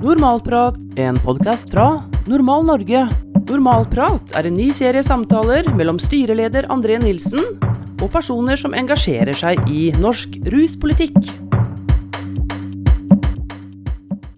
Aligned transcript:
Normalprat, 0.00 0.74
en 0.96 1.18
podkast 1.20 1.68
fra 1.74 2.00
Normal 2.24 2.62
Norge. 2.64 3.02
Normalprat 3.50 4.30
er 4.38 4.46
en 4.48 4.54
ny 4.56 4.70
serie 4.72 5.02
samtaler 5.04 5.66
mellom 5.76 5.98
styreleder 6.00 6.64
André 6.72 6.96
Nilsen 7.02 7.42
og 8.00 8.06
personer 8.14 8.56
som 8.56 8.72
engasjerer 8.72 9.36
seg 9.36 9.60
i 9.68 9.90
norsk 10.00 10.38
ruspolitikk. 10.54 11.18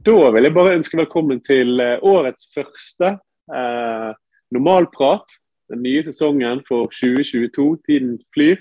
Da 0.03 0.17
vil 0.35 0.49
jeg 0.49 0.57
bare 0.57 0.75
ønske 0.81 0.99
velkommen 0.99 1.39
til 1.47 1.79
eh, 1.79 2.03
årets 2.03 2.51
første 2.57 3.13
eh, 3.55 4.11
Normalprat. 4.51 5.39
Den 5.71 5.87
nye 5.87 6.03
sesongen 6.03 6.65
for 6.67 6.91
2022. 6.99 7.69
Tiden 7.87 8.19
flyr. 8.35 8.59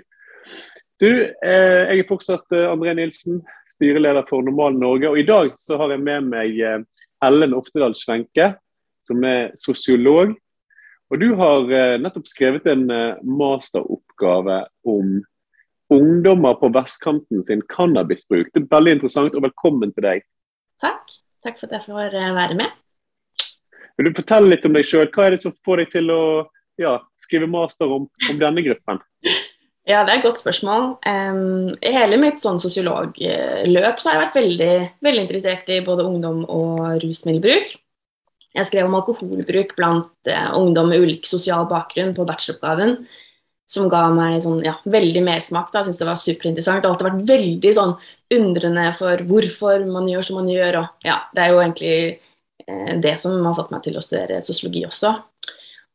Du, 1.01 1.09
eh, 1.09 1.81
jeg 1.89 2.03
er 2.03 2.09
fortsatt 2.13 2.53
eh, 2.53 2.69
André 2.69 2.93
Nilsen, 2.93 3.41
styreleder 3.81 4.25
for 4.29 4.45
Normal 4.45 4.77
Norge. 4.77 5.09
Og 5.09 5.19
i 5.19 5.25
dag 5.25 5.55
så 5.57 5.77
har 5.81 5.95
jeg 5.95 6.05
med 6.05 6.29
meg 6.29 6.59
eh, 6.61 6.83
Ellen 7.25 7.55
Oftedal 7.57 7.95
Svenke, 7.97 8.53
som 9.05 9.23
er 9.25 9.49
sosiolog. 9.57 10.35
Og 11.11 11.19
du 11.19 11.31
har 11.39 11.65
eh, 11.73 11.97
nettopp 12.01 12.29
skrevet 12.29 12.69
en 12.69 12.85
eh, 12.93 13.17
masteroppgave 13.25 14.61
om 14.85 15.17
ungdommer 15.91 16.59
på 16.61 16.69
vestkanten 16.71 17.41
sin 17.43 17.63
cannabisbruk. 17.73 18.53
Det 18.53 18.61
er 18.61 18.69
veldig 18.71 18.99
interessant, 18.99 19.35
og 19.35 19.49
velkommen 19.49 19.91
til 19.97 20.07
deg. 20.07 20.27
Takk. 20.81 21.17
Takk 21.41 21.57
for 21.57 21.71
at 21.71 21.79
jeg 21.79 21.87
får 21.89 22.13
være 22.37 22.55
med. 22.59 22.77
Vil 23.97 24.07
du 24.07 24.19
fortelle 24.21 24.53
litt 24.53 24.65
om 24.69 24.77
deg 24.77 24.85
sjøl? 24.85 25.09
Hva 25.09 25.25
er 25.25 25.35
det 25.35 25.41
som 25.41 25.55
får 25.65 25.81
deg 25.81 25.95
til 25.97 26.13
å 26.13 26.21
ja, 26.79 26.99
skrive 27.19 27.49
master 27.49 27.89
om, 27.89 28.05
om 28.29 28.37
denne 28.39 28.61
gruppen? 28.65 29.01
Ja, 29.89 30.03
det 30.05 30.13
er 30.13 30.19
et 30.19 30.25
godt 30.27 30.37
spørsmål. 30.37 30.83
Um, 31.09 31.71
I 31.81 31.93
hele 31.95 32.19
mitt 32.21 32.43
sånn 32.43 32.59
sosiologløp 32.61 33.97
så 33.97 34.11
har 34.11 34.17
jeg 34.17 34.21
vært 34.27 34.37
veldig, 34.37 34.73
veldig 35.07 35.23
interessert 35.23 35.71
i 35.73 35.79
både 35.85 36.05
ungdom 36.05 36.43
og 36.45 36.99
rusmiddelbruk. 37.01 37.73
Jeg 38.51 38.67
skrev 38.67 38.85
om 38.85 38.97
alkoholbruk 38.99 39.73
blant 39.79 40.29
uh, 40.29 40.51
ungdom 40.59 40.91
med 40.91 41.01
ulik 41.01 41.25
sosial 41.25 41.65
bakgrunn 41.71 42.13
på 42.13 42.27
bacheloroppgaven. 42.29 42.99
Som 43.71 43.87
ga 43.89 44.03
meg 44.13 44.41
sånn, 44.43 44.59
ja, 44.67 44.75
veldig 44.85 45.23
mersmak. 45.25 45.71
Jeg 45.73 45.87
syns 45.87 46.01
det 46.01 46.09
var 46.11 46.19
superinteressant. 46.19 46.83
Det 46.83 46.89
har 46.89 46.93
alltid 46.93 47.07
vært 47.07 47.29
veldig 47.31 47.73
sånn, 47.77 47.95
undrende 48.37 48.85
for 48.99 49.25
hvorfor 49.29 49.87
man 49.89 50.09
gjør 50.11 50.27
som 50.27 50.41
man 50.43 50.51
gjør. 50.51 50.81
Og, 50.83 51.07
ja, 51.07 51.17
det 51.33 51.45
er 51.45 51.55
jo 51.55 51.61
egentlig 51.63 51.97
uh, 52.67 52.93
det 53.01 53.17
som 53.23 53.39
har 53.47 53.57
fått 53.57 53.73
meg 53.73 53.81
til 53.87 53.97
å 53.97 54.05
studere 54.05 54.43
sosiologi 54.45 54.85
også. 54.85 55.15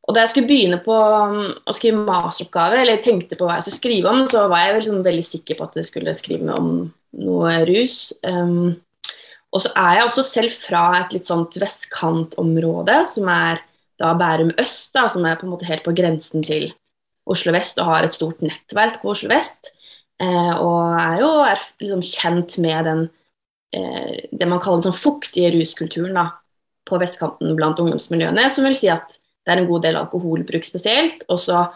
Og 0.06 0.14
da 0.14 0.22
jeg 0.22 0.32
skulle 0.32 0.48
begynne 0.48 0.78
på 0.84 0.94
um, 0.94 1.50
å 1.66 1.74
skrive 1.74 2.04
masteroppgave, 2.06 2.78
eller 2.82 3.02
tenkte 3.02 3.38
på 3.38 3.48
hva 3.48 3.58
jeg 3.58 3.66
skulle 3.66 3.80
skrive 3.80 4.12
om, 4.12 4.22
så 4.30 4.44
var 4.50 4.62
jeg 4.62 4.80
liksom 4.80 5.00
veldig 5.06 5.24
sikker 5.26 5.58
på 5.58 5.66
at 5.66 5.78
jeg 5.80 5.88
skulle 5.88 6.14
skrive 6.14 6.54
om 6.54 6.68
noe 7.26 7.54
rus. 7.66 7.98
Um, 8.22 8.76
og 9.54 9.64
så 9.64 9.72
er 9.78 9.98
jeg 9.98 10.06
også 10.06 10.24
selv 10.26 10.54
fra 10.54 10.84
et 11.00 11.16
litt 11.16 11.28
sånt 11.28 11.58
vestkantområde, 11.58 13.00
som 13.10 13.30
er 13.32 13.62
da 14.00 14.12
Bærum 14.18 14.52
øst, 14.60 14.92
da, 14.94 15.06
som 15.10 15.24
er 15.26 15.38
på 15.40 15.46
en 15.46 15.54
måte 15.54 15.68
helt 15.68 15.84
på 15.86 15.94
grensen 15.96 16.44
til 16.44 16.70
Oslo 17.26 17.54
vest 17.56 17.80
og 17.82 17.88
har 17.90 18.06
et 18.06 18.14
stort 18.14 18.42
nettverk 18.44 19.00
på 19.02 19.10
Oslo 19.14 19.30
vest. 19.32 19.72
Eh, 20.22 20.52
og 20.60 20.96
er 21.00 21.20
jo 21.20 21.30
er 21.44 21.62
liksom 21.82 22.02
kjent 22.06 22.56
med 22.62 22.86
den 22.88 23.00
eh, 23.76 24.26
det 24.30 24.48
man 24.48 24.60
kaller 24.62 24.80
den 24.80 24.88
sånn 24.88 24.96
fuktige 25.00 25.50
ruskulturen 25.56 26.16
da, 26.16 26.28
på 26.86 27.00
vestkanten 27.02 27.56
blant 27.58 27.80
ungdomsmiljøene, 27.82 28.46
som 28.52 28.68
vil 28.68 28.76
si 28.78 28.92
at 28.92 29.18
det 29.46 29.54
er 29.54 29.62
en 29.62 29.68
god 29.68 29.84
del 29.86 29.98
alkoholbruk 30.00 30.66
spesielt. 30.66 31.22
Og 31.30 31.38
så 31.40 31.66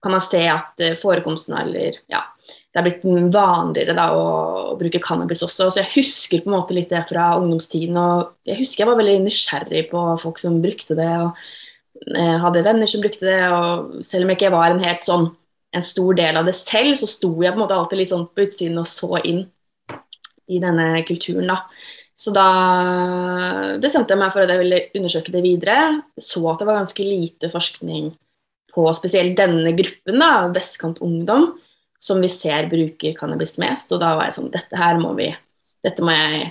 kan 0.00 0.14
man 0.14 0.22
se 0.24 0.44
at 0.48 0.80
eh, 0.80 0.96
forekomsten 0.98 1.58
eller 1.60 1.98
ja, 2.10 2.22
det 2.70 2.80
er 2.80 2.86
blitt 2.86 3.02
vanligere 3.34 3.96
da, 3.98 4.06
å, 4.14 4.76
bruke 4.80 5.02
cannabis 5.02 5.42
også. 5.44 5.68
Så 5.68 5.82
jeg 5.82 5.92
husker 5.96 6.44
på 6.44 6.52
en 6.52 6.56
måte 6.56 6.76
litt 6.76 6.92
det 6.92 7.02
fra 7.10 7.32
ungdomstiden. 7.40 7.98
og 7.98 8.36
Jeg 8.48 8.62
husker 8.62 8.84
jeg 8.84 8.92
var 8.92 9.00
veldig 9.02 9.18
nysgjerrig 9.26 9.88
på 9.90 10.04
folk 10.22 10.40
som 10.40 10.60
brukte 10.62 10.96
det. 10.98 11.10
og 11.20 12.14
eh, 12.14 12.36
Hadde 12.44 12.64
venner 12.64 12.90
som 12.90 13.02
brukte 13.02 13.26
det. 13.26 13.40
og 13.50 14.00
Selv 14.06 14.24
om 14.24 14.32
jeg 14.32 14.40
ikke 14.40 14.54
var 14.56 14.70
en 14.70 14.84
helt 14.86 15.06
sånn 15.06 15.32
en 15.70 15.84
stor 15.86 16.16
del 16.18 16.34
av 16.34 16.48
det 16.48 16.56
selv, 16.58 16.96
så 16.98 17.06
sto 17.06 17.28
jeg 17.44 17.52
på 17.52 17.60
en 17.60 17.62
måte 17.62 17.76
alltid 17.76 18.00
litt 18.00 18.10
sånn 18.10 18.26
på 18.34 18.42
utsiden 18.42 18.80
og 18.80 18.88
så 18.90 19.20
inn 19.22 19.44
i 20.50 20.58
denne 20.62 21.04
kulturen. 21.06 21.46
da. 21.52 21.60
Så 22.20 22.32
da 22.36 22.48
bestemte 23.80 24.12
jeg 24.12 24.20
meg 24.20 24.32
for 24.34 24.44
at 24.44 24.50
jeg 24.52 24.60
ville 24.60 24.80
undersøke 24.98 25.32
det 25.32 25.40
videre. 25.44 26.02
Så 26.20 26.42
at 26.50 26.60
det 26.60 26.68
var 26.68 26.82
ganske 26.82 27.06
lite 27.06 27.48
forskning 27.52 28.10
på 28.74 28.84
spesielt 28.94 29.38
denne 29.38 29.72
gruppen, 29.74 30.20
da, 30.20 30.50
vestkantungdom, 30.54 31.48
som 32.00 32.20
vi 32.22 32.28
ser 32.32 32.68
bruker 32.70 33.16
cannabis 33.16 33.56
mest. 33.62 33.92
Og 33.96 34.02
da 34.02 34.12
var 34.18 34.28
jeg 34.28 34.36
sånn 34.36 34.52
Dette 34.52 34.78
her 34.78 35.00
må 35.00 35.14
vi 35.18 35.30
Dette 35.80 36.04
må 36.04 36.12
jeg 36.12 36.50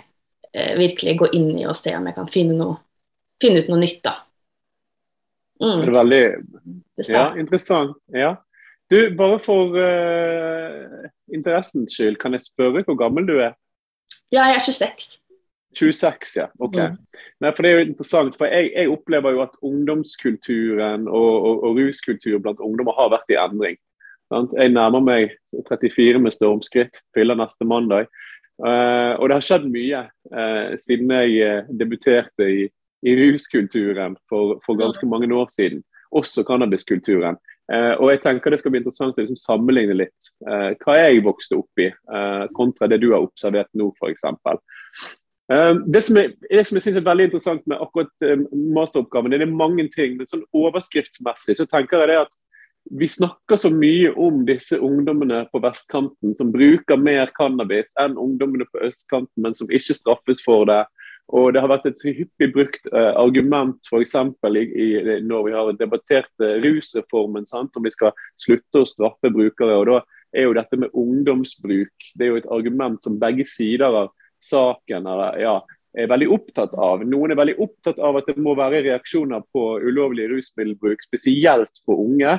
eh, 0.57 0.73
virkelig 0.79 1.15
gå 1.21 1.29
inn 1.37 1.51
i 1.61 1.67
og 1.69 1.77
se 1.77 1.93
om 1.93 2.09
jeg 2.09 2.17
kan 2.17 2.31
finne, 2.33 2.57
noe, 2.57 2.79
finne 3.41 3.61
ut 3.61 3.69
noe 3.69 3.83
nytt, 3.83 4.01
da. 4.07 4.15
Mm. 5.61 5.83
Det 5.83 5.89
er 5.91 5.97
veldig 5.99 6.23
ja, 7.05 7.23
interessant. 7.37 7.93
Ja. 8.15 8.33
Du, 8.89 8.97
bare 9.13 9.37
for 9.37 9.77
uh, 9.77 11.09
interessens 11.29 11.93
skyld, 11.93 12.17
kan 12.17 12.33
jeg 12.33 12.47
spørre 12.47 12.81
hvor 12.87 12.97
gammel 12.97 13.29
du 13.29 13.35
er? 13.37 13.53
Ja, 14.33 14.47
jeg 14.49 14.57
er 14.57 14.65
26. 14.65 15.19
26, 15.79 16.35
ja. 16.37 16.47
Ok. 16.59 16.75
Mm. 16.75 16.97
Nei, 17.43 17.51
for 17.55 17.65
Det 17.65 17.71
er 17.71 17.77
jo 17.77 17.85
interessant, 17.87 18.35
for 18.37 18.51
jeg, 18.51 18.71
jeg 18.75 18.91
opplever 18.91 19.35
jo 19.35 19.43
at 19.45 19.59
ungdomskulturen 19.65 21.07
og, 21.07 21.29
og, 21.35 21.63
og 21.69 21.79
ruskultur 21.79 22.41
blant 22.43 22.63
ungdommer 22.63 22.97
har 22.99 23.13
vært 23.15 23.31
i 23.33 23.39
endring. 23.39 23.79
Sant? 24.29 24.53
Jeg 24.57 24.73
nærmer 24.75 25.01
meg 25.01 25.37
34 25.69 26.21
med 26.21 26.35
stormskritt, 26.35 26.99
fyller 27.17 27.39
neste 27.39 27.65
mandag. 27.65 28.09
Uh, 28.59 29.15
og 29.15 29.29
det 29.29 29.37
har 29.37 29.45
skjedd 29.45 29.69
mye 29.71 30.01
uh, 30.35 30.73
siden 30.83 31.13
jeg 31.15 31.37
uh, 31.47 31.69
debuterte 31.79 32.43
i, 32.43 32.65
i 33.07 33.13
ruskulturen 33.21 34.17
for, 34.27 34.57
for, 34.65 34.75
ganske 34.79 35.07
mange 35.07 35.31
år 35.31 35.47
siden. 35.53 35.83
Også 36.11 36.43
cannabiskulturen. 36.43 37.37
og 37.69 38.07
jeg 38.09 38.19
tenker 38.23 38.49
det 38.49 38.57
skal 38.59 38.71
bli 38.73 38.79
interessant 38.81 39.13
å 39.13 39.21
liksom 39.21 39.37
sammenligne 39.37 39.93
litt 39.93 40.29
hva 40.81 40.95
jeg 40.97 41.19
vokste 41.21 41.59
opp 41.59 41.81
i, 41.83 41.85
kontra 42.57 42.87
det 42.89 42.97
du 43.03 43.11
har 43.11 43.21
observert 43.21 43.69
nå, 43.77 43.91
f.eks. 43.93 44.25
Ehm, 45.49 45.81
det 45.91 46.03
som, 46.05 46.17
er, 46.17 46.35
det 46.49 46.65
som 46.67 46.77
jeg 46.77 46.85
synes 46.85 46.99
er 46.99 47.07
veldig 47.07 47.29
interessant 47.29 47.63
med 47.69 47.81
akkurat 47.81 48.25
ehm, 48.25 48.45
masteroppgaven, 48.75 49.33
det 49.33 49.41
er 49.41 49.49
mange 49.49 49.87
ting. 49.95 50.17
men 50.17 50.29
sånn 50.29 50.45
Overskriftsmessig 50.53 51.57
så 51.57 51.65
tenker 51.69 52.03
jeg 52.03 52.11
det 52.11 52.19
at 52.27 52.37
vi 52.99 53.07
snakker 53.09 53.57
så 53.59 53.69
mye 53.73 54.13
om 54.17 54.43
disse 54.47 54.77
ungdommene 54.81 55.43
på 55.51 55.61
vestkanten 55.61 56.35
som 56.37 56.53
bruker 56.53 56.97
mer 56.97 57.29
cannabis 57.37 57.91
enn 58.01 58.17
ungdommene 58.17 58.65
på 58.71 58.81
østkanten, 58.87 59.43
men 59.43 59.57
som 59.57 59.69
ikke 59.69 59.97
straffes 59.97 60.41
for 60.45 60.65
det. 60.69 60.85
Og 61.29 61.53
Det 61.53 61.61
har 61.61 61.69
vært 61.69 61.85
et 61.85 62.01
hyppig 62.01 62.47
brukt 62.55 62.87
uh, 62.89 63.13
argument 63.21 63.77
f.eks. 63.85 64.15
når 64.15 65.43
vi 65.45 65.53
har 65.53 65.69
debattert 65.77 66.31
uh, 66.41 66.55
rusreformen, 66.63 67.45
sant? 67.45 67.75
om 67.77 67.85
vi 67.85 67.93
skal 67.93 68.15
slutte 68.41 68.81
å 68.81 68.89
straffe 68.89 69.29
brukere. 69.29 69.75
og 69.75 69.85
Da 69.91 69.99
er 70.33 70.47
jo 70.47 70.55
dette 70.57 70.79
med 70.79 70.95
ungdomsbruk 70.97 72.09
det 72.15 72.25
er 72.25 72.33
jo 72.33 72.41
et 72.41 72.49
argument 72.49 73.03
som 73.03 73.19
begge 73.21 73.45
sider 73.45 73.93
har 73.93 74.09
saken 74.43 75.07
eller, 75.07 75.37
ja, 75.41 75.57
er 75.97 76.09
veldig 76.09 76.27
opptatt 76.33 76.73
av. 76.77 77.01
Noen 77.07 77.33
er 77.33 77.39
veldig 77.39 77.55
opptatt 77.63 77.99
av 78.03 78.19
at 78.19 78.27
det 78.29 78.37
må 78.41 78.53
være 78.57 78.83
reaksjoner 78.85 79.41
på 79.53 79.63
ulovlig 79.81 80.27
rusmiddelbruk, 80.29 81.01
spesielt 81.07 81.81
for 81.85 82.03
unge. 82.03 82.35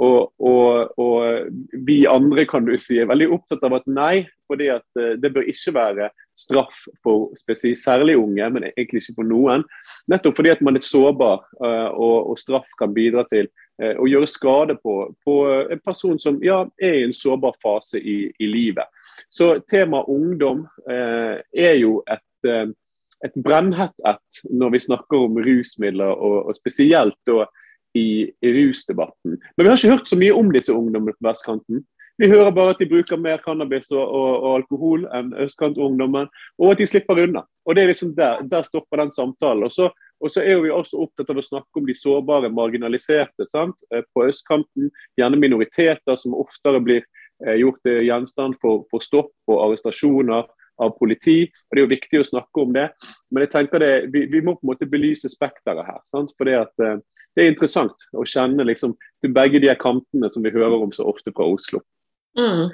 Og, 0.00 0.32
og, 0.40 0.96
og, 1.00 1.50
vi 1.86 2.02
andre 2.08 2.46
kan 2.48 2.66
du 2.66 2.74
si, 2.80 2.98
er 3.00 3.10
veldig 3.10 3.28
opptatt 3.36 3.66
av 3.68 3.78
at 3.80 3.90
nei, 3.90 4.24
fordi 4.48 4.70
eh, 4.72 5.12
det 5.20 5.32
bør 5.34 5.50
ikke 5.50 5.74
være 5.76 6.08
straff 6.36 6.84
for 7.04 7.32
spesielt, 7.38 7.80
særlig 7.80 8.16
unge, 8.20 8.48
men 8.54 8.68
egentlig 8.72 9.04
ikke 9.04 9.20
for 9.20 9.28
noen. 9.28 9.66
Nettopp 10.12 10.40
fordi 10.40 10.54
at 10.54 10.64
man 10.64 10.78
er 10.78 10.84
sårbar, 10.84 11.44
eh, 11.60 11.88
og, 11.92 12.32
og 12.32 12.40
straff 12.40 12.68
kan 12.80 12.96
bidra 12.96 13.26
til 13.28 13.50
eh, 13.82 13.94
å 13.98 14.08
gjøre 14.08 14.30
skade 14.30 14.76
på, 14.82 14.96
på, 15.24 15.36
en 15.72 15.82
person 15.84 16.18
som 16.22 16.38
ja, 16.44 16.62
er 16.80 17.00
i 17.00 17.04
en 17.06 17.14
sårbar 17.14 17.58
fase 17.62 18.00
i, 18.00 18.18
i 18.38 18.48
livet. 18.50 18.88
Så 19.32 19.56
temaet 19.70 20.10
ungdom 20.12 20.66
eh, 20.90 21.42
er 21.56 21.76
jo 21.80 22.00
et, 22.10 22.48
eh, 22.48 22.68
et 23.24 23.36
brennhett 23.42 23.96
et 24.06 24.40
når 24.50 24.76
vi 24.76 24.84
snakker 24.88 25.28
om 25.28 25.40
rusmidler, 25.44 26.12
og, 26.14 26.50
og 26.50 26.58
spesielt 26.58 27.18
da 27.28 27.44
i, 27.96 28.30
i, 28.40 28.52
rusdebatten. 28.52 29.36
Men 29.56 29.64
vi 29.64 29.68
har 29.70 29.78
ikke 29.78 29.94
hørt 29.94 30.10
så 30.10 30.18
mye 30.20 30.34
om 30.36 30.50
disse 30.52 30.74
ungdommene 30.74 31.16
på 31.16 31.28
vestkanten. 31.28 31.84
Vi 32.16 32.28
hører 32.30 32.52
bare 32.54 32.72
at 32.72 32.80
de 32.80 32.88
bruker 32.88 33.20
mer 33.20 33.42
cannabis 33.44 33.90
og, 33.92 34.04
og, 34.04 34.30
og 34.36 34.50
alkohol 34.60 35.04
enn 35.16 35.34
østkantungdommen, 35.44 36.30
og 36.60 36.72
at 36.72 36.80
de 36.80 36.88
slipper 36.88 37.20
unna. 37.26 37.44
Og 37.66 37.76
det 37.76 37.84
er 37.84 37.92
liksom 37.92 38.14
Der, 38.16 38.40
der 38.48 38.64
stopper 38.64 39.02
den 39.02 39.10
samtalen. 39.12 39.64
Og 39.68 39.72
så, 39.72 39.90
og 40.22 40.32
så 40.32 40.42
er 40.42 40.62
vi 40.64 40.72
også 40.72 40.98
opptatt 41.02 41.30
av 41.30 41.40
å 41.40 41.44
snakke 41.44 41.80
om 41.80 41.86
de 41.86 41.94
sårbare, 41.96 42.48
marginaliserte 42.52 43.46
sant? 43.48 43.84
Eh, 43.92 44.04
på 44.14 44.24
østkanten. 44.28 44.90
Gjerne 45.18 45.40
minoriteter 45.40 46.16
som 46.20 46.36
oftere 46.38 46.80
blir 46.80 47.04
Eh, 47.46 47.54
gjort 47.54 47.80
det 47.84 48.04
gjenstand 48.04 48.56
for, 48.60 48.86
for 48.90 49.04
stopp 49.04 49.34
og 49.50 49.58
arrestasjoner 49.60 50.46
av 50.80 50.92
politi. 50.96 51.42
og 51.44 51.76
Det 51.76 51.80
er 51.80 51.84
jo 51.84 51.90
viktig 51.92 52.20
å 52.20 52.28
snakke 52.30 52.62
om 52.62 52.72
det. 52.72 52.86
Men 53.30 53.44
jeg 53.44 53.52
tenker 53.52 53.82
det, 53.82 53.92
vi, 54.12 54.24
vi 54.32 54.40
må 54.44 54.56
på 54.56 54.64
en 54.64 54.72
måte 54.72 54.88
belyse 54.88 55.28
spekteret 55.32 55.84
her. 55.84 56.00
Sant? 56.08 56.32
Fordi 56.38 56.56
at 56.56 56.72
Det 57.36 57.44
er 57.44 57.52
interessant 57.52 58.06
å 58.16 58.24
kjenne 58.24 58.64
liksom, 58.64 58.94
til 59.20 59.34
begge 59.36 59.60
de 59.60 59.68
kantene 59.76 60.30
som 60.32 60.44
vi 60.44 60.54
hører 60.54 60.80
om 60.80 60.92
så 60.96 61.04
ofte 61.04 61.34
fra 61.36 61.44
Oslo. 61.44 61.82
Mm. 62.36 62.72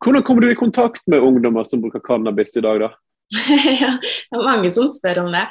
Hvordan 0.00 0.24
kommer 0.24 0.44
du 0.44 0.48
i 0.48 0.56
kontakt 0.56 1.04
med 1.08 1.20
ungdommer 1.20 1.64
som 1.68 1.82
bruker 1.82 2.00
cannabis 2.00 2.56
i 2.56 2.62
dag? 2.64 2.80
da? 2.80 2.88
ja, 3.80 3.94
det 4.00 4.36
er 4.36 4.44
mange 4.44 4.70
som 4.74 4.88
spør 4.90 5.24
om 5.24 5.30
det. 5.34 5.44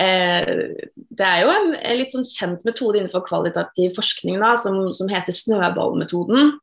Eh, 0.00 0.48
det 0.94 1.26
er 1.26 1.42
jo 1.44 1.50
en, 1.52 1.74
en, 1.76 1.98
litt 1.98 2.14
sånn 2.14 2.26
kjent 2.26 2.64
metode 2.66 3.00
innenfor 3.00 3.24
kvalitativ 3.26 3.96
forskning 3.98 4.40
da, 4.42 4.54
som, 4.60 4.80
som 4.96 5.10
heter 5.12 5.36
snøballmetoden. 5.36 6.54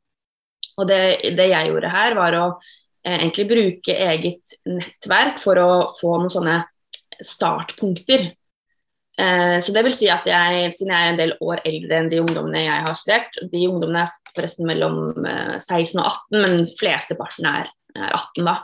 Og 0.76 0.88
det, 0.90 1.00
det, 1.38 1.50
jeg 1.52 1.70
gjorde 1.70 1.92
her, 1.92 2.16
var 2.18 2.38
å 2.38 2.46
eh, 2.56 3.18
egentlig 3.20 3.46
bruke 3.52 4.00
eget 4.10 4.58
nettverk 4.68 5.40
for 5.42 5.60
å 5.62 5.70
få 5.96 6.18
noen 6.18 6.32
sånne 6.32 6.58
startpunkter. 7.24 8.28
Eh, 9.16 9.56
så 9.64 9.72
det 9.72 9.84
vil 9.86 9.94
si 9.96 10.10
at 10.12 10.26
jeg, 10.28 10.72
siden 10.76 10.92
jeg 10.92 11.04
er 11.04 11.14
en 11.14 11.20
del 11.20 11.32
år 11.40 11.62
eldre 11.64 12.00
enn 12.02 12.10
de 12.12 12.20
ungdommene 12.20 12.66
jeg 12.66 12.82
har 12.84 12.96
studert 13.00 13.38
De 13.48 13.62
ungdommene 13.64 14.02
er 14.04 14.34
forresten 14.36 14.68
mellom 14.68 15.06
16 15.14 15.70
eh, 15.72 16.02
og 16.02 16.10
18, 16.10 16.42
men 16.42 16.66
flesteparten 16.76 17.48
er, 17.48 17.70
er 17.96 18.10
18 18.10 18.44
da. 18.44 18.58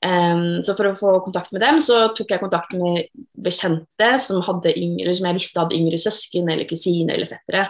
Um, 0.00 0.62
så 0.64 0.72
for 0.78 0.88
å 0.88 0.96
få 0.96 1.10
kontakt 1.26 1.50
med 1.52 1.60
dem, 1.60 1.78
så 1.84 2.06
tok 2.16 2.30
jeg 2.32 2.40
kontakt 2.40 2.72
med 2.72 3.10
bekjente 3.36 4.14
som, 4.24 4.40
yngre, 4.40 5.12
som 5.16 5.26
jeg 5.28 5.36
visste 5.36 5.60
hadde 5.60 5.76
yngre 5.76 5.98
søsken 6.00 6.48
eller 6.48 6.68
kusiner 6.68 7.18
eller 7.18 7.28
fettere. 7.28 7.66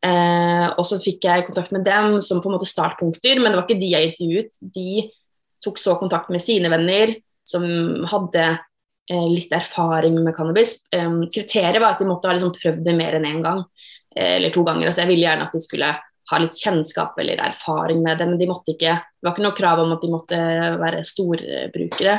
Uh, 0.00 0.72
og 0.80 0.82
så 0.88 0.98
fikk 1.02 1.28
jeg 1.28 1.46
kontakt 1.46 1.74
med 1.76 1.84
dem 1.86 2.16
som 2.24 2.40
på 2.42 2.50
en 2.50 2.56
måte 2.56 2.68
startpunkter, 2.68 3.38
men 3.38 3.52
det 3.52 3.60
var 3.60 3.68
ikke 3.68 3.82
de 3.82 3.92
jeg 3.92 4.10
intervjuet. 4.10 4.60
De 4.74 5.06
tok 5.62 5.78
så 5.78 5.94
kontakt 6.00 6.32
med 6.32 6.42
sine 6.42 6.72
venner 6.72 7.14
som 7.46 7.64
hadde 8.10 8.46
uh, 8.56 9.28
litt 9.30 9.54
erfaring 9.54 10.18
med 10.24 10.34
cannabis. 10.34 10.80
Um, 10.96 11.22
kriteriet 11.30 11.78
var 11.78 11.94
at 11.94 12.02
de 12.02 12.10
måtte 12.10 12.30
ha 12.30 12.34
liksom 12.34 12.56
prøvd 12.56 12.82
det 12.88 12.96
mer 12.98 13.20
enn 13.20 13.30
én 13.30 13.44
gang 13.46 13.62
uh, 13.62 14.30
eller 14.40 14.50
to 14.54 14.66
ganger. 14.66 14.90
Altså 14.90 15.04
jeg 15.04 15.12
ville 15.12 15.28
gjerne 15.28 15.46
at 15.46 15.54
de 15.54 15.62
skulle 15.62 15.94
ha 16.30 16.38
litt 16.38 16.58
kjennskap 16.58 17.18
eller 17.20 17.42
erfaring 17.42 18.02
med 18.04 18.20
det, 18.20 18.28
men 18.30 18.38
de 18.40 18.48
måtte 18.50 18.74
ikke, 18.74 18.96
det 19.00 19.26
var 19.26 19.34
ikke 19.34 19.46
noe 19.46 19.58
krav 19.58 19.82
om 19.82 19.94
at 19.96 20.04
de 20.04 20.12
måtte 20.12 20.40
være 20.80 21.02
storbrukere. 21.06 22.16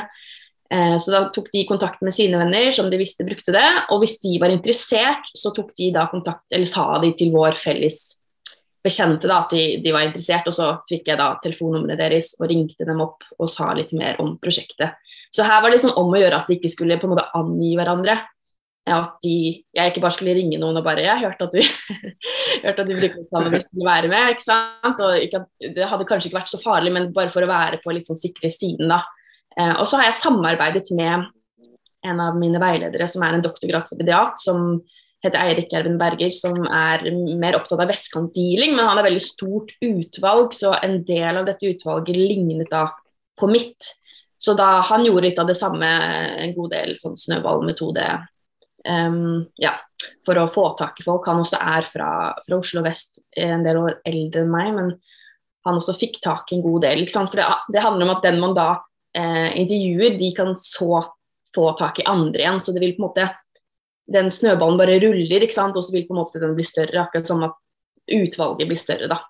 Eh, 0.72 0.96
så 1.00 1.12
da 1.14 1.22
tok 1.34 1.50
de 1.52 1.66
kontakt 1.68 2.02
med 2.04 2.14
sine 2.16 2.40
venner 2.40 2.70
som 2.72 2.90
de 2.92 3.00
visste 3.00 3.26
brukte 3.28 3.54
det, 3.54 3.68
og 3.92 4.02
hvis 4.02 4.18
de 4.24 4.38
var 4.42 4.52
interessert, 4.52 5.30
så 5.36 5.52
tok 5.56 5.72
de 5.78 5.92
da 5.96 6.08
kontakt, 6.12 6.44
eller 6.52 6.68
sa 6.68 6.86
de 7.02 7.12
til 7.16 7.32
vår 7.34 7.56
felles 7.60 8.02
bekjente 8.82 9.28
da, 9.30 9.44
at 9.44 9.52
de, 9.54 9.64
de 9.82 9.92
var 9.94 10.08
interessert, 10.08 10.48
og 10.50 10.56
så 10.56 10.72
fikk 10.90 11.12
jeg 11.12 11.20
da 11.20 11.28
telefonnummeret 11.42 12.00
deres 12.00 12.32
og 12.40 12.48
ringte 12.50 12.86
dem 12.88 13.02
opp 13.04 13.26
og 13.38 13.50
sa 13.50 13.70
litt 13.78 13.92
mer 13.96 14.18
om 14.22 14.34
prosjektet. 14.42 14.98
Så 15.32 15.46
her 15.46 15.62
var 15.62 15.70
det 15.70 15.78
liksom 15.78 15.94
om 16.00 16.10
å 16.12 16.20
gjøre 16.20 16.40
at 16.42 16.50
de 16.50 16.58
ikke 16.58 16.72
skulle 16.72 16.98
på 17.00 17.08
en 17.08 17.14
måte 17.14 17.28
angi 17.38 17.74
hverandre, 17.78 18.18
at 18.90 19.12
de, 19.22 19.62
jeg 19.74 19.90
ikke 19.92 20.02
bare 20.02 20.14
skulle 20.16 20.34
ringe 20.34 20.58
noen 20.58 20.76
og 20.80 20.84
bare 20.84 21.04
'Jeg 21.04 21.22
hørte 21.22 21.46
at 21.46 21.52
du, 21.54 21.60
hørte 22.64 22.82
at 22.82 22.88
du 22.88 22.94
bruker 22.98 23.50
hvis 23.52 23.68
du 23.70 23.76
ville 23.78 23.90
være 23.90 24.08
med.' 24.10 24.32
ikke 24.34 24.42
sant? 24.42 24.98
Og 24.98 25.18
ikke, 25.22 25.44
det 25.60 25.86
hadde 25.86 26.06
kanskje 26.08 26.30
ikke 26.30 26.40
vært 26.40 26.50
så 26.50 26.62
farlig, 26.64 26.92
men 26.92 27.12
bare 27.14 27.30
for 27.30 27.46
å 27.46 27.50
være 27.50 27.78
på 27.84 27.94
litt 27.94 28.10
sånn 28.10 28.18
sikre 28.18 28.50
siden, 28.50 28.90
da. 28.90 29.04
Eh, 29.56 29.76
og 29.78 29.86
så 29.86 30.00
har 30.00 30.10
jeg 30.10 30.18
samarbeidet 30.18 30.90
med 30.96 31.28
en 32.02 32.20
av 32.20 32.34
mine 32.34 32.58
veiledere 32.58 33.06
som 33.06 33.22
er 33.22 33.36
en 33.36 33.44
doktorgradsstipendiat, 33.44 34.40
som 34.42 34.82
heter 35.22 35.38
Eirik 35.38 35.72
Erven 35.72 36.00
Berger, 36.00 36.32
som 36.34 36.64
er 36.66 37.04
mer 37.38 37.54
opptatt 37.54 37.78
av 37.78 37.90
vestkantdealing, 37.92 38.74
men 38.74 38.88
han 38.88 38.98
har 38.98 39.06
veldig 39.06 39.22
stort 39.22 39.70
utvalg, 39.78 40.50
så 40.56 40.74
en 40.82 41.04
del 41.06 41.38
av 41.38 41.46
dette 41.46 41.70
utvalget 41.70 42.18
lignet 42.18 42.72
da 42.72 42.88
på 43.38 43.46
mitt. 43.46 43.94
Så 44.42 44.56
da 44.58 44.80
han 44.88 45.06
gjorde 45.06 45.28
litt 45.28 45.38
av 45.38 45.46
det 45.46 45.54
samme, 45.54 45.86
en 46.42 46.54
god 46.56 46.72
del 46.74 46.96
sånn 46.98 47.14
snøballmetode 47.14 48.08
um, 48.88 49.44
ja, 49.60 49.74
for 50.26 50.38
å 50.38 50.48
få 50.50 50.66
tak 50.78 51.00
i 51.00 51.06
folk. 51.06 51.26
Han 51.30 51.42
også 51.42 51.60
er 51.60 51.88
fra, 51.88 52.10
fra, 52.46 52.58
Oslo 52.58 52.84
vest, 52.84 53.20
en 53.38 53.64
del 53.66 53.80
år 53.80 53.98
eldre 54.08 54.44
enn 54.44 54.52
meg, 54.52 54.72
men 54.76 54.92
han 55.66 55.78
også 55.78 55.94
fikk 55.98 56.20
tak 56.24 56.50
i 56.50 56.58
en 56.58 56.64
god 56.64 56.86
del. 56.86 57.04
For 57.10 57.38
det, 57.38 57.46
det, 57.74 57.84
handler 57.84 58.08
om 58.08 58.14
at 58.16 58.26
den 58.26 58.40
man 58.42 58.56
da 58.58 58.68
eh, 59.16 59.50
intervjuer, 59.60 60.18
de 60.18 60.30
kan 60.36 60.54
så 60.58 61.04
få 61.54 61.72
tak 61.78 62.00
i 62.02 62.08
andre 62.10 62.42
igjen. 62.42 62.62
Så 62.62 62.74
det 62.74 62.82
vil 62.82 62.96
på 62.96 63.04
en 63.04 63.08
måte 63.10 63.28
den 64.12 64.30
snøballen 64.34 64.80
bare 64.80 64.98
ruller, 65.02 65.44
ikke 65.44 65.54
sant? 65.54 65.76
og 65.78 65.84
så 65.86 65.94
vil 65.94 66.08
på 66.08 66.16
en 66.16 66.22
måte 66.24 66.42
den 66.42 66.56
bli 66.56 66.66
større. 66.66 67.04
Akkurat 67.04 67.30
som 67.30 67.44
at 67.46 67.58
utvalget 68.12 68.70
blir 68.70 68.80
større, 68.80 69.10
da. 69.12 69.20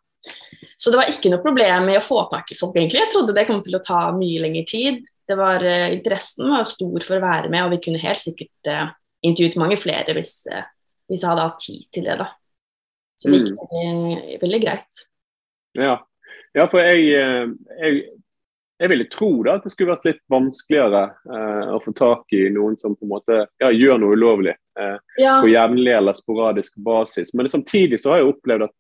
Så 0.81 0.91
det 0.91 0.99
var 0.99 1.11
ikke 1.11 1.31
noe 1.31 1.43
problem 1.43 1.85
med 1.91 1.99
å 1.99 2.05
få 2.05 2.25
tak 2.31 2.49
i 2.55 2.57
folk, 2.59 2.75
egentlig. 2.79 3.03
Jeg 3.03 3.13
trodde 3.13 3.35
det 3.37 3.45
kom 3.47 3.61
til 3.63 3.77
å 3.77 3.83
ta 3.85 4.07
mye 4.17 4.41
lengre 4.43 4.65
tid. 4.67 5.03
Det 5.29 5.37
var, 5.39 5.63
uh, 5.63 5.93
interessen 5.95 6.49
var 6.51 6.67
stor 6.67 7.05
for 7.05 7.19
å 7.19 7.23
være 7.23 7.53
med, 7.53 7.67
og 7.67 7.75
vi 7.77 7.83
kunne 7.85 8.03
helt 8.03 8.23
sikkert 8.23 8.71
uh, 8.71 8.89
intervjuet 9.23 9.59
mange 9.61 9.79
flere 9.81 10.15
hvis, 10.17 10.41
eh, 10.51 10.65
hvis, 11.09 11.23
jeg 11.23 11.29
hadde 11.31 11.47
hatt 11.47 11.61
tid 11.63 11.85
til 11.95 12.09
det. 12.09 12.19
da. 12.21 12.31
Så 13.21 13.31
det 13.31 13.43
gikk 13.43 13.61
mm. 13.61 14.41
veldig, 14.43 14.61
greit. 14.65 15.07
Ja. 15.79 15.95
ja, 16.57 16.67
for 16.67 16.83
jeg, 16.83 17.07
eh, 17.17 17.47
jeg, 17.79 18.03
jeg, 18.83 18.91
ville 18.91 19.09
tro 19.13 19.31
da 19.47 19.57
at 19.59 19.67
det 19.67 19.73
skulle 19.75 19.95
vært 19.95 20.09
litt 20.11 20.23
vanskeligere 20.33 21.05
eh, 21.31 21.73
å 21.77 21.81
få 21.85 21.95
tak 21.97 22.35
i 22.37 22.49
noen 22.53 22.77
som 22.81 22.97
på 22.97 23.07
en 23.07 23.13
måte 23.15 23.41
ja, 23.63 23.71
gjør 23.71 24.03
noe 24.03 24.19
ulovlig 24.19 24.55
eh, 24.55 24.99
ja. 25.23 25.39
på 25.39 25.53
jevnlig 25.53 25.95
eller 25.97 26.19
sporadisk 26.19 26.79
basis. 26.83 27.31
Men 27.39 27.51
samtidig 27.53 28.03
så 28.03 28.15
har 28.15 28.23
jeg 28.23 28.33
opplevd 28.35 28.69
at 28.69 28.77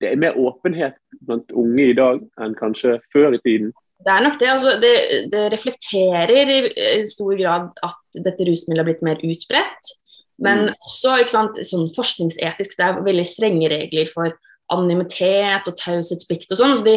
det 0.00 0.12
er 0.12 0.20
mer 0.20 0.36
åpenhet 0.36 0.96
blant 1.24 1.52
unge 1.56 1.90
i 1.90 1.96
dag 1.96 2.20
enn 2.42 2.56
kanskje 2.56 2.98
før 3.14 3.36
i 3.36 3.40
tiden. 3.44 3.70
Det 4.04 4.12
er 4.12 4.24
nok 4.24 4.38
det. 4.40 4.48
Altså, 4.52 4.74
det, 4.82 4.94
det, 5.32 5.44
reflekterer 5.54 6.50
i 6.52 7.04
stor 7.08 7.32
grad 7.38 7.70
at 7.86 8.18
dette 8.24 8.46
rusmiddelet 8.48 8.82
har 8.82 8.90
blitt 8.90 9.06
mer 9.06 9.22
utbredt. 9.24 9.94
Men 10.42 10.66
mm. 10.68 10.74
også 10.84 11.16
sant, 11.32 11.60
sånn 11.64 11.88
forskningsetisk, 11.96 12.76
det 12.76 12.84
er 12.84 13.04
veldig 13.06 13.24
strenge 13.28 13.70
regler 13.72 14.10
for 14.12 14.34
anonymitet 14.72 15.68
og 15.70 15.78
taushetsplikt 15.80 16.52
og 16.52 16.60
sånn. 16.60 16.76
Så 16.76 16.86
de, 16.86 16.96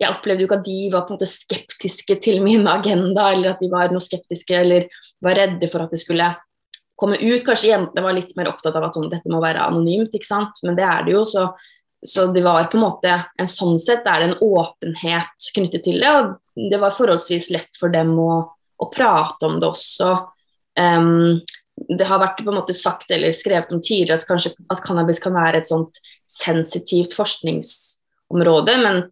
jeg 0.00 0.10
opplevde 0.10 0.42
jo 0.44 0.48
ikke 0.48 0.60
at 0.60 0.68
de 0.68 0.78
var 0.92 1.06
på 1.06 1.14
en 1.14 1.20
måte 1.20 1.30
skeptiske 1.30 2.18
til 2.24 2.40
min 2.44 2.66
agenda, 2.70 3.30
eller 3.30 3.54
at 3.54 3.62
de 3.62 3.70
var 3.72 3.92
noe 3.92 4.02
skeptiske 4.02 4.56
eller 4.56 4.88
var 5.24 5.38
redde 5.38 5.68
for 5.70 5.84
at 5.84 5.94
det 5.94 6.00
skulle 6.02 6.32
komme 7.00 7.20
ut. 7.20 7.44
Kanskje 7.46 7.70
jentene 7.72 8.04
var 8.04 8.16
litt 8.16 8.32
mer 8.38 8.50
opptatt 8.50 8.76
av 8.76 8.88
at 8.88 8.96
sånn, 8.96 9.10
dette 9.12 9.30
må 9.32 9.42
være 9.44 9.62
anonymt, 9.62 10.16
ikke 10.16 10.28
sant. 10.28 10.58
Men 10.66 10.78
det 10.78 10.88
er 10.88 11.06
det 11.06 11.14
jo. 11.14 11.22
så 11.28 11.50
så 12.06 12.26
det 12.32 12.42
var 12.42 12.64
på 12.64 12.78
en 12.78 12.84
måte 12.84 13.14
en 13.38 13.48
sånn 13.48 13.78
sett 13.80 14.06
er 14.08 14.22
det 14.22 14.28
en 14.30 14.42
åpenhet 14.44 15.48
knyttet 15.54 15.84
til 15.84 16.00
det. 16.00 16.10
Og 16.10 16.70
det 16.72 16.80
var 16.80 16.96
forholdsvis 16.96 17.50
lett 17.52 17.80
for 17.80 17.92
dem 17.92 18.14
å, 18.18 18.34
å 18.80 18.88
prate 18.92 19.48
om 19.48 19.58
det 19.60 19.68
også. 19.68 20.14
Um, 20.80 21.40
det 21.88 22.08
har 22.08 22.22
vært 22.22 22.40
på 22.40 22.52
en 22.52 22.58
måte 22.60 22.76
sagt 22.76 23.12
eller 23.12 23.34
skrevet 23.36 23.72
om 23.72 23.82
tidligere 23.84 24.20
at 24.20 24.28
kanskje 24.28 24.54
at 24.72 24.82
cannabis 24.84 25.20
kan 25.20 25.36
være 25.36 25.60
et 25.60 25.68
sånt 25.68 26.00
sensitivt 26.30 27.14
forskningsområde, 27.16 28.76
men, 28.80 29.02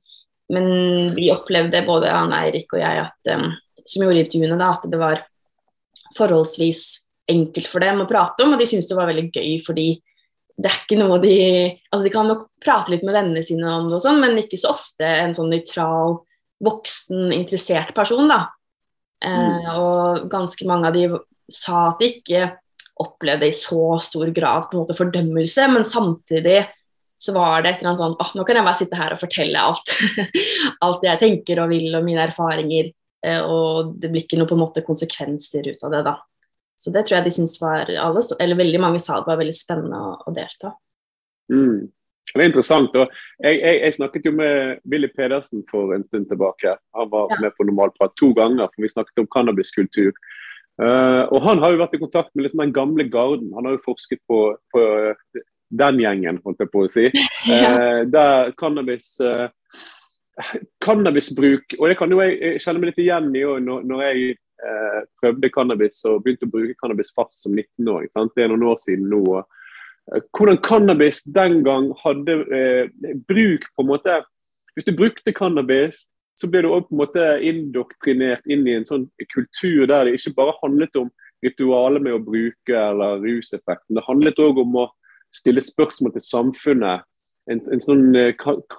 men 0.53 0.69
vi 1.17 1.31
opplevde 1.33 1.85
både 1.87 2.13
han 2.13 2.35
Eirik 2.37 2.73
og 2.73 2.83
jeg 2.83 3.05
at, 3.05 3.33
um, 3.35 3.51
som 3.85 4.05
gjorde 4.05 4.25
intervjuene, 4.25 4.61
da, 4.61 4.73
at 4.77 4.89
det 4.89 5.01
var 5.01 5.25
forholdsvis 6.17 6.85
enkelt 7.29 7.69
for 7.69 7.85
dem 7.85 8.01
å 8.01 8.09
prate 8.09 8.45
om, 8.45 8.55
og 8.55 8.61
de 8.61 8.69
syntes 8.69 8.89
det 8.89 8.97
var 8.97 9.11
veldig 9.11 9.29
gøy 9.29 9.59
fordi 9.65 9.89
det 10.59 10.71
er 10.71 10.79
ikke 10.83 10.99
noe 10.99 11.19
de 11.23 11.35
Altså, 11.89 12.03
de 12.05 12.13
kan 12.13 12.29
nok 12.29 12.49
prate 12.63 12.93
litt 12.93 13.05
med 13.07 13.15
vennene 13.15 13.43
sine 13.47 13.67
om 13.71 13.89
det 13.89 13.99
og 13.99 14.05
sånn, 14.05 14.21
men 14.23 14.41
ikke 14.41 14.59
så 14.61 14.73
ofte 14.75 15.07
en 15.07 15.35
sånn 15.37 15.53
nøytral, 15.53 16.19
voksen, 16.65 17.29
interessert 17.37 17.95
person, 17.97 18.27
da. 18.31 18.43
Eh, 19.25 19.35
mm. 19.35 19.69
og 19.79 20.27
ganske 20.31 20.67
mange 20.69 20.91
av 20.91 20.99
de 20.99 21.07
sa 21.51 21.89
at 21.93 22.03
de 22.03 22.11
ikke 22.13 22.49
opplevde 22.99 23.47
i 23.47 23.55
så 23.55 23.97
stor 24.03 24.31
grad 24.35 24.67
på 24.67 24.77
en 24.77 24.83
måte 24.83 24.97
fordømmelse, 24.99 25.69
men 25.71 25.87
samtidig 25.87 26.61
så 27.19 27.35
var 27.35 27.63
det 27.63 27.71
et 27.71 27.81
eller 27.81 27.93
annet 27.93 28.03
sånn 28.03 28.17
åh, 28.23 28.31
nå 28.39 28.45
kan 28.47 28.59
jeg 28.59 28.67
bare 28.67 28.79
sitte 28.79 28.99
her 28.99 29.15
og 29.15 29.21
fortelle 29.23 29.63
alt. 29.63 29.95
alt 30.87 31.07
jeg 31.07 31.23
tenker 31.23 31.63
og 31.63 31.73
vil 31.73 31.95
og 31.99 32.07
mine 32.07 32.27
erfaringer. 32.29 32.93
Eh, 33.27 33.41
og 33.43 33.95
det 33.99 34.11
blir 34.13 34.27
ikke 34.27 34.39
noe 34.39 34.51
på 34.51 34.55
en 34.55 34.63
måte 34.63 34.85
konsekvenser 34.87 35.67
ut 35.67 35.87
av 35.87 35.95
det, 35.95 36.03
da. 36.07 36.15
Så 36.79 36.93
det 36.95 37.07
tror 37.07 37.19
jeg 37.19 37.27
de 37.27 37.35
syns 37.35 37.57
var 37.61 37.91
alle, 37.91 38.23
eller 38.39 38.59
veldig 38.59 38.81
mange 38.83 39.01
sa 39.03 39.19
det 39.19 39.27
var 39.27 39.41
veldig 39.41 39.57
spennende 39.57 39.99
å, 39.99 40.13
å 40.31 40.35
delta. 40.35 40.77
Mm. 41.51 41.89
Det 42.35 42.43
er 42.43 42.51
interessant. 42.51 42.97
og 42.97 43.09
jeg, 43.41 43.57
jeg, 43.57 43.77
jeg, 43.81 43.95
snakket 43.97 44.27
jo 44.29 44.35
med 44.37 44.83
Willy 44.93 45.09
Pedersen 45.17 45.65
for 45.71 45.95
en 45.97 46.05
stund 46.05 46.29
tilbake. 46.31 46.77
Han 46.97 47.11
var 47.13 47.33
ja. 47.33 47.41
med 47.45 47.57
på 47.57 47.67
Normalprat 47.67 48.15
to 48.21 48.31
ganger, 48.37 48.69
for 48.69 48.85
vi 48.85 48.93
snakket 48.93 49.23
om 49.25 49.31
cannabiskultur. 49.33 50.13
Uh, 50.79 51.25
og 51.35 51.43
Han 51.43 51.59
har 51.63 51.75
jo 51.75 51.81
vært 51.81 51.97
i 51.97 52.03
kontakt 52.03 52.35
med 52.35 52.47
liksom 52.47 52.63
den 52.63 52.75
gamle 52.77 53.09
garden. 53.11 53.51
Han 53.57 53.67
har 53.67 53.79
jo 53.79 53.87
forsket 53.87 54.21
på, 54.31 54.43
på 54.75 54.83
den 55.83 56.03
gjengen, 56.05 56.43
holdt 56.45 56.63
jeg 56.63 56.73
på 56.75 56.85
å 56.85 56.91
si. 56.93 57.09
ja. 57.51 57.73
uh, 57.73 58.03
der 58.07 58.53
cannabis 58.61 59.17
uh, 59.25 59.49
Cannabisbruk 60.79 61.75
Og 61.81 61.89
det 61.91 61.97
kan 61.99 62.13
jo 62.15 62.21
jeg 62.23 62.61
kjenne 62.63 62.79
meg 62.79 62.93
litt 62.93 63.01
igjen 63.03 63.33
i 63.35 63.41
når, 63.43 63.81
når 63.91 64.03
jeg 64.05 64.37
eh, 64.65 65.01
prøvde 65.21 65.51
cannabis 65.55 66.03
og 66.09 66.23
begynte 66.25 66.49
å 66.49 66.53
bruke 66.53 66.77
cannabis 66.81 67.13
fast 67.17 67.43
som 67.43 67.55
19-åring. 67.55 68.11
Det 68.35 68.45
er 68.45 68.53
noen 68.53 68.69
år 68.73 68.81
siden 68.83 69.09
nå. 69.13 69.23
Eh, 69.39 70.27
hvordan 70.37 70.61
cannabis 70.65 71.23
den 71.35 71.63
gang 71.67 71.91
hadde 72.03 72.39
eh, 72.55 73.15
bruk 73.29 73.69
på 73.75 73.85
en 73.85 73.93
måte 73.95 74.21
Hvis 74.79 74.87
du 74.87 74.93
brukte 74.95 75.33
cannabis, 75.35 76.05
så 76.39 76.47
ble 76.47 76.61
du 76.63 76.69
også 76.69 76.87
på 76.87 76.95
en 76.95 77.01
måte 77.01 77.23
indoktrinert 77.43 78.45
inn 78.47 78.61
i 78.69 78.77
en 78.79 78.87
sånn 78.87 79.09
kultur 79.33 79.89
der 79.91 80.07
det 80.07 80.13
ikke 80.15 80.37
bare 80.37 80.55
handlet 80.61 80.95
om 81.01 81.09
ritualet 81.43 82.05
med 82.05 82.15
å 82.15 82.23
bruke 82.23 82.77
eller 82.79 83.19
ruseffekten. 83.25 83.97
Det 83.99 84.07
handlet 84.07 84.39
òg 84.39 84.61
om 84.63 84.77
å 84.85 84.87
stille 85.35 85.63
spørsmål 85.65 86.15
til 86.15 86.25
samfunnet. 86.29 87.03
En, 87.51 87.63
en 87.73 87.83
sånn, 87.83 88.05
eh, 88.15 88.37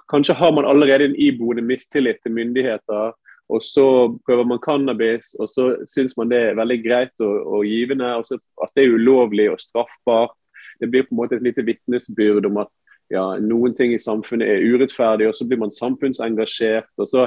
kanskje 0.08 0.38
har 0.40 0.54
man 0.56 0.68
allerede 0.68 1.10
en 1.10 1.18
iboende 1.20 1.66
mistillit 1.66 2.22
til 2.24 2.32
myndigheter 2.36 3.12
og 3.50 3.62
så 3.64 3.86
prøver 4.26 4.46
man 4.46 4.62
cannabis, 4.62 5.34
og 5.40 5.48
så 5.50 5.70
syns 5.90 6.16
man 6.18 6.30
det 6.30 6.40
er 6.40 6.58
veldig 6.58 6.78
greit 6.84 7.24
og, 7.24 7.36
og 7.58 7.64
givende. 7.66 8.12
Og 8.16 8.26
så 8.28 8.38
at 8.62 8.72
det 8.76 8.84
er 8.84 8.94
ulovlig 8.96 9.50
og 9.52 9.60
straffbart. 9.60 10.36
Det 10.80 10.90
blir 10.90 11.04
på 11.06 11.14
en 11.14 11.20
måte 11.20 11.36
et 11.36 11.44
lite 11.44 11.64
vitnesbyrd 11.66 12.46
om 12.48 12.62
at 12.62 12.72
ja, 13.10 13.24
noen 13.42 13.74
ting 13.74 13.92
i 13.94 14.00
samfunnet 14.00 14.48
er 14.48 14.64
urettferdig, 14.70 15.26
og 15.28 15.34
så 15.34 15.46
blir 15.48 15.58
man 15.58 15.74
samfunnsengasjert. 15.74 16.90
og 16.98 17.08
så 17.10 17.26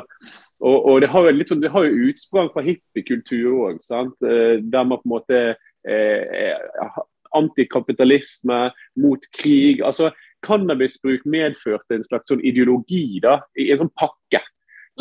og, 0.62 0.77
og 0.86 1.01
det, 1.03 1.10
har 1.12 1.27
jo 1.27 1.48
sånn, 1.50 1.63
det 1.63 1.74
har 1.74 1.88
jo 1.88 2.08
utsprang 2.08 2.51
fra 2.53 2.63
hippiekultur 2.63 3.65
òg, 3.68 3.82
der 4.22 4.88
man 4.88 5.01
på 5.01 5.10
en 5.10 5.15
måte 5.18 5.42
eh, 5.84 7.01
antikapitalisme, 7.36 8.70
mot 8.96 9.27
krig. 9.36 9.82
altså 9.84 10.12
Cannabisbruk 10.44 11.25
medførte 11.25 11.96
en 11.96 12.03
slags 12.06 12.32
sånn 12.32 12.44
ideologi 12.44 13.20
da, 13.24 13.39
i 13.60 13.70
en 13.72 13.84
sånn 13.84 13.94
pakke. 14.00 14.42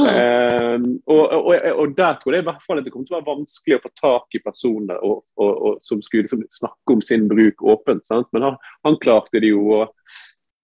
Mm. 0.01 0.07
Um, 0.09 0.85
og, 1.05 1.33
og, 1.37 1.49
og, 1.77 1.91
der 1.97 2.15
tror 2.17 2.33
jeg 2.33 2.41
i 2.41 2.47
hvert 2.47 2.63
fall 2.65 2.79
at 2.81 2.87
det 2.87 2.93
kommer 2.95 3.09
til 3.09 3.13
å 3.13 3.19
være 3.19 3.29
vanskelig 3.29 3.77
å 3.77 3.83
få 3.83 3.91
tak 3.99 4.37
i 4.39 4.41
personer 4.41 5.03
og, 5.05 5.67
som 5.85 6.01
skulle 6.01 6.25
liksom, 6.25 6.47
snakke 6.49 6.95
om 6.95 7.03
sin 7.05 7.27
bruk 7.29 7.61
åpent. 7.61 8.07
Sant? 8.09 8.31
Men 8.33 8.47
han, 8.49 8.57
han, 8.87 8.97
klarte 9.03 9.43
det 9.43 9.53
jo. 9.53 9.83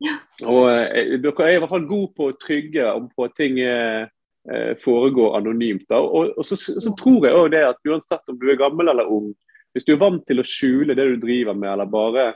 Ja. 0.00 0.14
og 0.47 0.62
eh, 0.70 1.18
Dere 1.20 1.49
er 1.49 1.56
i 1.56 1.61
hvert 1.61 1.75
fall 1.75 1.88
gode 1.90 2.14
på 2.16 2.30
å 2.30 2.38
trygge 2.40 2.87
om 2.94 3.11
på 3.12 3.26
at 3.26 3.37
ting 3.37 3.61
eh, 3.61 4.08
foregår 4.85 5.37
anonymt. 5.42 5.85
Da. 5.90 6.00
Og, 6.00 6.40
så, 6.47 6.56
så, 6.56 6.94
tror 6.97 7.28
jeg 7.28 7.37
også 7.37 7.52
det 7.52 7.64
at 7.68 7.88
uansett 7.92 8.32
om 8.32 8.38
du 8.40 8.49
er 8.49 8.61
gammel 8.61 8.88
eller 8.88 9.12
ung, 9.12 9.32
hvis 9.76 9.85
du 9.85 9.92
er 9.92 10.00
vant 10.00 10.25
til 10.26 10.40
å 10.40 10.47
skjule 10.47 10.97
det 10.97 11.04
du 11.04 11.18
driver 11.20 11.58
med, 11.58 11.73
eller 11.75 11.90
bare 11.92 12.30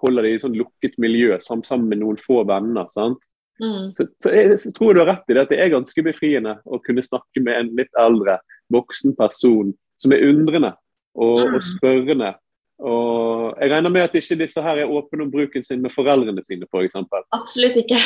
holder 0.00 0.24
det 0.24 0.32
i 0.32 0.40
sånn 0.40 0.56
lukket 0.56 0.96
miljø 1.02 1.36
sammen 1.42 1.90
med 1.90 2.00
noen 2.00 2.20
få 2.22 2.40
venner, 2.48 2.88
sant? 2.88 3.20
Mm. 3.60 3.90
Så, 3.96 4.06
så, 4.22 4.32
jeg, 4.32 4.58
så, 4.62 4.72
tror 4.76 4.94
du 4.94 5.02
har 5.02 5.10
rett 5.12 5.32
i 5.32 5.36
det 5.36 5.44
at 5.44 5.50
det 5.52 5.58
er 5.60 5.74
ganske 5.74 6.04
befriende 6.04 6.56
å 6.64 6.80
kunne 6.80 7.04
snakke 7.04 7.42
med 7.44 7.58
en 7.58 7.72
litt 7.76 7.92
eldre, 8.00 8.38
voksen 8.72 9.16
person 9.18 9.74
som 10.00 10.14
er 10.16 10.24
undrende 10.30 10.72
og, 11.18 11.42
mm. 11.44 11.58
og 11.58 11.66
spørrende. 11.66 12.34
Og 12.80 13.58
jeg 13.60 13.72
regner 13.74 13.92
med 13.92 14.06
at 14.06 14.14
ikke 14.16 14.38
disse 14.40 14.62
her 14.64 14.80
er 14.80 14.92
åpne 14.92 15.26
om 15.26 15.32
bruken 15.32 15.64
sin 15.64 15.82
med 15.84 15.92
foreldrene 15.92 16.40
sine, 16.44 16.68
f.eks. 16.70 16.96
Absolutt 17.36 17.76
ikke. 17.82 17.98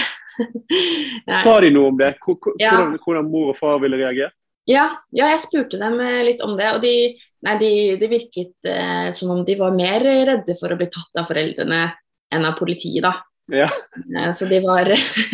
Sa 1.45 1.61
de 1.63 1.71
noe 1.75 1.93
om 1.93 2.01
det? 2.01 2.17
Hvordan, 2.25 2.57
ja. 2.59 2.79
hvordan 3.05 3.29
mor 3.31 3.53
og 3.53 3.61
far 3.61 3.79
ville 3.85 4.01
reagert? 4.01 4.35
Ja, 4.67 4.87
ja, 5.13 5.29
jeg 5.29 5.43
spurte 5.45 5.79
dem 5.79 5.99
eh, 6.01 6.23
litt 6.25 6.41
om 6.43 6.57
det. 6.59 6.71
Og 6.75 6.81
de, 6.83 6.95
nei, 7.45 7.55
de, 7.61 7.71
de 8.01 8.09
virket 8.11 8.71
eh, 8.71 9.11
som 9.15 9.35
om 9.35 9.45
de 9.47 9.59
var 9.61 9.77
mer 9.77 10.03
redde 10.03 10.57
for 10.59 10.73
å 10.73 10.79
bli 10.81 10.89
tatt 10.91 11.21
av 11.21 11.29
foreldrene 11.29 11.85
enn 12.35 12.49
av 12.49 12.57
politiet, 12.59 13.05
da. 13.05 13.19
Ja. 13.53 13.69
Eh, 13.69 14.33
så 14.35 14.49
de 14.49 14.61
var 14.65 14.89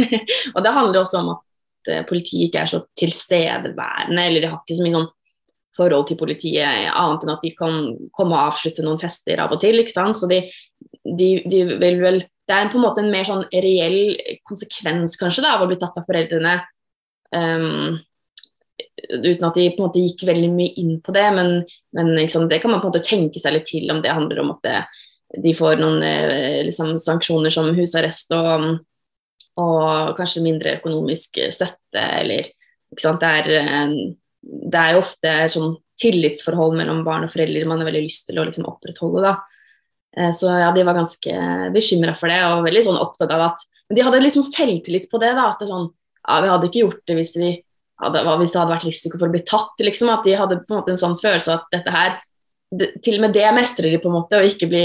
Og 0.55 0.65
det 0.65 0.75
handler 0.75 1.01
også 1.01 1.23
om 1.23 1.33
at 1.37 1.91
eh, 1.93 2.05
politiet 2.09 2.49
ikke 2.49 2.65
er 2.65 2.73
så 2.73 2.83
tilstedeværende, 2.99 4.25
eller 4.25 4.43
de 4.43 4.51
har 4.51 4.61
ikke 4.61 4.79
så 4.79 4.87
mye 4.87 4.99
sånn 4.99 5.11
forhold 5.79 6.09
til 6.09 6.19
politiet 6.19 6.91
annet 6.91 7.25
enn 7.25 7.33
at 7.33 7.45
de 7.45 7.55
kan 7.57 7.79
komme 8.17 8.35
og 8.35 8.51
avslutte 8.51 8.85
noen 8.85 8.99
fester 9.01 9.41
av 9.41 9.55
og 9.55 9.63
til. 9.63 9.79
ikke 9.81 9.95
sant? 9.95 10.19
Så 10.19 10.29
de, 10.31 10.43
de, 11.07 11.31
de 11.47 11.65
vil 11.81 12.03
vel 12.03 12.23
Det 12.51 12.57
er 12.57 12.71
på 12.73 12.81
en 12.81 12.83
måte 12.83 12.99
en 12.99 13.13
mer 13.13 13.23
sånn 13.23 13.45
reell 13.63 14.17
konsekvens 14.43 15.15
kanskje 15.21 15.45
da, 15.45 15.53
av 15.55 15.61
å 15.63 15.69
bli 15.71 15.77
tatt 15.79 15.95
av 16.01 16.07
foreldrene. 16.09 16.57
Um, 17.31 18.01
uten 19.07 19.47
at 19.47 19.55
de 19.55 19.69
på 19.71 19.79
en 19.79 19.85
måte 19.85 20.03
gikk 20.03 20.25
veldig 20.27 20.49
mye 20.57 20.73
inn 20.83 20.97
på 21.05 21.15
det, 21.15 21.29
men, 21.37 21.61
men 21.95 22.11
liksom, 22.17 22.49
det 22.51 22.59
kan 22.59 22.75
man 22.75 22.83
på 22.83 22.89
en 22.89 22.91
måte 22.91 23.07
tenke 23.07 23.39
seg 23.39 23.55
litt 23.55 23.69
til 23.71 23.87
om 23.95 24.03
det 24.03 24.17
handler 24.17 24.43
om 24.43 24.51
at 24.57 24.67
det, 24.67 24.81
de 25.39 25.53
får 25.55 25.79
noen 25.81 26.03
eh, 26.03 26.63
liksom, 26.67 26.97
sanksjoner 26.99 27.53
som 27.55 27.71
husarrest 27.77 28.33
og, 28.35 28.81
og, 29.61 30.17
kanskje 30.19 30.43
mindre 30.43 30.79
økonomisk 30.81 31.39
støtte, 31.55 32.03
eller 32.03 32.49
ikke 32.91 33.05
sant? 33.05 33.23
Det 33.23 33.31
er, 33.43 33.53
eh, 33.61 33.95
det 34.41 34.81
er 34.81 34.97
jo 34.97 35.05
ofte 35.05 35.37
sånn 35.53 35.77
tillitsforhold 36.01 36.79
mellom 36.79 37.05
barn 37.07 37.27
og 37.27 37.33
foreldre 37.35 37.69
man 37.69 37.83
har 37.83 37.91
veldig 37.91 38.07
lyst 38.07 38.27
til 38.29 38.41
å 38.41 38.47
liksom, 38.49 38.67
opprettholde. 38.71 39.23
da. 39.29 39.37
Eh, 40.17 40.33
så 40.35 40.51
ja, 40.59 40.71
de 40.75 40.85
var 40.87 40.99
ganske 40.99 41.35
bekymra 41.75 42.17
for 42.19 42.33
det 42.33 42.41
og 42.49 42.65
veldig 42.67 42.85
sånn 42.89 43.01
opptatt 43.01 43.31
av 43.35 43.53
at 43.53 43.69
Men 43.91 43.99
de 43.99 44.03
hadde 44.07 44.23
liksom 44.23 44.45
selvtillit 44.47 45.11
på 45.11 45.19
det. 45.19 45.33
da, 45.35 45.51
at 45.51 45.59
det 45.59 45.67
er 45.67 45.75
sånn, 45.75 45.91
ja, 46.27 46.41
Vi 46.41 46.51
hadde 46.51 46.67
ikke 46.69 46.83
gjort 46.85 47.05
det 47.07 47.17
hvis 47.19 47.37
vi 47.37 47.53
hadde, 48.01 48.23
hvis 48.41 48.53
det 48.53 48.61
hadde 48.61 48.75
vært 48.75 48.89
risiko 48.89 49.19
for 49.19 49.29
å 49.29 49.35
bli 49.35 49.45
tatt. 49.47 49.75
liksom, 49.79 50.11
At 50.11 50.25
de 50.25 50.37
hadde 50.39 50.61
på 50.63 50.75
en 50.75 50.81
måte 50.81 50.95
en 50.95 51.01
sånn 51.01 51.19
følelse 51.19 51.55
at 51.55 51.71
dette 51.75 51.95
her 51.95 52.19
det, 52.71 53.03
Til 53.03 53.19
og 53.19 53.27
med 53.27 53.35
det 53.35 53.49
mestrer 53.55 53.91
de 53.91 53.99
på 53.99 54.11
en 54.11 54.19
måte, 54.19 54.39
og 54.39 54.47
ikke 54.47 54.71
bli 54.71 54.85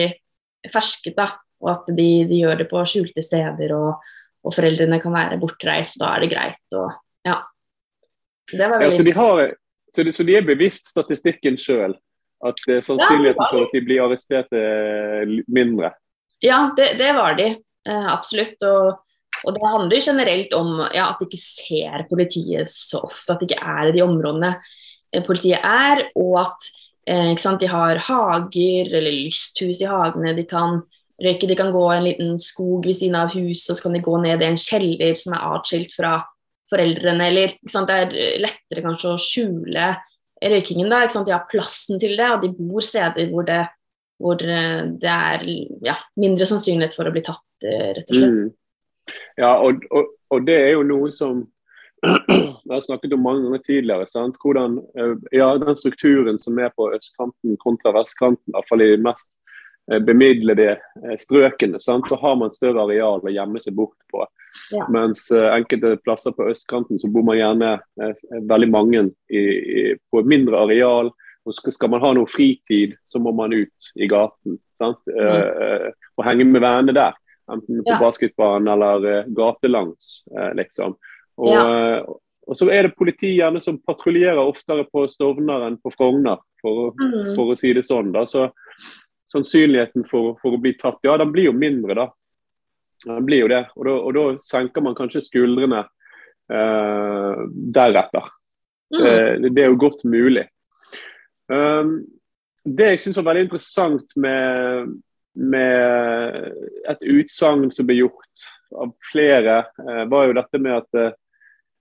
fersket. 0.73 1.15
da, 1.17 1.31
Og 1.63 1.71
at 1.71 1.91
de, 1.97 2.09
de 2.29 2.41
gjør 2.43 2.61
det 2.61 2.69
på 2.69 2.83
skjulte 2.87 3.23
steder, 3.23 3.75
og, 3.75 4.01
og, 4.45 4.53
foreldrene 4.53 4.99
kan 5.01 5.13
være 5.15 5.39
bortreist, 5.41 5.99
da 6.01 6.15
er 6.15 6.25
det 6.25 6.31
greit. 6.33 6.65
og 6.77 6.91
ja. 7.25 7.41
Det 8.51 8.65
var 8.65 8.79
veldig... 8.79 8.91
ja 8.91 8.97
så, 8.97 9.05
de 9.07 9.15
har, 9.17 9.53
så, 9.93 10.03
de, 10.03 10.15
så, 10.15 10.25
de 10.27 10.35
er 10.37 10.47
bevisst 10.47 10.91
statistikken 10.93 11.57
sjøl? 11.57 11.95
At 12.45 12.59
uh, 12.67 12.81
sannsynligheten 12.83 13.41
ja, 13.41 13.47
for 13.49 13.63
at 13.63 13.71
de 13.73 13.81
blir 13.81 14.03
arrestert 14.03 14.51
er 14.53 15.29
mindre? 15.47 15.95
Ja, 16.43 16.67
det, 16.77 16.91
det 16.99 17.13
var 17.15 17.37
de. 17.39 17.47
Eh, 17.87 18.07
absolutt. 18.11 18.61
og 18.67 19.05
og 19.43 19.55
det 19.55 19.67
handler 19.67 20.01
generelt 20.01 20.53
om 20.55 20.79
ja, 20.93 21.09
at 21.09 21.19
de 21.19 21.27
ikke 21.27 21.41
ser 21.41 22.05
politiet 22.09 22.71
så 22.71 23.03
ofte, 23.05 23.33
at 23.33 23.41
de 23.41 23.49
ikke 23.49 23.61
er 23.61 23.89
i 23.89 23.95
de 23.95 24.03
områdene 24.05 24.53
eh, 24.55 25.23
politiet 25.25 25.59
er, 25.59 26.05
og 26.15 26.39
at 26.45 26.69
eh, 26.69 26.84
de 27.05 27.67
har 27.69 28.01
hager 28.01 28.91
eller 28.97 29.11
lysthus 29.13 29.81
i 29.81 29.89
hagene. 29.89 30.33
De 30.37 30.45
kan 30.49 30.81
røyke, 31.21 31.47
de 31.47 31.55
kan 31.55 31.71
gå 31.71 31.83
en 31.91 32.03
liten 32.03 32.39
skog 32.39 32.85
ved 32.85 32.97
siden 32.97 33.15
av 33.15 33.33
huset, 33.35 33.71
og 33.71 33.77
så 33.77 33.83
kan 33.83 33.93
de 33.93 34.03
gå 34.03 34.17
ned 34.23 34.41
i 34.41 34.49
en 34.49 34.57
kjeller 34.59 35.15
som 35.15 35.35
er 35.37 35.45
atskilt 35.55 35.93
fra 35.95 36.17
foreldrene. 36.71 37.29
Eller 37.29 37.55
det 37.61 37.95
er 37.95 38.41
lettere 38.41 38.83
kanskje 38.85 39.13
å 39.13 39.21
skjule 39.21 39.93
røykingen. 40.43 40.89
da, 40.89 41.05
De 41.07 41.31
har 41.31 41.47
plassen 41.51 41.99
til 41.99 42.17
det, 42.17 42.29
og 42.29 42.43
de 42.43 42.51
bor 42.57 42.83
steder 42.83 43.31
hvor 43.31 43.47
det, 43.47 43.63
hvor 44.19 44.41
eh, 44.41 44.83
det 44.99 45.11
er 45.11 45.47
ja, 45.85 45.97
mindre 46.17 46.47
sannsynlighet 46.49 46.95
for 46.95 47.07
å 47.07 47.13
bli 47.15 47.23
tatt, 47.25 47.45
eh, 47.63 47.91
rett 47.97 48.09
og 48.09 48.19
slett. 48.19 48.31
Mm. 48.31 48.53
Ja, 49.37 49.51
og, 49.61 49.83
og, 49.91 50.15
og, 50.33 50.45
det 50.47 50.55
er 50.57 50.71
jo 50.73 50.85
noe 50.87 51.11
som 51.13 51.43
jeg 52.65 52.73
har 52.73 52.83
snakket 52.83 53.13
om 53.13 53.23
mange 53.23 53.45
ganger 53.45 53.63
tidligere. 53.63 54.07
Sant? 54.07 54.37
Hvordan, 54.43 54.77
eh, 54.99 55.15
ja, 55.31 55.57
Den 55.57 55.77
strukturen 55.77 56.39
som 56.39 56.59
er 56.59 56.69
på 56.75 56.91
østkanten 56.93 57.57
kontra 57.57 57.93
vestkanten, 57.95 58.53
iallfall 58.53 58.81
i 58.81 58.91
de 58.95 59.01
mest 59.03 59.37
eh, 59.91 59.99
bemidlede 59.99 60.77
eh, 60.77 61.17
strøkene, 61.19 61.79
sant? 61.79 62.09
så 62.09 62.15
har 62.21 62.35
man 62.35 62.53
større 62.53 62.85
areal 62.85 63.23
å 63.23 63.33
gjemme 63.33 63.61
seg 63.61 63.75
bort 63.75 63.97
på. 64.11 64.25
Ja. 64.71 64.87
Mens 64.89 65.27
enkelte 65.31 65.97
plasser 66.03 66.31
på 66.31 66.47
østkanten 66.47 66.99
så 66.99 67.09
bor 67.11 67.25
man 67.27 67.35
gjerne 67.35 67.73
veldig 68.47 68.69
mange 68.71 69.01
i, 69.27 69.41
i, 69.41 69.81
på 70.11 70.21
et 70.21 70.29
mindre 70.31 70.61
areal. 70.63 71.11
og 71.45 71.53
Skal 71.53 71.91
man 71.91 72.01
ha 72.01 72.13
noe 72.15 72.29
fritid, 72.31 72.95
så 73.03 73.19
må 73.19 73.35
man 73.35 73.53
ut 73.53 73.91
i 73.99 74.07
gaten 74.07 74.55
sant? 74.79 75.01
Mm. 75.11 75.91
og 76.15 76.23
henge 76.23 76.47
med 76.47 76.63
vennene 76.63 76.95
der. 76.95 77.19
Enten 77.51 77.83
på 77.83 77.91
ja. 77.91 77.99
basketbanen 77.99 78.67
eller 78.67 79.05
uh, 79.05 79.25
gatelangs, 79.27 80.23
uh, 80.37 80.53
liksom. 80.57 80.95
Og, 81.41 81.51
ja. 81.51 81.63
uh, 81.63 82.17
og, 82.47 82.57
så 82.57 82.69
er 82.71 82.87
det 82.87 82.97
politi 82.97 83.33
gjerne 83.35 83.61
som 83.63 83.79
patruljerer 83.83 84.41
oftere 84.41 84.85
på 84.91 85.05
Stovner 85.11 85.67
enn 85.67 85.79
på 85.81 85.91
Frogner, 85.95 86.39
for, 86.61 86.93
mm. 86.99 87.33
for, 87.33 87.51
å 87.51 87.57
si 87.59 87.73
det 87.75 87.85
sånn. 87.87 88.13
da, 88.15 88.25
så 88.29 88.49
Sannsynligheten 89.31 90.05
for, 90.07 90.35
for, 90.41 90.55
å 90.55 90.61
bli 90.61 90.75
tatt, 90.77 91.01
ja, 91.03 91.17
den 91.17 91.33
blir 91.33 91.49
jo 91.49 91.55
mindre, 91.57 91.95
da. 91.97 92.05
Den 93.05 93.25
blir 93.25 93.41
jo 93.43 93.51
det. 93.51 93.63
Og 93.75 93.87
da, 93.87 93.95
og 93.97 94.11
da 94.15 94.25
senker 94.39 94.85
man 94.85 94.95
kanskje 94.97 95.25
skuldrene 95.25 95.83
deretter. 96.45 98.27
Mm. 98.93 99.47
det 99.49 99.63
er 99.63 99.71
jo 99.71 99.79
godt 99.81 100.03
mulig. 100.05 100.43
Um, 101.49 102.03
det 102.65 102.93
jeg 102.93 103.01
syns 103.03 103.19
var 103.19 103.27
veldig 103.29 103.45
interessant 103.45 104.15
med, 104.17 104.93
med 105.37 106.47
et 106.89 107.03
utsagn 107.13 107.69
som 107.73 107.85
ble 107.85 107.99
gjort 107.99 108.45
av 108.75 108.95
flere, 109.11 109.59
eh, 109.85 110.03
var 110.09 110.27
jo 110.27 110.37
dette 110.39 110.61
med 110.61 110.79
at 110.79 111.15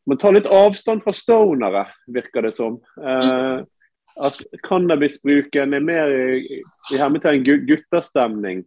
eh, 0.04 0.08
man 0.08 0.18
tar 0.20 0.37
litt 0.37 0.50
avstand 0.50 1.04
fra 1.04 1.12
stonere, 1.16 1.87
virker 2.06 2.42
det 2.42 2.52
som. 2.56 2.78
Eh, 3.00 3.64
at 4.14 4.38
cannabisbruken 4.62 5.75
er 5.75 5.82
mer 5.82 6.12
i, 6.14 6.61
i 6.92 7.00
hermetegn 7.00 7.44
gutterstemning. 7.66 8.62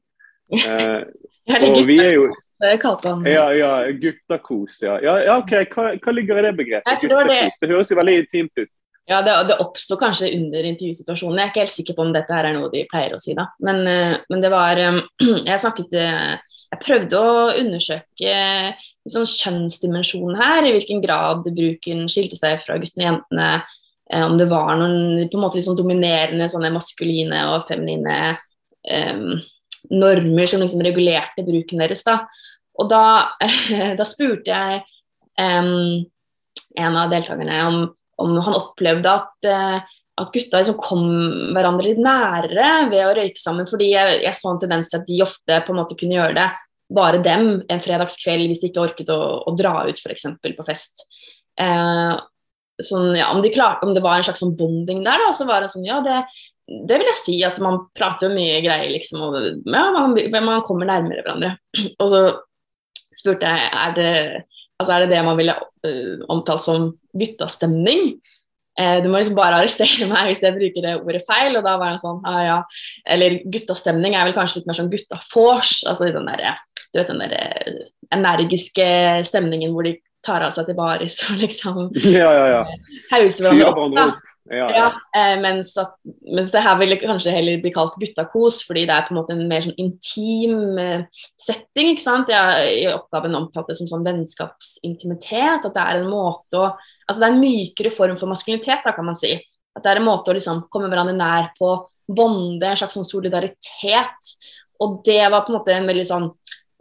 Eh, 0.51 1.01
og 1.67 1.81
vi 1.87 1.97
er 1.99 2.13
jo 2.15 2.27
Ja, 3.27 3.49
ja 3.51 3.71
guttakos, 3.91 4.81
ja. 4.81 4.97
ja, 5.03 5.17
ja 5.23 5.37
OK, 5.37 5.53
hva, 5.75 5.93
hva, 5.99 6.11
ligger 6.15 6.39
i 6.39 6.47
det 6.47 6.55
begrepet? 6.57 7.07
Nei, 7.07 7.51
Det 7.61 7.69
høres 7.69 7.91
jo 7.91 7.99
veldig 7.99 8.17
intimt 8.23 8.59
ut. 8.59 8.71
Ja, 9.07 9.21
det, 9.23 9.35
det 9.47 9.55
oppsto 9.63 9.95
kanskje 9.95 10.33
under 10.35 10.65
intervjusituasjonen. 10.67 11.37
Jeg 11.39 11.45
er 11.45 11.51
ikke 11.53 11.63
helt 11.63 11.71
sikker 11.71 11.95
på 11.95 12.03
om 12.03 12.09
dette 12.11 12.33
her 12.33 12.49
er 12.49 12.57
noe 12.57 12.67
de 12.73 12.83
pleier 12.91 13.15
å 13.15 13.21
si, 13.23 13.31
da. 13.37 13.45
Men, 13.63 13.79
eh, 13.87 14.17
men 14.27 14.43
det 14.43 14.51
var 14.51 14.81
eh, 14.83 14.99
Jeg 15.47 15.63
snakket 15.63 15.95
eh, 15.95 16.56
Jeg 16.73 16.81
prøvde 16.83 17.19
å 17.19 17.33
undersøke 17.55 18.33
liksom, 19.07 19.25
kjønnsdimensjonen 19.31 20.39
her. 20.39 20.65
I 20.67 20.73
hvilken 20.75 21.01
grad 21.03 21.45
bruken 21.47 22.05
skilte 22.11 22.39
seg 22.39 22.61
fra 22.63 22.79
guttene 22.81 23.05
og 23.05 23.09
jentene. 23.11 23.51
Om 24.17 24.37
det 24.39 24.47
var 24.47 24.73
noen 24.79 25.27
på 25.27 25.35
en 25.35 25.43
måte 25.43 25.59
liksom 25.59 25.75
dominerende 25.75 26.47
sånne 26.51 26.71
maskuline 26.71 27.41
og 27.51 27.65
feminine 27.67 28.37
um, 28.87 29.33
normer 29.91 30.47
som 30.47 30.63
liksom 30.63 30.83
regulerte 30.85 31.43
bruken 31.47 31.83
deres. 31.83 32.05
da. 32.07 32.21
Og 32.79 32.87
da, 32.91 33.03
da 33.99 34.07
spurte 34.07 34.53
jeg 34.53 34.83
um, 35.43 36.05
en 36.77 36.99
av 37.03 37.11
deltakerne 37.11 37.59
om 37.67 37.81
om 38.17 38.37
han 38.41 38.57
opplevde 38.57 39.13
at, 39.13 39.49
at 40.17 40.31
gutta 40.33 40.61
liksom 40.61 40.79
kom 40.81 41.03
hverandre 41.53 41.91
litt 41.91 41.99
nærere 42.01 42.87
ved 42.91 43.03
å 43.05 43.11
røyke 43.17 43.41
sammen. 43.41 43.67
Fordi 43.69 43.91
jeg, 43.91 44.21
jeg 44.23 44.39
så 44.39 44.49
en 44.49 44.61
tendens 44.63 44.89
til 44.89 45.01
at 45.01 45.09
de 45.09 45.19
ofte 45.25 45.59
på 45.65 45.73
en 45.73 45.79
måte 45.81 45.97
kunne 45.99 46.17
gjøre 46.17 46.37
det 46.39 46.47
bare 46.93 47.19
dem 47.23 47.49
en 47.67 47.83
fredagskveld 47.83 48.47
hvis 48.47 48.63
de 48.63 48.71
ikke 48.71 48.85
orket 48.85 49.11
å, 49.11 49.19
å 49.43 49.53
dra 49.59 49.81
ut 49.87 49.99
f.eks. 49.99 50.27
på 50.41 50.65
fest. 50.67 51.03
Eh, 51.59 52.13
sånn, 52.83 53.11
ja, 53.17 53.31
om, 53.33 53.41
de 53.43 53.51
klarte, 53.53 53.85
om, 53.85 53.93
det 53.95 54.03
var 54.05 54.17
en 54.17 54.27
slags 54.27 54.43
sånn 54.43 54.55
bonding 54.57 55.03
der, 55.05 55.25
da, 55.25 55.33
så 55.35 55.47
var 55.49 55.63
det 55.63 55.71
sånn 55.73 55.87
Ja, 55.87 55.99
det, 56.05 56.21
det 56.87 56.99
vil 56.99 57.09
jeg 57.11 57.21
si 57.21 57.37
at 57.47 57.59
man 57.63 57.83
prater 57.97 58.29
jo 58.29 58.37
mye 58.37 58.61
greier, 58.63 58.89
liksom. 58.93 59.23
Og 59.27 59.37
ja, 59.67 59.85
man, 59.95 60.15
man, 60.37 60.65
kommer 60.67 60.89
nærmere 60.89 61.23
hverandre. 61.23 61.55
Og 62.01 62.13
så 62.13 62.23
spurte 63.17 63.49
jeg 63.49 63.69
er 63.73 63.93
det, 63.97 64.11
altså 64.77 64.95
er 64.95 65.05
det 65.05 65.13
det 65.15 65.21
man 65.25 65.39
ville 65.39 65.57
uh, 65.57 66.25
omtalt 66.31 66.63
som 66.63 66.91
guttastemning. 67.17 68.17
Eh, 68.77 68.99
du 69.01 69.09
må 69.09 69.17
liksom 69.17 69.37
bare 69.37 69.61
arrestere 69.61 70.07
meg 70.11 70.31
hvis 70.31 70.43
jeg 70.45 70.55
bruker 70.57 70.85
det 70.85 70.95
ordet 71.01 71.23
feil. 71.27 71.57
Og 71.57 71.65
da 71.65 71.77
var 71.81 71.93
jeg 71.93 72.03
sånn, 72.03 72.21
ah, 72.29 72.41
ja. 72.45 72.57
Eller 73.09 73.39
guttastemning 73.45 74.17
er 74.17 74.27
vel 74.29 74.37
kanskje 74.37 74.61
litt 74.61 74.69
mer 74.69 74.79
sånn 74.79 74.91
guttafors. 74.93 75.79
Altså 75.89 76.11
den 76.13 76.29
der, 76.29 76.61
du 76.91 77.01
vet 77.01 77.11
den 77.11 77.23
der 77.25 77.37
eh, 77.39 77.81
energiske 78.15 78.87
stemningen 79.27 79.73
hvor 79.75 79.87
de 79.87 79.97
tar 80.25 80.43
av 80.45 80.53
seg 80.53 80.67
til 80.67 80.77
baris 80.77 81.19
og 81.27 81.37
liksom 81.43 81.83
ja, 82.03 82.29
ja, 82.33 82.47
ja. 82.55 82.63
hauser 83.11 83.47
hverandre 83.47 84.07
opp. 84.07 84.23
Ja, 84.47 84.67
ja. 84.71 84.87
ja 85.11 85.35
mens, 85.43 85.73
at, 85.79 85.97
mens, 86.23 86.53
det 86.53 86.61
her 86.63 86.77
ville 86.79 86.95
kanskje 87.01 87.33
heller 87.35 87.59
bli 87.59 87.71
kalt 87.75 87.97
guttakos, 87.99 88.61
fordi 88.67 88.85
det 88.87 88.95
er 88.95 89.07
på 89.07 89.11
en 89.11 89.19
måte 89.19 89.35
en 89.35 89.47
mer 89.49 89.65
sånn 89.65 89.75
intim 89.81 90.77
eh, 90.79 91.25
setting. 91.41 91.91
ikke 91.91 92.05
sant? 92.05 92.31
Jeg, 92.31 92.69
I 92.83 92.85
oppgaven 92.93 93.35
omtalte 93.35 93.73
det 93.73 93.81
som 93.81 93.89
sånn 93.91 94.07
vennskapsintimitet. 94.07 95.67
At 95.67 95.73
det 95.75 95.83
er 95.83 95.99
en 95.99 96.11
måte 96.11 96.61
å 96.61 96.69
Altså 97.07 97.21
det 97.21 97.27
er 97.27 97.35
en 97.35 97.41
mykere 97.41 97.91
form 97.95 98.17
for 98.19 98.29
maskulinitet, 98.31 98.83
da, 98.83 98.93
kan 98.95 99.07
man 99.07 99.17
si. 99.17 99.33
At 99.77 99.85
det 99.85 99.93
er 99.93 100.01
en 100.01 100.07
måte 100.09 100.33
å 100.33 100.35
liksom 100.35 100.65
komme 100.73 100.89
hverandre 100.91 101.15
nær 101.15 101.51
på, 101.57 101.71
bonde, 102.07 102.67
en 102.67 102.79
slags 102.79 102.95
sånn 102.97 103.07
solidaritet. 103.07 104.31
Og 104.83 105.01
det 105.07 105.23
var 105.31 105.43
på 105.45 105.53
en 105.53 105.59
måte 105.59 105.75
en 105.75 105.89
veldig 105.89 106.07
sånn 106.07 106.31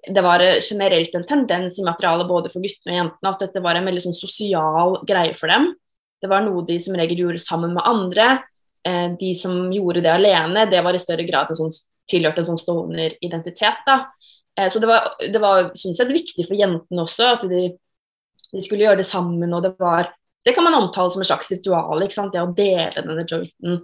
det 0.06 0.22
var 0.22 0.42
generelt 0.62 1.14
en 1.18 1.24
tendens 1.26 1.80
i 1.80 1.84
materialet 1.84 2.28
både 2.28 2.50
for 2.52 2.62
guttene 2.62 2.92
og 2.92 2.98
jentene 3.00 3.30
at 3.32 3.40
dette 3.42 3.62
var 3.62 3.78
en 3.78 3.88
veldig 3.88 4.04
sånn 4.04 4.14
sosial 4.14 5.00
greie 5.08 5.32
for 5.34 5.50
dem. 5.50 5.72
Det 6.22 6.30
var 6.30 6.44
noe 6.44 6.62
de 6.68 6.76
som 6.82 6.94
regel 6.94 7.24
gjorde 7.24 7.42
sammen 7.42 7.74
med 7.74 7.82
andre. 7.86 8.28
Eh, 8.86 9.16
de 9.18 9.32
som 9.34 9.66
gjorde 9.74 10.04
det 10.04 10.12
alene, 10.12 10.68
det 10.70 10.82
var 10.84 10.94
i 10.94 11.02
større 11.02 11.26
grad 11.26 11.50
en 11.50 11.58
sånn, 11.58 11.74
tilhørte 12.06 12.44
en 12.44 12.50
sånn 12.52 12.60
stående 12.60 13.08
identitet 13.18 13.82
da. 13.88 13.98
Eh, 14.54 14.68
så 14.70 14.82
det 14.82 14.90
var, 14.90 15.10
det 15.18 15.42
var 15.42 15.72
sånn 15.74 15.96
sett 15.96 16.12
viktig 16.14 16.46
for 16.46 16.54
jentene 16.58 17.02
også 17.02 17.32
at 17.34 17.44
de, 17.50 17.72
de, 18.52 18.62
skulle 18.64 18.86
gjøre 18.86 19.00
det 19.02 19.08
sammen. 19.08 19.52
og 19.54 19.64
Det 19.64 19.74
var, 19.80 20.10
det 20.44 20.54
kan 20.56 20.66
man 20.66 20.78
omtale 20.78 21.12
som 21.12 21.22
et 21.22 21.30
slags 21.30 21.50
ritual. 21.54 22.02
ikke 22.02 22.18
sant? 22.18 22.34
Det 22.34 22.42
å 22.42 22.52
dele 22.56 22.94
denne 22.96 23.24
jointen 23.24 23.80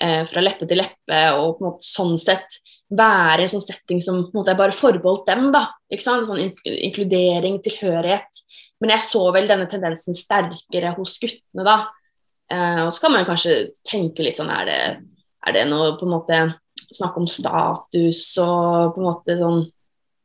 eh, 0.00 0.22
fra 0.28 0.44
leppe 0.44 0.68
til 0.68 0.80
leppe 0.82 1.20
og 1.36 1.56
på 1.56 1.64
en 1.64 1.70
måte 1.70 1.86
sånn 1.86 2.16
sett 2.20 2.60
være 2.86 3.42
i 3.42 3.46
en 3.46 3.50
sånn 3.50 3.64
setting 3.64 4.00
som 4.02 4.20
på 4.22 4.30
en 4.30 4.40
måte 4.40 4.52
er 4.54 4.60
bare 4.60 4.76
forbeholdt 4.76 5.26
dem. 5.28 5.50
da, 5.54 5.66
ikke 5.90 6.06
sant? 6.06 6.28
Sånn 6.28 6.44
inkludering, 6.64 7.58
tilhørighet. 7.64 8.42
Men 8.82 8.92
jeg 8.92 9.06
så 9.06 9.24
vel 9.34 9.48
denne 9.50 9.68
tendensen 9.70 10.16
sterkere 10.16 10.92
hos 10.98 11.16
guttene 11.22 11.66
da. 11.66 11.78
Eh, 12.52 12.84
og 12.84 12.92
så 12.94 13.06
kan 13.06 13.16
man 13.16 13.26
kanskje 13.26 13.72
tenke 13.86 14.22
litt 14.22 14.38
sånn 14.38 14.52
Er 14.54 14.68
det, 14.68 14.80
er 15.48 15.56
det 15.56 15.64
noe 15.66 15.96
på 15.98 16.06
en 16.06 16.12
måte 16.14 16.38
snakk 16.94 17.16
om 17.18 17.26
status 17.26 18.20
og 18.38 18.94
på 18.94 19.00
en 19.00 19.06
måte 19.08 19.36
sånn 19.40 19.64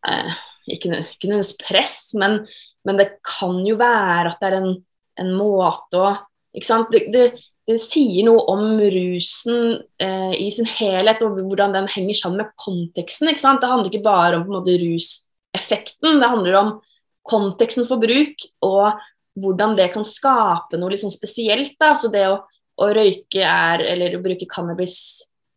eh, 0.05 0.35
Ikke, 0.67 0.91
ikke 1.01 1.29
nødvendigvis 1.29 1.55
press, 1.61 1.95
men, 2.17 2.41
men, 2.85 2.99
det 2.99 3.15
kan 3.25 3.61
jo 3.65 3.77
være 3.79 4.33
at 4.33 4.43
det 4.43 4.51
er 4.51 4.57
en, 4.59 4.75
en 5.21 5.31
måte 5.37 6.01
å 6.01 6.11
ikke 6.57 6.67
sant? 6.67 6.91
Det, 6.91 7.05
det, 7.13 7.25
det 7.69 7.77
sier 7.79 8.25
noe 8.27 8.43
om 8.51 8.79
rusen 8.79 9.77
eh, 10.01 10.33
i 10.35 10.49
sin 10.53 10.67
helhet 10.67 11.21
og 11.23 11.39
hvordan 11.39 11.75
den 11.77 11.89
henger 11.91 12.17
sammen 12.17 12.43
med 12.43 12.53
konteksten. 12.59 13.29
ikke 13.31 13.43
sant? 13.43 13.61
Det 13.63 13.69
handler 13.71 13.91
ikke 13.91 14.07
bare 14.07 14.37
om 14.39 14.45
på 14.45 14.51
en 14.51 14.57
måte 14.59 14.77
ruseffekten, 14.81 16.19
det 16.21 16.31
handler 16.33 16.59
om 16.59 16.73
konteksten 17.27 17.85
for 17.87 18.01
bruk 18.01 18.47
og 18.65 18.99
hvordan 19.39 19.77
det 19.77 19.91
kan 19.93 20.05
skape 20.07 20.79
noe 20.79 20.91
liksom 20.93 21.11
spesielt. 21.13 21.77
Da. 21.79 21.93
Altså 21.93 22.11
det 22.11 22.25
å, 22.27 22.39
å, 22.81 22.89
røyke 22.91 23.45
er, 23.45 23.85
eller 23.93 24.17
å 24.17 24.23
bruke 24.23 24.49
cannabis 24.49 24.97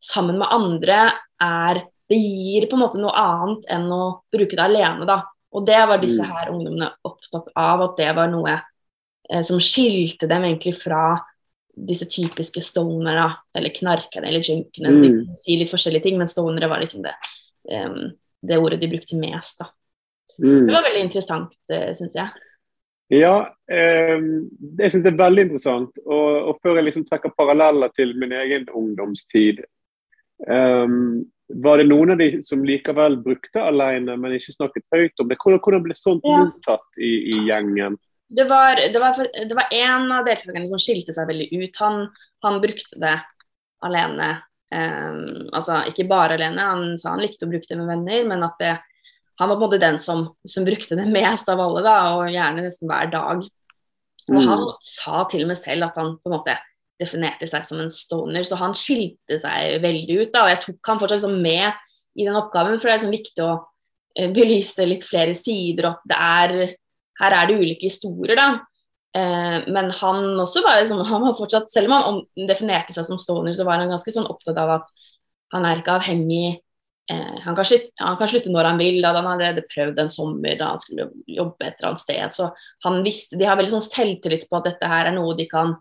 sammen 0.04 0.38
med 0.38 0.52
andre 0.52 1.00
er 1.42 1.82
Det 2.10 2.18
gir 2.18 2.66
på 2.68 2.76
en 2.76 2.82
måte 2.84 3.00
noe 3.00 3.14
annet 3.16 3.68
enn 3.72 3.86
å 3.92 4.02
bruke 4.32 4.56
det 4.56 4.64
alene, 4.64 5.06
da. 5.08 5.22
Og 5.54 5.66
det 5.66 5.80
var 5.88 6.02
disse 6.02 6.24
mm. 6.24 6.32
her 6.34 6.50
ungdommene 6.52 6.90
opptatt 7.06 7.52
av, 7.54 7.84
at 7.86 8.00
det 8.00 8.10
var 8.16 8.32
noe 8.32 8.56
eh, 8.56 9.44
som 9.46 9.60
skilte 9.62 10.28
dem 10.30 10.46
egentlig 10.48 10.74
fra 10.76 11.14
disse 11.74 12.06
typiske 12.10 12.62
stonerne, 12.62 13.28
eller 13.56 13.74
knarkerne 13.74 14.28
eller 14.30 14.44
junkene. 14.46 14.90
Mm. 14.90 15.04
De 15.04 15.38
sier 15.42 15.62
litt 15.62 15.72
forskjellige 15.72 16.06
ting, 16.06 16.18
men 16.20 16.30
stonere 16.30 16.70
var 16.70 16.82
liksom 16.82 17.02
det, 17.06 17.14
um, 17.70 18.12
det 18.46 18.58
ordet 18.60 18.78
de 18.82 18.90
brukte 18.92 19.18
mest. 19.18 19.58
da. 19.62 19.70
Mm. 20.38 20.66
Det 20.66 20.74
var 20.74 20.86
veldig 20.86 21.06
interessant, 21.06 21.56
uh, 21.72 21.90
syns 21.98 22.14
jeg. 22.18 22.44
Ja, 23.12 23.34
eh, 23.70 24.22
jeg 24.78 24.92
syns 24.92 25.04
det 25.04 25.12
er 25.12 25.20
veldig 25.20 25.46
interessant. 25.48 25.98
Og, 26.06 26.28
og, 26.48 26.58
før 26.62 26.78
jeg 26.78 26.88
liksom 26.88 27.06
trekker 27.08 27.34
paralleller 27.36 27.92
til 27.94 28.14
min 28.18 28.32
egen 28.32 28.66
ungdomstid 28.72 29.60
eh, 30.48 30.94
Var 31.48 31.78
det 31.78 31.84
noen 31.90 32.14
av 32.14 32.20
de 32.20 32.28
som 32.42 32.62
likevel 32.64 33.18
brukte 33.20 33.60
alene, 33.60 34.16
men 34.16 34.36
ikke 34.36 34.54
snakket 34.54 34.86
høyt 34.94 35.20
om 35.20 35.28
det? 35.28 35.36
Hvordan, 35.42 35.60
hvordan 35.60 35.84
ble 35.84 35.96
sånt 35.98 36.24
ja. 36.24 36.38
mottatt 36.40 36.98
i, 36.98 37.12
i, 37.34 37.42
gjengen? 37.50 37.98
Det 38.34 38.46
var, 38.48 38.80
det, 38.80 39.00
var, 39.00 39.20
det 39.20 39.58
var 39.58 39.74
en 39.76 40.08
av 40.16 40.24
deltakerne 40.24 40.70
som 40.70 40.80
skilte 40.80 41.12
seg 41.14 41.28
veldig 41.28 41.50
ut. 41.52 41.76
Han, 41.84 42.00
han 42.46 42.58
brukte 42.62 43.00
det 43.02 43.14
alene. 43.84 44.30
Um, 44.74 45.50
altså 45.54 45.82
ikke 45.90 46.08
bare 46.10 46.38
alene, 46.38 46.64
han 46.64 46.96
sa 46.98 47.12
han 47.12 47.22
likte 47.22 47.46
å 47.46 47.52
bruke 47.52 47.68
det 47.68 47.76
med 47.78 47.92
venner, 47.92 48.24
men 48.32 48.42
at 48.46 48.56
det 48.58 48.72
han 49.36 49.50
var 49.50 49.58
på 49.58 49.64
en 49.64 49.66
måte 49.66 49.82
den 49.82 49.98
som, 49.98 50.28
som, 50.46 50.64
brukte 50.64 50.96
det 50.96 51.06
mest 51.10 51.48
av 51.50 51.60
alle, 51.60 51.82
da, 51.82 51.96
og 52.14 52.30
gjerne 52.30 52.62
nesten 52.62 52.90
hver 52.90 53.10
dag. 53.10 53.42
Og 54.30 54.36
mm. 54.38 54.46
han 54.46 54.62
sa 54.86 55.24
til 55.30 55.44
og 55.44 55.50
med 55.50 55.58
selv 55.58 55.88
at 55.88 55.98
han 55.98 56.14
på 56.22 56.30
en 56.30 56.36
måte 56.36 56.54
definerte 57.04 57.48
seg 57.50 57.66
som 57.68 57.80
en 57.82 57.92
stoner, 57.92 58.44
så 58.46 58.58
han 58.60 58.74
skilte 58.78 59.38
seg 59.40 59.78
veldig 59.84 60.18
ut. 60.22 60.32
da, 60.34 60.44
og 60.44 60.52
Jeg 60.54 60.62
tok 60.64 60.90
han 60.90 61.00
fortsatt 61.02 61.22
liksom 61.22 61.40
med 61.44 61.72
i 62.14 62.26
den 62.26 62.38
oppgaven, 62.38 62.78
for 62.78 62.88
det 62.88 62.94
er 62.94 63.00
liksom 63.00 63.14
viktig 63.14 63.44
å 63.44 63.54
eh, 64.18 64.30
belyse 64.34 64.86
litt 64.88 65.06
flere 65.06 65.34
sider. 65.38 65.90
og 65.90 66.14
er, 66.14 66.76
Her 67.20 67.36
er 67.38 67.50
det 67.50 67.58
ulike 67.60 67.90
historier, 67.90 68.36
da. 68.38 68.48
Eh, 69.14 69.58
men 69.70 69.92
han 70.00 70.40
også 70.42 70.64
var, 70.64 70.80
liksom, 70.82 71.04
han 71.12 71.22
var 71.22 71.38
fortsatt, 71.38 71.70
selv 71.70 71.90
om 71.90 71.96
han 71.96 72.48
definerte 72.50 72.94
seg 72.96 73.06
som 73.08 73.20
stoner, 73.20 73.54
så 73.54 73.66
var 73.66 73.82
han 73.82 73.92
ganske 73.92 74.14
sånn 74.14 74.30
opptatt 74.30 74.58
av 74.60 74.78
at 74.80 75.08
han 75.54 75.66
er 75.68 75.78
ikke 75.78 75.94
avhengig 76.00 76.46
eh, 77.12 77.36
han, 77.44 77.54
kan 77.54 77.66
slutte, 77.68 77.92
han, 78.00 78.18
kan 78.18 78.30
slutte, 78.30 78.50
når 78.50 78.72
han 78.72 78.80
vil. 78.82 79.00
Da. 79.04 79.14
Han 79.20 79.42
hadde 79.42 79.66
prøvd 79.70 80.00
en 80.02 80.10
sommer 80.10 80.58
da 80.58 80.72
han 80.72 80.82
skulle 80.82 81.10
jobbe 81.30 81.68
et 81.68 81.76
eller 81.78 81.92
annet 81.92 82.04
sted. 82.06 82.34
Så 82.34 82.50
han 82.86 83.02
visste, 83.06 83.38
De 83.38 83.46
har 83.46 83.58
veldig 83.60 83.76
sånn 83.76 83.86
selvtillit 83.86 84.48
på 84.50 84.58
at 84.58 84.70
dette 84.72 84.90
her 84.90 85.10
er 85.10 85.16
noe 85.16 85.36
de 85.38 85.46
kan 85.50 85.76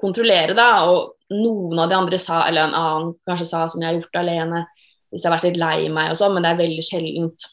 kontrollere. 0.00 0.54
da, 0.56 0.84
Og 0.88 1.14
noen 1.32 1.78
av 1.82 1.90
de 1.90 1.96
andre 1.96 2.18
sa, 2.20 2.46
eller 2.46 2.68
en 2.68 2.78
annen 2.78 3.12
kanskje 3.28 3.48
sa 3.48 3.66
som 3.68 3.82
jeg 3.82 3.90
har 3.90 4.00
gjort 4.00 4.22
alene 4.22 4.64
hvis 5.12 5.24
jeg 5.24 5.28
har 5.28 5.36
vært 5.36 5.50
litt 5.50 5.60
lei 5.60 5.88
meg 5.92 6.12
og 6.12 6.16
sånn, 6.16 6.32
men 6.32 6.44
det 6.44 6.52
er 6.54 6.62
veldig 6.62 6.84
sjeldent. 6.86 7.48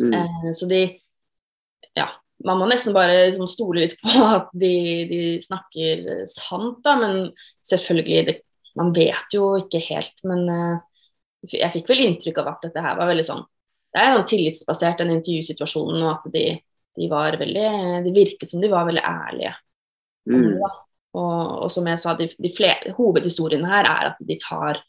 Mm. 0.00 0.12
Eh, 0.16 0.52
så 0.56 0.68
de 0.70 0.82
Ja. 1.98 2.08
Man 2.44 2.58
må 2.58 2.66
nesten 2.66 2.94
bare 2.94 3.28
liksom, 3.28 3.46
stole 3.46 3.84
litt 3.84 3.98
på 4.00 4.08
at 4.38 4.48
de, 4.56 4.72
de 5.10 5.20
snakker 5.44 6.24
sant, 6.26 6.80
da, 6.82 6.96
men 6.98 7.28
selvfølgelig 7.68 8.24
det, 8.26 8.38
Man 8.72 8.88
vet 8.96 9.34
jo 9.36 9.50
ikke 9.60 9.82
helt, 9.84 10.22
men 10.24 10.46
eh, 10.48 10.78
jeg 11.58 11.74
fikk 11.74 11.90
vel 11.90 12.06
inntrykk 12.06 12.38
av 12.40 12.54
at 12.54 12.62
dette 12.64 12.80
her 12.80 12.96
var 12.96 13.10
veldig 13.10 13.26
sånn 13.26 13.42
Det 13.92 14.00
er 14.00 14.14
noe 14.14 14.24
tillitsbasert, 14.26 15.02
den 15.02 15.12
intervjusituasjonen, 15.18 16.06
og 16.06 16.12
at 16.14 16.32
de, 16.32 16.46
de, 16.96 17.08
var 17.12 17.36
veldig 17.36 17.66
Det 18.06 18.14
virket 18.16 18.50
som 18.50 18.64
de 18.64 18.72
var 18.72 18.88
veldig 18.88 19.04
ærlige. 19.04 19.52
Mm. 20.30 20.56
Og, 21.12 21.64
og, 21.64 21.68
som 21.72 21.88
jeg 21.90 22.00
sa, 22.00 22.14
de, 22.16 22.30
de 22.40 22.50
flere, 22.56 22.94
hovedhistoriene 22.96 23.68
her 23.68 23.88
er 23.88 24.10
at 24.12 24.20
de 24.24 24.38
tar, 24.40 24.80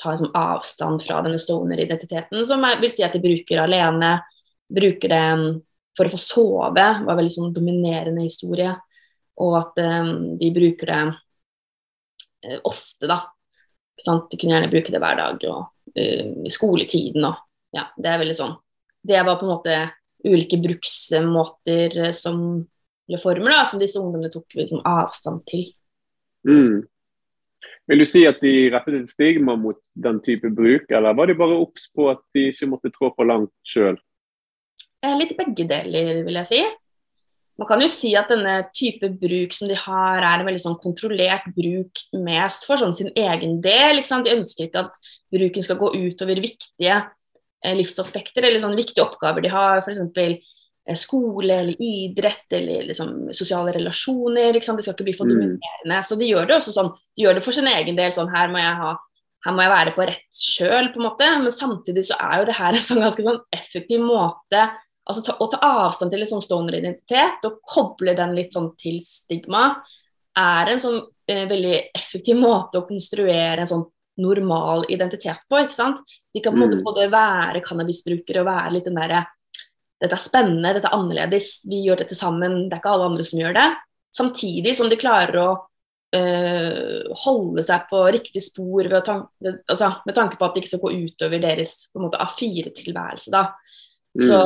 tar 0.00 0.14
liksom 0.14 0.32
avstand 0.38 1.04
fra 1.04 1.20
denne 1.26 1.40
stoner-identiteten, 1.42 2.40
som 2.48 2.64
jeg 2.64 2.80
vil 2.80 2.92
si 2.94 3.04
at 3.04 3.16
de 3.16 3.20
bruker 3.24 3.60
alene. 3.60 4.14
Bruker 4.72 5.12
um, 5.36 5.46
for 5.96 6.08
å 6.08 6.12
få 6.14 6.20
sove, 6.20 6.86
var 7.06 7.18
veldig 7.18 7.34
sånn 7.34 7.54
dominerende 7.54 8.24
historie. 8.24 8.72
Og 9.44 9.58
at 9.60 9.78
um, 9.84 10.12
de 10.40 10.50
bruker 10.54 10.92
det 10.92 11.02
uh, 11.12 12.60
ofte, 12.64 13.04
da. 13.08 13.20
De 13.96 14.36
kunne 14.36 14.56
gjerne 14.56 14.72
bruke 14.72 14.92
det 14.92 15.00
hver 15.00 15.20
dag. 15.20 15.44
og 15.52 15.60
uh, 15.92 16.48
skoletiden 16.52 17.28
og 17.28 17.44
ja, 17.76 17.84
det 18.00 18.08
er 18.08 18.20
veldig 18.22 18.36
sånn. 18.36 18.56
Det 19.06 19.20
var 19.26 19.36
på 19.38 19.46
en 19.46 19.52
måte 19.52 19.76
ulike 20.26 20.58
bruksmåter 20.62 21.98
eh, 22.06 22.12
som 22.16 22.38
reformer 23.12 23.54
da, 23.54 23.62
som 23.68 23.80
disse 23.80 24.00
ungdommene 24.00 24.32
tok 24.32 24.58
liksom 24.58 24.82
avstand 24.86 25.42
til. 25.50 25.68
Mm. 26.46 26.84
Vil 27.86 28.02
du 28.02 28.06
si 28.08 28.24
at 28.26 28.40
de 28.42 28.54
rettet 28.74 28.98
et 28.98 29.10
stigma 29.10 29.54
mot 29.58 29.78
den 29.94 30.18
type 30.24 30.50
bruk, 30.54 30.88
eller 30.90 31.14
var 31.14 31.30
de 31.30 31.36
bare 31.38 31.58
obs 31.58 31.86
på 31.94 32.08
at 32.10 32.22
de 32.34 32.48
ikke 32.50 32.70
måtte 32.70 32.90
trå 32.94 33.12
for 33.14 33.28
langt 33.28 33.54
sjøl? 33.66 33.98
Eh, 35.04 35.14
litt 35.20 35.36
begge 35.38 35.68
deler, 35.70 36.24
vil 36.26 36.40
jeg 36.42 36.50
si. 36.50 36.64
man 37.56 37.68
kan 37.70 37.80
jo 37.80 37.86
si 37.88 38.10
at 38.18 38.28
denne 38.28 38.66
type 38.76 39.08
bruk 39.20 39.54
som 39.56 39.70
de 39.70 39.76
har, 39.78 40.18
er 40.18 40.40
en 40.40 40.48
veldig 40.48 40.60
sånn 40.60 40.80
kontrollert 40.82 41.46
bruk 41.56 42.02
mest 42.26 42.66
for 42.68 42.76
sånn 42.76 42.92
sin 42.92 43.08
egen 43.14 43.60
del. 43.64 44.02
De 44.02 44.34
ønsker 44.34 44.66
ikke 44.66 44.82
at 44.82 44.98
bruken 45.32 45.64
skal 45.64 45.78
gå 45.80 45.94
utover 45.94 46.42
viktige 46.42 46.98
eh, 46.98 47.76
livsaspekter 47.78 48.44
eller 48.44 48.60
sånn 48.60 48.76
viktige 48.76 49.06
oppgaver 49.06 49.46
de 49.46 49.54
har, 49.54 49.80
For 49.86 49.94
Eh, 49.94 50.36
skole 50.94 51.50
eller 51.50 51.82
idrett 51.82 52.52
eller 52.54 52.86
liksom, 52.86 53.32
sosiale 53.34 53.74
relasjoner. 53.74 54.52
Det 54.54 54.62
skal 54.62 54.78
ikke 54.78 55.08
bli 55.08 55.16
for 55.16 55.26
mm. 55.26 55.34
dominerende. 55.34 55.98
Så 56.06 56.18
de 56.20 56.30
gjør 56.30 56.46
det 56.46 56.58
også 56.60 56.74
sånn, 56.76 56.92
de 57.16 57.26
gjør 57.26 57.38
det 57.38 57.42
for 57.42 57.56
sin 57.56 57.66
egen 57.72 57.98
del. 57.98 58.14
sånn 58.14 58.30
her 58.30 58.52
må 58.52 58.62
jeg 58.62 58.78
ha 58.82 58.94
her 59.46 59.54
må 59.54 59.62
jeg 59.62 59.70
være 59.70 59.92
på 59.94 60.06
rett 60.08 60.40
kjøl, 60.42 60.88
på 60.90 60.98
en 61.00 61.06
måte. 61.06 61.28
Men 61.42 61.54
samtidig 61.54 62.06
så 62.08 62.18
er 62.22 62.40
jo 62.40 62.48
det 62.48 62.56
her 62.58 62.74
en 62.74 62.86
sånn 62.88 63.02
ganske 63.04 63.26
sånn 63.26 63.42
effektiv 63.54 64.02
måte 64.02 64.64
altså 65.06 65.22
ta, 65.22 65.36
Å 65.38 65.46
ta 65.50 65.58
avstand 65.86 66.10
til 66.10 66.24
en 66.24 66.30
sånn 66.30 66.42
stoner-identitet 66.42 67.44
og 67.46 67.60
koble 67.62 68.16
den 68.18 68.34
litt 68.34 68.56
sånn 68.56 68.72
til 68.80 68.98
stigma, 69.06 69.68
er 70.36 70.72
en 70.72 70.80
sånn 70.82 70.98
eh, 71.30 71.44
veldig 71.48 71.76
effektiv 71.94 72.40
måte 72.40 72.80
å 72.80 72.88
konstruere 72.88 73.62
en 73.62 73.70
sånn 73.70 73.84
normal 74.18 74.86
identitet 74.92 75.44
på. 75.48 75.60
ikke 75.60 75.76
sant? 75.76 76.02
De 76.34 76.42
kan 76.42 76.54
på 76.54 76.58
en 76.58 76.64
måte 76.64 76.80
mm. 76.80 76.84
både 76.86 77.06
være 77.12 77.62
cannabisbrukere 77.64 78.42
og 78.42 78.48
være 78.48 78.74
litt 78.74 78.88
den 78.88 78.98
derre 78.98 79.22
Dette 80.02 80.16
er 80.18 80.20
spennende, 80.20 80.74
dette 80.76 80.90
er 80.90 80.96
annerledes, 80.96 81.62
vi 81.68 81.80
gjør 81.86 82.02
dette 82.02 82.16
sammen, 82.18 82.66
det 82.66 82.76
er 82.76 82.82
ikke 82.82 82.92
alle 82.92 83.08
andre 83.10 83.24
som 83.24 83.40
gjør 83.40 83.56
det. 83.56 83.68
Samtidig 84.16 84.74
som 84.76 84.90
de 84.92 84.98
klarer 85.00 85.38
å 85.40 85.46
øh, 86.16 87.14
holde 87.24 87.64
seg 87.64 87.86
på 87.90 88.02
riktig 88.16 88.42
spor 88.44 88.90
ved 88.92 89.06
tanke, 89.06 89.54
altså, 89.64 89.94
med 90.08 90.18
tanke 90.18 90.36
på 90.36 90.46
at 90.46 90.54
det 90.54 90.62
ikke 90.62 90.72
skal 90.74 90.84
gå 90.84 90.92
utover 91.06 91.42
deres 91.42 91.78
A4-tilværelse. 91.96 93.46
Mm. 94.16 94.26
Så 94.28 94.42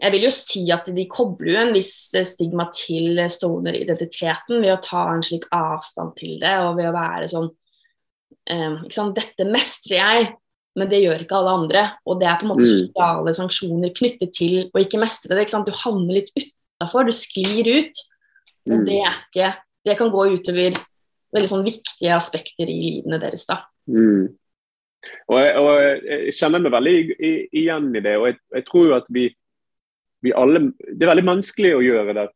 jeg 0.00 0.14
vil 0.14 0.26
jo 0.26 0.34
si 0.34 0.64
at 0.72 0.90
de 0.96 1.06
kobler 1.10 1.52
jo 1.54 1.62
en 1.64 1.74
viss 1.76 1.94
eh, 2.16 2.26
stigma 2.28 2.68
til 2.74 3.20
stoner-identiteten 3.30 4.62
ved 4.62 4.74
å 4.74 4.82
ta 4.82 5.06
en 5.12 5.24
slik 5.24 5.48
avstand 5.54 6.14
til 6.18 6.38
det, 6.42 6.54
og 6.64 6.78
ved 6.78 6.90
å 6.90 6.96
være 6.96 7.30
sånn 7.30 7.50
øh, 8.54 9.10
Dette 9.16 9.48
mestrer 9.50 9.98
jeg, 9.98 10.30
men 10.80 10.90
det 10.90 11.02
gjør 11.02 11.24
ikke 11.24 11.38
alle 11.38 11.56
andre. 11.62 11.84
Og 12.08 12.20
det 12.20 12.28
er 12.28 12.38
på 12.40 12.46
en 12.46 12.52
måte 12.54 12.66
mm. 12.66 12.70
sosiale 12.72 13.34
sanksjoner 13.36 13.94
knyttet 13.96 14.34
til 14.36 14.56
å 14.72 14.82
ikke 14.82 15.00
mestre 15.02 15.36
det. 15.36 15.46
ikke 15.46 15.62
Du 15.68 15.74
havner 15.82 16.16
litt 16.18 16.32
utafor, 16.34 17.08
du 17.08 17.14
sklir 17.16 17.68
ut. 17.68 18.04
Og 18.70 18.78
mm. 18.80 18.86
det 18.88 19.02
ikke 19.04 19.50
Det 19.88 19.96
kan 19.96 20.10
gå 20.12 20.26
utover 20.34 20.74
veldig 21.32 21.48
sånn 21.48 21.64
viktige 21.64 22.12
aspekter 22.12 22.68
i 22.68 22.76
livene 22.76 23.20
deres. 23.22 23.46
da. 23.48 23.62
Mm. 23.88 24.32
Og, 25.30 25.36
jeg, 25.38 25.52
og 25.56 25.70
jeg, 25.80 26.34
kjenner 26.36 26.60
meg 26.60 26.74
veldig 26.74 26.96
igjen 27.56 27.86
i 27.96 28.02
det. 28.04 28.16
og 28.18 28.26
jeg, 28.28 28.40
jeg 28.58 28.66
tror 28.68 28.90
jo 28.90 28.96
at 28.98 29.08
vi 29.08 29.30
vi 30.20 30.32
alle 30.36 30.60
Det 30.76 31.04
er 31.04 31.12
veldig 31.14 31.26
menneskelig 31.28 31.74
å 31.76 31.84
gjøre 31.84 32.16
det. 32.18 32.26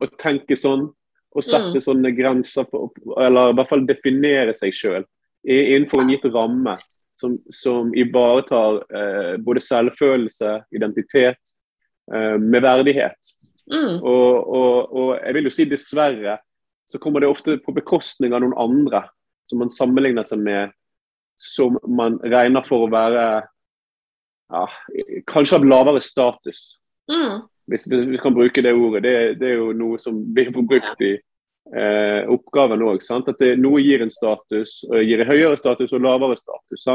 Å 0.00 0.08
tenke 0.20 0.56
sånn 0.56 0.88
og 1.30 1.46
sette 1.46 1.78
mm. 1.78 1.84
sånne 1.84 2.10
grenser 2.10 2.66
på, 2.66 2.88
eller 3.22 3.52
i 3.52 3.54
hvert 3.54 3.70
fall 3.70 3.84
definere 3.86 4.54
seg 4.56 4.74
sjøl 4.74 5.04
innenfor 5.46 6.02
en 6.02 6.08
gitt 6.10 6.24
ramme 6.34 6.72
som, 7.20 7.36
som 7.52 7.92
ivaretar 7.94 8.80
eh, 8.96 9.34
både 9.44 9.62
selvfølelse, 9.64 10.56
identitet, 10.76 11.54
eh, 12.14 12.36
med 12.40 12.64
verdighet. 12.64 13.34
Mm. 13.70 14.00
Og, 14.02 14.48
og, 14.48 14.96
og, 14.96 15.10
jeg 15.20 15.36
vil 15.36 15.46
jo 15.46 15.54
si 15.54 15.66
dessverre 15.70 16.40
så 16.90 16.98
kommer 16.98 17.22
det 17.22 17.30
ofte 17.30 17.54
på 17.62 17.74
bekostning 17.76 18.34
av 18.34 18.42
noen 18.42 18.56
andre 18.58 19.04
som 19.46 19.60
man 19.62 19.70
sammenligner 19.70 20.26
seg 20.26 20.42
med, 20.42 20.72
som 21.38 21.78
man 21.86 22.18
regner 22.26 22.66
for 22.66 22.86
å 22.86 22.90
være 22.90 23.26
ja, 24.50 24.64
kanskje 25.30 25.60
av 25.60 25.66
lavere 25.70 26.02
status. 26.02 26.80
Mm. 27.10 27.46
Hvis 27.70 27.86
vi 27.90 28.18
kan 28.22 28.34
bruke 28.34 28.62
det 28.62 28.74
ordet. 28.74 29.02
Det, 29.06 29.14
det, 29.38 29.52
er 29.52 29.60
jo 29.60 29.70
noe 29.76 30.00
som 30.02 30.18
blir 30.34 30.50
brukt 30.54 31.04
i 31.06 31.14
eh, 31.74 32.28
oppgaven 32.30 32.82
òg. 32.86 33.02
At 33.16 33.32
det, 33.40 33.54
noe 33.60 33.82
gir 33.84 34.04
en 34.04 34.12
status, 34.12 34.80
og 34.88 35.02
gir 35.04 35.22
en 35.22 35.30
høyere 35.30 35.58
status 35.60 35.92
og 35.96 36.04
lavere 36.04 36.38
status. 36.38 36.86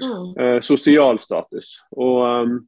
Mm. 0.00 0.34
Eh, 0.40 0.60
sosial 0.64 1.20
status. 1.22 1.78
Og 1.96 2.22
um, 2.24 2.58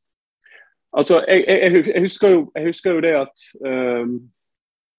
altså, 0.93 1.23
jeg, 1.29 1.45
jeg, 1.49 1.85
jeg, 1.95 2.03
husker 2.03 2.35
jo, 2.35 2.41
jeg, 2.55 2.67
husker 2.71 2.97
jo, 2.97 3.05
det 3.05 3.15
at 3.19 3.47
um, 3.67 4.19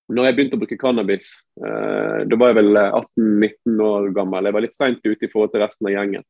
når 0.08 0.30
jeg 0.30 0.38
begynte 0.38 0.58
å 0.60 0.62
bruke 0.62 0.80
cannabis, 0.80 1.34
uh, 1.64 2.24
da 2.28 2.40
var 2.40 2.54
jeg 2.54 2.62
vel 2.62 2.82
18-19 2.84 3.84
år 3.84 4.12
gammel. 4.16 4.48
Jeg 4.48 4.58
var 4.58 4.66
litt 4.66 4.78
seint 4.78 5.04
ute 5.04 5.28
i 5.28 5.32
forhold 5.32 5.54
til 5.54 5.64
resten 5.66 5.90
av 5.90 5.96
gjengen. 5.96 6.28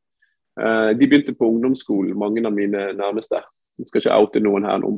Uh, 0.58 0.90
de 0.98 1.06
begynte 1.06 1.36
på 1.38 1.46
ungdomsskolen, 1.52 2.18
mange 2.18 2.42
av 2.42 2.54
mine 2.54 2.90
nærmeste. 2.98 3.42
Jeg 3.78 3.88
skal 3.88 4.02
ikke 4.02 4.18
oute 4.18 4.42
noen 4.42 4.66
her 4.66 4.80
nå. 4.82 4.92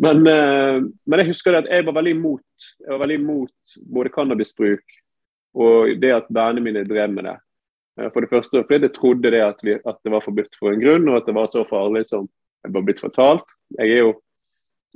Men, 0.00 0.24
uh, 0.24 0.80
men, 0.80 1.22
jeg 1.22 1.30
husker 1.32 1.58
at 1.58 1.68
jeg 1.70 1.86
var 1.86 1.98
veldig 1.98 2.16
imot, 2.16 2.66
jeg 2.80 2.92
var 2.94 3.02
veldig 3.04 3.20
imot 3.20 3.78
både 3.92 4.12
cannabisbruk 4.14 4.98
og 5.52 5.98
det 6.00 6.12
at 6.16 6.30
vennene 6.32 6.64
mine 6.64 6.84
drev 6.88 7.12
med 7.12 7.28
det. 7.28 7.36
Uh, 8.00 8.08
for 8.08 8.24
det 8.24 8.32
første 8.32 8.64
fordi 8.64 8.88
jeg 8.88 8.96
trodde 8.96 9.32
det 9.34 9.42
at, 9.44 9.60
vi, 9.64 9.76
at, 9.76 9.98
det 10.04 10.14
var 10.14 10.24
forbudt 10.24 10.56
for 10.58 10.72
en 10.72 10.82
grunn, 10.82 11.08
og 11.10 11.20
at 11.20 11.28
det 11.28 11.36
var 11.36 11.50
så 11.52 11.64
farlig 11.68 12.06
som 12.08 12.28
det 12.62 12.72
var 12.76 12.86
blitt 12.86 13.02
fortalt. 13.02 13.56
Jeg 13.78 13.90
er 13.90 14.06
jo 14.06 14.12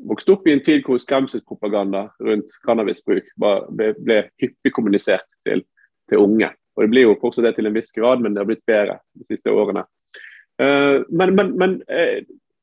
vokst 0.07 0.29
opp 0.33 0.47
i 0.47 0.53
en 0.55 0.63
tid 0.65 0.85
hvor 0.87 1.01
skremselspropaganda 1.01 2.07
rundt 2.25 2.53
cannabisbruk 2.67 3.29
ble, 3.41 3.93
ble, 3.97 4.21
hyppig 4.43 4.73
kommunisert 4.77 5.27
til, 5.47 5.65
til, 6.11 6.21
unge. 6.21 6.51
Og 6.77 6.85
Det 6.85 6.91
blir 6.93 7.09
jo 7.09 7.19
fortsatt 7.21 7.49
det 7.49 7.55
til 7.57 7.69
en 7.69 7.77
viss 7.77 7.93
grad, 7.97 8.21
men 8.21 8.35
det 8.35 8.43
har 8.43 8.49
blitt 8.49 8.67
bedre 8.69 8.99
de 9.17 9.29
siste 9.29 9.53
årene. 9.53 9.87
Uh, 10.61 11.05
men, 11.13 11.35
men, 11.37 11.53
men 11.61 11.79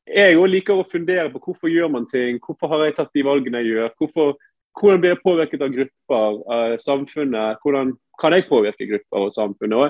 jeg 0.06 0.36
òg 0.36 0.48
liker 0.52 0.80
å 0.80 0.88
fundere 0.88 1.30
på 1.32 1.40
hvorfor 1.46 1.72
gjør 1.72 1.92
man 1.92 2.08
ting, 2.10 2.40
hvorfor 2.44 2.72
har 2.72 2.84
jeg 2.84 2.96
tatt 2.98 3.14
de 3.16 3.24
valgene 3.24 3.62
jeg 3.62 3.72
gjør. 3.72 3.92
Hvorfor, 3.98 4.34
hvordan 4.80 5.00
blir 5.00 5.14
jeg 5.14 5.22
påvirket 5.24 5.64
av 5.64 5.72
grupper, 5.72 6.40
av 6.56 6.78
samfunnet, 6.82 7.62
hvordan 7.62 7.94
kan 8.20 8.32
jeg 8.36 8.48
påvirke 8.48 8.88
grupper 8.90 9.26
og 9.26 9.34
samfunnet. 9.34 9.78
Og 9.78 9.84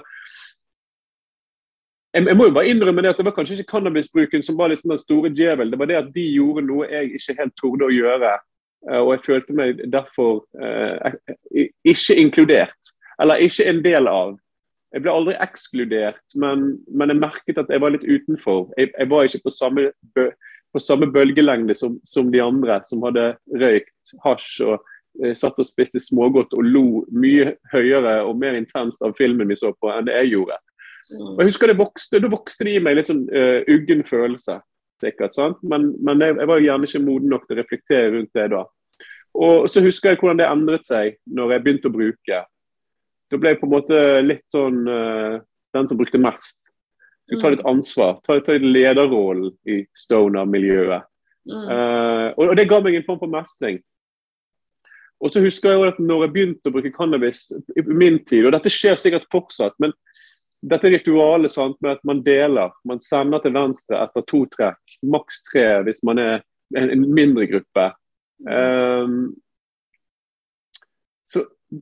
jeg, 2.15 2.27
jeg, 2.29 2.37
må 2.37 2.49
jo 2.49 2.55
bare 2.55 2.71
innrømme 2.71 3.03
det 3.03 3.13
at 3.13 3.21
det 3.21 3.27
var 3.27 3.35
kanskje 3.37 3.59
ikke 3.59 3.73
cannabisbruken 3.75 4.43
som 4.47 4.59
var 4.59 4.71
liksom 4.71 4.95
den 4.95 5.03
store 5.03 5.33
djevel, 5.35 5.71
det 5.71 5.79
var 5.79 5.91
det 5.91 6.01
at 6.01 6.13
de 6.15 6.27
gjorde 6.37 6.67
noe 6.67 6.89
jeg 6.91 7.19
ikke 7.19 7.39
helt 7.41 7.57
torde 7.61 7.89
å 7.89 7.95
gjøre. 7.95 8.37
Eh, 8.91 9.01
og 9.01 9.11
jeg 9.15 9.25
følte 9.27 9.57
meg 9.57 9.83
derfor 9.93 10.45
eh, 10.61 11.19
ikke 11.85 12.19
inkludert, 12.21 12.95
eller 13.19 13.43
ikke 13.43 13.69
en 13.71 13.83
del 13.85 14.11
av. 14.11 14.37
Jeg 14.95 15.03
ble 15.03 15.11
aldri 15.11 15.35
ekskludert, 15.43 16.23
men, 16.39 16.67
men, 16.87 17.11
jeg 17.11 17.19
merket 17.19 17.59
at 17.59 17.71
jeg 17.73 17.83
var 17.83 17.95
litt 17.95 18.05
utenfor. 18.07 18.69
Jeg, 18.79 18.93
jeg 18.95 19.11
var 19.11 19.27
ikke 19.27 19.47
på 19.49 19.53
samme, 19.55 19.89
på 20.15 20.83
samme 20.83 21.09
bølgelengde 21.11 21.75
som, 21.79 21.97
som, 22.07 22.31
de 22.31 22.43
andre 22.43 22.79
som 22.87 23.03
hadde 23.07 23.33
røykt 23.59 24.15
hasj 24.23 24.61
og 24.69 24.77
eh, 25.23 25.35
satt 25.39 25.59
og 25.59 25.67
spiste 25.67 26.03
smågodt 26.03 26.55
og 26.55 26.69
lo 26.69 26.85
mye 27.11 27.57
høyere 27.73 28.21
og 28.23 28.39
mer 28.39 28.55
intenst 28.59 29.03
av 29.03 29.17
filmen 29.19 29.51
vi 29.51 29.59
så 29.59 29.73
på, 29.75 29.91
enn 29.91 30.07
det 30.07 30.15
jeg 30.21 30.37
gjorde. 30.37 30.61
Og 31.11 31.43
jeg 31.43 31.51
husker 31.51 31.69
det 31.69 31.79
vokste, 31.79 32.23
Da 32.23 32.31
vokste 32.33 32.65
det 32.65 32.79
i 32.79 32.85
meg 32.85 32.97
litt 32.97 33.11
sånn 33.11 33.27
uh, 33.29 33.61
uggen 33.75 34.07
følelse, 34.07 34.61
sikkert. 35.03 35.35
sant? 35.37 35.59
Men, 35.67 35.91
men 36.01 36.23
jeg, 36.23 36.39
jeg, 36.39 36.49
var 36.49 36.63
gjerne 36.65 36.89
ikke 36.89 37.05
moden 37.05 37.35
nok 37.35 37.45
til 37.45 37.59
å 37.59 37.61
reflektere 37.61 38.15
rundt 38.15 38.33
det 38.39 38.49
da. 38.55 38.65
Og 39.35 39.67
så 39.69 39.83
husker 39.83 40.13
jeg 40.13 40.23
hvordan 40.23 40.39
det 40.39 40.47
endret 40.47 40.87
seg 40.87 41.17
når 41.27 41.57
jeg 41.57 41.65
begynte 41.65 41.91
å 41.91 41.95
bruke 41.95 42.45
da 43.35 43.41
ble 43.43 43.55
jeg 43.55 43.61
på 43.61 43.67
en 43.67 43.75
måte 43.75 44.03
litt 44.23 44.45
sånn 44.53 44.85
uh, 44.87 45.41
den 45.75 45.91
som 45.91 45.99
brukte 45.99 46.21
mest. 46.23 46.71
Skulle 47.25 47.41
ta 47.41 47.49
mm. 47.49 47.55
litt 47.57 47.67
ansvar, 47.67 48.21
ta, 48.23 48.37
ta 48.45 48.55
litt 48.55 48.69
lederrollen 48.69 49.55
i 49.71 49.81
stoner-miljøet. 49.99 51.09
Mm. 51.51 51.67
Uh, 51.69 52.29
og, 52.37 52.45
og, 52.47 52.55
det 52.59 52.69
ga 52.71 52.79
meg 52.85 52.99
en 52.99 53.07
form 53.09 53.21
for 53.25 53.33
mestring. 53.33 53.81
Og 55.25 55.33
så 55.33 55.41
husker 55.45 55.73
jeg 55.73 55.93
at 55.95 56.01
når 56.03 56.27
jeg 56.27 56.35
begynte 56.35 56.71
å 56.71 56.75
bruke 56.75 56.93
cannabis 56.95 57.47
i 57.79 57.85
min 57.87 58.19
tid, 58.29 58.45
og 58.45 58.55
dette 58.55 58.73
skjer 58.73 58.99
sikkert 59.01 59.29
fortsatt, 59.33 59.77
men 59.83 59.95
dette 60.65 60.91
ritualet 60.93 61.53
sant, 61.53 61.77
med 61.85 61.97
at 61.97 62.05
man 62.09 62.23
deler, 62.25 62.73
man 62.89 63.01
sender 63.05 63.43
til 63.45 63.55
venstre 63.57 64.01
etter 64.01 64.25
to 64.29 64.45
trekk, 64.53 64.99
maks 65.05 65.43
tre 65.49 65.67
hvis 65.87 66.03
man 66.07 66.21
er 66.21 66.35
en, 66.77 66.91
en 66.91 67.07
mindre 67.17 67.49
gruppe. 67.51 67.89
Um, 68.45 69.35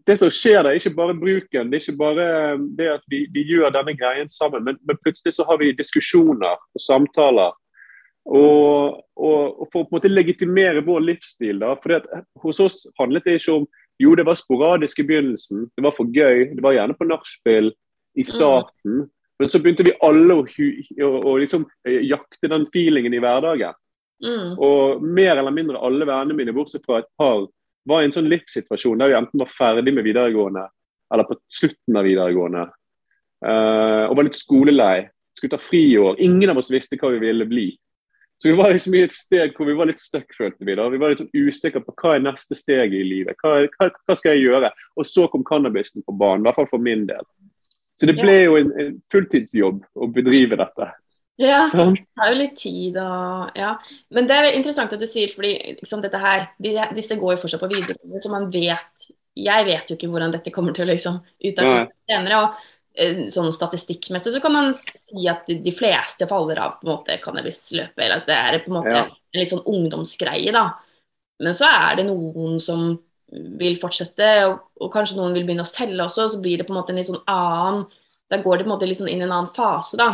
det 0.06 0.16
som 0.20 0.30
skjer 0.32 0.62
der, 0.64 0.76
ikke 0.78 0.94
bare 0.96 1.16
bruken, 1.18 1.70
det 1.70 1.78
er 1.78 1.84
ikke 1.84 1.98
bare 2.00 2.26
um, 2.54 2.68
det 2.78 2.88
at 2.94 3.04
vi, 3.10 3.24
vi 3.34 3.44
gjør 3.48 3.72
denne 3.74 3.94
greien 3.98 4.30
sammen, 4.30 4.64
men, 4.66 4.78
men, 4.88 4.98
plutselig 5.02 5.36
så 5.36 5.46
har 5.48 5.58
vi 5.60 5.72
diskusjoner 5.76 6.56
og 6.56 6.82
samtaler. 6.82 7.54
Og, 8.22 9.00
og, 9.18 9.62
og 9.62 9.68
for 9.72 9.82
å 9.82 9.86
på 9.88 9.88
en 9.88 9.96
måte 9.96 10.12
legitimere 10.12 10.84
vår 10.86 11.02
livsstil. 11.08 11.58
da, 11.58 11.74
for 11.82 12.04
Hos 12.44 12.60
oss 12.62 12.84
handlet 13.00 13.26
det 13.26 13.40
ikke 13.40 13.56
om 13.56 13.66
jo, 14.02 14.14
det 14.18 14.24
var 14.26 14.38
sporadisk 14.38 15.02
i 15.02 15.06
begynnelsen, 15.06 15.66
det 15.76 15.84
var 15.84 15.94
for 15.94 16.10
gøy, 16.10 16.52
det 16.56 16.62
var 16.64 16.74
gjerne 16.74 16.96
på 16.98 17.06
nachspiel 17.06 17.72
i 18.18 18.24
starten. 18.26 19.02
Mm. 19.02 19.10
Men 19.42 19.50
så 19.50 19.58
begynte 19.58 19.86
vi 19.86 19.94
alle 20.06 20.38
å, 20.38 20.42
å, 20.46 21.10
å 21.32 21.36
liksom, 21.42 21.66
eh, 21.88 22.02
jakte 22.06 22.50
den 22.50 22.66
feelingen 22.72 23.14
i 23.14 23.20
hverdagen. 23.22 23.74
Mm. 24.22 24.54
Og 24.62 25.02
mer 25.02 25.34
eller 25.36 25.54
mindre 25.54 25.80
alle 25.82 26.06
vennene 26.06 26.36
mine, 26.38 26.54
bortsett 26.54 26.84
fra 26.86 27.00
et 27.02 27.10
par 27.18 27.48
var 27.88 28.02
i 28.02 28.08
en 28.08 28.14
sånn 28.14 28.30
livssituasjon 28.30 29.00
der 29.00 29.12
vi 29.12 29.18
enten 29.18 29.42
var 29.42 29.50
ferdig 29.50 29.94
med 29.94 30.06
videregående 30.06 30.66
eller 31.12 31.28
på 31.28 31.36
slutten 31.52 31.98
av 31.98 32.06
videregående. 32.06 32.66
Uh, 33.44 34.08
og 34.08 34.16
var 34.16 34.26
litt 34.28 34.38
skolelei. 34.38 34.96
Skulle 35.36 35.54
ta 35.54 35.60
friår. 35.60 36.20
Ingen 36.24 36.52
av 36.52 36.60
oss 36.60 36.70
visste 36.72 36.96
hva 37.00 37.10
vi 37.12 37.20
ville 37.24 37.46
bli. 37.48 37.66
Så 38.42 38.48
vi 38.48 38.56
var 38.58 38.72
liksom 38.74 38.94
i 38.98 39.04
et 39.06 39.14
steg 39.14 39.52
hvor 39.54 39.68
vi 39.68 39.76
var 39.78 39.86
litt 39.86 40.00
stuck, 40.02 40.32
følte 40.34 40.66
vi. 40.66 40.74
da. 40.74 40.88
Vi 40.90 40.98
var 40.98 41.12
litt 41.12 41.20
sånn 41.22 41.30
usikre 41.36 41.82
på 41.84 41.94
hva 42.00 42.16
er 42.16 42.24
neste 42.24 42.56
steg 42.58 42.94
i 42.96 43.04
livet. 43.06 43.38
Hva, 43.38 43.60
hva, 43.76 43.88
hva, 43.92 44.16
skal 44.18 44.34
jeg 44.34 44.48
gjøre? 44.48 44.72
Og 44.98 45.06
så 45.06 45.28
kom 45.30 45.44
cannabisen 45.46 46.02
på 46.02 46.14
banen, 46.18 46.42
i 46.42 46.48
hvert 46.48 46.58
fall 46.58 46.70
for 46.72 46.82
min 46.82 47.04
del. 47.06 47.22
Så 48.00 48.08
det 48.08 48.16
ble 48.18 48.34
jo 48.40 48.56
en, 48.58 48.72
en 48.82 48.96
fulltidsjobb 49.14 49.84
å 49.94 50.08
bedrive 50.10 50.58
dette. 50.58 50.88
Ja, 51.42 51.62
det 51.66 51.86
tar 52.18 52.32
jo 52.32 52.38
litt 52.38 52.54
tid 52.60 52.98
og 53.02 53.56
Ja. 53.58 53.72
Men 54.14 54.28
det 54.30 54.36
er 54.36 54.52
interessant 54.52 54.92
at 54.94 55.02
du 55.02 55.08
sier, 55.10 55.32
fordi 55.34 55.56
liksom, 55.80 56.04
dette 56.04 56.20
her, 56.22 56.46
de, 56.62 56.76
disse 56.94 57.18
går 57.18 57.36
jo 57.36 57.42
fortsatt 57.42 57.64
på 57.64 57.72
videregående, 57.72 58.22
så 58.22 58.30
man 58.32 58.50
vet 58.52 59.10
Jeg 59.32 59.64
vet 59.64 59.88
jo 59.88 59.96
ikke 59.96 60.10
hvordan 60.12 60.32
dette 60.34 60.52
kommer 60.52 60.76
til 60.76 60.84
å 60.84 60.92
liksom 60.92 61.18
utartes 61.40 61.88
senere. 62.04 62.44
og 62.44 62.62
Eh, 62.92 63.22
sånn 63.32 63.48
statistikkmessig 63.56 64.34
så 64.34 64.40
kan 64.44 64.52
man 64.52 64.74
si 64.76 65.24
at 65.30 65.46
de, 65.48 65.56
de 65.64 65.72
fleste 65.72 66.26
faller 66.28 66.58
av 66.60 66.74
på 66.76 66.84
en 66.84 66.90
måte 66.90 67.16
cannabisløpet, 67.24 68.02
eller 68.04 68.20
at 68.20 68.26
det 68.28 68.36
er 68.36 68.58
på 68.60 68.68
en 68.68 68.76
måte 68.76 68.92
ja. 68.92 69.04
en 69.08 69.40
litt 69.40 69.52
sånn 69.52 69.64
ungdomsgreie, 69.70 70.52
da. 70.52 70.66
Men 71.42 71.56
så 71.56 71.70
er 71.70 71.96
det 71.98 72.04
noen 72.10 72.58
som 72.60 72.90
vil 73.62 73.78
fortsette, 73.80 74.28
og, 74.44 74.58
og, 74.76 74.90
kanskje 74.92 75.16
noen 75.16 75.32
vil 75.32 75.46
begynne 75.48 75.64
å 75.64 75.70
selge 75.70 76.04
også, 76.04 76.28
så 76.34 76.42
blir 76.44 76.60
det 76.60 76.66
på 76.68 76.74
en 76.74 76.82
måte 76.82 76.92
en 76.92 77.00
litt 77.00 77.08
sånn 77.08 77.24
annen 77.32 77.86
Da 78.28 78.38
går 78.40 78.60
det 78.60 78.64
på 78.66 78.70
en 78.70 78.74
måte 78.74 78.86
litt 78.88 79.00
sånn 79.00 79.10
inn 79.12 79.24
i 79.24 79.26
en 79.26 79.32
annen 79.32 79.50
fase, 79.56 79.96
da. 80.00 80.10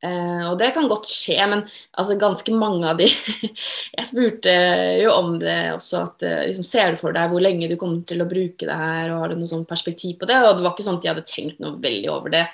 Uh, 0.00 0.46
og 0.48 0.54
det 0.56 0.70
kan 0.72 0.86
godt 0.88 1.10
skje, 1.12 1.36
men 1.44 1.60
altså, 1.92 2.14
ganske 2.16 2.54
mange 2.56 2.88
av 2.88 2.96
de 2.96 3.04
Jeg 3.98 4.06
spurte 4.08 4.54
jo 4.96 5.10
om 5.12 5.34
det 5.42 5.74
også, 5.74 6.06
at 6.06 6.24
uh, 6.24 6.38
liksom, 6.48 6.64
ser 6.64 6.94
du 6.94 7.00
for 7.02 7.12
deg 7.12 7.28
hvor 7.28 7.44
lenge 7.44 7.68
du 7.68 7.76
kommer 7.76 8.00
til 8.08 8.24
å 8.24 8.28
bruke 8.30 8.64
det 8.64 8.78
her, 8.80 9.12
og 9.12 9.20
har 9.20 9.32
du 9.34 9.42
noe 9.42 9.50
sånn 9.50 9.66
perspektiv 9.68 10.16
på 10.22 10.30
det? 10.30 10.38
Og 10.40 10.56
det 10.56 10.64
var 10.64 10.72
ikke 10.72 10.86
sånn 10.88 10.96
at 11.02 11.04
de 11.04 11.12
hadde 11.12 11.26
tenkt 11.28 11.60
noe 11.60 11.76
veldig 11.84 12.08
over 12.14 12.32
det, 12.32 12.46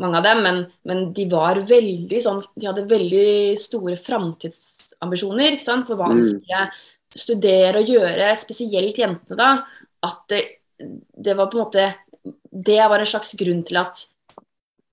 mange 0.00 0.20
av 0.20 0.24
dem, 0.24 0.42
men, 0.44 0.62
men 0.88 1.04
de 1.16 1.24
var 1.32 1.60
veldig 1.68 2.18
sånn 2.20 2.42
De 2.52 2.68
hadde 2.68 2.88
veldig 2.88 3.28
store 3.60 3.96
framtidsambisjoner 4.04 5.56
ikke 5.56 5.68
sant, 5.68 5.86
for 5.88 6.00
hva 6.00 6.10
de 6.12 6.20
mm. 6.20 6.26
skulle 6.32 6.66
studere 7.16 7.80
og 7.80 7.92
gjøre, 7.92 8.32
spesielt 8.36 8.98
jentene 9.00 9.38
da. 9.40 9.52
At 10.04 10.24
det, 10.32 10.42
det 10.76 11.36
var 11.36 11.48
på 11.48 11.56
en 11.56 11.64
måte 11.64 11.86
Det 12.50 12.76
var 12.76 13.00
en 13.00 13.08
slags 13.08 13.32
grunn 13.40 13.64
til 13.68 13.80
at 13.80 14.04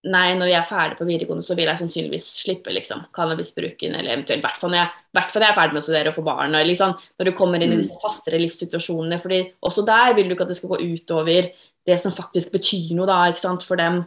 Nei, 0.03 0.33
når 0.35 0.49
jeg 0.49 0.57
er 0.57 0.67
ferdig 0.67 0.97
på 0.99 1.05
videregående, 1.07 1.45
så 1.45 1.55
vil 1.55 1.69
jeg 1.69 1.79
sannsynligvis 1.79 2.25
slippe 2.41 2.73
liksom, 2.75 3.05
cannabisbruken, 3.15 3.93
eller 3.95 4.17
eventuelt 4.17 4.41
i 4.41 4.43
hvert 4.43 4.57
fall 4.59 4.73
når 4.73 4.81
jeg, 4.81 4.89
jeg 5.15 5.45
er 5.47 5.55
ferdig 5.55 5.77
med 5.77 5.79
å 5.79 5.83
studere 5.85 6.11
og 6.11 6.17
få 6.17 6.23
barn. 6.25 6.57
Og 6.59 6.67
liksom, 6.67 6.95
når 7.19 7.29
du 7.29 7.31
kommer 7.37 7.63
inn 7.63 7.71
i 7.71 7.77
mm. 7.77 7.83
disse 7.85 7.99
fastere 8.01 8.41
livssituasjonene. 8.41 9.21
fordi 9.23 9.39
også 9.63 9.85
der 9.87 10.11
vil 10.17 10.27
du 10.27 10.35
ikke 10.35 10.43
at 10.43 10.51
det 10.51 10.59
skal 10.59 10.73
gå 10.73 10.81
utover 10.83 11.47
det 11.87 11.97
som 12.03 12.15
faktisk 12.15 12.51
betyr 12.51 12.91
noe 12.97 13.07
da, 13.07 13.21
ikke 13.31 13.43
sant, 13.45 13.63
for 13.63 13.79
dem. 13.79 14.03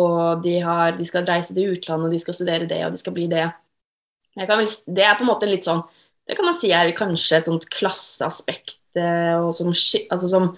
Og 0.00 0.40
de, 0.46 0.56
har, 0.64 0.96
de 0.96 1.04
skal 1.04 1.28
reise 1.28 1.52
til 1.52 1.76
utlandet, 1.76 2.08
og 2.08 2.16
de 2.16 2.22
skal 2.24 2.40
studere 2.40 2.70
det, 2.70 2.80
og 2.86 2.96
de 2.96 3.04
skal 3.04 3.16
bli 3.16 3.28
det. 3.28 3.44
Vel, 4.40 4.66
det 4.96 5.04
er 5.04 5.18
på 5.18 5.26
en 5.26 5.30
måte 5.30 5.46
litt 5.46 5.62
sånn 5.62 5.84
Det 6.26 6.34
kan 6.34 6.48
man 6.48 6.56
si 6.58 6.72
er 6.74 6.88
kanskje 6.96 7.36
et 7.38 7.46
sånt 7.46 7.68
klasseaspekt, 7.70 8.80
eh, 8.98 9.36
og 9.38 9.52
som, 9.54 9.68
altså 9.70 10.30
som, 10.32 10.48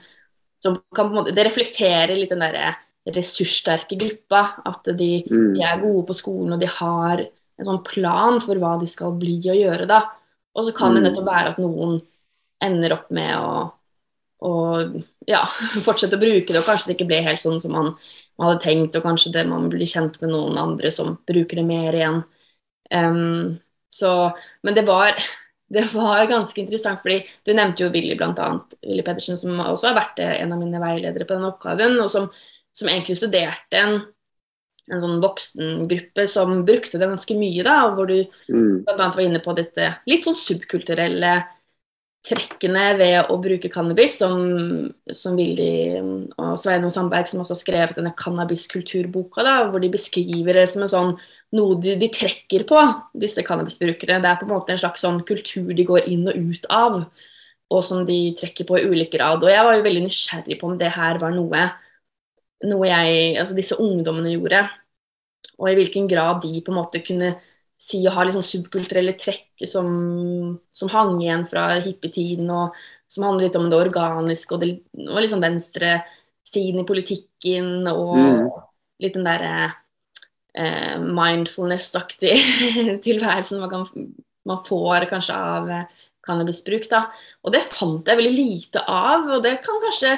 som 0.64 0.78
kan 0.96 1.10
på 1.10 1.12
en 1.12 1.18
måte 1.18 1.34
Det 1.36 1.44
reflekterer 1.44 2.14
litt 2.16 2.32
den 2.32 2.40
derre 2.46 2.70
ressurssterke 3.14 3.98
gruppa. 4.00 4.42
At 4.66 4.88
de, 4.88 5.10
mm. 5.26 5.54
de, 5.54 5.64
er 5.64 5.82
gode 5.82 6.06
på 6.10 6.18
skolen 6.18 6.56
og 6.56 6.62
de 6.62 6.70
har 6.78 7.26
en 7.56 7.68
sånn 7.68 7.82
plan 7.86 8.38
for 8.42 8.58
hva 8.60 8.76
de 8.80 8.88
skal 8.90 9.14
bli 9.18 9.38
og 9.44 9.58
gjøre. 9.58 9.88
da. 9.90 10.02
Og 10.56 10.68
så 10.68 10.74
kan 10.76 10.92
mm. 10.92 10.98
det 10.98 11.04
nettopp 11.06 11.28
være 11.28 11.52
at 11.54 11.62
noen 11.62 11.98
ender 12.64 12.94
opp 12.96 13.08
med 13.14 13.32
å, 13.36 13.66
å 14.48 14.52
ja, 15.28 15.42
fortsette 15.86 16.16
å 16.16 16.22
bruke 16.22 16.52
det, 16.52 16.60
og 16.60 16.68
kanskje 16.68 16.90
det 16.90 16.98
ikke 16.98 17.10
ble 17.10 17.22
helt 17.26 17.44
sånn 17.44 17.60
som 17.62 17.74
man, 17.76 17.92
man, 18.38 18.50
hadde 18.50 18.64
tenkt, 18.64 18.96
og 18.96 19.06
kanskje 19.06 19.34
det 19.36 19.46
man 19.50 19.68
blir 19.72 19.88
kjent 19.88 20.20
med 20.22 20.32
noen 20.32 20.60
andre 20.60 20.92
som 20.94 21.16
bruker 21.28 21.60
det 21.60 21.66
mer 21.68 21.96
igjen. 21.96 22.22
Um, 22.92 23.56
så, 23.92 24.12
men 24.64 24.76
det 24.76 24.86
var, 24.88 25.16
det 25.74 25.86
var 25.92 26.28
ganske 26.30 26.60
interessant, 26.62 27.02
fordi 27.04 27.22
du 27.48 27.54
nevnte 27.56 27.86
jo 27.86 27.92
Willy 27.94 28.16
bl.a. 28.18 28.50
Willy 28.82 29.04
Pedersen, 29.06 29.38
som 29.40 29.60
også 29.60 29.90
har 29.90 30.00
vært 30.00 30.20
en 30.24 30.56
av 30.56 30.60
mine 30.60 30.82
veiledere 30.82 31.28
på 31.28 31.36
den 31.36 31.48
oppgaven. 31.48 31.98
og 32.00 32.12
som 32.12 32.30
som 32.76 32.90
egentlig 32.90 33.16
studerte 33.18 33.80
en, 33.80 33.98
en 34.92 35.02
sånn 35.02 35.18
voksengruppe 35.22 36.26
som 36.30 36.60
brukte 36.68 37.00
det 37.00 37.08
ganske 37.10 37.36
mye, 37.38 37.64
da, 37.66 37.76
hvor 37.96 38.10
du 38.10 38.18
mm. 38.22 38.86
bl.a. 38.86 38.96
var 39.08 39.22
inne 39.24 39.42
på 39.44 39.56
dette 39.56 39.94
litt 40.10 40.26
sånn 40.26 40.38
subkulturelle 40.38 41.38
trekkene 42.26 42.86
ved 42.98 43.30
å 43.30 43.36
bruke 43.38 43.70
cannabis, 43.70 44.16
som, 44.18 44.40
som 45.14 45.36
Willy 45.38 46.00
og 46.00 46.56
Sveinung 46.58 46.90
Sandberg, 46.90 47.28
som 47.30 47.42
også 47.42 47.54
har 47.54 47.60
skrevet 47.60 48.00
denne 48.00 48.14
cannabiskulturboka, 48.18 49.44
da, 49.46 49.56
hvor 49.70 49.82
de 49.82 49.92
beskriver 49.92 50.58
det 50.58 50.66
som 50.72 50.82
en 50.82 50.90
sånn 50.90 51.12
noe 51.56 51.78
de, 51.82 51.94
de 52.00 52.10
trekker 52.10 52.66
på, 52.68 52.82
disse 53.22 53.44
cannabisbrukere. 53.46 54.18
Det 54.22 54.30
er 54.32 54.40
på 54.40 54.48
en 54.48 54.54
måte 54.56 54.74
en 54.74 54.82
slags 54.82 55.06
sånn 55.06 55.22
kultur 55.28 55.70
de 55.76 55.86
går 55.86 56.10
inn 56.10 56.26
og 56.26 56.50
ut 56.50 56.66
av, 56.72 57.00
og 57.70 57.82
som 57.82 58.02
de 58.08 58.18
trekker 58.38 58.66
på 58.66 58.80
i 58.80 58.86
ulik 58.90 59.14
grad. 59.14 59.44
Og 59.44 59.50
jeg 59.52 59.66
var 59.66 59.78
jo 59.78 59.86
veldig 59.86 60.06
nysgjerrig 60.08 60.58
på 60.58 60.70
om 60.70 60.78
det 60.80 60.92
her 60.98 61.22
var 61.22 61.34
noe 61.34 61.68
noe 62.64 62.88
jeg, 62.88 63.36
altså 63.40 63.56
disse 63.56 63.76
ungdommene 63.82 64.32
gjorde. 64.32 64.62
Og 65.56 65.70
i 65.70 65.76
hvilken 65.78 66.08
grad 66.08 66.42
de 66.44 66.60
på 66.64 66.72
en 66.72 66.78
måte 66.80 67.02
kunne 67.04 67.34
si 67.80 68.00
å 68.08 68.12
ha 68.14 68.24
liksom 68.24 68.44
subkulturelle 68.44 69.16
trekk 69.20 69.66
som, 69.68 69.88
som 70.72 70.92
hang 70.92 71.18
igjen 71.20 71.44
fra 71.48 71.68
hippietiden, 71.84 72.48
og 72.48 72.76
som 73.10 73.26
handler 73.28 73.48
litt 73.48 73.58
om 73.58 73.68
det 73.70 73.78
organiske 73.78 74.56
og, 74.56 74.62
det, 74.64 74.70
og 75.06 75.20
liksom 75.20 75.44
venstresiden 75.44 76.82
i 76.82 76.86
politikken, 76.88 77.68
og 77.90 78.14
mm. 78.16 78.46
litt 79.04 79.18
den 79.18 79.28
derre 79.28 79.52
eh, 80.56 80.96
mindfulness-aktige 81.04 82.40
tilværelsen 83.06 83.60
man, 83.62 83.72
kan, 83.72 84.08
man, 84.48 84.64
får 84.66 85.08
kanskje 85.12 85.36
av 85.36 85.70
eh, 85.70 85.86
cannabisbruk. 86.26 86.88
da. 86.90 87.06
Og 87.44 87.54
det 87.54 87.66
fant 87.76 88.08
jeg 88.08 88.18
veldig 88.18 88.34
lite 88.34 88.82
av, 88.88 89.28
og 89.36 89.44
det 89.44 89.58
kan 89.64 89.84
kanskje 89.84 90.16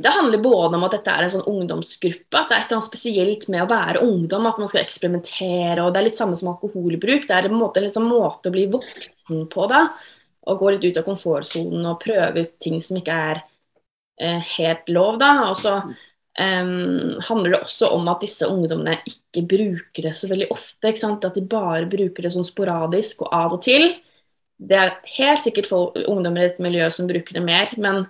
det 0.00 0.08
handler 0.08 0.40
både 0.40 0.78
om 0.78 0.84
at 0.86 0.94
dette 0.96 1.12
er 1.12 1.26
en 1.26 1.32
sånn 1.34 1.48
ungdomsgruppe, 1.50 2.38
at 2.38 2.48
det 2.48 2.54
er 2.56 2.62
et 2.62 2.70
eller 2.70 2.78
annet 2.78 2.86
spesielt 2.88 3.42
med 3.52 3.64
å 3.66 3.68
være 3.68 4.04
ungdom, 4.06 4.46
at 4.48 4.60
man 4.62 4.70
skal 4.70 4.80
eksperimentere. 4.80 5.82
og 5.82 5.92
Det 5.92 6.00
er 6.00 6.06
litt 6.06 6.16
samme 6.16 6.38
som 6.40 6.48
alkoholbruk. 6.54 7.26
Det 7.28 7.36
er 7.36 7.48
en 7.50 7.58
måte, 7.58 7.82
liksom, 7.84 8.06
måte 8.08 8.48
å 8.48 8.54
bli 8.54 8.64
voksen 8.72 9.42
på. 9.52 9.66
da, 9.68 9.82
Å 10.48 10.54
gå 10.56 10.70
litt 10.72 10.86
ut 10.88 11.00
av 11.02 11.04
komfortsonen 11.04 11.84
og 11.90 11.98
prøve 12.00 12.46
ut 12.46 12.54
ting 12.64 12.78
som 12.80 12.96
ikke 12.96 13.16
er 13.32 13.42
eh, 14.24 14.46
helt 14.56 14.88
lov. 14.88 15.18
da, 15.20 15.34
og 15.50 15.58
så 15.60 15.74
um, 15.84 17.18
handler 17.28 17.52
det 17.52 17.60
også 17.60 17.90
om 17.92 18.08
at 18.08 18.24
disse 18.24 18.48
ungdommene 18.48 18.96
ikke 19.04 19.44
bruker 19.50 20.08
det 20.08 20.14
så 20.16 20.30
veldig 20.32 20.48
ofte. 20.54 20.94
At 20.94 21.28
de 21.36 21.44
bare 21.44 21.90
bruker 21.92 22.24
det 22.24 22.32
sånn 22.32 22.48
sporadisk 22.48 23.26
og 23.26 23.36
av 23.36 23.58
og 23.58 23.60
til. 23.68 23.90
Det 24.56 24.80
er 24.80 24.96
helt 25.18 25.44
sikkert 25.44 25.68
folk, 25.68 26.00
ungdommer 26.06 26.40
i 26.40 26.48
dette 26.48 26.64
miljøet 26.64 26.96
som 26.96 27.08
bruker 27.08 27.36
det 27.36 27.44
mer, 27.44 27.76
men 27.76 28.06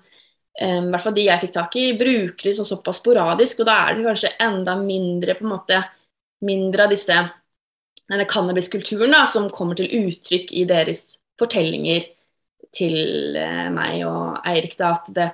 um, 0.58 0.90
hvert 0.90 1.04
fall 1.04 1.16
de 1.16 1.26
jeg 1.26 1.42
fikk 1.44 1.52
tak 1.56 1.76
i, 1.80 1.86
bruker 1.98 2.48
de 2.48 2.54
så 2.56 2.66
såpass 2.68 3.00
sporadisk. 3.02 3.62
Og 3.62 3.68
da 3.68 3.76
er 3.84 3.96
det 3.96 4.06
kanskje 4.08 4.32
enda 4.42 4.76
mindre 4.80 5.36
på 5.38 5.46
en 5.46 5.54
måte, 5.54 5.82
mindre 6.46 6.86
av 6.86 6.94
disse 6.94 7.18
denne 8.10 8.26
cannabiskulturen 8.26 9.12
da, 9.14 9.24
som 9.30 9.50
kommer 9.54 9.78
til 9.78 9.92
uttrykk 10.00 10.50
i 10.56 10.64
deres 10.68 11.14
fortellinger 11.40 12.08
til 12.76 13.36
uh, 13.38 13.68
meg 13.74 14.02
og 14.08 14.40
Eirik. 14.48 14.76
da, 14.80 14.96
at 14.98 15.12
det, 15.14 15.28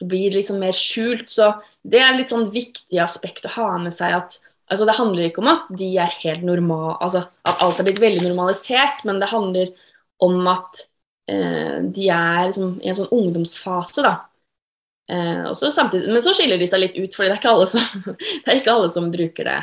det 0.00 0.08
blir 0.10 0.36
liksom 0.36 0.60
mer 0.62 0.76
skjult. 0.76 1.28
Så 1.32 1.52
det 1.82 2.02
er 2.04 2.16
litt 2.16 2.32
sånn 2.32 2.50
viktig 2.54 3.02
aspekt 3.02 3.48
å 3.48 3.54
ha 3.58 3.72
med 3.82 3.94
seg 3.96 4.20
at 4.20 4.40
altså 4.70 4.86
Det 4.86 4.94
handler 4.94 5.26
ikke 5.26 5.42
om 5.42 5.48
at 5.50 5.70
de 5.74 5.86
er 5.98 6.12
helt 6.22 6.44
normal, 6.46 6.92
altså 7.02 7.24
at 7.42 7.62
alt 7.64 7.80
er 7.80 7.88
blitt 7.88 7.98
veldig 7.98 8.28
normalisert, 8.28 9.00
men 9.02 9.18
det 9.18 9.26
handler 9.32 9.72
om 10.22 10.46
at 10.46 10.84
eh, 11.26 11.80
de 11.90 12.06
er 12.14 12.44
liksom 12.46 12.76
i 12.78 12.92
en 12.92 12.98
sånn 13.00 13.10
ungdomsfase. 13.16 14.04
da, 14.06 14.12
Eh, 15.10 15.50
samtidig, 15.54 16.12
men 16.12 16.22
så 16.22 16.34
skiller 16.36 16.60
de 16.60 16.68
seg 16.70 16.84
litt 16.84 16.96
ut, 16.98 17.16
for 17.16 17.26
det 17.26 17.40
det 17.42 18.46
er 18.46 18.60
ikke 18.60 18.76
alle 18.76 18.90
som 18.92 19.10
bruker 19.10 19.48
det 19.48 19.58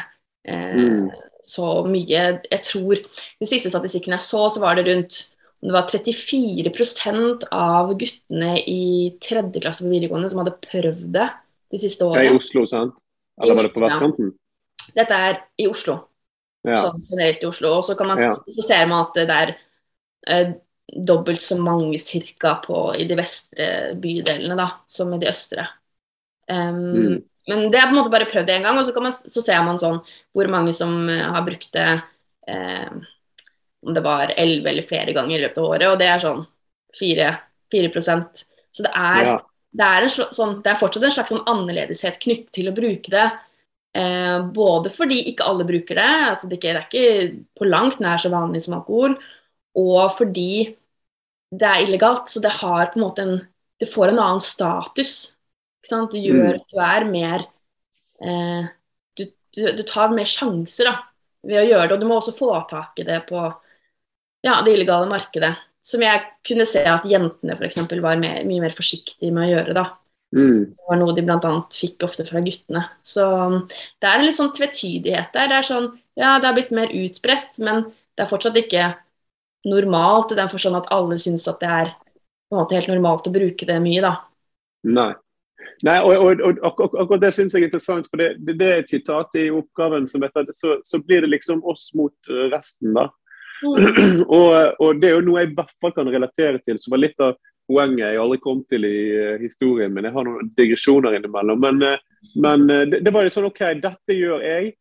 eh, 0.50 0.76
mm. 0.76 1.08
så 1.46 1.72
mye. 1.88 2.26
Jeg 2.44 2.62
tror 2.68 3.02
De 3.40 3.48
siste 3.48 3.72
statistikkene 3.72 4.20
jeg 4.20 4.28
så, 4.28 4.48
så 4.52 4.64
var 4.64 4.80
det 4.80 4.88
rundt 4.90 5.24
det 5.58 5.74
var 5.74 5.88
34% 5.90 7.48
av 7.52 7.96
guttene 7.98 8.52
i 8.70 9.16
tredje 9.24 9.62
klasse 9.64 9.82
på 9.82 9.90
videregående 9.90 10.30
som 10.30 10.44
hadde 10.44 10.54
prøvd 10.62 11.08
det 11.16 11.26
de 11.74 11.80
siste 11.82 12.06
årene. 12.06 12.20
Det 12.22 12.30
er 12.30 12.36
i 12.36 12.38
Oslo, 12.38 12.64
sant? 12.70 13.02
Eller 13.42 13.58
var 13.58 13.66
det 13.66 13.72
på 13.74 13.82
vestkanten? 13.82 14.30
Ja. 14.30 14.94
Dette 15.02 15.18
er 15.30 15.40
i 15.58 15.66
Oslo. 15.70 15.98
Ja. 16.68 16.78
Sånn 16.84 17.02
generelt 17.10 17.42
i 17.42 17.50
Oslo. 17.50 17.74
Og 17.80 17.88
så, 17.88 17.98
man, 18.06 18.22
ja. 18.22 18.36
så 18.38 18.68
ser 18.68 18.86
man 18.92 19.08
at 19.08 19.18
det 19.18 19.26
der 19.32 19.54
eh, 20.30 20.54
dobbelt 20.88 21.42
så 21.42 21.58
mange 21.60 22.00
cirka 22.00 22.56
på, 22.64 22.96
i 22.96 23.06
de 23.08 23.18
vestre 23.20 23.96
bydelene 24.00 24.56
da, 24.60 24.70
som 24.88 25.12
i 25.14 25.20
de 25.22 25.30
østre. 25.30 25.68
Um, 26.48 26.80
mm. 26.80 27.18
Men 27.48 27.66
det 27.72 27.80
er 27.80 27.90
på 27.90 27.96
en 27.96 28.00
måte 28.02 28.12
bare 28.12 28.28
prøvd 28.30 28.52
én 28.52 28.64
gang, 28.68 28.80
og 28.80 28.88
så, 28.88 28.94
man, 29.04 29.16
så, 29.16 29.44
ser 29.44 29.60
man 29.64 29.80
sånn 29.80 30.00
hvor 30.36 30.50
mange 30.52 30.74
som 30.76 30.96
uh, 31.08 31.30
har 31.36 31.46
brukt 31.48 31.70
det 31.76 31.90
eh, 32.48 32.92
Om 33.84 33.96
det 33.96 34.04
var 34.04 34.34
elleve 34.36 34.72
eller 34.72 34.88
flere 34.88 35.16
ganger 35.16 35.38
i 35.38 35.42
løpet 35.46 35.60
av 35.62 35.68
året, 35.68 35.88
og 35.92 36.00
det 36.00 36.08
er 36.12 36.24
sånn 36.24 36.42
4, 37.00 37.28
4% 37.74 38.44
Så 38.76 38.86
det 38.86 38.92
er, 38.92 39.30
ja. 39.32 39.36
det, 39.80 39.90
er 39.90 40.08
sånn, 40.12 40.58
det 40.64 40.72
er, 40.72 40.80
fortsatt 40.80 41.08
en 41.08 41.16
slags 41.18 41.34
sånn 41.36 41.48
annerledeshet 41.48 42.20
knyttet 42.24 42.52
til 42.56 42.72
å 42.72 42.76
bruke 42.76 43.12
det. 43.14 43.28
Eh, 43.98 44.40
både 44.54 44.92
fordi 44.94 45.22
ikke 45.32 45.48
alle 45.48 45.68
bruker 45.68 46.00
det, 46.00 46.12
altså 46.34 46.50
det, 46.50 46.60
ikke, 46.60 46.76
det 46.76 46.82
er 46.82 46.88
ikke 46.88 47.60
på 47.60 47.68
langt 47.68 48.02
nær 48.04 48.20
så 48.22 48.32
vanlig 48.34 48.64
som 48.66 48.76
alkohol. 48.80 49.16
Og 49.78 50.18
fordi 50.18 50.76
det 51.54 51.68
er 51.68 51.84
illegalt. 51.86 52.32
Så 52.32 52.42
det 52.44 52.56
har 52.60 52.92
på 52.92 53.00
en 53.00 53.06
måte 53.08 53.26
en 53.26 53.38
Det 53.78 53.86
får 53.86 54.10
en 54.10 54.20
annen 54.20 54.42
status. 54.42 55.38
Du 55.86 56.18
gjør 56.18 56.58
Mm. 56.58 56.64
Du 56.74 56.80
er 56.82 57.04
mer 57.06 57.46
eh, 58.22 58.66
du, 59.16 59.24
du, 59.54 59.72
du 59.78 59.84
tar 59.84 60.10
mer 60.10 60.26
sjanser 60.26 60.90
da, 60.90 60.96
ved 61.44 61.62
å 61.62 61.68
gjøre 61.68 61.88
det. 61.88 61.94
Og 61.94 62.02
du 62.02 62.08
må 62.10 62.18
også 62.18 62.34
få 62.34 62.50
tak 62.68 62.98
i 62.98 63.06
det 63.06 63.28
på 63.30 63.38
ja, 64.44 64.62
det 64.66 64.74
illegale 64.74 65.08
markedet. 65.08 65.54
Som 65.86 66.02
jeg 66.02 66.26
kunne 66.44 66.66
se 66.66 66.82
at 66.84 67.06
jentene 67.06 67.54
f.eks. 67.54 67.78
var 68.02 68.18
mer, 68.18 68.44
mye 68.50 68.66
mer 68.66 68.74
forsiktige 68.76 69.32
med 69.32 69.46
å 69.46 69.52
gjøre. 69.54 69.78
da. 69.78 69.86
Mm. 70.36 70.74
Det 70.74 70.90
var 70.90 71.00
noe 71.00 71.16
de 71.16 71.24
bl.a. 71.24 71.54
fikk 71.72 72.04
ofte 72.04 72.26
fra 72.28 72.42
guttene. 72.44 72.84
Så 73.06 73.24
det 74.02 74.10
er 74.10 74.18
en 74.18 74.26
litt 74.26 74.36
sånn 74.42 74.56
tvetydighet 74.58 75.38
der. 75.38 75.52
Det 75.54 75.62
er 75.62 75.70
sånn, 75.70 75.92
ja, 76.18 76.40
det 76.42 76.50
har 76.50 76.58
blitt 76.58 76.74
mer 76.76 76.92
utbredt, 76.92 77.62
men 77.62 77.86
det 78.18 78.26
er 78.26 78.32
fortsatt 78.34 78.58
ikke 78.60 78.96
normalt 79.70 80.34
i 80.34 80.40
den 80.40 80.52
forstand 80.52 80.80
at 80.80 80.90
alle 80.94 81.18
syns 81.22 81.48
at 81.50 81.62
det 81.64 81.72
er 81.72 81.94
på 82.48 82.56
en 82.56 82.62
måte 82.62 82.78
helt 82.78 82.92
normalt 82.92 83.28
å 83.28 83.34
bruke 83.34 83.68
det 83.68 83.78
mye, 83.84 84.04
da. 84.04 84.14
Nei. 84.88 85.12
Nei, 85.86 85.98
og, 86.02 86.14
og, 86.16 86.42
og 86.42 86.60
og 86.64 86.80
ak 86.82 86.96
Akkurat 87.04 87.22
det 87.22 87.34
syns 87.36 87.54
jeg 87.54 87.66
er 87.66 87.68
interessant, 87.68 88.08
for 88.10 88.22
det, 88.22 88.32
det, 88.46 88.56
det 88.58 88.68
er 88.72 88.80
et 88.82 88.90
sitat 88.90 89.36
i 89.38 89.50
oppgaven 89.54 90.08
som 90.10 90.24
heter 90.26 90.48
så, 90.56 90.78
så 90.88 91.02
blir 91.04 91.26
det 91.26 91.34
liksom 91.36 91.62
oss 91.68 91.92
mot 91.98 92.32
eh, 92.32 92.48
resten, 92.54 92.96
da. 92.98 93.10
og, 94.38 94.50
og 94.80 95.02
det 95.02 95.12
er 95.12 95.16
jo 95.18 95.26
noe 95.28 95.44
jeg 95.44 95.52
i 95.52 95.56
hvert 95.58 95.78
fall 95.82 95.94
kan 95.94 96.10
relatere 96.14 96.62
til, 96.64 96.80
som 96.82 96.94
var 96.94 97.04
litt 97.04 97.22
av 97.24 97.38
poenget 97.68 98.06
jeg 98.06 98.22
aldri 98.22 98.40
kom 98.44 98.62
til 98.70 98.86
i 98.88 98.98
uh, 99.12 99.40
historien 99.42 99.94
min. 99.94 100.06
Jeg 100.08 100.16
har 100.16 100.28
noen 100.28 100.52
digresjoner 100.58 101.18
innimellom. 101.18 101.60
Men, 101.60 101.82
uh, 101.84 102.30
men 102.40 102.68
uh, 102.72 102.84
det, 102.88 103.02
det 103.06 103.14
var 103.14 103.28
jo 103.28 103.34
sånn 103.34 103.50
OK, 103.50 103.64
dette 103.84 104.16
gjør 104.16 104.46
jeg. 104.46 104.72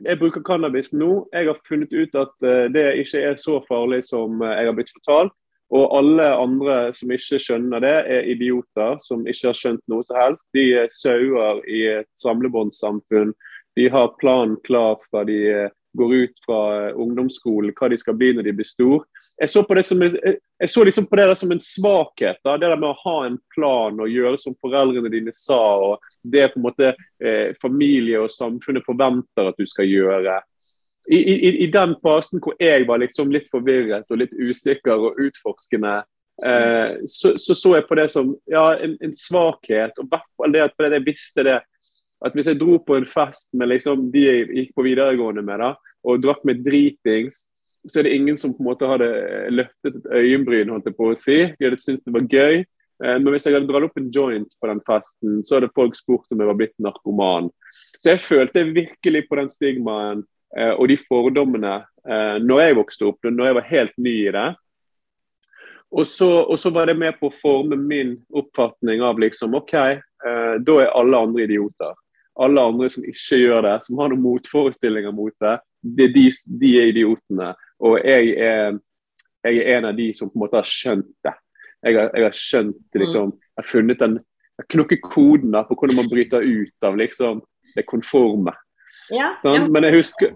Jeg 0.00 0.18
bruker 0.18 0.42
cannabis 0.42 0.92
nå. 0.96 1.28
Jeg 1.32 1.48
har 1.50 1.60
funnet 1.68 1.92
ut 1.92 2.14
at 2.18 2.46
eh, 2.46 2.68
det 2.72 2.84
ikke 3.02 3.22
er 3.28 3.38
så 3.40 3.60
farlig 3.68 4.02
som 4.08 4.40
eh, 4.42 4.56
jeg 4.58 4.70
har 4.70 4.76
blitt 4.78 4.94
fortalt. 4.96 5.36
Og 5.72 5.92
alle 5.96 6.26
andre 6.36 6.76
som 6.92 7.12
ikke 7.14 7.38
skjønner 7.40 7.80
det, 7.80 7.94
er 8.16 8.28
idioter 8.28 8.98
som 9.00 9.22
ikke 9.24 9.48
har 9.48 9.56
skjønt 9.56 9.84
noe 9.88 10.04
som 10.04 10.18
helst. 10.20 10.44
De 10.52 10.66
er 10.82 10.90
sauer 10.92 11.62
i 11.64 11.84
et 11.94 12.10
samlebåndssamfunn. 12.20 13.32
De 13.78 13.86
har 13.88 14.12
planen 14.20 14.58
klar 14.66 14.98
fra 15.08 15.24
de 15.28 15.38
eh, 15.48 15.70
går 15.96 16.14
ut 16.24 16.44
fra 16.46 16.60
ungdomsskolen, 16.96 17.72
hva 17.76 17.88
de 17.92 18.00
skal 18.00 18.16
bli 18.16 18.32
når 18.36 18.48
de 18.48 18.56
blir 18.58 18.68
stor. 18.68 19.04
Jeg 19.40 19.48
så, 19.48 19.62
på 19.66 19.74
det 19.74 19.82
som, 19.86 20.02
jeg, 20.02 20.36
jeg 20.60 20.70
så 20.70 20.84
liksom 20.84 21.06
på 21.08 21.16
det 21.18 21.26
der 21.30 21.38
som 21.38 21.52
en 21.54 21.62
svakhet. 21.64 22.38
Da. 22.44 22.56
Det 22.60 22.68
der 22.68 22.78
med 22.78 22.92
å 22.92 23.00
ha 23.02 23.16
en 23.26 23.38
plan 23.54 24.00
og 24.00 24.12
gjøre 24.12 24.38
som 24.38 24.56
foreldrene 24.62 25.10
dine 25.12 25.34
sa. 25.34 25.60
og 25.88 26.04
Det 26.22 26.50
på 26.52 26.60
en 26.60 26.66
måte 26.68 26.92
eh, 26.92 27.52
familie 27.62 28.20
og 28.22 28.32
samfunnet 28.32 28.86
forventer 28.86 29.50
at 29.50 29.58
du 29.58 29.66
skal 29.66 29.88
gjøre. 29.88 30.38
I, 31.10 31.18
i, 31.18 31.50
I 31.64 31.70
den 31.74 31.96
fasen 32.04 32.42
hvor 32.42 32.54
jeg 32.62 32.86
var 32.86 33.02
liksom 33.02 33.32
litt 33.34 33.48
forvirret 33.50 34.10
og 34.12 34.20
litt 34.20 34.34
usikker 34.38 35.08
og 35.08 35.18
utforskende, 35.18 35.96
eh, 36.46 37.00
så, 37.10 37.34
så 37.42 37.56
så 37.58 37.74
jeg 37.80 37.88
på 37.88 37.98
det 37.98 38.06
som 38.12 38.30
ja, 38.50 38.68
en, 38.78 38.94
en 39.02 39.16
svakhet. 39.18 39.98
og 39.98 40.54
det 40.54 40.68
at 40.68 40.86
jeg 40.92 41.06
visste 41.08 41.48
det 41.48 41.58
at 42.22 42.36
hvis 42.36 42.52
jeg 42.52 42.60
dro 42.60 42.76
på 42.78 42.96
en 42.96 43.06
fest 43.08 43.50
med 43.58 43.72
liksom 43.72 44.06
de 44.14 44.22
jeg 44.22 44.46
gikk 44.54 44.76
på 44.76 44.84
videregående 44.86 45.42
med, 45.42 45.58
da, 45.58 45.72
og 46.06 46.22
drakk 46.22 46.44
med 46.46 46.62
dritings, 46.62 47.46
så 47.88 47.98
er 47.98 48.06
det 48.06 48.14
ingen 48.14 48.36
som 48.38 48.52
på 48.54 48.62
en 48.62 48.68
måte 48.70 48.86
hadde 48.86 49.08
løftet 49.50 49.96
et 49.98 50.12
øyenbryn, 50.20 50.70
holdt 50.70 50.86
jeg 50.86 50.96
på 50.98 51.10
å 51.10 51.18
si. 51.18 51.38
De 51.58 51.66
hadde 51.66 51.80
syntes 51.82 52.04
det 52.06 52.14
var 52.14 52.28
gøy. 52.30 52.62
Eh, 53.04 53.18
Men 53.18 53.30
hvis 53.34 53.46
jeg 53.46 53.56
hadde 53.56 53.70
dratt 53.70 53.88
opp 53.88 53.98
en 53.98 54.10
joint 54.14 54.50
på 54.60 54.70
den 54.70 54.82
festen, 54.86 55.40
så 55.42 55.58
hadde 55.58 55.72
folk 55.74 55.96
spurt 55.98 56.30
om 56.30 56.42
jeg 56.42 56.50
var 56.50 56.58
blitt 56.58 56.76
narkoman. 56.78 57.50
Så 57.98 58.12
jeg 58.12 58.22
følte 58.22 58.68
virkelig 58.70 59.24
på 59.28 59.38
den 59.40 59.50
stigmaen 59.50 60.22
eh, 60.56 60.74
og 60.76 60.86
de 60.90 60.98
fordommene 61.08 61.80
eh, 62.06 62.36
når 62.42 62.62
jeg 62.62 62.78
vokste 62.78 63.08
opp, 63.10 63.18
når 63.26 63.50
jeg 63.50 63.58
var 63.58 63.70
helt 63.72 63.96
ny 63.98 64.14
i 64.28 64.34
det. 64.36 64.50
Og 65.92 66.06
så, 66.08 66.30
og 66.48 66.56
så 66.56 66.70
var 66.72 66.88
det 66.88 66.96
med 66.96 67.18
på 67.18 67.28
å 67.28 67.36
forme 67.42 67.76
min 67.76 68.14
oppfatning 68.32 69.02
av 69.04 69.18
liksom 69.20 69.58
OK, 69.58 69.74
da 70.64 70.76
er 70.80 70.94
alle 70.96 71.18
andre 71.20 71.42
idioter. 71.44 71.90
Alle 72.40 72.62
andre 72.64 72.88
som 72.88 73.04
ikke 73.04 73.36
gjør 73.42 73.66
det, 73.66 73.74
som 73.84 74.00
har 74.00 74.08
noen 74.08 74.22
motforestillinger 74.24 75.12
mot 75.12 75.34
det, 75.44 75.58
er 75.82 76.12
de, 76.14 76.26
de 76.62 76.72
er 76.80 76.90
idiotene. 76.92 77.52
Og 77.82 77.98
jeg 78.06 78.34
er, 78.38 78.76
jeg 79.44 79.62
er 79.62 79.78
en 79.78 79.88
av 79.90 79.96
de 79.98 80.10
som 80.16 80.30
på 80.30 80.38
en 80.38 80.44
måte 80.44 80.60
har 80.60 80.68
skjønt 80.68 81.10
det. 81.26 81.34
Jeg 81.82 81.98
har, 81.98 82.12
jeg 82.14 82.28
har 82.28 82.36
skjønt 82.38 83.00
liksom, 83.02 83.32
jeg 83.34 83.58
har 83.58 83.66
funnet 83.66 84.02
den 84.02 84.20
jeg 84.60 84.68
knukket 84.74 85.02
koden 85.02 85.54
da, 85.54 85.64
på 85.66 85.76
hvordan 85.78 86.02
man 86.02 86.10
bryter 86.10 86.44
ut 86.44 86.86
av 86.86 86.96
liksom, 87.00 87.40
det 87.76 87.86
konforme. 87.88 88.54
Ja, 89.12 89.32
sånn? 89.42 89.70
Men, 89.72 89.86
jeg 89.88 90.02
husker, 90.02 90.34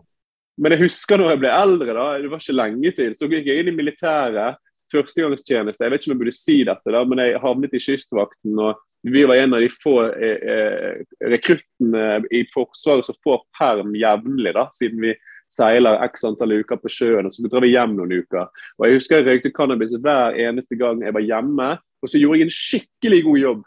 men 0.59 0.74
jeg 0.74 0.87
husker 0.87 1.20
når 1.20 1.35
jeg 1.35 1.42
ble 1.44 1.52
eldre, 1.52 1.96
da, 1.98 2.06
det 2.22 2.30
var 2.32 2.42
ikke 2.42 2.56
lenge 2.56 2.92
til, 2.96 3.12
så 3.16 3.28
gikk 3.30 3.50
jeg 3.50 3.62
inn 3.62 3.72
i 3.72 3.76
militæret. 3.76 4.62
Førstegangstjeneste. 4.87 5.82
Jeg 5.82 5.90
vet 5.90 6.02
ikke 6.04 6.12
om 6.12 6.14
jeg 6.14 6.20
burde 6.20 6.32
si 6.37 6.56
dette, 6.62 6.92
da, 6.94 7.00
men 7.11 7.18
jeg 7.18 7.40
havnet 7.42 7.72
i 7.74 7.80
Kystvakten. 7.82 8.52
og 8.62 8.78
Vi 9.02 9.24
var 9.26 9.40
en 9.42 9.56
av 9.59 9.64
de 9.64 9.70
få 9.82 9.94
eh, 10.14 10.44
eh, 10.52 11.00
rekruttene 11.32 12.04
i 12.30 12.44
Forsvaret 12.52 13.09
som 13.09 13.18
får 13.26 13.40
perm 13.59 13.96
jevnlig, 13.98 14.52
da, 14.54 14.68
siden 14.78 15.02
vi 15.02 15.16
seiler 15.52 16.00
x 16.09 16.26
antall 16.26 16.59
uker 16.61 16.80
på 16.80 16.90
sjøen. 16.92 17.28
og 17.28 17.35
Så 17.35 17.46
drar 17.46 17.64
vi 17.64 17.72
hjem 17.74 17.96
noen 17.96 18.18
uker. 18.20 18.50
Og 18.78 18.87
Jeg 18.87 18.98
husker 18.98 19.20
jeg 19.20 19.26
røykte 19.28 19.54
cannabis 19.54 19.96
hver 19.96 20.37
eneste 20.37 20.78
gang 20.78 21.02
jeg 21.02 21.14
var 21.14 21.24
hjemme. 21.24 21.70
Og 22.02 22.11
så 22.11 22.20
gjorde 22.20 22.40
jeg 22.40 22.48
en 22.48 22.59
skikkelig 22.59 23.22
god 23.24 23.38
jobb 23.38 23.64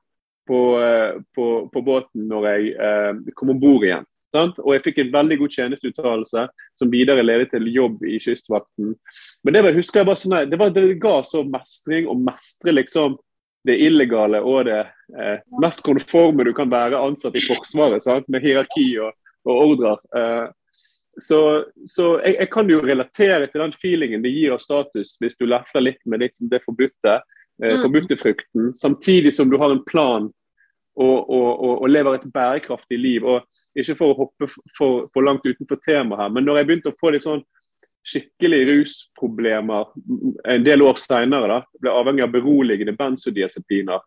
på, 0.49 0.61
eh, 0.81 1.19
på, 1.35 1.47
på 1.73 1.81
båten 1.85 2.29
når 2.29 2.47
jeg 2.49 2.73
eh, 2.73 3.33
kom 3.35 3.53
om 3.53 3.61
bord 3.61 3.85
igjen. 3.85 4.07
Sant? 4.33 4.59
Og 4.61 4.75
jeg 4.75 4.83
fikk 4.85 4.99
en 5.01 5.13
veldig 5.13 5.39
god 5.41 5.55
tjenesteuttalelse 5.55 6.43
som 6.77 6.91
videre 6.91 7.23
ledet 7.25 7.49
til 7.53 7.65
jobb 7.73 8.03
i 8.05 8.19
Kystvakten. 8.21 8.93
Men 9.43 9.55
det 9.55 9.73
husker 9.77 10.03
jeg 10.03 10.21
sånn, 10.21 10.37
det, 10.51 10.59
var, 10.59 10.73
det 10.75 10.99
ga 11.01 11.15
så 11.25 11.41
mestring 11.47 12.09
å 12.09 12.17
mestre 12.17 12.75
liksom 12.75 13.17
det 13.67 13.75
illegale 13.83 14.39
og 14.45 14.69
det 14.69 14.79
eh, 15.19 15.41
mest 15.61 15.81
konforme 15.83 16.45
du 16.47 16.53
kan 16.55 16.69
være 16.71 16.99
ansatt 17.01 17.35
i 17.35 17.43
Forsvaret, 17.47 18.03
sant? 18.05 18.29
med 18.31 18.45
hierarki 18.45 18.87
og, 19.03 19.17
og 19.49 19.63
ordrer. 19.65 19.99
Eh, 20.15 20.45
så 21.21 21.65
så 21.87 22.19
jeg, 22.23 22.35
jeg 22.39 22.49
kan 22.53 22.69
jo 22.69 22.81
relatere 22.83 23.47
til 23.47 23.61
den 23.63 23.75
feelingen 23.81 24.23
det 24.23 24.31
gir 24.33 24.55
av 24.55 24.63
status 24.63 25.15
hvis 25.21 25.37
du 25.39 25.45
lefler 25.45 25.85
litt 25.89 26.01
med 26.05 26.23
litt 26.23 26.39
det 26.39 26.63
forbudte, 26.65 27.19
eh, 27.63 27.75
Mm. 27.75 27.81
forbudte 27.83 28.17
frukten, 28.17 28.73
samtidig 28.73 29.33
som 29.33 29.49
du 29.49 29.57
har 29.57 29.71
en 29.71 29.83
plan 29.83 30.29
og, 30.99 31.29
og, 31.29 31.49
og, 31.63 31.81
og 31.81 31.89
lever 31.89 32.15
et 32.15 32.27
bærekraftig 32.33 32.99
liv. 32.99 33.25
og 33.25 33.43
Ikke 33.75 33.95
for 33.95 34.13
å 34.13 34.17
hoppe 34.25 34.47
for, 34.77 35.07
for 35.13 35.23
langt 35.23 35.45
utenfor 35.45 35.79
temaet 35.85 36.19
her, 36.19 36.29
men 36.29 36.45
når 36.47 36.57
jeg 36.57 36.67
begynte 36.67 36.91
å 36.93 36.99
få 36.99 37.11
litt 37.13 37.23
sånn 37.23 37.43
skikkelig 38.09 38.61
rusproblemer 38.69 39.91
en 40.47 40.63
del 40.65 40.81
år 40.81 40.97
seinere, 40.97 41.61
ble 41.81 41.91
avhengig 41.91 42.23
av 42.25 42.31
beroligende 42.33 42.95
benzodiazepiner, 42.97 43.99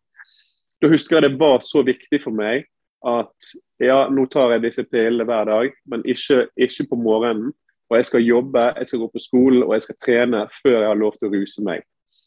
da 0.83 0.91
husker 0.91 1.19
jeg 1.21 1.31
det 1.31 1.41
var 1.41 1.61
så 1.63 1.85
viktig 1.87 2.23
for 2.25 2.35
meg 2.35 2.67
at 3.09 3.53
ja, 3.83 4.07
nå 4.13 4.27
tar 4.31 4.55
jeg 4.55 4.65
disse 4.67 4.85
pillene 4.87 5.27
hver 5.27 5.49
dag, 5.49 5.73
men 5.91 6.05
ikke, 6.09 6.47
ikke 6.57 6.89
på 6.93 6.99
morgenen. 7.03 7.53
Og 7.91 7.99
jeg 7.99 8.09
skal 8.09 8.25
jobbe, 8.25 8.67
jeg 8.79 8.89
skal 8.89 9.03
gå 9.03 9.09
på 9.13 9.21
skolen 9.21 9.65
og 9.67 9.75
jeg 9.77 9.85
skal 9.85 9.99
trene 10.01 10.47
før 10.63 10.79
jeg 10.79 10.89
har 10.89 11.01
lov 11.01 11.19
til 11.19 11.29
å 11.29 11.33
ruse 11.35 11.65
meg. 11.67 11.83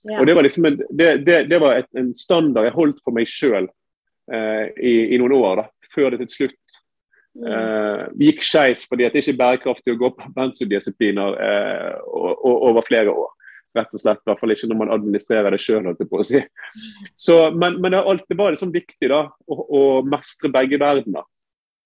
Ja. 0.06 0.20
Og 0.20 0.28
Det 0.28 0.36
var, 0.38 0.46
liksom 0.46 0.68
en, 0.70 0.82
det, 0.94 1.10
det, 1.26 1.40
det 1.50 1.62
var 1.64 1.80
et, 1.80 1.90
en 1.98 2.12
standard 2.16 2.68
jeg 2.68 2.76
holdt 2.76 3.00
for 3.02 3.16
meg 3.18 3.30
sjøl 3.30 3.66
eh, 3.66 4.68
i, 4.78 4.94
i 5.16 5.22
noen 5.22 5.34
år, 5.40 5.64
da, 5.64 5.90
før 5.96 6.14
det 6.14 6.28
til 6.28 6.36
slutt 6.36 6.82
Mm. 7.36 7.48
eh, 7.52 8.04
gikk 8.30 8.44
skeis 8.48 8.86
fordi 8.88 9.10
det 9.12 9.20
ikke 9.20 9.34
er 9.34 9.40
bærekraftig 9.42 9.92
å 9.92 10.00
gå 10.00 10.10
på 10.16 10.30
benzodiazepiner 10.38 11.34
eh, 11.44 11.98
over 12.16 12.86
flere 12.86 13.12
år. 13.12 13.34
Rett 13.76 13.96
og 13.96 14.02
slett, 14.02 14.22
i 14.24 14.30
hvert 14.30 14.40
fall 14.40 14.54
ikke 14.56 14.70
når 14.72 14.80
man 14.80 14.92
administrerer 14.96 15.52
det 15.52 15.60
sjøl. 15.60 15.90
Si. 16.24 16.42
Så, 17.20 17.40
men, 17.52 17.80
men 17.82 17.92
det, 17.92 18.00
er 18.00 18.12
alltid 18.12 18.32
det 18.32 18.40
var 18.40 18.56
liksom 18.56 18.72
viktig 18.76 19.10
da, 19.12 19.26
å, 19.52 19.58
å 19.80 19.82
mestre 20.08 20.52
begge 20.54 20.80
verdener. 20.80 21.26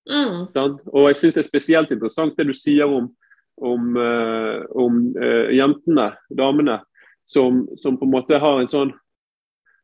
Mm. 0.09 0.45
Sånn? 0.53 0.77
Og 0.93 1.09
jeg 1.09 1.19
syns 1.19 1.37
det 1.37 1.43
er 1.43 1.49
spesielt 1.49 1.91
interessant 1.93 2.37
det 2.37 2.47
du 2.49 2.55
sier 2.57 2.89
om, 2.89 3.09
om, 3.57 3.91
uh, 3.97 4.63
om 4.77 5.01
uh, 5.17 5.49
jentene, 5.53 6.11
damene, 6.29 6.79
som, 7.29 7.65
som 7.77 7.97
på 7.97 8.07
en 8.07 8.15
måte 8.15 8.39
har 8.41 8.57
en 8.57 8.71
sånn 8.71 8.89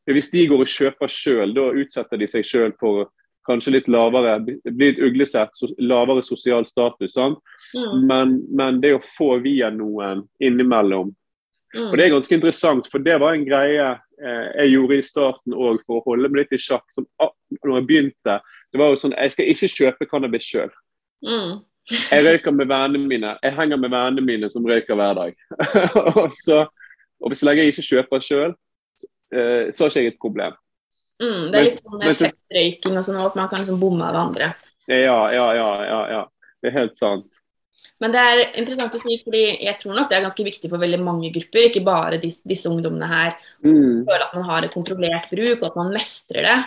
Hvis 0.09 0.31
de 0.31 0.47
går 0.49 0.61
og 0.63 0.69
kjøper 0.69 1.09
sjøl, 1.09 1.53
da 1.53 1.71
utsetter 1.81 2.19
de 2.21 2.27
seg 2.29 2.45
sjøl 2.45 2.73
for 2.77 3.08
kanskje 3.45 3.75
litt 3.75 3.87
lavere 3.89 4.37
blir 4.45 4.91
et 4.91 5.01
uglesett, 5.01 5.49
lavere 5.81 6.21
sosial 6.25 6.65
status. 6.69 7.15
Sånn? 7.15 7.37
Mm. 7.73 8.06
Men, 8.10 8.35
men 8.53 8.81
det 8.83 8.95
å 8.97 9.03
få 9.17 9.35
via 9.41 9.71
noen 9.73 10.25
innimellom 10.41 11.13
Mm. 11.75 11.89
og 11.89 11.97
Det 11.97 12.05
er 12.05 12.13
ganske 12.13 12.35
interessant, 12.35 12.89
for 12.91 13.03
det 13.03 13.15
var 13.19 13.33
en 13.35 13.45
greie 13.47 13.85
eh, 14.21 14.49
jeg 14.61 14.75
gjorde 14.75 14.97
i 14.97 15.05
starten 15.05 15.55
òg 15.55 15.81
for 15.83 15.99
å 15.99 16.03
holde 16.05 16.29
meg 16.29 16.43
litt 16.43 16.55
i 16.55 16.61
sjakk. 16.61 16.85
Som, 16.93 17.07
ah, 17.19 17.33
når 17.63 17.79
jeg 17.79 17.87
begynte, 17.89 18.39
det 18.71 18.81
var 18.81 18.91
jo 18.91 18.99
sånn, 18.99 19.15
Jeg 19.17 19.33
skal 19.33 19.49
ikke 19.51 19.71
kjøpe 19.71 20.09
cannabis 20.11 20.47
sjøl. 20.47 20.71
Mm. 21.25 21.63
Jeg 21.91 22.25
røyker 22.25 22.51
med 22.51 22.69
vennene 22.69 23.07
mine. 23.07 23.33
Jeg 23.43 23.55
henger 23.55 23.77
med 23.77 23.93
vennene 23.93 24.25
mine 24.25 24.49
som 24.49 24.65
røyker 24.65 24.97
hver 24.97 25.17
dag. 25.17 25.35
og, 26.21 26.29
så, 26.33 26.65
og 27.21 27.35
så 27.35 27.49
lenge 27.49 27.65
jeg 27.65 27.75
ikke 27.75 27.89
kjøper 27.89 28.23
sjøl, 28.25 28.55
eh, 29.35 29.73
så 29.73 29.85
har 29.85 29.91
ikke 29.91 30.05
jeg 30.05 30.13
et 30.13 30.21
problem. 30.21 30.55
Mm. 31.21 31.51
Det 31.51 31.59
er 31.59 31.67
litt 31.67 31.79
sånn 31.79 31.99
med 31.99 32.23
men 32.85 32.99
og 32.99 33.05
sånn, 33.07 33.19
at 33.23 33.37
man 33.39 33.51
kan 33.51 33.63
liksom 33.63 33.79
bomme 33.79 34.07
av 34.07 34.17
andre. 34.25 34.53
Ja, 34.91 35.19
ja, 35.33 35.47
ja, 35.55 35.69
ja, 35.87 35.99
ja. 36.11 36.23
Det 36.61 36.71
er 36.71 36.79
helt 36.79 36.97
sant. 36.97 37.41
Men 38.04 38.13
det 38.13 38.21
er 38.21 38.42
interessant 38.60 38.96
å 38.98 39.02
si, 39.02 39.17
fordi 39.23 39.44
jeg 39.65 39.77
tror 39.81 39.96
nok 39.98 40.10
det 40.10 40.17
er 40.17 40.25
ganske 40.25 40.46
viktig 40.48 40.71
for 40.71 40.81
veldig 40.81 41.00
mange 41.04 41.31
grupper, 41.36 41.69
ikke 41.69 41.83
bare 41.86 42.19
disse, 42.21 42.44
disse 42.48 42.71
ungdommene 42.71 43.10
her. 43.10 43.38
Mm. 43.65 44.04
Føle 44.08 44.25
at 44.25 44.36
man 44.36 44.48
har 44.50 44.65
et 44.65 44.75
kontrollert 44.75 45.29
bruk, 45.31 45.62
og 45.62 45.69
at 45.69 45.79
man 45.79 45.94
mestrer 45.96 46.50
det. 46.50 46.58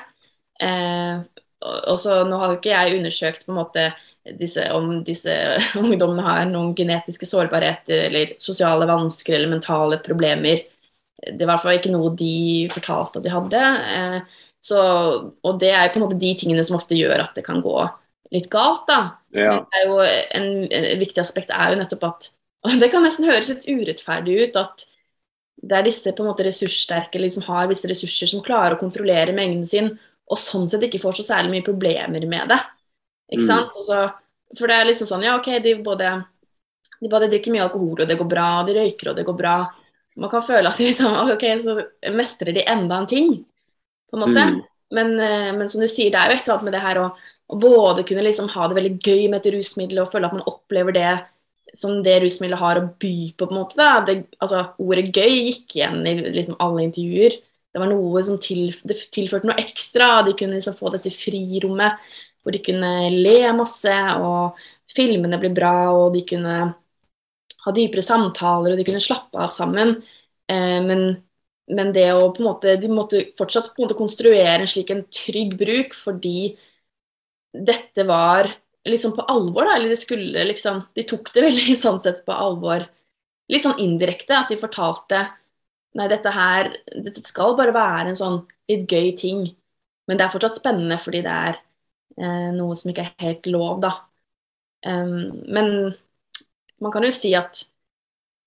Eh, 0.69 1.43
og 1.59 1.99
så, 1.99 2.23
Nå 2.27 2.39
har 2.39 2.53
jo 2.53 2.59
ikke 2.61 2.73
jeg 2.73 2.99
undersøkt 2.99 3.47
på 3.47 3.53
en 3.53 3.61
måte 3.61 3.87
disse, 4.39 4.65
om 4.75 4.99
disse 5.07 5.35
ungdommene 5.83 6.25
har 6.27 6.43
noen 6.51 6.75
genetiske 6.79 7.29
sårbarheter 7.29 8.09
eller 8.09 8.35
sosiale 8.43 8.89
vansker 8.89 9.37
eller 9.37 9.57
mentale 9.57 10.01
problemer. 10.05 10.67
Det 11.19 11.43
var 11.43 11.45
i 11.45 11.51
hvert 11.51 11.65
fall 11.65 11.79
ikke 11.81 11.95
noe 11.95 12.13
de 12.19 12.69
fortalte 12.73 13.19
at 13.19 13.27
de 13.27 13.33
hadde. 13.35 13.65
Eh, 13.95 14.45
så, 14.63 14.83
og 15.43 15.59
det 15.63 15.71
er 15.75 15.91
på 15.93 16.01
en 16.01 16.07
måte 16.07 16.19
de 16.21 16.35
tingene 16.39 16.65
som 16.67 16.79
ofte 16.79 16.99
gjør 16.99 17.23
at 17.23 17.37
det 17.39 17.45
kan 17.47 17.63
gå 17.63 17.77
litt 18.35 18.49
galt. 18.53 18.87
da. 18.89 18.99
Ja. 19.37 19.55
Men 19.61 19.69
det 19.73 19.85
jo 19.87 19.99
en, 20.03 20.49
en 20.73 21.01
viktig 21.01 21.23
aspekt 21.23 21.53
er 21.55 21.73
jo 21.73 21.81
nettopp 21.83 22.11
at 22.11 22.31
og 22.67 22.81
Det 22.83 22.89
kan 22.91 23.05
nesten 23.07 23.29
høres 23.29 23.49
litt 23.53 23.69
urettferdig 23.71 24.33
ut 24.49 24.57
at 24.59 24.83
det 25.63 25.77
er 25.79 25.85
disse 25.87 26.11
på 26.15 26.25
en 26.25 26.29
måte 26.33 26.43
ressurssterke 26.47 27.21
liksom 27.23 27.45
har 27.47 27.69
visse 27.71 27.87
ressurser 27.91 28.31
som 28.31 28.43
klarer 28.43 28.75
å 28.75 28.81
kontrollere 28.81 29.35
mengden 29.35 29.63
sin, 29.67 29.93
og 30.29 30.39
sånn 30.43 30.67
sett 30.71 30.83
ikke 30.87 31.01
får 31.03 31.21
så 31.21 31.25
særlig 31.31 31.53
mye 31.55 31.67
problemer 31.67 32.27
med 32.31 32.51
det. 32.51 32.59
Ikke 33.31 33.45
Mm. 33.45 33.49
sant? 33.49 33.79
Så, 33.87 34.01
for 34.59 34.67
det 34.67 34.75
er 34.77 34.89
liksom 34.91 35.07
sånn, 35.07 35.25
ja 35.27 35.37
ok, 35.39 35.49
de 35.63 35.75
både, 35.87 36.11
de 37.01 37.09
både 37.09 37.29
drikker 37.31 37.55
mye 37.55 37.63
alkohol, 37.67 38.03
og 38.03 38.09
det 38.09 38.19
går 38.19 38.29
bra, 38.29 38.49
de 38.67 38.75
røyker, 38.75 39.11
og 39.11 39.17
det 39.17 39.27
går 39.27 39.39
bra. 39.39 39.57
Man 40.17 40.31
kan 40.31 40.43
føle 40.43 40.69
at 40.69 40.77
de 40.77 40.91
liksom, 40.91 41.15
ok, 41.35 41.45
så 41.63 41.79
mestrer 42.15 42.55
de 42.59 42.67
enda 42.67 42.99
en 42.99 43.07
ting, 43.07 43.45
på 44.11 44.19
en 44.19 44.25
måte. 44.27 44.47
Mm. 44.51 44.63
Men, 44.99 45.15
eh, 45.21 45.51
men 45.55 45.69
som 45.69 45.81
du 45.81 45.87
sier, 45.91 46.11
det 46.11 46.19
er 46.19 46.31
jo 46.33 46.39
et 46.39 46.43
eller 46.43 46.55
annet 46.59 46.65
med 46.71 46.73
det 46.79 46.87
her 46.87 47.03
å, 47.03 47.09
å 47.49 47.59
både 47.61 48.05
kunne 48.09 48.25
liksom 48.27 48.51
ha 48.53 48.69
det 48.69 48.77
veldig 48.79 48.95
gøy 49.01 49.27
med 49.29 49.41
et 49.41 49.53
rusmiddel 49.55 50.03
og 50.03 50.11
føle 50.13 50.29
at 50.29 50.37
man 50.37 50.49
opplever 50.51 50.97
det 50.97 51.13
som 51.77 52.01
det 52.05 52.19
rusmiddelet 52.23 52.61
har 52.61 52.81
å 52.81 52.87
by 53.01 53.15
på. 53.37 53.47
på 53.47 53.53
en 53.53 53.61
måte. 53.61 53.89
Det, 54.07 54.17
altså, 54.41 54.65
Ordet 54.81 55.11
gøy 55.17 55.35
gikk 55.51 55.77
igjen 55.79 56.01
i 56.09 56.15
liksom 56.33 56.59
alle 56.65 56.87
intervjuer. 56.87 57.39
Det 57.73 57.83
var 57.83 57.91
noe 57.91 58.23
som 58.25 58.39
til, 58.43 58.73
tilførte 59.15 59.49
noe 59.49 59.61
ekstra. 59.61 60.23
De 60.27 60.35
kunne 60.39 60.57
liksom 60.59 60.77
få 60.79 60.93
dette 60.95 61.13
frirommet 61.13 62.01
hvor 62.43 62.55
de 62.55 62.63
kunne 62.65 62.91
le 63.13 63.53
masse, 63.53 63.93
og 64.23 64.57
filmene 64.95 65.37
ble 65.41 65.51
bra, 65.53 65.73
og 65.93 66.15
de 66.15 66.23
kunne 66.25 66.55
ha 67.65 67.73
dypere 67.75 68.05
samtaler, 68.05 68.73
og 68.73 68.81
de 68.81 68.87
kunne 68.89 69.03
slappe 69.05 69.41
av 69.43 69.51
sammen. 69.53 69.97
Eh, 70.49 70.79
men, 70.87 71.03
men 71.69 71.93
det 71.93 72.07
å 72.15 72.31
på 72.33 72.41
en 72.41 72.49
måte 72.49 72.77
De 72.81 72.89
måtte 72.89 73.27
fortsatt 73.37 73.75
på 73.75 73.83
en 73.83 73.89
måte 73.89 73.99
konstruere 73.99 74.63
en 74.63 74.71
slik 74.71 74.95
en 74.95 75.05
trygg 75.13 75.59
bruk 75.61 75.93
fordi 75.99 76.55
dette 77.53 78.05
var 78.09 78.51
liksom 78.89 79.15
på 79.17 79.23
alvor, 79.23 79.65
da. 79.65 79.77
Eller 79.77 79.93
de 79.93 79.97
skulle 79.97 80.45
liksom 80.49 80.83
De 80.95 81.05
tok 81.09 81.33
det 81.35 81.45
veldig 81.49 81.77
sånn 81.79 82.01
sett 82.05 82.25
på 82.27 82.35
alvor. 82.35 82.87
Litt 83.49 83.65
sånn 83.65 83.81
indirekte, 83.83 84.37
at 84.37 84.53
de 84.53 84.61
fortalte 84.61 85.27
Nei, 85.97 86.05
dette 86.11 86.31
her 86.31 86.69
Dette 86.93 87.25
skal 87.27 87.57
bare 87.59 87.73
være 87.75 88.13
en 88.13 88.19
sånn 88.19 88.43
litt 88.71 88.85
gøy 88.91 89.15
ting. 89.19 89.47
Men 90.09 90.19
det 90.19 90.27
er 90.27 90.35
fortsatt 90.35 90.59
spennende 90.59 90.99
fordi 91.01 91.23
det 91.25 91.33
er 91.49 91.57
eh, 92.21 92.51
noe 92.57 92.77
som 92.79 92.93
ikke 92.93 93.07
er 93.09 93.25
helt 93.25 93.49
lov, 93.51 93.81
da. 93.85 93.95
Um, 94.87 95.43
men 95.51 95.73
man 96.79 96.93
kan 96.95 97.03
jo 97.03 97.11
si 97.11 97.33
at 97.35 97.65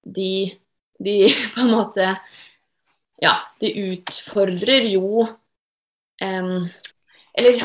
de, 0.07 0.53
de 1.03 1.15
på 1.53 1.65
en 1.65 1.73
måte 1.73 2.13
Ja, 3.21 3.35
de 3.59 3.73
utfordrer 3.91 4.87
jo 4.93 5.25
um, 5.27 6.69
Eller 7.35 7.59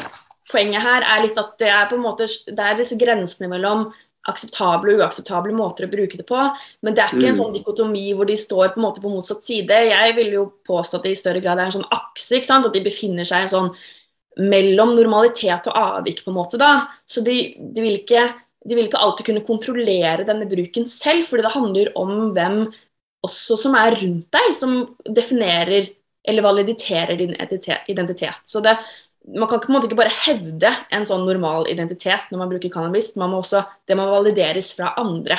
poenget 0.51 0.83
her 0.83 1.03
er 1.03 1.23
litt 1.27 1.39
at 1.39 1.57
det 1.59 1.69
er 1.69 1.87
på 1.91 1.97
en 1.99 2.05
måte 2.05 2.27
det 2.27 2.59
er 2.63 2.77
disse 2.79 2.99
grensene 3.01 3.49
mellom 3.51 3.89
akseptable 4.27 4.95
og 4.97 5.01
uakseptable 5.05 5.55
måter 5.55 5.87
å 5.87 5.91
bruke 5.93 6.19
det 6.19 6.27
på. 6.27 6.39
Men 6.83 6.95
det 6.97 7.03
er 7.05 7.13
ikke 7.15 7.29
en 7.29 7.37
Mm. 7.37 7.43
sånn 7.45 7.55
dikotomi 7.55 8.15
hvor 8.15 8.27
de 8.27 8.35
står 8.37 8.73
på 8.75 8.81
en 8.81 8.87
måte 8.87 9.01
på 9.03 9.11
motsatt 9.13 9.45
side. 9.45 9.71
Jeg 9.71 10.17
vil 10.17 10.33
jo 10.33 10.53
påstå 10.67 10.97
at 10.99 11.03
det 11.05 11.13
i 11.13 11.21
større 11.21 11.41
grad 11.41 11.59
er 11.59 11.67
en 11.67 11.77
sånn 11.79 11.93
akse. 11.93 12.35
ikke 12.35 12.45
sant? 12.51 12.67
At 12.67 12.73
de 12.73 12.81
befinner 12.81 13.25
seg 13.25 13.39
i 13.39 13.43
en 13.47 13.55
sånn 13.55 13.71
mellom 14.39 14.97
normalitet 14.97 15.67
og 15.71 15.77
avvik, 15.77 16.25
på 16.25 16.29
en 16.33 16.35
måte. 16.37 16.59
da. 16.59 16.89
Så 17.07 17.23
de, 17.25 17.55
de, 17.59 17.81
vil 17.81 18.01
ikke, 18.03 18.35
de 18.67 18.75
vil 18.75 18.89
ikke 18.89 19.01
alltid 19.01 19.27
kunne 19.27 19.47
kontrollere 19.47 20.27
denne 20.27 20.49
bruken 20.51 20.89
selv, 20.89 21.25
fordi 21.27 21.43
det 21.47 21.53
handler 21.55 21.93
om 21.97 22.35
hvem 22.35 22.73
også 23.25 23.57
som 23.57 23.75
er 23.75 23.95
rundt 23.97 24.29
deg, 24.33 24.53
som 24.55 24.97
definerer 25.09 25.89
eller 26.27 26.43
validiterer 26.43 27.17
din 27.17 27.35
identitet. 27.89 28.43
Så 28.45 28.61
det, 28.61 28.77
man 29.35 29.49
kan 29.49 29.61
på 29.61 29.69
en 29.71 29.75
måte 29.77 29.89
ikke 29.89 29.99
bare 29.99 30.15
hevde 30.27 30.71
en 30.95 31.07
sånn 31.09 31.27
normal 31.27 31.67
identitet 31.71 32.31
når 32.31 32.39
man 32.39 32.51
bruker 32.53 32.71
cannabis. 32.71 33.17
Man 33.19 33.33
må 33.33 33.41
også, 33.43 33.65
det 33.89 33.97
må 33.99 34.07
valideres 34.11 34.73
fra 34.77 34.93
andre. 35.01 35.39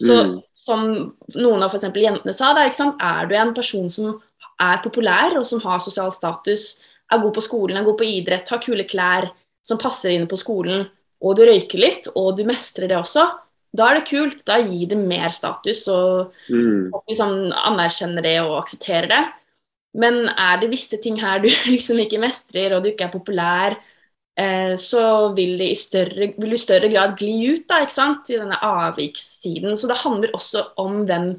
Så 0.00 0.24
Mm. 0.24 0.42
som 0.64 1.14
noen 1.36 1.62
av 1.62 1.72
eksempel 1.74 2.02
jentene 2.02 2.34
sa, 2.34 2.52
da, 2.54 2.64
er 2.64 3.26
du 3.28 3.34
en 3.34 3.54
person 3.54 3.88
som 3.88 4.20
er 4.60 4.78
populær 4.82 5.36
og 5.36 5.46
som 5.46 5.60
har 5.60 5.78
sosial 5.78 6.10
status, 6.10 6.80
er 7.12 7.18
god 7.18 7.34
på 7.34 7.42
skolen, 7.42 7.76
er 7.76 7.84
god 7.84 7.98
på 7.98 8.08
idrett, 8.08 8.48
har 8.48 8.58
kule 8.58 8.84
klær, 8.84 9.30
som 9.62 9.78
passer 9.78 10.10
inn 10.10 10.26
på 10.26 10.36
skolen, 10.36 10.88
og 11.22 11.36
du 11.36 11.42
røyker 11.42 11.78
litt, 11.78 12.08
og 12.16 12.36
du 12.36 12.44
mestrer 12.44 12.88
det 12.88 12.96
også, 12.96 13.30
da 13.74 13.88
er 13.90 14.00
det 14.00 14.08
kult. 14.08 14.44
Da 14.46 14.58
gir 14.62 14.86
det 14.88 14.98
mer 14.98 15.28
status, 15.30 15.86
og 15.88 16.32
Mm. 16.48 16.90
og 16.92 17.02
liksom 17.08 17.52
anerkjenner 17.52 18.22
det 18.22 18.40
og 18.40 18.62
aksepterer 18.62 19.08
det. 19.08 19.24
Men 19.94 20.24
er 20.28 20.60
det 20.62 20.72
visse 20.72 20.98
ting 21.02 21.18
her 21.22 21.42
du 21.42 21.48
liksom 21.74 22.00
ikke 22.02 22.22
mestrer, 22.22 22.74
og 22.74 22.84
du 22.84 22.90
ikke 22.90 23.08
er 23.08 23.14
populær, 23.14 23.76
eh, 24.40 24.74
så 24.80 25.04
vil 25.36 25.56
det 25.60 25.70
i 25.70 25.78
større, 25.78 26.30
vil 26.36 26.54
du 26.54 26.58
i 26.58 26.62
større 26.64 26.90
grad 26.92 27.16
gli 27.20 27.34
ut 27.52 27.66
da, 27.70 27.82
ikke 27.84 27.96
sant? 27.96 28.30
i 28.30 28.40
denne 28.40 28.58
avvikssiden. 28.58 29.76
Så 29.78 29.90
det 29.90 30.00
handler 30.02 30.34
også 30.34 30.68
om 30.82 31.04
hvem 31.08 31.34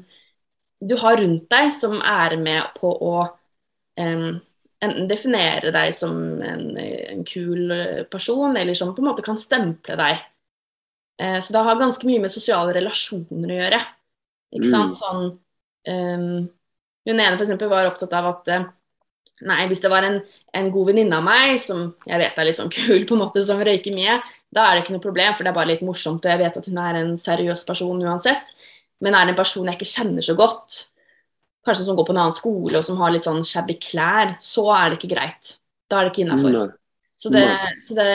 du 0.80 0.96
har 1.00 1.20
rundt 1.20 1.48
deg 1.52 1.72
som 1.72 2.00
er 2.00 2.36
med 2.40 2.76
på 2.76 2.90
å 2.92 3.14
em, 4.00 4.36
enten 4.84 5.08
definere 5.08 5.72
deg 5.74 5.94
som 5.96 6.16
en, 6.44 6.66
en 6.76 7.22
kul 7.28 7.72
eh, 7.72 8.02
person, 8.12 8.56
eller 8.56 8.76
som 8.76 8.92
på 8.94 9.04
en 9.04 9.10
måte 9.10 9.24
kan 9.24 9.40
stemple 9.40 9.96
deg. 10.00 10.24
Eh, 11.22 11.38
så 11.40 11.54
det 11.54 11.64
har 11.64 11.80
ganske 11.80 12.08
mye 12.08 12.24
med 12.24 12.32
sosiale 12.32 12.76
relasjoner 12.76 13.52
å 13.52 13.60
gjøre. 13.60 13.80
Ikke 14.56 14.70
sant? 14.70 14.96
Sånn 15.00 15.24
em, 15.88 16.46
Hun 17.06 17.20
ene 17.20 17.36
for 17.36 17.44
eksempel 17.44 17.70
var 17.70 17.88
opptatt 17.90 18.14
av 18.16 18.32
at 18.32 18.52
eh, 18.52 18.66
Nei, 19.44 19.66
hvis 19.68 19.82
det 19.84 19.90
var 19.92 20.00
en, 20.06 20.14
en 20.56 20.68
god 20.72 20.86
venninne 20.88 21.12
av 21.18 21.24
meg, 21.26 21.58
som 21.60 21.90
jeg 22.08 22.20
vet 22.22 22.38
er 22.40 22.46
litt 22.48 22.56
sånn 22.56 22.72
kul, 22.78 23.02
på 23.04 23.16
en 23.16 23.20
måte, 23.20 23.42
som 23.44 23.60
røyker 23.60 23.92
mye, 23.92 24.14
da 24.48 24.64
er 24.64 24.76
det 24.78 24.84
ikke 24.86 24.94
noe 24.94 25.04
problem, 25.04 25.34
for 25.36 25.44
det 25.44 25.50
er 25.50 25.58
bare 25.58 25.70
litt 25.74 25.82
morsomt, 25.84 26.24
og 26.24 26.32
jeg 26.32 26.40
vet 26.40 26.56
at 26.56 26.68
hun 26.70 26.80
er 26.80 27.00
en 27.02 27.10
seriøs 27.20 27.66
person 27.68 28.00
uansett. 28.00 28.54
Men 29.04 29.12
er 29.12 29.26
det 29.26 29.34
en 29.34 29.40
person 29.42 29.68
jeg 29.68 29.76
ikke 29.76 29.90
kjenner 29.90 30.24
så 30.24 30.32
godt, 30.38 30.78
kanskje 31.66 31.84
som 31.84 31.98
går 31.98 32.06
på 32.08 32.14
en 32.14 32.22
annen 32.22 32.36
skole 32.36 32.78
og 32.78 32.86
som 32.86 32.96
har 33.02 33.12
litt 33.12 33.26
sånn 33.26 33.44
shabby 33.44 33.76
klær, 33.82 34.36
så 34.40 34.64
er 34.72 34.88
det 34.88 35.00
ikke 35.00 35.12
greit. 35.12 35.52
Da 35.90 35.98
er 35.98 36.06
det 36.06 36.14
ikke 36.14 36.24
innafor. 36.24 36.72
Så, 37.16 37.32
det, 37.32 37.44
så 37.84 37.96
det, 37.98 38.08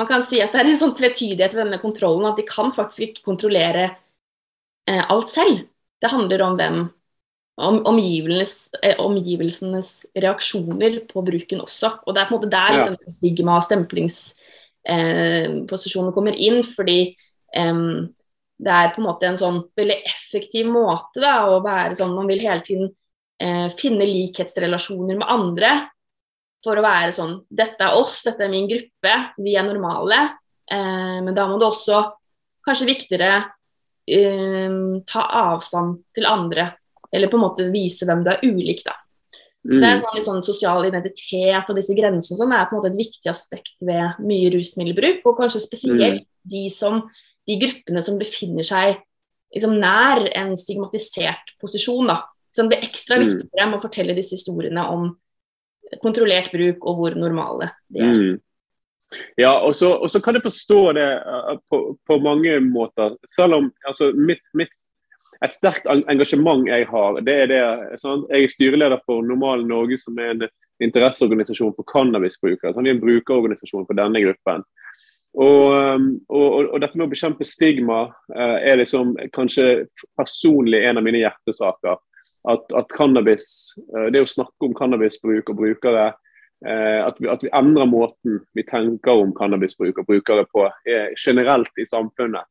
man 0.00 0.08
kan 0.10 0.24
si 0.26 0.42
at 0.42 0.52
det 0.52 0.62
er 0.62 0.70
en 0.70 0.80
sånn 0.80 0.94
tvetydighet 0.96 1.56
ved 1.56 1.64
denne 1.64 1.80
kontrollen, 1.82 2.28
at 2.28 2.36
de 2.36 2.44
kan 2.48 2.74
faktisk 2.74 3.06
ikke 3.06 3.26
kontrollere 3.30 3.88
eh, 3.88 5.00
alt 5.00 5.32
selv. 5.32 5.64
Det 5.98 6.12
handler 6.12 6.44
om 6.44 6.58
hvem 6.58 6.82
om, 7.58 7.80
omgivelsenes, 7.90 8.70
eh, 8.82 8.94
omgivelsenes 9.02 9.88
reaksjoner 10.14 11.00
på 11.10 11.22
bruken 11.26 11.60
også. 11.64 11.88
Og 12.06 12.14
det 12.14 12.20
er 12.22 12.28
på 12.28 12.34
en 12.34 12.40
måte 12.40 12.50
der 12.50 12.72
Ja. 12.72 12.84
denne 12.86 13.12
stigma- 13.12 13.56
og 13.56 13.62
stemplingsposisjonen 13.66 16.12
kommer 16.14 16.34
inn, 16.38 16.62
fordi 16.62 17.16
em, 17.54 18.14
det 18.58 18.72
er 18.72 18.88
på 18.94 18.98
en 18.98 19.04
måte 19.06 19.22
en 19.24 19.36
sånn 19.36 19.64
veldig 19.76 20.02
effektiv 20.04 20.66
måte 20.66 21.20
da, 21.20 21.46
å 21.46 21.62
være 21.62 21.96
sånn 21.96 22.14
Man 22.14 22.26
vil 22.26 22.40
hele 22.40 22.60
tiden 22.60 22.94
eh, 23.40 23.68
finne 23.78 24.04
likhetsrelasjoner 24.06 25.16
med 25.18 25.28
andre 25.28 25.90
for 26.64 26.76
å 26.76 26.82
være 26.82 27.12
sånn 27.14 27.44
Dette 27.50 27.80
er 27.86 27.92
oss, 27.94 28.22
dette 28.26 28.40
er 28.42 28.48
min 28.50 28.68
gruppe, 28.68 29.30
vi 29.38 29.54
er 29.56 29.62
normale. 29.62 30.30
Eh, 30.70 31.20
men 31.22 31.34
da 31.34 31.46
må 31.46 31.58
det 31.58 31.66
også, 31.68 32.12
kanskje 32.66 32.86
viktigere, 32.90 33.44
eh, 34.08 34.70
ta 35.06 35.20
avstand 35.54 36.02
til 36.14 36.26
andre. 36.26 36.77
Eller 37.12 37.30
på 37.30 37.38
en 37.38 37.44
måte 37.46 37.66
vise 37.72 38.04
hvem 38.06 38.24
du 38.24 38.30
er 38.30 38.42
ulik, 38.44 38.82
da. 38.84 38.94
Så 39.68 39.80
det 39.80 39.84
er 39.88 39.96
Mm. 39.96 40.00
sånn, 40.02 40.14
litt 40.14 40.24
sånn 40.26 40.42
sosial 40.44 40.84
identitet 40.86 41.68
og 41.70 41.76
disse 41.76 41.94
grensene 41.96 42.36
som 42.36 42.52
er 42.52 42.66
på 42.66 42.76
en 42.76 42.80
måte 42.80 42.92
et 42.92 43.00
viktig 43.00 43.26
aspekt 43.28 43.74
ved 43.80 44.14
mye 44.20 44.50
rusmiddelbruk. 44.54 45.20
Og 45.26 45.36
kanskje 45.36 45.60
spesielt 45.66 46.26
de, 46.46 46.68
som, 46.70 47.02
de 47.46 47.56
gruppene 47.58 48.02
som 48.02 48.18
befinner 48.18 48.62
seg 48.64 48.96
liksom 49.54 49.78
nær 49.80 50.28
en 50.36 50.54
stigmatisert 50.56 51.54
posisjon. 51.60 52.06
da. 52.06 52.22
Så 52.54 52.68
det 52.68 52.78
er 52.78 52.88
ekstra 52.88 53.16
Mm. 53.18 53.24
viktig 53.26 53.50
for 53.50 53.58
dem 53.64 53.74
å 53.74 53.82
fortelle 53.82 54.14
disse 54.14 54.36
historiene 54.36 54.84
om 54.88 55.16
kontrollert 56.02 56.50
bruk 56.52 56.84
og 56.86 56.96
hvor 56.96 57.14
normale 57.16 57.70
de 57.90 58.00
er. 58.00 58.14
Mm. 58.14 58.40
Ja, 59.38 59.58
og 59.64 59.72
så 59.74 60.22
kan 60.22 60.34
jeg 60.34 60.42
forstå 60.44 60.94
det 60.94 61.22
uh, 61.26 61.56
på, 61.70 61.98
på 62.06 62.18
mange 62.20 62.60
måter. 62.60 63.16
Selv 63.26 63.54
om 63.54 63.72
altså, 63.86 64.12
mitt, 64.14 64.42
mitt, 64.54 64.68
et 65.44 65.54
sterkt 65.54 65.86
engasjement 65.86 66.66
jeg 66.66 66.88
har, 66.90 67.20
det 67.22 67.34
er 67.44 67.50
det 67.50 68.00
sant? 68.02 68.26
Jeg 68.32 68.48
er 68.48 68.52
styreleder 68.52 69.02
for 69.06 69.22
Normal 69.22 69.62
Norge, 69.66 69.98
som 70.00 70.18
er 70.18 70.34
en 70.34 70.48
interesseorganisasjon 70.82 71.74
for 71.76 71.86
cannabisbrukere. 71.90 72.72
Sånn, 72.74 72.86
det 72.86 72.94
er 72.94 72.98
en 72.98 73.04
brukerorganisasjon 73.04 73.86
for 73.86 73.98
denne 73.98 74.22
gruppen. 74.24 74.66
Og, 75.38 75.70
og, 76.32 76.46
og, 76.72 76.76
dette 76.82 76.98
med 76.98 77.06
å 77.06 77.12
bekjempe 77.12 77.46
stigma 77.46 78.06
uh, 78.08 78.56
er 78.58 78.80
liksom 78.80 79.12
kanskje 79.34 79.86
personlig 80.18 80.80
en 80.88 80.98
av 80.98 81.06
mine 81.06 81.20
hjertesaker. 81.22 82.00
At, 82.48 82.64
at 82.78 82.94
cannabis, 82.94 83.74
uh, 83.94 84.08
Det 84.14 84.24
å 84.24 84.30
snakke 84.30 84.66
om 84.66 84.74
cannabisbruk 84.78 85.52
og 85.52 85.60
brukere, 85.60 86.08
uh, 86.66 87.00
at, 87.04 87.20
vi, 87.20 87.28
at, 87.30 87.44
vi, 87.44 87.52
endrer 87.54 87.90
måten 87.90 88.40
vi 88.56 88.64
tenker 88.66 89.22
om 89.22 89.34
cannabisbruk 89.36 90.00
og 90.00 90.08
brukere 90.10 90.46
på 90.50 90.66
generelt 91.26 91.78
i 91.78 91.86
samfunnet. 91.86 92.48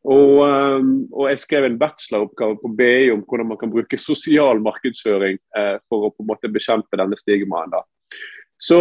Og, 0.00 0.38
og, 0.40 1.24
jeg 1.28 1.42
skrev 1.42 1.66
en 1.66 1.76
bacheloroppgave 1.76 2.56
på 2.62 2.70
BI 2.72 3.10
om 3.12 3.20
hvordan 3.20 3.50
man 3.50 3.58
kan 3.60 3.68
bruke 3.68 3.98
sosial 4.00 4.62
markedsføring 4.64 5.36
for 5.52 6.06
å 6.06 6.12
på 6.14 6.24
en 6.24 6.30
måte 6.30 6.48
bekjempe 6.48 6.96
denne 6.96 7.18
stigmaen. 7.20 7.74
da. 7.74 7.82
Så, 8.60 8.78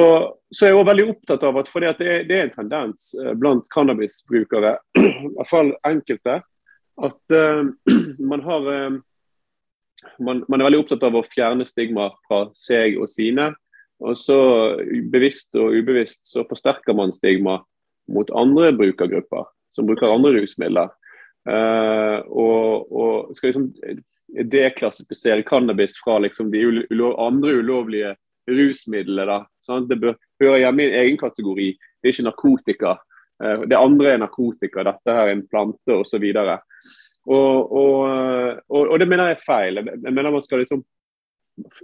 så 0.52 0.66
er 0.66 0.74
jeg 0.74 0.78
også 0.78 0.90
veldig 0.90 1.06
opptatt 1.14 1.44
av 1.48 1.58
at 1.62 1.70
fordi 1.72 1.88
at 1.88 2.02
det, 2.04 2.16
det 2.28 2.36
er 2.36 2.48
en 2.50 2.56
tendens 2.58 3.14
uh, 3.16 3.32
blant 3.40 3.68
cannabisbrukere, 3.72 4.74
i 5.00 5.30
hvert 5.38 5.50
fall 5.50 5.72
enkelte, 5.88 6.42
at 7.00 7.32
eh, 7.32 7.62
man 8.32 8.42
har 8.44 8.66
eh, 8.74 8.98
man, 10.20 10.42
man, 10.52 10.60
er 10.60 10.66
veldig 10.68 10.82
opptatt 10.82 11.06
av 11.08 11.16
å 11.16 11.24
fjerne 11.24 11.64
stigma 11.64 12.10
fra 12.28 12.42
seg 12.60 12.98
og 13.00 13.08
sine. 13.08 13.54
Og 14.04 14.18
så 14.20 14.36
bevisst 15.12 15.56
og 15.60 15.78
ubevisst 15.80 16.28
så 16.28 16.44
forsterker 16.48 16.96
man 16.96 17.16
stigma 17.16 17.62
mot 18.12 18.28
andre 18.36 18.74
brukergrupper 18.76 19.48
som 19.72 19.88
bruker 19.88 20.12
andre 20.12 20.34
rusmidler. 20.42 20.92
Og, 21.48 22.90
og 22.92 23.30
skal 23.34 23.48
liksom 23.50 23.70
deklassifisere 24.52 25.46
cannabis 25.48 25.96
fra 26.04 26.20
liksom 26.20 26.52
de 26.52 26.62
ulo 26.62 27.14
andre 27.22 27.56
ulovlige 27.62 28.16
rusmidlene. 28.50 29.40
Sånn? 29.66 29.88
Det 29.90 29.98
bør 30.02 30.18
hører 30.42 30.64
hjemme 30.64 30.84
i 30.84 30.90
en 30.90 31.00
egen 31.04 31.18
kategori. 31.20 31.70
Det 31.78 32.10
er 32.10 32.16
ikke 32.16 32.28
narkotika. 32.28 32.96
Uh, 33.44 33.66
det 33.70 33.80
andre 33.80 34.14
er 34.14 34.22
narkotika, 34.24 34.86
dette 34.88 35.16
her 35.16 35.32
er 35.32 35.38
en 35.38 35.48
plante 35.48 35.96
osv. 35.96 36.26
Og, 37.30 37.74
og, 37.80 38.62
og, 38.70 38.84
og 38.86 38.96
det 39.00 39.10
mener 39.10 39.32
jeg 39.32 39.40
er 39.40 39.46
feil. 39.46 39.84
Jeg 39.84 40.14
mener 40.14 40.34
man 40.34 40.46
skal 40.46 40.64
liksom 40.64 40.86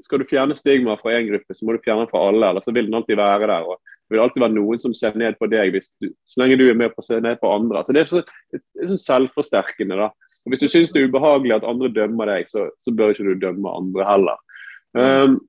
skal 0.05 0.21
du 0.21 0.29
fjerne 0.29 0.55
stigma 0.55 0.93
fra 0.95 1.17
én 1.17 1.25
gruppe, 1.27 1.51
så 1.51 1.65
må 1.67 1.73
du 1.75 1.81
fjerne 1.83 2.05
den 2.05 2.11
fra 2.11 2.21
alle. 2.29 2.47
eller 2.47 2.63
så 2.63 2.71
vil 2.71 2.87
den 2.87 2.95
alltid 2.95 3.19
være 3.19 3.49
der. 3.51 3.65
og 3.67 3.94
Det 4.05 4.13
vil 4.13 4.21
alltid 4.21 4.43
være 4.43 4.53
noen 4.53 4.81
som 4.81 4.93
ser 4.93 5.15
ned 5.17 5.37
på 5.39 5.49
deg, 5.49 5.79
du, 6.01 6.11
så 6.29 6.41
lenge 6.41 6.59
du 6.59 6.67
er 6.69 6.77
med 6.77 6.93
på 6.93 7.01
å 7.01 7.07
se 7.07 7.17
ned 7.23 7.39
på 7.41 7.49
andre. 7.49 7.81
Så 7.85 7.95
Det 7.95 8.03
er, 8.03 8.11
så, 8.11 8.21
det 8.53 8.83
er 8.83 8.91
sånn 8.91 9.01
selvforsterkende. 9.01 9.97
da. 9.97 10.11
Og 10.45 10.53
Hvis 10.53 10.61
du 10.61 10.67
syns 10.69 10.93
det 10.93 11.01
er 11.01 11.09
ubehagelig 11.09 11.55
at 11.57 11.65
andre 11.65 11.89
dømmer 11.93 12.29
deg, 12.29 12.49
så, 12.51 12.67
så 12.77 12.93
bør 12.93 13.15
ikke 13.15 13.25
du 13.31 13.45
dømme 13.47 13.73
andre 13.81 14.05
heller. 14.05 14.41
Um, 14.95 15.39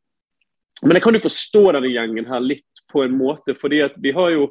men 0.83 0.97
jeg 0.97 1.05
kan 1.05 1.17
jo 1.17 1.25
forstå 1.25 1.63
denne 1.77 1.93
gjengen 1.93 2.29
her 2.29 2.43
litt 2.45 2.85
på 2.93 3.05
en 3.05 3.17
måte, 3.17 3.55
fordi 3.57 3.83
at 3.85 3.97
vi 4.01 4.13
har 4.17 4.33
jo 4.35 4.51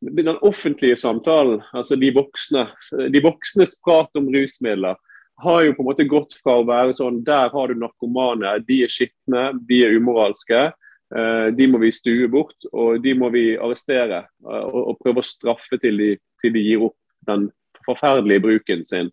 den 0.00 0.30
offentlige 0.46 0.96
samtalen, 0.96 1.60
altså 1.76 1.98
de 2.00 2.08
voksne, 2.14 2.64
de 3.12 3.22
voksnes 3.22 3.76
prat 3.84 4.16
om 4.16 4.30
rusmidler, 4.32 4.96
har 5.40 5.62
jo 5.64 5.74
på 5.76 5.82
en 5.82 5.88
måte 5.88 6.08
gått 6.08 6.36
fra 6.40 6.58
å 6.60 6.66
være 6.68 6.94
sånn 6.96 7.22
Der 7.24 7.48
har 7.52 7.70
du 7.70 7.78
narkomane, 7.80 8.58
de 8.66 8.82
er 8.84 8.92
skitne, 8.92 9.50
de 9.68 9.82
er 9.86 9.96
umoralske. 9.96 10.68
Eh, 11.10 11.46
de 11.56 11.66
må 11.70 11.80
vi 11.82 11.90
stue 11.94 12.28
bort, 12.30 12.68
og 12.72 13.00
de 13.02 13.14
må 13.18 13.30
vi 13.34 13.56
arrestere 13.58 14.24
eh, 14.24 14.66
og 14.66 14.98
prøve 15.02 15.22
å 15.22 15.26
straffe 15.26 15.78
til 15.82 15.98
de, 15.98 16.10
til 16.42 16.54
de 16.54 16.62
gir 16.62 16.84
opp 16.86 16.98
den 17.26 17.48
forferdelige 17.86 18.44
bruken 18.44 18.84
sin. 18.86 19.10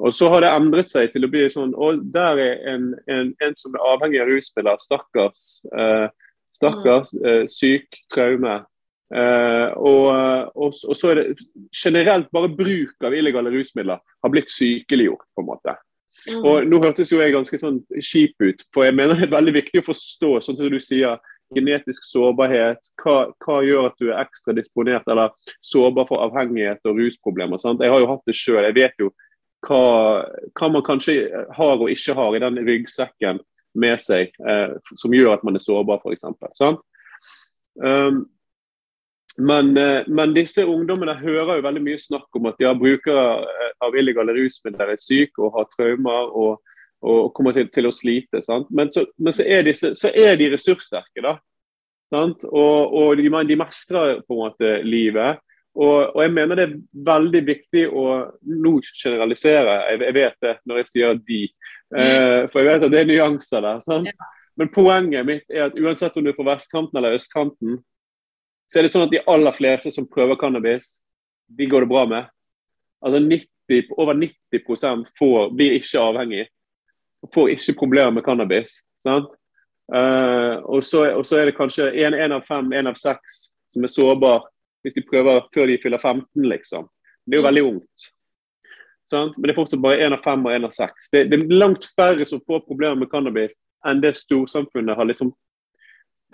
Og 0.00 0.14
Så 0.16 0.30
har 0.32 0.42
det 0.42 0.50
endret 0.56 0.90
seg 0.90 1.12
til 1.12 1.26
å 1.26 1.30
bli 1.30 1.44
sånn 1.52 1.74
og 1.76 2.00
Der 2.14 2.40
er 2.40 2.62
en, 2.72 2.90
en, 3.10 3.34
en 3.44 3.56
som 3.58 3.74
er 3.76 3.86
avhengig 3.92 4.22
av 4.22 4.30
rusmidler. 4.30 4.80
Stakkars. 4.80 5.60
Eh, 5.76 6.08
stakkars, 6.56 7.12
mm. 7.14 7.26
eh, 7.28 7.44
syk, 7.52 8.00
traume. 8.12 8.62
Eh, 9.10 9.68
og, 9.76 10.06
og, 10.54 10.74
og, 10.86 10.96
så 10.96 11.12
er 11.12 11.20
det 11.20 11.44
generelt 11.74 12.30
bare 12.32 12.50
bruk 12.54 13.06
av 13.06 13.14
illegale 13.14 13.52
rusmidler 13.52 14.00
har 14.00 14.32
blitt 14.32 14.50
sykeliggjort, 14.50 15.26
på 15.34 15.44
en 15.44 15.50
måte. 15.50 15.76
Mm. 16.28 16.44
Og 16.44 16.68
Nå 16.68 16.80
hørtes 16.82 17.12
jo 17.12 17.20
jeg 17.22 17.32
ganske 17.34 17.60
sånn 17.60 17.80
kjip 17.96 18.42
ut, 18.42 18.64
for 18.74 18.86
jeg 18.86 18.96
mener 18.96 19.16
det 19.16 19.28
er 19.28 19.36
veldig 19.36 19.54
viktig 19.56 19.82
å 19.82 19.88
forstå, 19.90 20.32
sånn 20.44 20.58
som 20.58 20.72
du 20.72 20.80
sier, 20.82 21.20
genetisk 21.54 22.04
sårbarhet. 22.06 22.92
Hva, 23.02 23.32
hva, 23.42 23.56
gjør 23.66 23.88
at 23.88 23.96
du 23.98 24.10
er 24.10 24.20
ekstra 24.22 24.54
disponert 24.54 25.08
eller 25.10 25.32
sårbar 25.66 26.06
for 26.06 26.22
avhengighet 26.22 26.84
og 26.86 27.00
rusproblemer. 27.00 27.58
Sant? 27.58 27.82
Jeg 27.82 27.90
har 27.90 28.02
jo 28.02 28.10
hatt 28.12 28.22
det 28.28 28.36
sjøl. 28.38 28.62
Jeg 28.68 28.76
vet 28.78 29.02
jo 29.02 29.10
hva, 29.66 29.80
hva, 30.54 30.68
man 30.70 30.84
kanskje 30.86 31.16
har 31.56 31.74
og 31.74 31.90
ikke 31.92 32.14
har 32.16 32.36
i 32.36 32.42
den 32.44 32.60
ryggsekken 32.68 33.42
med 33.80 34.02
seg, 34.02 34.32
eh, 34.46 34.76
som 34.98 35.14
gjør 35.14 35.36
at 35.36 35.44
man 35.46 35.58
er 35.58 35.62
sårbar, 35.62 36.00
f.eks. 36.02 36.62
Um, 37.80 38.24
men, 39.40 39.76
eh, 39.76 40.08
men, 40.08 40.34
disse 40.34 40.64
ungdommene 40.66 41.14
hører 41.18 41.58
jo 41.58 41.64
veldig 41.64 41.82
mye 41.84 42.00
snakk 42.00 42.36
om 42.38 42.48
at 42.50 42.58
de 42.60 42.66
har 42.68 42.78
brukere 42.78 43.26
eh, 43.44 43.70
av 43.84 43.96
illegale 43.96 44.34
rusmidler 44.36 44.94
er 44.94 45.00
syke 45.00 45.42
og 45.42 45.54
har 45.58 45.68
traumer 45.74 46.32
og, 46.36 46.74
og 47.00 47.30
kommer 47.36 47.56
til, 47.56 47.68
til, 47.72 47.88
å 47.88 47.94
slite. 47.94 48.42
Men, 48.70 48.90
så, 48.92 49.06
men 49.18 49.36
så, 49.36 49.46
er 49.46 49.64
disse, 49.66 49.94
så, 49.98 50.10
er 50.12 50.36
de 50.40 50.50
ressurssterke. 50.54 51.24
da. 51.24 51.36
Sant? 52.10 52.44
Og, 52.50 52.96
og 52.96 53.20
de, 53.20 53.30
de, 53.48 53.58
mestrer 53.58 54.20
på 54.26 54.36
en 54.36 54.42
måte 54.44 54.72
livet. 54.86 55.40
Og, 55.78 56.10
og, 56.10 56.20
jeg 56.24 56.34
mener 56.34 56.58
det 56.58 56.66
er 56.66 56.78
veldig 57.06 57.42
viktig 57.46 57.84
å 57.94 58.06
nå 58.42 58.72
generalisere, 58.90 59.76
jeg, 59.92 60.00
jeg 60.02 60.16
vet 60.16 60.40
det 60.42 60.56
når 60.66 60.80
jeg 60.80 60.90
sier 60.90 61.20
de. 61.28 61.44
Eh, 61.94 62.40
for 62.50 62.60
jeg 62.60 62.68
vet 62.68 62.88
at 62.88 62.92
det 62.92 63.04
er 63.04 63.08
nyanser 63.08 63.64
der. 63.64 63.78
sant? 63.84 64.10
Men 64.58 64.72
poenget 64.74 65.24
mitt 65.24 65.46
er 65.54 65.68
at 65.68 65.78
uansett 65.78 66.18
om 66.18 66.26
du 66.26 66.32
er 66.32 66.36
på 66.36 66.44
vestkanten 66.44 66.98
eller 66.98 67.16
østkanten, 67.16 67.78
så 68.70 68.78
er 68.78 68.86
det 68.86 68.92
sånn 68.92 69.08
at 69.08 69.10
de 69.10 69.22
aller 69.26 69.54
fleste 69.56 69.90
som 69.90 70.06
prøver 70.06 70.38
cannabis, 70.38 71.00
de 71.58 71.66
går 71.66 71.84
det 71.84 71.90
bra 71.90 72.04
med. 72.06 72.30
Altså 73.02 73.18
90, 73.24 73.48
Over 73.98 74.16
90% 74.18 75.10
får, 75.18 75.50
blir 75.54 75.76
ikke 75.76 76.00
avhengig. 76.02 76.46
Får 77.34 77.52
ikke 77.54 77.76
problemer 77.78 78.14
med 78.16 78.24
cannabis. 78.26 78.80
sant? 79.02 79.30
Uh, 79.90 80.62
og, 80.70 80.84
så, 80.86 81.04
og, 81.16 81.26
så, 81.26 81.40
er 81.40 81.50
det 81.50 81.56
kanskje 81.56 81.88
én 81.98 82.34
av 82.34 82.44
fem, 82.46 82.70
én 82.78 82.86
av 82.86 82.98
seks 82.98 83.48
som 83.70 83.82
er 83.82 83.90
sårbar 83.90 84.44
hvis 84.84 84.94
de 84.94 85.02
prøver 85.02 85.42
før 85.54 85.66
de 85.66 85.78
fyller 85.82 85.98
15, 85.98 86.46
liksom. 86.46 86.86
Det 87.26 87.34
er 87.36 87.40
jo 87.40 87.42
mm. 87.42 87.48
veldig 87.48 87.64
ungt. 87.72 88.06
Sant? 89.10 89.36
Men 89.36 89.48
det 89.48 89.52
er 89.54 89.58
fortsatt 89.58 89.82
bare 89.82 90.06
én 90.06 90.14
av 90.14 90.22
fem 90.24 90.46
og 90.46 90.54
én 90.54 90.66
av 90.66 90.74
seks. 90.74 91.10
Det, 91.10 91.24
det, 91.30 91.40
er 91.40 91.58
langt 91.58 91.88
færre 91.98 92.26
som 92.26 92.42
får 92.46 92.62
problemer 92.68 93.02
med 93.02 93.10
cannabis 93.10 93.58
enn 93.86 94.02
det 94.02 94.14
storsamfunnet 94.18 94.96
har 94.96 95.08
liksom 95.10 95.32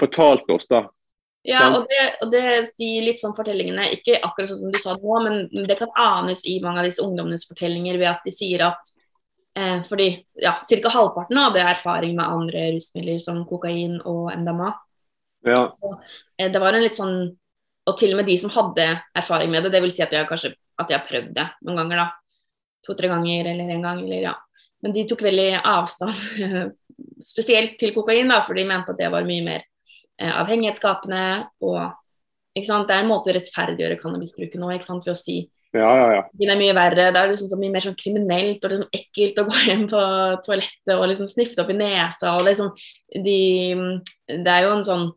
fortalt 0.01 0.49
oss. 0.53 0.69
da. 0.69 0.85
Ja, 1.47 1.69
og, 1.71 1.85
det, 1.87 2.05
og 2.25 2.31
det, 2.33 2.43
de 2.81 2.89
litt 3.05 3.21
sånn 3.21 3.37
fortellingene, 3.37 3.85
ikke 3.95 4.19
akkurat 4.19 4.51
sånn 4.51 4.65
som 4.65 4.73
du 4.75 4.79
sa 4.83 4.97
nå, 4.99 5.19
men 5.23 5.67
det 5.69 5.77
kan 5.79 5.93
anes 5.95 6.43
i 6.49 6.57
mange 6.65 6.83
av 6.83 6.89
disse 6.89 7.05
ungdommenes 7.05 7.47
fortellinger 7.47 8.01
ved 8.01 8.11
at 8.11 8.27
de 8.27 8.35
sier 8.35 8.65
at 8.67 8.91
eh, 9.55 9.79
fordi 9.87 10.09
ja, 10.43 10.57
ca. 10.59 10.93
halvparten 10.97 11.39
hadde 11.39 11.63
erfaring 11.63 12.17
med 12.19 12.27
andre 12.27 12.67
rusmidler 12.75 13.23
som 13.23 13.45
kokain 13.47 14.01
og 14.03 14.33
MDMA. 14.35 14.73
Ja. 15.47 15.61
Og, 15.71 16.01
eh, 16.41 16.51
det 16.51 16.63
var 16.63 16.75
en 16.75 16.83
litt 16.83 16.99
sånn 16.99 17.19
og 17.87 17.95
til 18.01 18.17
og 18.17 18.21
med 18.21 18.27
de 18.27 18.35
som 18.43 18.51
hadde 18.51 18.89
erfaring 19.15 19.53
med 19.53 19.63
det, 19.63 19.77
det 19.77 19.83
vil 19.85 19.93
si 19.95 20.03
at 20.03 20.11
de 20.11 20.19
har 20.19 20.27
kanskje 20.27 20.57
at 20.77 20.89
de 20.91 20.97
har 20.97 21.07
prøvd 21.07 21.31
det 21.37 21.47
noen 21.63 21.79
ganger, 21.85 22.03
da. 22.03 22.09
To-tre 22.87 23.11
ganger 23.11 23.53
eller 23.53 23.71
en 23.77 23.87
gang, 23.87 24.03
eller 24.03 24.25
ja. 24.25 24.35
Men 24.83 24.95
de 24.95 25.07
tok 25.09 25.23
veldig 25.25 25.63
avstand, 25.63 26.19
spesielt 27.33 27.79
til 27.81 27.95
kokain, 27.95 28.29
da, 28.31 28.43
for 28.47 28.59
de 28.59 28.67
mente 28.67 28.93
at 28.93 28.99
det 28.99 29.13
var 29.15 29.27
mye 29.29 29.47
mer 29.47 29.65
avhengighetsskapende. 30.19 31.27
Og 31.67 31.81
ikke 32.57 32.71
sant? 32.71 32.89
det 32.89 32.97
er 32.97 33.05
en 33.05 33.13
måte 33.13 33.33
å 33.33 33.37
rettferdiggjøre 33.37 34.01
cannabisbruket 34.01 34.61
nå, 34.63 34.73
ikke 34.75 34.89
sant? 34.89 35.07
ved 35.07 35.17
å 35.17 35.21
si 35.21 35.43
ja, 35.77 35.89
ja, 35.99 36.05
ja. 36.15 36.23
Det 36.33 36.49
er 36.49 36.59
mye 36.59 36.75
verre. 36.77 37.11
Det 37.13 37.21
er 37.21 37.31
liksom 37.31 37.51
så 37.51 37.59
mye 37.61 37.73
mer 37.75 37.85
sånn 37.85 37.99
kriminelt 37.99 38.65
og 38.65 38.73
liksom 38.73 38.97
ekkelt 38.97 39.41
å 39.43 39.47
gå 39.49 39.63
hjem 39.67 39.83
på 39.91 40.03
toalettet 40.47 40.95
og 40.95 41.07
liksom 41.11 41.29
snifte 41.29 41.63
opp 41.63 41.73
i 41.73 41.77
nesa. 41.77 42.37
og 42.37 42.47
liksom, 42.47 42.71
de, 43.13 43.41
Det 44.31 44.53
er 44.53 44.65
jo 44.65 44.75
en 44.77 44.87
sånn 44.87 45.09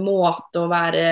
måte 0.00 0.62
å 0.62 0.70
være 0.70 1.06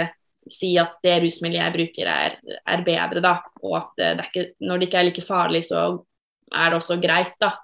si 0.52 0.74
at 0.80 0.98
det 1.04 1.18
rusmiddelet 1.22 1.62
jeg 1.62 1.74
bruker 1.74 2.10
er, 2.10 2.38
er, 2.60 2.86
bedre, 2.86 3.22
da. 3.24 3.36
Og 3.64 3.76
at 3.78 3.92
det, 4.00 4.10
det 4.18 4.26
ikke, 4.30 4.46
når 4.68 4.80
det 4.80 4.88
ikke 4.88 5.00
er 5.00 5.08
like 5.08 5.24
farlig, 5.24 5.62
så 5.68 5.84
er 6.54 6.70
det 6.70 6.80
også 6.80 6.98
greit, 7.02 7.36
da. 7.42 7.54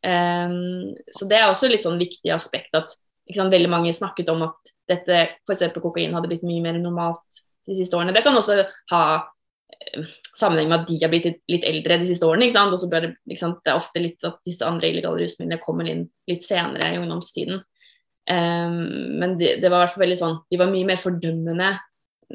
Um, 0.00 0.96
så 1.12 1.28
det 1.28 1.36
er 1.36 1.50
også 1.50 1.68
litt 1.68 1.84
sånn 1.84 2.00
viktig 2.00 2.32
aspekt 2.32 2.76
at 2.76 2.92
sant, 3.36 3.52
veldig 3.52 3.68
mange 3.68 3.92
snakket 3.92 4.30
om 4.32 4.46
at 4.48 4.70
dette 4.90 5.20
f.eks. 5.46 5.68
kokain 5.78 6.14
hadde 6.16 6.30
blitt 6.30 6.46
mye 6.46 6.64
mer 6.64 6.78
normalt 6.80 7.42
de 7.68 7.76
siste 7.78 7.96
årene. 7.96 8.14
Det 8.16 8.24
kan 8.26 8.36
også 8.36 8.58
ha 8.92 9.02
uh, 9.20 10.14
sammenheng 10.36 10.70
med 10.70 10.80
at 10.80 10.88
de 10.90 10.98
har 11.02 11.12
blitt 11.12 11.28
litt 11.50 11.66
eldre 11.68 12.00
de 12.02 12.08
siste 12.10 12.28
årene. 12.28 12.46
ikke 12.46 12.58
sant? 12.58 12.74
Og 12.74 12.82
så 12.82 12.90
bør 12.92 13.08
det, 13.08 13.12
det 13.30 13.40
er 13.40 13.76
ofte 13.76 14.02
litt 14.02 14.28
at 14.28 14.40
disse 14.46 14.66
andre 14.66 14.90
illegale 14.90 15.22
rusmidlene 15.22 15.62
kommer 15.62 15.90
inn 15.90 16.06
litt 16.30 16.46
senere 16.46 16.92
i 16.94 17.00
ungdomstiden. 17.00 17.62
Um, 18.30 18.80
men 19.20 19.36
det, 19.40 19.58
det, 19.62 19.70
var 19.70 19.80
i 19.80 19.86
hvert 19.86 19.94
fall 19.94 20.02
veldig 20.04 20.16
sånn 20.20 20.34
De 20.52 20.58
var 20.60 20.68
mye 20.70 20.86
mer 20.86 20.98
fordømmende 21.00 21.70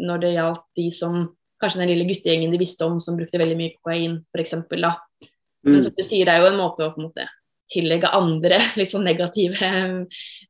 når 0.02 0.24
det 0.24 0.32
gjaldt 0.34 0.64
de 0.82 0.86
som 0.92 1.20
Kanskje 1.62 1.80
den 1.84 1.92
lille 1.94 2.08
guttegjengen 2.10 2.52
de 2.52 2.58
visste 2.60 2.84
om 2.84 2.98
som 3.00 3.16
brukte 3.16 3.40
veldig 3.40 3.56
mye 3.56 3.72
kokain, 3.78 4.18
f.eks. 4.36 4.58
Men 4.68 5.78
mm. 5.78 5.78
som 5.86 5.94
du 5.96 6.02
sier, 6.04 6.28
det 6.28 6.34
er 6.34 6.42
jo 6.44 6.50
en 6.50 6.58
måte 6.60 6.84
å 6.84 6.90
på 6.92 7.00
en 7.00 7.06
måte 7.08 7.24
tillegge 7.72 8.12
andre 8.14 8.60
litt 8.80 8.92
sånn 8.92 9.08
negative 9.08 9.72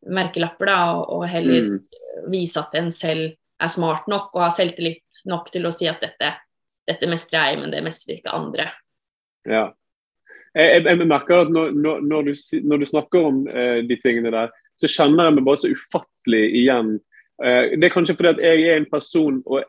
merkelapper, 0.05 0.72
da, 0.72 0.80
og, 0.95 1.03
og 1.18 1.28
heller 1.32 1.70
mm. 1.70 1.78
vise 2.34 2.61
at 2.61 2.76
en 2.80 2.91
selv 2.95 3.34
er 3.55 3.72
smart 3.72 4.09
nok 4.11 4.34
og 4.36 4.41
har 4.43 4.55
selvtillit 4.55 5.24
nok 5.32 5.47
til 5.53 5.68
å 5.68 5.72
si 5.72 5.88
at 5.88 6.01
dette 6.03 6.34
dette 6.86 7.09
mestrer 7.09 7.49
jeg, 7.49 7.61
men 7.61 7.74
det 7.74 7.82
mestrer 7.86 8.20
ikke 8.20 8.36
andre. 8.36 8.70
Ja. 9.49 9.66
Jeg, 10.55 10.70
jeg, 10.72 10.86
jeg 10.88 11.09
merker 11.09 11.43
at 11.43 11.51
når, 11.51 11.74
når, 11.76 12.05
når, 12.05 12.30
du, 12.30 12.61
når, 12.63 12.82
du, 12.82 12.88
snakker 12.89 13.28
om 13.32 13.41
uh, 13.49 13.82
de 13.86 13.97
tingene 14.03 14.32
der, 14.34 14.53
så 14.80 14.89
kjenner 14.91 15.28
jeg 15.30 15.38
meg 15.38 15.47
bare 15.47 15.61
så 15.63 15.72
ufattelig 15.72 16.43
igjen. 16.61 16.95
Uh, 17.41 17.76
det 17.76 17.89
er 17.89 17.93
kanskje 17.93 18.16
fordi 18.16 18.32
at 18.36 18.43
jeg 18.45 18.68
er 18.70 18.80
en 18.80 18.89
person 18.91 19.41
og 19.43 19.66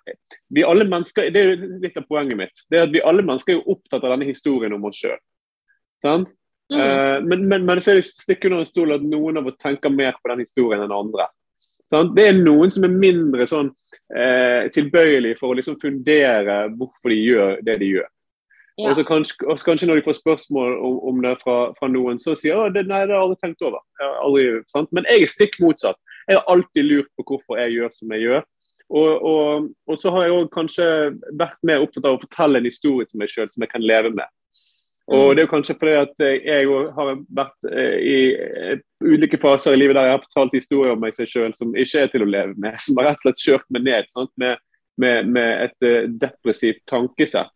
vi 0.55 0.63
alle 0.63 0.87
mennesker, 0.87 1.33
Det 1.35 1.43
er 1.43 1.65
litt 1.83 1.97
av 1.99 2.07
poenget 2.07 2.39
mitt. 2.39 2.67
det 2.71 2.79
er 2.79 2.87
at 2.87 2.95
Vi 2.95 3.03
alle 3.03 3.25
mennesker 3.27 3.57
er 3.57 3.59
jo 3.59 3.75
opptatt 3.75 4.05
av 4.05 4.15
denne 4.15 4.29
historien 4.29 4.77
om 4.77 4.87
oss 4.87 5.01
sjøl. 5.03 5.19
Mm. 6.73 6.81
Uh, 6.81 7.19
men, 7.23 7.49
men, 7.49 7.67
men, 7.67 7.81
så 7.81 7.93
er 7.93 7.99
det 7.99 8.07
ikke 8.07 8.25
stikk 8.25 8.47
under 8.49 8.63
en 8.63 8.69
stol 8.69 8.95
at 8.97 9.05
noen 9.07 9.39
av 9.39 9.51
oss 9.51 9.59
tenker 9.63 9.93
mer 9.93 10.17
på 10.19 10.33
den 10.33 10.43
historien 10.43 10.83
enn 10.83 10.95
andre. 10.95 11.29
Sånn? 11.87 12.11
Det 12.17 12.25
er 12.27 12.39
noen 12.39 12.73
som 12.75 12.87
er 12.87 12.95
mindre 12.95 13.47
sånn, 13.47 13.69
eh, 14.11 14.67
tilbøyelige 14.75 15.39
for 15.39 15.53
å 15.53 15.59
liksom 15.59 15.77
fundere 15.79 16.65
hvorfor 16.75 17.13
de 17.13 17.19
gjør 17.21 17.61
det 17.63 17.77
de 17.79 17.91
gjør. 17.93 18.09
Ja. 18.77 18.91
Og 18.91 18.99
så 18.99 19.05
kanskje, 19.09 19.37
kanskje, 19.65 19.87
når 19.89 20.01
de 20.01 20.05
får 20.09 20.19
spørsmål 20.19 20.75
om, 20.85 20.97
om 21.09 21.23
det 21.25 21.37
fra, 21.41 21.57
fra, 21.79 21.89
noen, 21.89 22.19
så 22.21 22.35
sier 22.37 22.59
de 22.75 22.83
at 22.83 22.91
nei, 22.91 23.05
det 23.07 23.15
har 23.15 23.23
jeg 23.23 23.29
aldri 23.29 23.39
tenkt 23.45 23.65
over. 23.65 23.81
Aldri, 24.21 24.43
Men 24.91 25.07
jeg 25.09 25.23
er 25.23 25.33
stikk 25.33 25.57
motsatt. 25.63 25.97
Jeg 26.27 26.37
har 26.37 26.51
alltid 26.53 26.85
lurt 26.91 27.09
på 27.17 27.25
hvorfor 27.31 27.63
jeg 27.63 27.79
gjør 27.79 27.95
som 27.95 28.13
jeg 28.13 28.27
gjør. 28.27 28.45
Og, 28.87 29.23
og, 29.31 29.71
og 29.89 29.99
så 29.99 30.11
har 30.15 30.27
jeg 30.27 30.35
også 30.35 30.53
kanskje 30.55 30.89
vært 31.39 31.57
mer 31.67 31.87
opptatt 31.87 32.05
av 32.07 32.19
å 32.19 32.23
fortelle 32.23 32.61
en 32.61 32.69
historie 32.69 33.09
til 33.09 33.23
meg 33.23 33.33
sjøl 33.33 33.49
som 33.51 33.65
jeg 33.65 33.73
kan 33.73 33.87
leve 33.87 34.13
med. 34.15 34.29
Og 35.07 35.37
Det 35.37 35.43
er 35.43 35.47
jo 35.47 35.51
kanskje 35.55 35.77
fordi 35.79 35.93
at 36.03 36.23
jeg 36.43 36.67
har 36.97 37.11
vært 37.39 37.67
eh, 37.71 37.99
i 38.03 38.21
eh, 38.35 38.79
ulike 39.07 39.39
faser 39.39 39.77
i 39.77 39.79
livet 39.79 39.95
der 39.95 40.09
jeg 40.09 40.17
har 40.17 40.25
fortalt 40.25 40.57
historier 40.59 40.97
om 40.97 41.03
meg 41.03 41.15
selv 41.15 41.53
som 41.55 41.77
ikke 41.79 42.01
er 42.03 42.09
til 42.11 42.25
å 42.25 42.31
leve 42.31 42.55
med. 42.59 42.75
Som 42.85 42.99
har 42.99 43.13
rett 43.13 43.21
og 43.21 43.29
slett 43.29 43.45
kjørt 43.45 43.69
meg 43.71 43.87
ned 43.87 44.11
med, 44.43 44.65
med, 44.99 45.29
med, 45.31 45.69
et 45.69 45.87
eh, 45.87 46.09
depressivt 46.11 46.83
tankesett. 46.91 47.53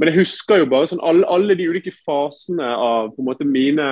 Men 0.00 0.08
jeg 0.08 0.22
husker 0.22 0.62
jo 0.62 0.70
bare 0.72 0.88
sånn 0.88 1.02
alle, 1.04 1.28
alle 1.28 1.58
de 1.58 1.66
ulike 1.68 1.92
fasene 1.92 2.64
av 2.64 3.12
på 3.12 3.20
en 3.20 3.28
måte 3.28 3.44
mine, 3.44 3.90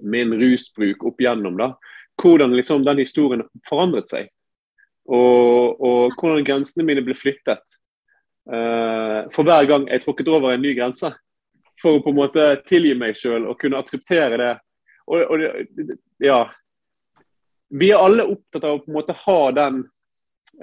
min 0.00 0.32
rusbruk 0.40 1.04
opp 1.04 1.20
igjennom. 1.20 1.60
da, 1.60 1.74
Hvordan 2.16 2.56
liksom 2.56 2.88
den 2.88 3.04
historien 3.04 3.44
forandret 3.68 4.08
seg. 4.08 4.32
Og, 5.04 5.76
og 5.76 6.16
hvordan 6.16 6.40
grensene 6.46 6.88
mine 6.88 7.04
ble 7.04 7.14
flyttet. 7.14 7.76
Uh, 8.46 9.26
for 9.34 9.42
hver 9.42 9.66
gang 9.68 9.84
jeg 9.90 10.04
tråkket 10.04 10.28
over 10.30 10.54
en 10.54 10.62
ny 10.62 10.72
grense 10.78 11.10
for 11.86 11.98
å 11.98 12.02
på 12.02 12.12
en 12.12 12.18
måte 12.18 12.46
tilgi 12.66 12.94
meg 12.98 13.18
sjøl 13.18 13.46
og 13.46 13.58
kunne 13.60 13.78
akseptere 13.78 14.38
det. 14.40 14.52
Og, 15.06 15.22
og, 15.30 15.92
ja. 16.22 16.40
Vi 17.70 17.90
er 17.92 18.02
alle 18.02 18.26
opptatt 18.26 18.66
av 18.66 18.76
å 18.76 18.82
på 18.82 18.90
en 18.90 18.98
måte 18.98 19.14
ha 19.24 19.40
den 19.54 19.80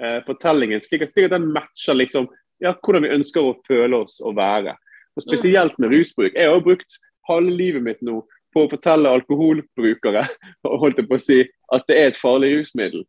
eh, 0.00 0.20
fortellingen, 0.26 0.82
slik 0.84 1.06
at, 1.06 1.12
slik 1.12 1.28
at, 1.28 1.36
den 1.36 1.50
matcher 1.54 1.96
liksom, 1.96 2.28
ja, 2.64 2.74
hvordan 2.74 3.06
vi 3.06 3.14
ønsker 3.16 3.44
å 3.44 3.56
føle 3.68 4.04
oss 4.04 4.20
og 4.24 4.36
være. 4.38 4.76
Og 5.14 5.24
Spesielt 5.24 5.76
med 5.78 5.92
rusbruk. 5.94 6.32
Jeg 6.34 6.50
har 6.50 6.64
brukt 6.64 7.00
halve 7.28 7.52
livet 7.52 7.84
mitt 7.84 8.00
nå 8.04 8.20
på 8.54 8.64
å 8.64 8.70
fortelle 8.70 9.10
alkoholbrukere 9.10 10.24
holdt 10.82 11.00
jeg 11.00 11.10
på 11.10 11.18
å 11.18 11.22
si, 11.22 11.40
at 11.74 11.84
det 11.90 11.98
er 11.98 12.12
et 12.12 12.20
farlig 12.20 12.54
rusmiddel. 12.58 13.04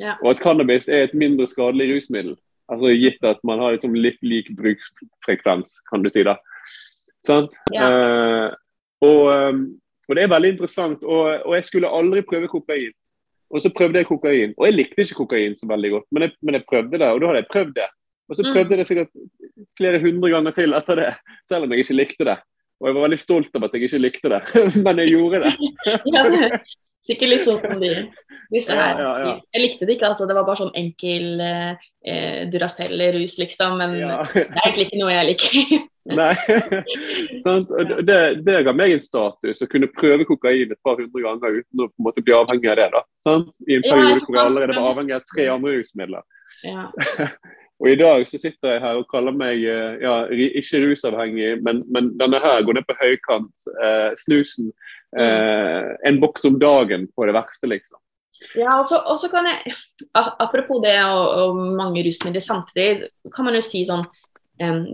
Ja. 0.00 0.16
Og 0.20 0.34
at 0.34 0.42
cannabis 0.44 0.90
er 0.90 1.06
et 1.06 1.16
mindre 1.16 1.46
skadelig 1.48 1.94
rusmiddel. 1.94 2.36
Altså 2.70 2.92
Gitt 2.94 3.24
at 3.26 3.40
man 3.46 3.62
har 3.62 3.74
liksom 3.74 3.96
litt 3.98 4.20
lik 4.22 4.50
bruksfrekvens, 4.58 5.80
kan 5.90 6.04
du 6.04 6.10
si. 6.12 6.22
da. 6.26 6.36
Sant? 7.26 7.56
Ja. 7.74 7.88
Uh, 7.90 8.48
og, 9.04 9.22
um, 9.28 9.62
og, 10.08 10.16
det 10.16 10.24
er 10.24 10.32
veldig 10.32 10.54
interessant. 10.54 11.04
Og, 11.04 11.22
og, 11.44 11.54
jeg 11.58 11.68
skulle 11.68 11.92
aldri 12.00 12.24
prøve 12.26 12.50
kokain. 12.50 12.92
Og 13.50 13.62
så 13.62 13.72
prøvde 13.74 13.98
jeg 13.98 14.08
kokain. 14.08 14.54
Og 14.56 14.68
jeg 14.68 14.76
likte 14.76 15.04
ikke 15.04 15.22
kokain 15.24 15.56
så 15.58 15.66
veldig 15.70 15.90
godt, 15.96 16.06
men 16.14 16.26
jeg, 16.26 16.36
men 16.42 16.58
jeg 16.58 16.68
prøvde 16.68 16.98
det. 16.98 17.08
Og 17.08 17.20
da 17.20 17.32
hadde 17.32 17.42
jeg 17.42 17.52
prøvd 17.52 17.72
det. 17.80 17.88
Og 18.30 18.36
så 18.38 18.44
mm. 18.46 18.52
prøvde 18.54 18.70
jeg 18.70 18.78
det 18.78 18.86
sikkert 18.86 19.10
flere 19.78 20.00
hundre 20.02 20.30
ganger 20.30 20.54
til 20.54 20.76
etter 20.78 21.00
det, 21.00 21.10
selv 21.50 21.66
om 21.66 21.72
jeg 21.74 21.84
ikke 21.84 21.98
likte 21.98 22.26
det. 22.28 22.36
Og 22.80 22.88
jeg 22.88 22.96
var 22.96 23.04
veldig 23.04 23.18
stolt 23.20 23.56
av 23.58 23.66
at 23.66 23.74
jeg 23.74 23.88
ikke 23.88 24.00
likte 24.00 24.30
det, 24.32 24.40
men 24.86 25.02
jeg 25.02 25.16
gjorde 25.16 25.40
det. 25.42 25.50
ja, 26.14 26.22
sikkert 27.10 27.32
litt 27.32 27.48
sånn 27.48 27.58
som 27.64 27.82
de, 27.82 27.90
disse 28.54 28.76
her. 28.76 29.02
Ja, 29.02 29.10
ja, 29.24 29.34
jeg 29.56 29.64
likte 29.64 29.88
det 29.88 29.98
ikke, 29.98 30.12
altså. 30.12 30.28
Det 30.30 30.36
var 30.38 30.46
bare 30.46 30.62
sånn 30.62 30.76
enkel 30.78 31.42
eh, 31.42 32.46
Duracell-rus, 32.52 33.36
liksom. 33.42 33.76
Men 33.82 33.98
det 33.98 34.46
er 34.46 34.62
egentlig 34.62 34.86
ikke 34.88 35.02
noe 35.02 35.16
jeg 35.16 35.30
liker. 35.32 35.89
Nei. 36.20 36.34
det, 38.02 38.18
det, 38.46 38.62
ga 38.64 38.72
meg 38.72 38.94
en 38.94 39.02
status 39.04 39.60
å 39.60 39.68
kunne 39.68 39.90
prøve 39.92 40.24
kokain 40.28 40.72
et 40.72 40.80
par 40.84 40.96
hundre 40.96 41.24
ganger 41.26 41.60
uten 41.60 41.84
å 41.84 41.88
på 41.90 42.00
en 42.00 42.06
måte 42.06 42.24
bli 42.24 42.36
avhengig 42.36 42.70
av 42.72 42.78
det. 42.80 42.86
da. 42.94 43.02
Sant? 43.20 43.50
I 43.68 43.76
en 43.76 43.84
periode 43.84 44.14
ja, 44.14 44.20
hvor 44.24 44.38
jeg 44.38 44.46
allerede 44.46 44.76
var 44.78 44.92
avhengig 44.94 45.16
av 45.18 45.26
tre 45.28 45.48
andre 45.52 45.74
rusmidler. 45.76 46.24
Ja. 46.64 46.86
og 47.80 47.90
i 47.92 47.98
dag 48.00 48.24
så 48.28 48.40
sitter 48.40 48.74
jeg 48.74 48.84
her 48.86 49.00
og 49.02 49.08
kaller 49.12 49.36
meg 49.36 49.60
eh, 49.60 50.00
ja, 50.00 50.14
ikke 50.62 50.80
rusavhengig, 50.86 51.50
men, 51.66 51.84
men 51.92 52.14
denne 52.20 52.40
her 52.40 52.64
går 52.64 52.80
ned 52.80 52.88
på 52.88 52.96
høykant. 53.02 53.68
Eh, 53.84 54.08
snusen. 54.24 54.72
Eh, 55.20 55.90
en 56.08 56.22
boks 56.22 56.48
om 56.48 56.56
dagen 56.62 57.10
på 57.12 57.28
det 57.28 57.36
verste, 57.36 57.68
liksom. 57.68 58.00
Ja, 58.56 58.78
og 58.80 59.18
så 59.20 59.28
kan 59.28 59.44
jeg, 59.50 59.74
Apropos 60.16 60.80
det 60.80 60.96
og, 61.04 61.26
og 61.28 61.58
mange 61.76 62.00
rusmidler 62.06 62.40
samtidig, 62.40 63.10
kan 63.34 63.44
man 63.44 63.58
jo 63.58 63.60
si 63.64 63.84
sånn 63.84 64.06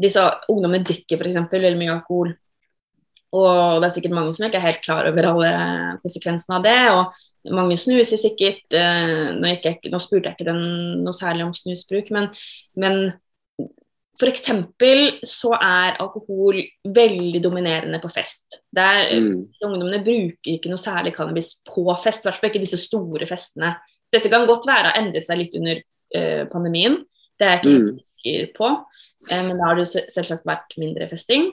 disse 0.02 0.22
ungdommene 0.52 0.86
drikker 0.86 1.18
f.eks. 1.20 1.38
veldig 1.50 1.78
mye 1.80 1.94
alkohol. 1.96 2.34
Og 3.36 3.82
det 3.82 3.88
er 3.88 3.94
sikkert 3.96 4.14
mange 4.16 4.34
som 4.36 4.46
ikke 4.46 4.60
er 4.60 4.68
helt 4.68 4.84
klar 4.84 5.08
over 5.10 5.28
alle 5.32 5.50
konsekvensene 6.04 6.58
av 6.58 6.66
det. 6.66 6.78
Og 6.94 7.54
mange 7.56 7.78
snuser 7.80 8.20
sikkert. 8.20 8.64
Uh, 8.72 9.34
nå, 9.36 9.52
jeg, 9.56 9.80
nå, 9.90 10.00
spurte 10.02 10.30
jeg 10.30 10.38
ikke 10.38 10.48
den 10.48 11.02
noe 11.04 11.16
særlig 11.16 11.46
om 11.46 11.54
snusbruk, 11.56 12.12
men, 12.14 12.30
men 12.78 13.00
f.eks. 14.16 14.46
så 15.28 15.52
er 15.58 15.98
alkohol 16.02 16.62
veldig 16.96 17.42
dominerende 17.44 18.00
på 18.02 18.10
fest. 18.12 18.62
Der, 18.74 19.10
mm. 19.12 19.34
Ungdommene 19.66 20.00
bruker 20.06 20.54
ikke 20.54 20.72
noe 20.72 20.80
særlig 20.80 21.12
cannabis 21.16 21.56
på 21.66 21.84
fest, 22.02 22.24
i 22.24 22.30
hvert 22.30 22.40
fall 22.40 22.52
ikke 22.52 22.64
disse 22.64 22.80
store 22.80 23.28
festene. 23.28 23.74
Dette 24.14 24.30
kan 24.32 24.46
godt 24.48 24.68
være 24.68 24.94
ha 24.94 25.02
endret 25.02 25.28
seg 25.28 25.42
litt 25.42 25.58
under 25.58 25.82
uh, 25.82 26.44
pandemien, 26.52 27.02
det 27.36 27.44
er 27.46 27.56
jeg 27.58 27.62
ikke 27.64 27.76
mm. 27.76 27.90
sikker 27.98 28.50
på. 28.56 28.72
Eh, 29.30 29.42
men 29.46 29.56
da 29.58 29.68
har 29.68 29.78
det 29.78 29.86
jo 29.86 30.02
selvsagt 30.12 30.46
vært 30.48 30.76
mindre 30.80 31.08
festing. 31.10 31.50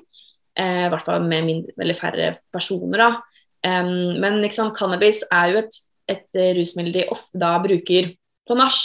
Eh, 0.58 0.86
I 0.88 0.92
hvert 0.94 1.08
fall 1.08 1.26
med 1.26 1.48
mindre, 1.48 1.76
veldig 1.80 1.98
færre 1.98 2.36
personer. 2.54 2.98
da. 2.98 3.12
men 3.64 4.42
liksom, 4.42 4.74
cannabis 4.76 5.24
er 5.32 5.54
jo 5.54 5.60
et, 5.62 5.76
et 6.12 6.40
rusmiddel 6.58 6.94
de 6.94 7.06
ofte 7.10 7.40
da 7.40 7.56
bruker 7.64 8.12
på 8.48 8.58
nach. 8.60 8.76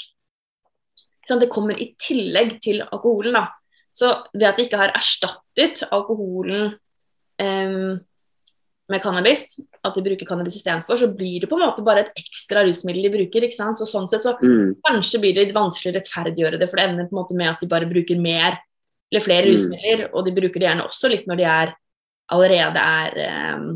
Det 1.29 1.51
kommer 1.51 1.77
i 1.77 1.95
tillegg 1.99 2.61
til 2.63 2.83
alkoholen. 2.87 3.35
da. 3.35 3.49
Så 3.93 4.15
ved 4.33 4.47
at 4.47 4.57
de 4.57 4.65
ikke 4.65 4.79
har 4.79 4.95
erstattet 4.95 5.83
alkoholen 5.91 6.79
med 8.89 9.03
cannabis, 9.05 9.59
at 9.85 9.97
de 9.97 10.03
bruker 10.05 10.27
cannabis 10.27 10.57
istedenfor, 10.57 10.97
så 10.97 11.11
blir 11.13 11.43
det 11.43 11.49
på 11.51 11.59
en 11.59 11.67
måte 11.67 11.85
bare 11.85 12.07
et 12.07 12.23
ekstra 12.23 12.63
rusmiddel 12.65 13.05
de 13.05 13.13
bruker. 13.19 13.45
ikke 13.45 13.57
sant? 13.57 13.81
Så 13.81 13.89
Sånn 13.89 14.09
sett 14.09 14.25
så 14.25 14.35
mm. 14.41 14.79
kanskje 14.87 15.21
blir 15.23 15.37
det 15.37 15.53
vanskelig 15.57 15.93
å 15.93 15.99
rettferdiggjøre 15.99 16.61
det, 16.61 16.71
for 16.71 16.81
det 16.81 16.87
ender 16.89 17.11
på 17.11 17.17
en 17.17 17.21
måte 17.21 17.37
med 17.37 17.51
at 17.53 17.61
de 17.61 17.69
bare 17.69 17.89
bruker 17.91 18.21
mer 18.21 18.57
eller 19.11 19.25
flere 19.25 19.47
mm. 19.47 19.53
rusmidler, 19.53 20.07
og 20.13 20.27
de 20.27 20.35
bruker 20.37 20.61
det 20.61 20.69
gjerne 20.69 20.89
også 20.89 21.11
litt 21.13 21.29
når 21.29 21.41
de 21.41 21.47
er 21.49 21.75
allerede 22.35 22.83
er 22.83 23.21
um, 23.57 23.69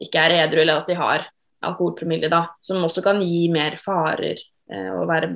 ikke 0.00 0.24
er 0.24 0.36
edru, 0.44 0.62
eller 0.62 0.80
at 0.80 0.88
de 0.88 0.96
har 0.96 1.26
alkoholpromille, 1.68 2.30
da, 2.32 2.44
som 2.62 2.84
også 2.86 3.02
kan 3.04 3.20
gi 3.24 3.48
mer 3.52 3.76
farer 3.82 4.38
uh, 4.72 4.92
og 5.00 5.08
være 5.10 5.32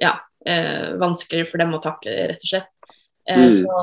ja, 0.00 0.14
uh, 0.18 0.94
vanskeligere 1.00 1.50
for 1.50 1.62
dem 1.62 1.76
å 1.76 1.82
takle, 1.82 2.14
rett 2.32 2.46
og 2.46 2.50
slett. 2.50 2.70
Uh, 3.28 3.46
mm. 3.46 3.52
Så 3.60 3.82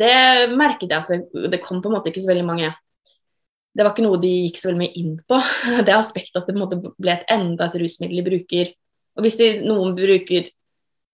det 0.00 0.14
merket 0.54 0.92
jeg 0.92 1.00
at 1.00 1.10
det, 1.10 1.50
det, 1.52 1.60
kom 1.64 1.82
på 1.82 1.90
en 1.90 1.98
måte 1.98 2.12
ikke 2.12 2.22
så 2.22 2.30
veldig 2.30 2.44
mange 2.46 2.68
Det 3.74 3.82
var 3.82 3.90
ikke 3.90 4.04
noe 4.04 4.18
de 4.22 4.30
gikk 4.44 4.58
så 4.60 4.68
veldig 4.68 4.80
mye 4.80 4.98
inn 5.00 5.16
på, 5.28 5.40
det 5.86 5.96
aspektet 5.96 6.40
at 6.40 6.48
det 6.48 6.94
ble 6.96 7.16
et 7.16 7.34
enda 7.34 7.68
et 7.68 7.76
rusmiddel 7.82 8.22
de 8.22 8.26
bruker. 8.30 8.72
Og 9.18 9.26
hvis 9.26 9.38
de, 9.40 9.50
noen 9.66 9.92
bruker 9.98 10.48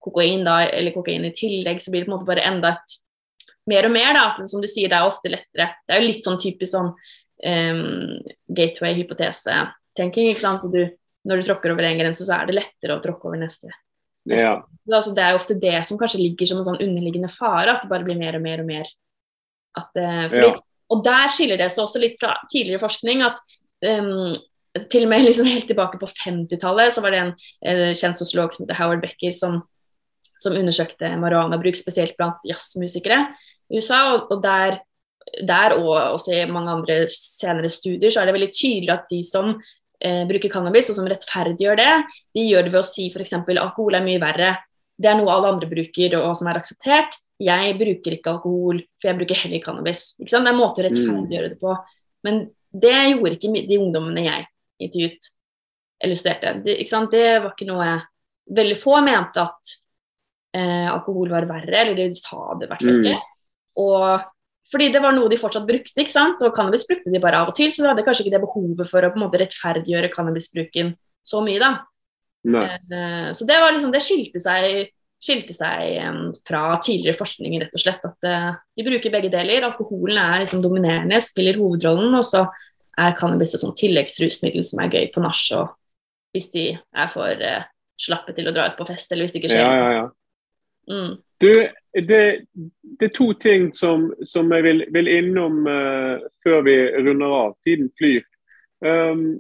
kokain, 0.07 0.45
da, 0.47 0.61
eller 0.71 0.95
kokain 0.95 1.27
i 1.29 1.35
tillegg, 1.35 1.83
så 1.83 1.93
blir 1.93 2.05
det 2.05 2.09
på 2.09 2.15
en 2.15 2.17
måte 2.17 2.29
bare 2.29 2.47
enda 2.47 2.77
et 2.77 2.97
mer 3.71 3.89
og 3.89 3.95
mer. 3.95 4.13
da, 4.17 4.27
at 4.33 4.51
Som 4.51 4.63
du 4.63 4.69
sier, 4.71 4.91
det 4.93 4.99
er 4.99 5.09
ofte 5.09 5.33
lettere. 5.33 5.73
Det 5.87 5.95
er 5.95 6.03
jo 6.03 6.11
litt 6.11 6.27
sånn 6.27 6.39
typisk 6.43 6.73
sånn 6.73 6.93
um, 6.93 8.21
gateway-hypotese-tenking. 8.59 10.31
ikke 10.31 10.45
sant, 10.45 10.69
du, 10.73 10.87
Når 11.27 11.43
du 11.43 11.49
tråkker 11.49 11.75
over 11.75 11.89
en 11.89 11.99
grense, 11.99 12.25
så 12.25 12.39
er 12.39 12.47
det 12.47 12.61
lettere 12.61 12.97
å 12.97 13.03
tråkke 13.03 13.31
over 13.31 13.43
neste. 13.43 13.73
neste. 14.29 14.47
Ja. 14.47 14.61
Så 14.87 14.95
altså, 14.95 15.15
det 15.17 15.25
er 15.25 15.35
jo 15.35 15.41
ofte 15.43 15.59
det 15.59 15.77
som 15.89 15.99
kanskje 15.99 16.23
ligger 16.23 16.53
som 16.53 16.63
en 16.63 16.69
sånn 16.71 16.83
underliggende 16.85 17.33
fare, 17.33 17.75
at 17.75 17.83
det 17.83 17.91
bare 17.91 18.07
blir 18.07 18.19
mer 18.21 18.39
og 18.39 18.45
mer 18.47 18.63
og 18.63 18.71
mer. 18.71 18.93
At, 19.77 19.91
uh, 19.99 20.27
fordi, 20.31 20.51
ja. 20.53 20.61
Og 20.95 21.01
der 21.03 21.33
skiller 21.35 21.59
det 21.59 21.73
seg 21.75 21.83
også 21.83 21.99
litt 21.99 22.21
fra 22.21 22.37
tidligere 22.47 22.79
forskning 22.79 23.25
at 23.27 23.41
um, 23.83 24.31
til 24.93 25.07
og 25.07 25.11
med 25.11 25.25
liksom 25.25 25.49
helt 25.49 25.67
tilbake 25.67 25.99
på 25.99 26.09
50-tallet 26.21 26.95
så 26.95 27.03
var 27.03 27.15
det 27.15 27.23
en 27.23 27.33
uh, 27.35 27.91
kjent 27.97 28.21
sosiolog 28.21 28.55
som 28.55 28.65
heter 28.65 28.79
Howard 28.79 29.03
Becker 29.03 29.35
som 29.35 29.65
som 30.41 30.57
undersøkte 30.57 31.13
marihuanabruk, 31.21 31.79
spesielt 31.79 32.17
blant 32.19 32.45
jazzmusikere 32.47 33.23
i 33.71 33.81
USA. 33.81 34.03
Og, 34.15 34.31
og 34.35 34.43
der, 34.45 34.79
der, 35.49 35.77
og 35.81 35.93
også 36.17 36.35
i 36.37 36.45
mange 36.51 36.75
andre 36.75 37.01
senere 37.11 37.71
studier 37.73 38.13
så 38.13 38.23
er 38.23 38.31
det 38.31 38.37
veldig 38.39 38.53
tydelig 38.55 38.95
at 38.95 39.07
de 39.13 39.21
som 39.27 39.53
eh, 39.57 40.25
bruker 40.29 40.53
cannabis, 40.53 40.91
og 40.93 40.99
som 40.99 41.11
rettferdiggjør 41.11 41.81
det, 41.83 41.93
de 42.37 42.49
gjør 42.49 42.67
det 42.67 42.75
ved 42.75 42.83
å 42.83 42.89
si 42.89 43.11
f.eks. 43.13 43.37
alkohol 43.43 43.99
er 43.99 44.07
mye 44.07 44.23
verre. 44.23 44.57
Det 44.97 45.11
er 45.11 45.19
noe 45.19 45.33
alle 45.33 45.55
andre 45.55 45.69
bruker 45.69 46.19
og 46.23 46.33
som 46.39 46.49
er 46.49 46.61
akseptert. 46.61 47.19
jeg 47.39 47.77
bruker 47.77 48.17
ikke 48.17 48.33
alkohol, 48.33 48.79
for 48.97 49.11
jeg 49.11 49.19
bruker 49.19 49.41
heller 49.43 49.65
cannabis. 49.65 50.15
Det 50.17 50.33
er 50.33 50.41
en 50.41 50.57
måte 50.57 50.81
å 50.81 50.87
rettferdiggjøre 50.87 51.53
det 51.53 51.59
på. 51.61 51.75
Men 52.25 52.47
det 52.73 52.97
gjorde 53.13 53.37
ikke 53.37 53.67
de 53.69 53.79
ungdommene 53.81 54.25
jeg 54.25 54.47
intervjuet 54.83 55.29
eller 56.01 56.19
studerte. 56.19 56.53
Det, 56.65 56.77
det 57.13 57.27
var 57.43 57.53
ikke 57.55 57.71
noe 57.71 57.97
Veldig 58.47 58.77
få 58.79 59.01
mente 59.03 59.43
at 59.43 59.73
eh, 60.57 60.89
alkohol 60.91 61.31
var 61.33 61.49
verre, 61.51 61.83
eller 61.83 61.99
de 61.99 62.09
sa 62.17 62.57
det 62.57 62.67
i 62.67 62.73
hvert 62.73 62.87
fall 62.87 63.03
ikke. 63.03 63.19
Og 63.83 64.33
fordi 64.73 64.89
det 64.91 65.03
var 65.03 65.15
noe 65.15 65.31
de 65.31 65.39
fortsatt 65.39 65.67
brukte, 65.69 65.95
ikke 66.03 66.13
sant? 66.13 66.41
og 66.43 66.55
cannabis 66.57 66.87
brukte 66.89 67.13
de 67.13 67.23
bare 67.23 67.39
av 67.43 67.53
og 67.53 67.59
til, 67.59 67.71
så 67.71 67.85
de 67.85 67.93
hadde 67.93 68.05
kanskje 68.07 68.27
ikke 68.27 68.35
det 68.35 68.43
behovet 68.43 68.91
for 68.91 69.05
å 69.07 69.13
på 69.13 69.21
en 69.21 69.27
måte 69.27 69.41
rettferdiggjøre 69.43 70.11
cannabisbruken 70.15 70.97
så 71.27 71.43
mye, 71.45 71.61
da. 71.63 71.71
Eh, 72.47 73.33
så 73.35 73.47
det 73.47 73.59
var 73.63 73.75
liksom, 73.75 73.93
det 73.95 74.03
skilte 74.05 74.43
seg, 74.43 74.91
skilte 75.23 75.55
seg 75.57 75.97
um, 76.07 76.21
fra 76.47 76.65
tidligere 76.83 77.19
forskning, 77.19 77.57
rett 77.63 77.79
og 77.79 77.83
slett. 77.83 78.05
At 78.07 78.29
uh, 78.29 78.51
de 78.77 78.87
bruker 78.87 79.15
begge 79.15 79.31
deler. 79.33 79.67
Alkoholen 79.67 80.21
er 80.21 80.45
liksom 80.45 80.63
dominerende, 80.65 81.23
spiller 81.25 81.59
hovedrollen, 81.61 82.15
og 82.19 82.27
så 82.27 82.45
er 82.97 83.17
cannabis 83.19 83.57
et 83.57 83.65
sånn 83.65 83.77
tilleggsrusmiddel 83.77 84.65
som 84.67 84.83
er 84.83 84.93
gøy 84.93 85.11
på 85.15 85.23
nach, 85.25 85.43
og 85.57 85.75
hvis 86.35 86.51
de 86.53 86.69
er 86.77 87.11
for 87.13 87.33
uh, 87.33 87.67
slappe 88.01 88.35
til 88.37 88.49
å 88.49 88.55
dra 88.55 88.69
ut 88.71 88.79
på 88.79 88.87
fest, 88.89 89.11
eller 89.13 89.27
hvis 89.27 89.37
det 89.37 89.43
ikke 89.43 89.55
skjer. 89.55 89.65
Ja, 89.65 89.75
ja, 89.81 89.91
ja. 90.01 90.07
Mm. 90.91 91.17
Du, 91.41 91.69
det, 92.09 92.47
det, 93.01 93.05
er 93.05 93.13
to 93.15 93.33
ting 93.33 93.69
som, 93.75 94.09
som 94.25 94.53
jeg 94.53 94.65
vil, 94.65 94.85
vil 94.93 95.11
innom 95.11 95.67
uh, 95.69 96.23
før 96.45 96.63
vi 96.65 96.77
runder 97.05 97.35
av. 97.43 97.53
Tiden 97.67 97.91
flyr. 97.99 98.25
Um, 98.85 99.39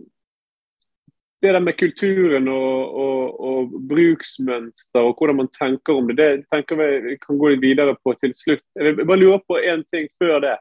det 1.42 1.53
der 1.55 1.61
med 1.61 1.76
kulturen 1.78 2.49
og, 2.49 2.94
og, 2.97 3.40
og, 3.40 3.72
bruksmønster 3.88 5.05
og 5.05 5.18
hvordan 5.18 5.36
man 5.36 5.51
tenker 5.53 5.94
om 5.94 6.09
det, 6.09 6.16
det 6.16 6.47
tenker 6.53 6.78
vi 6.80 7.16
kan 7.20 7.38
gå 7.38 7.53
litt 7.53 7.62
videre 7.62 7.97
på 8.03 8.14
til 8.20 8.32
slutt. 8.34 8.64
Jeg 8.74 8.97
bare 9.03 9.20
lurer 9.20 9.42
på 9.44 9.61
én 9.61 9.84
ting 9.92 10.09
før 10.20 10.40
det. 10.44 10.57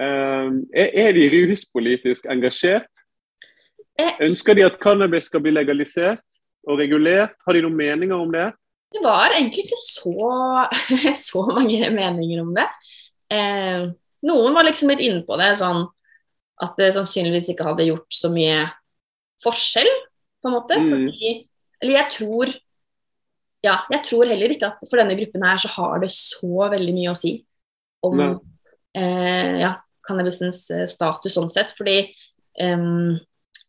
Um, 0.00 0.62
er, 0.72 1.12
de 1.12 1.28
ruspolitisk 1.50 2.28
engasjert? 2.30 2.88
Jeg... 3.98 4.16
Ønsker 4.24 4.56
de 4.56 4.64
at 4.64 4.78
cannabis 4.80 5.28
skal 5.28 5.42
bli 5.44 5.52
legalisert 5.52 6.24
og 6.68 6.78
regulert? 6.80 7.34
Har 7.44 7.56
de 7.56 7.64
noen 7.64 7.76
meninger 7.76 8.16
om 8.16 8.32
det? 8.32 8.52
Det 8.92 9.02
var 9.04 9.34
egentlig 9.34 9.66
ikke 9.66 9.80
så, 9.80 10.12
så 11.28 11.44
mange 11.48 11.90
meninger 11.94 12.42
om 12.42 12.52
det. 12.56 12.68
Eh, 13.32 13.88
noen 14.28 14.56
var 14.56 14.68
liksom 14.68 14.92
litt 14.92 15.02
inne 15.04 15.22
på 15.26 15.38
det, 15.40 15.52
sånn 15.60 15.86
at 16.62 16.76
det 16.78 16.92
sannsynligvis 16.94 17.50
ikke 17.52 17.66
hadde 17.66 17.88
gjort 17.88 18.14
så 18.14 18.30
mye 18.32 18.66
forskjell, 19.42 19.88
på 20.42 20.50
en 20.50 20.56
måte. 20.56 20.78
Mm. 20.78 20.90
Fordi, 20.90 21.32
eller 21.82 21.98
jeg 21.98 22.12
tror 22.18 22.52
ja, 23.62 23.76
jeg 23.92 24.02
tror 24.08 24.26
heller 24.26 24.50
ikke 24.50 24.72
at 24.72 24.80
for 24.90 24.98
denne 24.98 25.14
gruppen 25.18 25.44
her 25.46 25.60
så 25.62 25.70
har 25.76 26.00
det 26.02 26.10
så 26.14 26.66
veldig 26.72 26.94
mye 26.96 27.12
å 27.12 27.18
si 27.18 27.36
om 28.02 28.18
eh, 28.98 29.60
ja, 29.62 29.76
cannabisens 30.06 30.64
eh, 30.74 30.88
status 30.90 31.36
sånn 31.38 31.50
sett. 31.50 31.70
Fordi 31.78 32.00
um, 32.58 33.14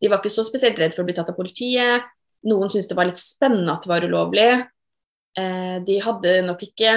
de 0.01 0.09
var 0.09 0.21
ikke 0.21 0.33
så 0.33 0.45
spesielt 0.47 0.81
redd 0.81 0.95
for 0.95 1.05
å 1.05 1.09
bli 1.09 1.15
tatt 1.17 1.29
av 1.29 1.37
politiet. 1.37 2.09
Noen 2.49 2.73
syntes 2.73 2.89
det 2.89 2.97
var 2.97 3.07
litt 3.11 3.21
spennende 3.21 3.75
at 3.75 3.85
det 3.85 3.93
var 3.93 4.07
ulovlig. 4.09 4.47
Eh, 5.39 5.77
de 5.85 5.97
hadde 6.03 6.33
nok 6.45 6.61
ikke 6.67 6.93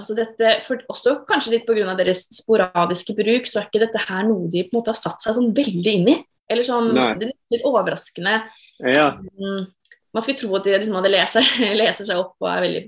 altså 0.00 0.16
dette, 0.16 0.56
for 0.66 0.82
Også 0.92 1.14
kanskje 1.28 1.54
litt 1.56 1.66
pga. 1.68 1.94
deres 1.96 2.26
sporadiske 2.34 3.14
bruk, 3.16 3.46
så 3.46 3.60
er 3.60 3.68
ikke 3.68 3.84
dette 3.86 4.02
her 4.08 4.26
noe 4.28 4.50
de 4.50 4.64
på 4.64 4.74
en 4.74 4.80
måte 4.80 4.92
har 4.92 4.98
satt 4.98 5.22
seg 5.22 5.36
sånn 5.36 5.52
veldig 5.54 5.94
inn 6.00 6.08
i. 6.08 6.16
Eller 6.50 6.66
sånn, 6.66 6.92
Det 6.92 7.28
er 7.28 7.32
litt 7.54 7.64
overraskende. 7.64 8.42
Ja. 8.80 9.16
Mm, 9.38 9.70
man 10.12 10.22
skulle 10.22 10.38
tro 10.38 10.56
at 10.56 10.64
de 10.64 10.76
liksom 10.76 10.98
hadde 10.98 11.12
leser, 11.12 11.42
leser, 11.80 12.04
seg 12.04 12.20
opp 12.20 12.36
og 12.42 12.48
er 12.50 12.64
veldig 12.66 12.82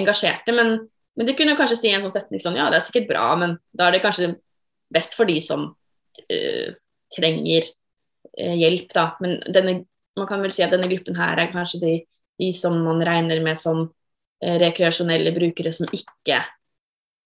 engasjerte, 0.00 0.54
men, 0.56 0.88
men 1.16 1.28
de 1.28 1.34
kunne 1.38 1.56
kanskje 1.58 1.78
si 1.78 1.92
en 1.94 2.02
sånn 2.02 2.14
setning 2.14 2.42
sånn 2.42 2.58
Ja, 2.58 2.70
det 2.72 2.80
er 2.80 2.86
sikkert 2.88 3.10
bra, 3.12 3.28
men 3.38 3.58
da 3.76 3.86
er 3.86 3.96
det 3.96 4.02
kanskje 4.02 4.34
best 4.92 5.14
for 5.18 5.28
de 5.28 5.38
som 5.42 5.68
uh, 5.70 6.68
trenger 7.14 7.68
uh, 7.68 8.56
hjelp, 8.56 8.90
da. 8.94 9.06
Men 9.22 9.38
denne, 9.46 9.78
man 10.18 10.30
kan 10.30 10.42
vel 10.42 10.54
si 10.54 10.64
at 10.66 10.74
denne 10.74 10.90
gruppen 10.90 11.18
her 11.18 11.38
er 11.38 11.52
kanskje 11.54 11.82
de, 11.82 11.94
de 12.42 12.50
som 12.56 12.74
man 12.86 13.02
regner 13.06 13.42
med 13.44 13.60
som 13.60 13.86
rekreasjonelle 14.42 15.32
brukere 15.34 15.72
som 15.72 15.88
ikke 15.94 16.42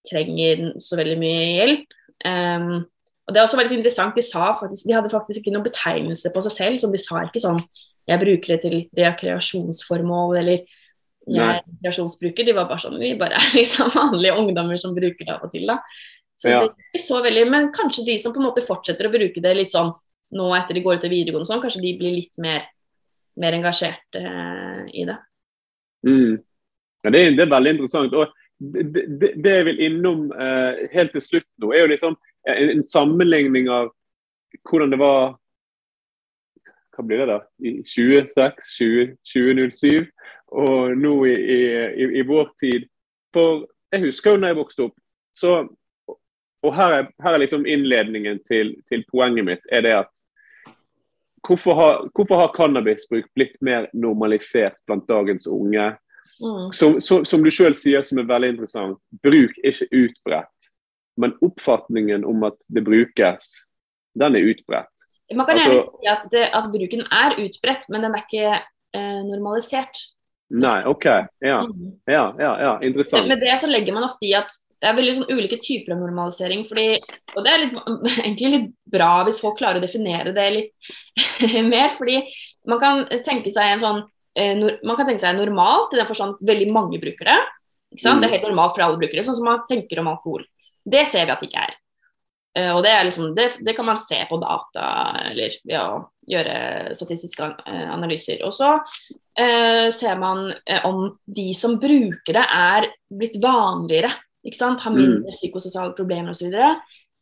trenger 0.08 0.70
så 0.80 0.98
veldig 1.00 1.18
mye 1.20 1.46
hjelp. 1.58 1.96
Um, 2.24 2.84
og 3.26 3.34
det 3.34 3.40
er 3.40 3.46
også 3.46 3.60
veldig 3.60 3.78
interessant, 3.78 4.16
De 4.16 4.22
sa 4.22 4.52
faktisk, 4.58 4.86
de 4.86 4.96
hadde 4.96 5.12
faktisk 5.12 5.40
ikke 5.40 5.54
noen 5.54 5.66
betegnelse 5.66 6.32
på 6.34 6.42
seg 6.46 6.56
selv. 6.56 6.78
som 6.82 6.92
De 6.92 6.98
sa 6.98 7.24
ikke 7.24 7.42
sånn 7.42 7.60
'jeg 8.08 8.18
bruker 8.18 8.48
det 8.56 8.60
til 8.62 8.88
rekreasjonsformål' 8.96 10.38
eller 10.38 10.58
'jeg 11.26 11.38
er 11.38 11.62
rekreasjonsbruker'. 11.62 12.46
De 12.46 12.52
var 12.52 12.66
bare 12.66 12.78
sånn 12.78 12.98
Vi 12.98 13.14
bare 13.14 13.34
er 13.34 13.54
liksom 13.60 13.90
vanlige 13.90 14.36
ungdommer 14.36 14.76
som 14.78 14.94
bruker 14.94 15.24
det 15.24 15.34
av 15.34 15.44
og 15.44 15.52
til. 15.52 15.66
da. 15.66 15.78
Så 16.36 16.48
ja. 16.48 16.60
det 16.60 16.70
er 16.70 16.74
ikke 16.94 17.06
så 17.06 17.22
veldig, 17.22 17.50
Men 17.50 17.72
kanskje 17.72 18.06
de 18.06 18.18
som 18.18 18.32
på 18.32 18.40
en 18.40 18.48
måte 18.48 18.66
fortsetter 18.66 19.06
å 19.06 19.12
bruke 19.12 19.40
det 19.40 19.56
litt 19.56 19.70
sånn 19.70 19.92
nå 20.32 20.54
etter 20.54 20.74
de 20.74 20.82
går 20.82 20.94
ut 20.98 21.04
av 21.04 21.10
videregående, 21.10 21.46
sånn, 21.48 21.62
kanskje 21.62 21.82
de 21.82 21.96
blir 21.98 22.14
litt 22.14 22.38
mer, 22.38 22.68
mer 23.36 23.52
engasjert 23.52 24.14
eh, 24.14 24.86
i 24.94 25.04
det. 25.04 25.16
Mm. 26.06 26.38
Ja, 27.04 27.10
det 27.10 27.20
er, 27.20 27.30
det, 27.36 27.44
er, 27.46 27.52
veldig 27.54 27.70
interessant. 27.70 28.14
og 28.14 28.32
det, 28.60 29.04
det, 29.20 29.32
det 29.44 29.52
jeg 29.54 29.66
vil 29.70 29.84
innom 29.86 30.26
eh, 30.32 30.86
helt 30.92 31.14
til 31.16 31.24
slutt 31.24 31.48
nå, 31.62 31.72
er 31.72 31.86
jo 31.86 31.92
liksom 31.94 32.16
en, 32.48 32.72
en, 32.76 32.84
sammenligning 32.84 33.70
av 33.72 33.88
hvordan 34.68 34.92
det 34.92 34.98
var 35.00 35.36
Hva 36.96 37.04
blir 37.06 37.22
det 37.22 37.28
da? 37.30 37.38
I 37.64 37.80
26, 37.86 38.56
20, 38.76 39.12
2007 39.32 40.08
og 40.50 40.96
nå 40.98 41.12
i, 41.30 41.34
i, 41.54 42.06
i, 42.18 42.22
vår 42.26 42.48
tid. 42.60 42.88
For 43.32 43.62
jeg 43.94 44.08
husker 44.08 44.34
jo 44.34 44.40
da 44.42 44.50
jeg 44.50 44.58
vokste 44.58 44.88
opp, 44.88 44.96
så 45.36 45.60
Og 46.60 46.74
her 46.76 46.92
er, 46.92 47.06
her 47.24 47.32
er 47.32 47.40
liksom 47.40 47.62
innledningen 47.64 48.42
til, 48.44 48.74
til, 48.84 49.04
poenget 49.08 49.46
mitt. 49.46 49.62
er 49.72 49.80
det 49.80 49.94
at 50.02 50.10
Hvorfor 51.48 51.74
har, 51.74 52.10
hvorfor 52.12 52.36
har 52.36 52.52
cannabisbruk 52.52 53.30
blitt 53.34 53.54
mer 53.64 53.86
normalisert 53.96 54.76
blant 54.86 55.08
dagens 55.08 55.46
unge? 55.46 55.86
Mm. 56.40 56.72
Som, 56.72 57.00
som, 57.04 57.24
som, 57.28 57.42
du 57.44 57.50
sjøl 57.52 57.74
sier, 57.76 58.04
som 58.06 58.20
er 58.20 58.28
veldig 58.28 58.54
interessant, 58.54 59.00
bruk 59.24 59.56
er 59.60 59.74
ikke 59.74 59.88
utbredt. 60.04 60.70
Men 61.20 61.34
oppfatningen 61.44 62.24
om 62.24 62.46
at 62.48 62.56
det 62.72 62.84
brukes, 62.86 63.50
den 64.18 64.38
er 64.38 64.48
utbredt. 64.52 65.08
Man 65.34 65.46
kan 65.46 65.60
gjerne 65.60 65.82
altså, 65.82 65.98
si 66.00 66.08
at, 66.10 66.24
det, 66.32 66.46
at, 66.58 66.70
bruken 66.72 67.04
er 67.06 67.36
utbredt, 67.44 67.84
men 67.92 68.06
den 68.06 68.16
er 68.16 68.24
ikke 68.24 68.46
eh, 68.56 69.20
normalisert. 69.26 70.00
Nei, 70.50 70.80
OK. 70.90 71.06
Ja. 71.44 71.60
Mm. 71.68 71.92
ja, 72.10 72.24
ja, 72.40 72.54
ja. 72.64 72.72
Interessant. 72.82 73.28
Med 73.30 73.42
det 73.44 73.54
så 73.62 73.70
legger 73.70 73.94
man 73.94 74.08
ofte 74.08 74.26
i 74.26 74.34
at 74.34 74.50
det 74.80 74.88
er 74.88 74.96
veldig 74.96 75.12
sånn 75.18 75.30
ulike 75.30 75.58
typer 75.60 75.94
av 75.94 76.00
normalisering. 76.00 76.64
Fordi, 76.66 76.86
og 77.36 77.44
det 77.46 77.52
er 77.52 77.62
litt, 77.62 77.76
egentlig 78.24 78.52
litt 78.54 78.70
bra 78.90 79.12
hvis 79.28 79.42
folk 79.44 79.60
klarer 79.60 79.78
å 79.78 79.84
definere 79.84 80.34
det 80.34 80.48
litt 80.56 80.94
mer. 81.72 81.92
fordi 81.94 82.22
man 82.70 82.82
kan 82.82 83.04
tenke 83.26 83.52
seg 83.54 83.74
en 83.74 83.84
sånn 83.84 84.02
man 84.38 84.96
kan 84.96 85.08
tenke 85.08 85.22
seg 85.22 85.34
normalt 85.34 85.94
i 85.94 85.98
den 85.98 86.08
forstand 86.08 86.36
at 86.36 86.50
veldig 86.52 86.68
mange 86.70 87.00
bruker 87.02 87.26
det. 87.26 87.38
Mm. 87.98 88.20
Det 88.20 88.28
er 88.28 88.34
helt 88.36 88.46
normalt 88.46 88.76
for 88.76 88.86
alle 88.86 89.00
brukere, 89.00 89.24
sånn 89.26 89.38
som 89.38 89.48
man 89.50 89.64
tenker 89.70 89.98
om 90.00 90.10
alkohol. 90.12 90.44
Det 90.86 91.02
ser 91.10 91.26
vi 91.26 91.34
at 91.34 91.42
det 91.42 91.50
ikke 91.50 91.64
er. 91.66 91.78
Uh, 92.58 92.72
og 92.74 92.80
det, 92.82 92.90
er 92.90 93.04
liksom, 93.06 93.28
det, 93.36 93.46
det, 93.62 93.74
kan 93.76 93.86
man 93.86 93.98
se 94.02 94.18
på 94.26 94.38
data 94.42 94.86
eller 95.28 95.52
ved 95.62 95.74
ja, 95.74 95.84
å 95.86 96.30
gjøre 96.30 96.94
statistiske 96.98 97.46
uh, 97.46 97.88
analyser. 97.94 98.42
Og 98.46 98.54
så 98.54 98.72
eh, 99.38 99.86
ser 99.94 100.18
man 100.18 100.48
om 100.86 101.04
de 101.26 101.50
som 101.54 101.78
bruker 101.82 102.34
det, 102.36 102.42
er 102.42 102.88
blitt 103.10 103.38
vanligere. 103.42 104.10
Ikke 104.46 104.58
sant? 104.58 104.82
Har 104.82 104.94
mindre 104.94 105.30
mm. 105.30 105.36
psykososiale 105.36 105.94
problemer 105.98 106.34
osv. 106.34 106.54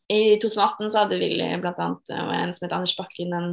I 0.09 0.21
2018 0.41 0.93
så 0.93 1.03
hadde 1.03 1.19
vi 1.21 1.33
bl.a. 1.61 1.89
en 2.09 2.55
som 2.57 2.65
het 2.65 2.77
Anders 2.77 2.97
Bakken 2.97 3.35
en 3.37 3.51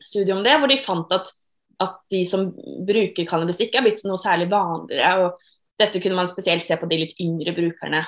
studie 0.00 0.32
om 0.32 0.44
det, 0.44 0.54
hvor 0.60 0.70
de 0.70 0.78
fant 0.80 1.12
at, 1.16 1.32
at 1.82 1.98
de 2.12 2.22
som 2.28 2.48
bruker 2.88 3.28
cannabis, 3.28 3.60
ikke 3.60 3.80
er 3.80 3.88
blitt 3.88 4.04
noe 4.08 4.20
særlig 4.20 4.48
vanligere. 4.52 5.26
og 5.26 5.80
Dette 5.80 6.00
kunne 6.00 6.18
man 6.18 6.30
spesielt 6.30 6.64
se 6.64 6.78
på 6.80 6.88
de 6.88 7.02
litt 7.02 7.18
yngre 7.20 7.52
brukerne 7.56 8.04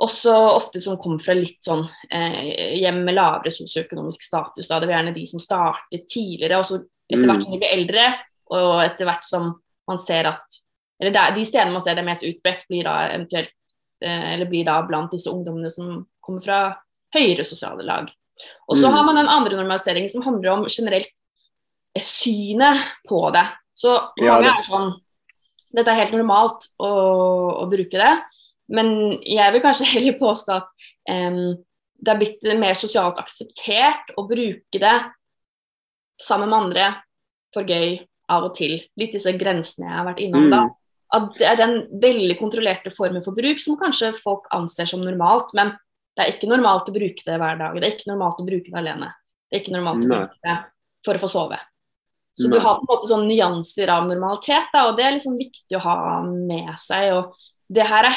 også 0.00 0.32
ofte 0.56 0.80
som 0.80 0.98
kommer 1.00 1.20
fra 1.20 1.34
litt 1.36 1.60
sånn 1.64 1.82
eh, 2.08 2.76
hjem 2.80 3.02
med 3.04 3.16
lavere 3.16 3.52
sosioøkonomisk 3.52 4.24
status. 4.24 4.68
Da. 4.68 4.78
Det 4.80 4.88
var 4.88 4.96
gjerne 4.96 5.16
de 5.16 5.24
som 5.28 5.42
startet 5.42 6.06
tidligere, 6.08 6.60
og 6.60 6.68
så 6.68 6.80
etter 7.10 7.26
hvert 7.26 7.44
som 7.44 7.54
de 7.54 7.60
blir 7.60 7.74
eldre, 7.74 8.06
og 8.56 8.70
etter 8.84 9.08
hvert 9.08 9.26
som 9.28 9.52
man 9.90 10.00
ser 10.02 10.30
at 10.30 10.60
Eller 11.00 11.14
der, 11.16 11.30
de 11.32 11.44
stedene 11.48 11.72
man 11.72 11.80
ser 11.80 11.96
det 11.96 12.04
mest 12.04 12.24
utbredt, 12.28 12.66
blir 12.68 12.84
da 12.84 12.94
eventuelt 13.08 13.52
eh, 14.04 14.34
Eller 14.34 14.48
blir 14.48 14.66
da 14.68 14.80
blant 14.86 15.12
disse 15.12 15.30
ungdommene 15.32 15.70
som 15.72 16.04
kommer 16.20 16.44
fra 16.44 16.58
høyere 17.16 17.44
sosiale 17.44 17.84
lag. 17.84 18.10
Og 18.68 18.76
så 18.76 18.88
mm. 18.88 18.96
har 18.96 19.04
man 19.04 19.20
den 19.20 19.30
andre 19.32 19.56
normaliseringen 19.56 20.12
som 20.12 20.24
handler 20.24 20.52
om 20.54 20.66
generelt 20.68 21.10
synet 21.98 22.82
på 23.08 23.22
det. 23.34 23.46
Så 23.74 23.94
mange 24.20 24.26
ja, 24.26 24.40
det. 24.44 24.52
er 24.52 24.68
sånn 24.68 24.92
Dette 25.70 25.92
er 25.92 26.00
helt 26.00 26.14
normalt 26.16 26.66
å, 26.82 26.90
å 27.62 27.66
bruke 27.70 27.98
det. 27.98 28.12
Men 28.74 29.18
jeg 29.22 29.54
vil 29.54 29.62
kanskje 29.64 29.88
heller 29.94 30.18
påstå 30.20 30.56
at 30.58 30.88
um, 31.10 31.58
det 32.00 32.12
er 32.12 32.20
blitt 32.20 32.50
mer 32.58 32.78
sosialt 32.78 33.20
akseptert 33.20 34.14
å 34.18 34.24
bruke 34.28 34.80
det 34.82 34.96
sammen 36.20 36.50
med 36.50 36.58
andre 36.58 36.88
for 37.54 37.68
gøy 37.68 37.98
av 38.30 38.46
og 38.48 38.54
til. 38.56 38.78
Litt 39.00 39.14
disse 39.16 39.32
grensene 39.38 39.88
jeg 39.88 39.98
har 39.98 40.08
vært 40.08 40.22
innom 40.24 40.48
mm. 40.48 40.54
da. 40.54 40.62
at 41.18 41.30
det 41.38 41.48
er 41.50 41.60
den 41.60 41.76
veldig 42.02 42.36
kontrollerte 42.40 42.92
formen 42.94 43.24
for 43.24 43.36
bruk 43.36 43.62
som 43.62 43.78
kanskje 43.80 44.12
folk 44.22 44.46
anser 44.56 44.88
som 44.88 45.02
normalt, 45.04 45.52
men 45.58 45.74
det 46.16 46.24
er 46.24 46.34
ikke 46.34 46.50
normalt 46.50 46.88
å 46.90 46.94
bruke 46.94 47.26
det 47.26 47.38
hver 47.40 47.58
dag. 47.60 47.76
Det 47.78 47.86
er 47.86 47.96
ikke 47.96 48.10
normalt 48.10 48.40
å 48.42 48.46
bruke 48.46 48.70
det 48.70 48.80
alene. 48.80 49.10
Det 49.48 49.56
er 49.56 49.62
ikke 49.62 49.76
normalt 49.76 50.06
å 50.06 50.10
bruke 50.10 50.46
det 50.46 50.56
for 51.06 51.16
å 51.16 51.22
få 51.22 51.30
sove. 51.30 51.58
Så 52.40 52.50
du 52.50 52.58
har 52.58 52.74
på 52.78 52.80
en 52.86 52.90
måte 52.90 53.08
sånn 53.10 53.26
nyanser 53.28 53.88
av 53.92 54.08
normalitet, 54.08 54.68
da, 54.72 54.86
og 54.88 54.96
det 54.96 55.04
er 55.06 55.12
liksom 55.18 55.36
viktig 55.38 55.76
å 55.76 55.82
ha 55.84 56.22
med 56.22 56.74
seg. 56.78 57.12
og 57.12 57.34
Det 57.70 57.86
her 57.86 58.04
er 58.08 58.16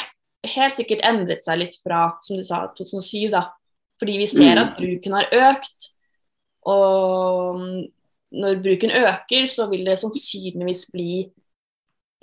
helt 0.56 0.74
sikkert 0.74 1.04
endret 1.04 1.44
seg 1.44 1.58
litt 1.58 1.76
fra 1.82 2.16
som 2.20 2.36
du 2.36 2.42
sa, 2.42 2.66
2007, 2.76 3.30
da. 3.30 3.50
Fordi 4.00 4.16
vi 4.18 4.26
ser 4.26 4.56
Mm. 4.56 4.62
at 4.64 4.76
bruken 4.78 5.12
har 5.12 5.26
økt. 5.32 5.90
Og 6.66 7.60
når 8.34 8.62
bruken 8.62 8.90
øker, 8.90 9.46
så 9.46 9.68
vil 9.70 9.84
det 9.84 9.98
sannsynligvis 10.00 10.90
bli 10.92 11.30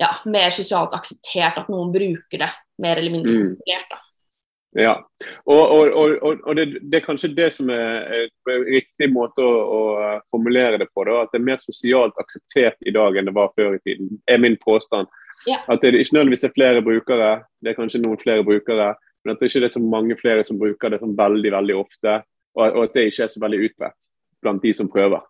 ja, 0.02 0.16
mer 0.26 0.50
sosialt 0.50 0.94
akseptert 0.98 1.58
at 1.62 1.68
noen 1.70 1.92
bruker 1.94 2.40
det 2.42 2.50
mer 2.82 2.98
eller 2.98 3.12
mindre 3.12 3.32
Mm. 3.32 3.58
da. 3.90 3.98
Ja. 4.80 4.94
Og, 5.46 5.72
og, 5.72 5.90
og, 6.24 6.38
og, 6.48 6.56
det, 6.56 6.66
det 6.92 7.02
er 7.02 7.04
kanskje 7.06 7.34
det 7.36 7.50
som 7.54 7.70
er 7.74 8.06
en 8.48 8.64
riktig 8.70 9.10
måte 9.12 9.44
å, 9.44 9.52
å 9.52 9.82
formulere 10.32 10.80
det 10.80 10.88
på. 10.96 11.04
Da, 11.08 11.18
at 11.26 11.34
det 11.34 11.42
er 11.42 11.48
mer 11.50 11.60
sosialt 11.60 12.20
akseptert 12.22 12.78
i 12.88 12.94
dag 12.96 13.18
enn 13.20 13.28
det 13.28 13.36
var 13.36 13.52
før 13.58 13.76
i 13.76 13.82
tiden, 13.84 14.14
er 14.32 14.40
min 14.40 14.56
påstand. 14.64 15.12
Ja. 15.50 15.60
At 15.68 15.84
det 15.84 15.96
ikke 16.00 16.16
nødvendigvis 16.16 16.48
er 16.48 16.56
flere 16.56 16.84
brukere, 16.86 17.32
det 17.60 17.74
er 17.74 17.80
kanskje 17.80 18.04
noen 18.04 18.22
flere 18.22 18.46
brukere, 18.48 18.94
men 19.26 19.34
at 19.36 19.42
det 19.44 19.52
ikke 19.52 19.66
er 19.68 19.76
så 19.76 19.84
mange 19.84 20.18
flere 20.22 20.46
som 20.48 20.60
bruker 20.62 20.94
det 20.94 21.02
sånn 21.04 21.18
veldig 21.20 21.52
veldig 21.58 21.76
ofte. 21.82 22.22
Og, 22.56 22.64
og 22.66 22.82
at 22.88 22.96
det 22.96 23.10
ikke 23.12 23.28
er 23.28 23.34
så 23.36 23.44
veldig 23.44 23.60
utbredt 23.68 24.10
blant 24.42 24.64
de 24.64 24.74
som 24.76 24.90
prøver. 24.92 25.22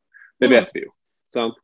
Det 0.42 0.50
Mm. 0.50 0.54
vet 0.56 0.70
vi 0.74 0.86
jo. 0.86 0.92
sant? 1.30 1.58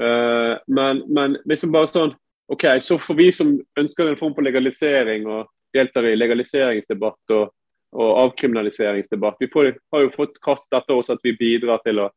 Uh, 0.00 0.56
men, 0.68 1.02
men 1.12 1.36
liksom 1.48 1.72
bare 1.72 1.90
sånn 1.90 2.14
OK, 2.50 2.64
så 2.80 2.96
for 2.98 3.14
vi 3.18 3.28
som 3.34 3.52
ønsker 3.78 4.08
en 4.08 4.16
form 4.18 4.32
for 4.34 4.42
legalisering 4.42 5.26
og 5.28 5.48
deltar 5.74 6.08
i 6.08 6.16
legaliseringsdebatt 6.16 7.34
og, 7.36 7.52
og 7.96 8.10
avkriminaliseringsdebatt, 8.24 9.38
vi 9.40 9.50
får, 9.52 9.74
har 9.92 10.06
jo 10.06 10.14
fått 10.14 10.40
kastet 10.44 10.78
etter 10.80 10.98
oss 10.98 11.12
at 11.12 11.22
vi 11.26 11.36
bidrar 11.38 11.82
til 11.84 12.04
å 12.04 12.08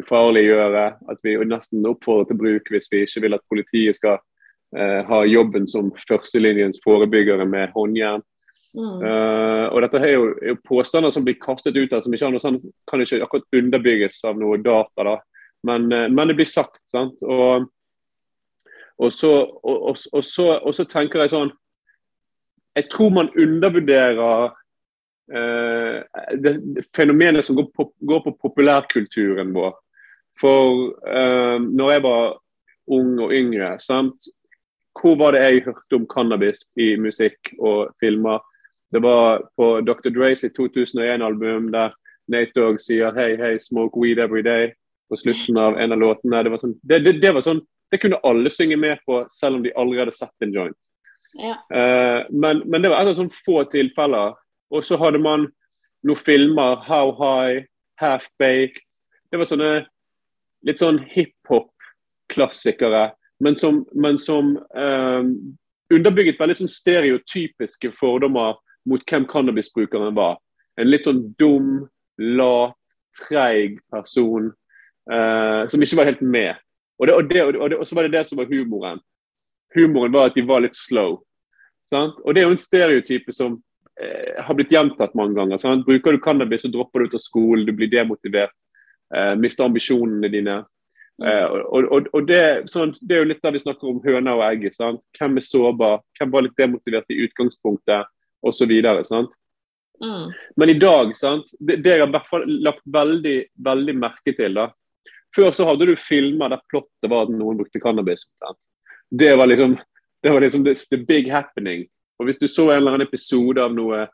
ufarliggjøre, 0.00 0.84
at 1.12 1.18
vi 1.24 1.36
nesten 1.44 1.84
oppfordrer 1.88 2.30
til 2.30 2.38
bruk 2.40 2.70
hvis 2.72 2.88
vi 2.92 3.02
ikke 3.04 3.26
vil 3.26 3.36
at 3.36 3.48
politiet 3.52 3.98
skal 3.98 4.20
eh, 4.76 5.00
ha 5.08 5.22
jobben 5.28 5.66
som 5.68 5.90
førstelinjens 6.08 6.80
forebyggere 6.84 7.44
med 7.48 7.74
håndjern. 7.76 8.24
Mm. 8.72 9.02
Uh, 9.04 9.66
og 9.68 9.82
dette 9.84 10.00
er 10.00 10.14
jo, 10.14 10.28
er 10.40 10.54
jo 10.54 10.60
påstander 10.64 11.12
som 11.12 11.24
blir 11.26 11.36
kastet 11.40 11.76
ut 11.76 11.92
her, 11.92 12.00
som 12.00 12.14
ikke 12.14 12.30
noe 12.32 12.40
sånn, 12.40 12.56
kan 12.88 13.04
ikke 13.04 13.20
akkurat 13.20 13.58
underbygges 13.60 14.22
av 14.28 14.40
noe 14.40 14.56
data. 14.64 15.04
da. 15.04 15.16
Men, 15.68 15.92
eh, 15.92 16.08
men 16.08 16.28
det 16.28 16.38
blir 16.40 16.48
sagt. 16.48 16.80
sant? 16.90 17.20
Og, 17.22 17.68
og, 18.98 19.12
så, 19.12 19.32
og, 19.44 19.90
og, 20.12 20.24
så, 20.24 20.48
og 20.58 20.74
så 20.74 20.88
tenker 20.88 21.22
jeg 21.22 21.34
sånn 21.34 21.52
Jeg 22.76 22.88
tror 22.90 23.10
man 23.12 23.30
undervurderer 23.38 24.52
eh, 25.32 25.98
det, 26.40 26.52
det 26.76 26.84
fenomenet 26.96 27.44
som 27.44 27.56
går 27.56 27.68
på, 27.76 27.88
går 28.00 28.22
på 28.24 28.36
populærkulturen 28.42 29.52
vår. 29.54 29.74
For 30.40 30.92
eh, 31.08 31.58
når 31.60 31.92
jeg 31.92 32.04
var 32.06 32.38
ung 32.92 33.18
og 33.20 33.32
yngre, 33.32 33.74
sant? 33.80 34.30
hvor 35.00 35.16
var 35.16 35.32
det 35.32 35.40
jeg 35.40 35.62
hørte 35.64 35.96
om 35.96 36.06
cannabis 36.06 36.66
i 36.76 36.94
musikk 37.00 37.52
og 37.58 37.94
filmer? 38.00 38.42
Det 38.92 39.00
var 39.02 39.40
på 39.56 39.80
Dr. 39.80 40.12
Dre's 40.12 40.44
2001-album 40.44 41.70
der 41.72 41.94
Nate 42.28 42.52
Dogg 42.56 42.80
sier 42.80 43.14
hei, 43.16 43.34
hei, 43.40 43.56
smoke 43.58 43.98
weed 44.00 44.20
every 44.20 44.42
day 44.44 44.70
på 45.08 45.16
slutten 45.16 45.56
av 45.58 45.78
en 45.80 45.92
av 45.92 45.98
låtene. 45.98 46.42
Det 46.44 46.52
var 46.52 46.60
sånn, 46.60 46.74
det, 46.82 46.98
det, 47.06 47.16
det 47.24 47.32
var 47.34 47.44
sånn, 47.44 47.62
det 47.92 48.00
kunne 48.02 48.20
alle 48.28 48.52
synge 48.52 48.76
med 48.80 49.00
på, 49.08 49.22
selv 49.32 49.58
om 49.58 49.64
de 49.64 49.72
allerede 49.76 50.06
hadde 50.06 50.18
sett 50.18 50.46
en 50.46 50.54
joint. 50.54 50.78
Eh, 51.40 52.20
men, 52.30 52.62
men 52.66 52.82
det 52.82 52.92
var 52.92 53.00
et 53.00 53.12
av 53.12 53.18
sånne 53.18 53.42
få 53.46 53.62
tilfeller. 53.72 54.36
Og 54.72 54.84
så 54.84 54.98
hadde 55.00 55.20
man 55.22 55.48
noen 56.06 56.20
filmer, 56.20 56.80
How 56.86 57.12
High, 57.18 57.64
Half 58.00 58.28
Baked. 58.40 58.82
Det 59.30 59.40
var 59.40 59.48
sånne 59.48 59.72
litt 60.66 60.78
sånn 60.78 61.00
hiphop-klassikere, 61.10 63.08
men 63.42 63.56
som, 63.58 63.82
men 63.98 64.18
som 64.20 64.54
eh, 64.78 65.22
underbygget 65.92 66.40
veldig 66.40 66.60
sånn 66.60 66.72
stereotypiske 66.72 67.92
fordommer 67.98 68.58
mot 68.88 69.02
hvem 69.08 69.26
cannabisbrukeren 69.30 70.14
var. 70.16 70.38
En 70.80 70.90
litt 70.90 71.06
sånn 71.06 71.24
dum, 71.40 71.86
lat, 72.18 72.78
treig 73.26 73.78
person 73.92 74.50
uh, 75.10 75.68
som 75.68 75.82
ikke 75.84 75.98
var 75.98 76.08
helt 76.08 76.22
med. 76.24 76.60
Og, 76.98 77.08
det, 77.08 77.14
og, 77.14 77.28
det, 77.28 77.42
og, 77.44 77.70
det, 77.70 77.78
og 77.78 77.88
så 77.88 77.98
var 77.98 78.06
det 78.06 78.16
det 78.16 78.24
som 78.28 78.40
var 78.40 78.50
humoren. 78.50 79.02
Humoren 79.74 80.12
var 80.12 80.30
at 80.30 80.38
de 80.38 80.44
var 80.46 80.64
litt 80.64 80.76
slow. 80.76 81.20
Sant? 81.90 82.18
Og 82.24 82.34
det 82.34 82.42
er 82.42 82.48
jo 82.48 82.56
en 82.56 82.60
stereotype 82.60 83.34
som 83.36 83.56
eh, 84.00 84.38
har 84.40 84.56
blitt 84.56 84.72
gjentatt 84.72 85.16
mange 85.18 85.36
ganger. 85.38 85.60
Sant? 85.60 85.86
Bruker 85.86 86.16
du 86.16 86.22
cannabis, 86.24 86.64
så 86.64 86.72
dropper 86.72 87.02
du 87.02 87.10
ut 87.10 87.18
av 87.18 87.24
skolen, 87.24 87.66
du 87.66 87.72
blir 87.76 87.90
demotivert, 87.92 88.54
eh, 89.14 89.34
mister 89.40 89.66
ambisjonene 89.68 90.30
dine. 90.32 90.62
Eh, 91.22 91.44
og, 91.44 91.84
og, 91.92 92.08
og 92.16 92.26
det, 92.28 92.42
sånn, 92.72 92.94
det 93.00 93.16
er 93.16 93.22
jo 93.22 93.30
litt 93.30 93.42
der 93.44 93.54
vi 93.56 93.62
snakker 93.62 93.90
om 93.90 94.00
høna 94.04 94.38
og 94.38 94.46
egget. 94.48 94.78
Sant? 94.78 95.04
Hvem 95.18 95.38
er 95.38 95.46
sårbar, 95.46 96.02
hvem 96.18 96.32
var 96.32 96.46
litt 96.48 96.58
demotivert 96.58 97.12
i 97.12 97.20
utgangspunktet, 97.26 98.08
osv. 98.42 98.72
Mm. 100.02 100.32
Men 100.56 100.72
i 100.72 100.78
dag, 100.80 101.12
sant? 101.16 101.52
Det, 101.60 101.76
det 101.84 101.96
jeg 101.96 102.02
har 102.02 102.10
hvert 102.10 102.30
fall 102.30 102.48
lagt 102.64 102.82
veldig, 102.90 103.36
veldig 103.68 103.98
merke 104.00 104.34
til 104.36 104.56
da. 104.58 104.70
Før 105.32 105.54
så 105.56 105.64
hadde 105.68 105.88
du 105.88 105.94
filmer 105.96 106.52
der 106.52 106.60
plottet 106.68 107.08
var 107.08 107.28
at 107.28 107.32
noen 107.32 107.60
brukte 107.60 107.80
cannabis. 107.80 108.26
Sant? 108.42 108.58
Det 109.12 109.34
var 109.36 109.46
liksom 109.46 109.76
det 110.22 110.30
var 110.30 110.40
liksom 110.40 110.64
the, 110.64 110.74
the 110.74 110.96
big 110.96 111.30
happening. 111.30 111.86
Og 112.18 112.26
Hvis 112.26 112.38
du 112.38 112.48
så 112.48 112.70
en 112.70 112.76
eller 112.76 112.94
annen 112.94 113.06
episode 113.06 113.62
av 113.62 113.72
noe 113.74 114.06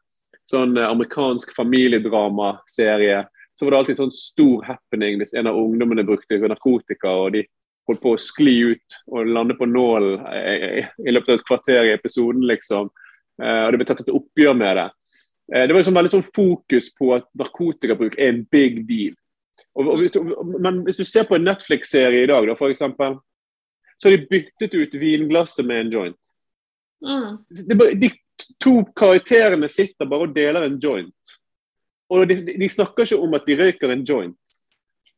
sånn 0.48 0.78
eh, 0.78 0.88
amerikansk 0.88 1.52
familiedramaserie, 1.56 3.26
så 3.54 3.66
var 3.66 3.74
det 3.74 3.80
alltid 3.82 3.98
sånn 3.98 4.14
stor 4.14 4.64
happening 4.64 5.18
hvis 5.20 5.34
en 5.36 5.50
av 5.50 5.58
ungdommene 5.58 6.06
brukte 6.08 6.38
narkotika 6.40 7.10
og 7.10 7.34
de 7.36 7.42
holdt 7.88 8.00
på 8.04 8.14
å 8.14 8.20
skli 8.20 8.54
ut 8.72 8.96
og 9.12 9.28
lande 9.28 9.56
på 9.58 9.68
nålen 9.68 10.24
eh, 10.32 10.88
i 11.04 11.12
løpet 11.12 11.34
av 11.34 11.38
et 11.40 11.46
kvarter 11.48 11.90
i 11.90 11.92
episoden, 11.92 12.46
liksom. 12.48 12.88
Eh, 13.42 13.62
Og 13.66 13.72
det 13.72 13.82
ble 13.82 13.88
tatt 13.90 14.04
et 14.06 14.14
oppgjør 14.14 14.56
med 14.56 14.80
det. 14.80 14.88
Eh, 15.52 15.66
Det 15.66 15.74
var 15.74 15.82
liksom 15.82 16.00
veldig 16.00 16.14
sånn 16.16 16.28
fokus 16.32 16.92
på 16.96 17.14
at 17.16 17.28
narkotikabruk 17.36 18.16
er 18.16 18.32
en 18.32 18.44
big 18.50 18.84
deal. 18.88 19.16
Og, 19.78 19.98
hvis 20.00 20.16
du, 20.16 20.22
men 20.58 20.82
hvis 20.86 20.96
du 20.98 21.04
ser 21.04 21.28
på 21.28 21.36
en 21.36 21.44
Netflix-serie 21.46 22.24
i 22.24 22.30
dag, 22.30 22.48
da, 22.48 22.56
eksempel, 22.66 23.20
så 23.98 24.08
har 24.08 24.16
de 24.16 24.26
byttet 24.30 24.74
ut 24.74 24.94
vinglasset 24.94 25.66
med 25.66 25.80
en 25.86 25.90
joint. 25.92 26.32
Mm. 27.04 27.38
Bare- 27.78 27.94
de 27.94 28.10
to 28.62 28.84
karakterene 28.96 29.68
sitter 29.68 30.06
bare 30.06 30.26
og 30.28 30.34
deler 30.34 30.62
en 30.66 30.78
joint. 30.82 31.34
Og 32.10 32.28
de, 32.30 32.36
de 32.58 32.68
snakker 32.70 33.02
ikke 33.04 33.18
om 33.20 33.34
at 33.34 33.46
de 33.46 33.56
røyker 33.58 33.90
en 33.92 34.04
joint. 34.06 34.36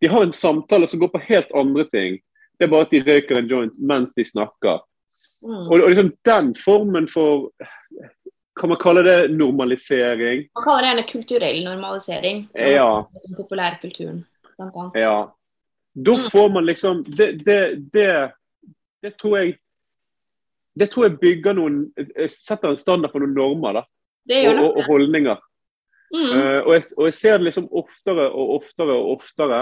De 0.00 0.08
har 0.08 0.22
en 0.24 0.32
samtale 0.32 0.88
som 0.88 1.00
går 1.00 1.08
på 1.12 1.20
helt 1.28 1.50
andre 1.54 1.84
ting. 1.92 2.16
Det 2.58 2.66
er 2.66 2.70
bare 2.72 2.86
at 2.88 2.90
de 2.94 3.02
røyker 3.04 3.38
en 3.38 3.48
joint 3.50 3.76
mens 3.78 4.14
de 4.16 4.24
snakker. 4.24 4.80
Mm. 5.44 5.68
Og, 5.68 5.76
og 5.80 5.88
liksom 5.92 6.10
den 6.24 6.54
formen 6.54 7.08
for 7.08 7.50
Kan 8.60 8.68
man 8.68 8.76
kalle 8.82 9.00
det 9.06 9.30
normalisering? 9.32 10.42
Man 10.54 10.64
kaller 10.64 10.82
det 10.82 10.88
gjerne 10.90 11.04
kulturell 11.08 11.60
normalisering. 11.64 12.42
Ja. 12.54 13.04
Populærkulturen, 13.38 14.18
blant 14.58 14.74
annet. 14.76 14.98
Ja. 15.00 15.30
Da 15.94 16.12
Mm. 16.16 16.26
får 16.30 16.48
man 16.52 16.66
liksom 16.66 17.04
Det, 17.04 17.32
det, 17.44 17.76
det, 17.92 18.32
det 19.02 19.16
tror 19.20 19.38
jeg 19.38 19.58
Det 20.78 20.90
tror 20.90 21.08
jeg 21.08 21.18
bygger 21.20 21.56
noen 21.58 21.80
Setter 22.30 22.70
en 22.70 22.78
standard 22.78 23.12
for 23.12 23.24
noen 23.24 23.34
normer 23.34 23.80
da, 23.80 23.84
og, 24.30 24.76
og, 24.76 24.84
holdninger. 24.86 25.38
Mm. 26.14 26.30
Uh, 26.30 26.60
og, 26.66 26.72
jeg, 26.76 26.84
og 26.98 27.06
jeg 27.08 27.14
ser 27.14 27.38
det 27.38 27.48
liksom 27.48 27.66
oftere 27.72 28.28
og 28.30 28.52
oftere 28.60 28.94
og 28.94 29.16
oftere. 29.16 29.60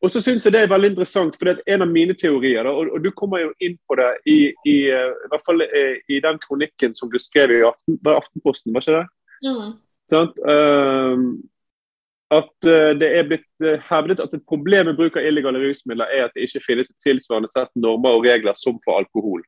Og 0.00 0.12
så 0.12 0.22
syns 0.24 0.44
jeg 0.44 0.54
det 0.54 0.62
er 0.64 0.72
veldig 0.72 0.90
interessant, 0.92 1.36
for 1.36 1.48
det 1.48 1.58
er 1.58 1.74
en 1.74 1.84
av 1.84 1.90
mine 1.92 2.14
teorier, 2.16 2.64
da, 2.64 2.72
og, 2.72 2.92
og 2.96 3.04
du 3.04 3.10
kommer 3.16 3.42
jo 3.42 3.50
inn 3.64 3.76
på 3.88 3.96
det 4.00 4.08
i, 4.28 4.38
i, 4.68 4.76
eh, 4.92 5.10
i 5.12 5.30
hvert 5.32 5.44
fall 5.44 5.64
i, 5.64 5.84
i 6.08 6.20
den 6.24 6.38
kronikken 6.40 6.94
som 6.96 7.10
du 7.12 7.18
skrev 7.20 7.52
i 7.52 7.62
Aften, 7.66 7.98
var 8.04 8.20
Aftenposten, 8.20 8.72
var 8.72 8.84
ikke 8.84 9.00
det? 9.00 9.06
Mm. 9.44 9.74
Sånn? 10.10 10.30
Ehm, 10.52 11.26
at 12.30 12.66
eh, 12.68 12.92
det 12.98 13.08
er 13.18 13.26
blitt 13.26 13.64
eh, 13.64 13.80
hevdet 13.88 14.22
at 14.22 14.34
et 14.36 14.44
problem 14.48 14.90
med 14.90 14.98
bruk 14.98 15.16
av 15.18 15.26
illegale 15.26 15.62
rusmidler 15.62 16.12
er 16.14 16.28
at 16.28 16.36
det 16.36 16.46
ikke 16.46 16.62
finnes 16.68 16.90
et 16.92 17.06
tilsvarende 17.06 17.50
sett 17.50 17.70
normer 17.74 18.18
og 18.18 18.26
regler 18.28 18.58
som 18.58 18.78
for 18.84 19.00
alkohol. 19.00 19.42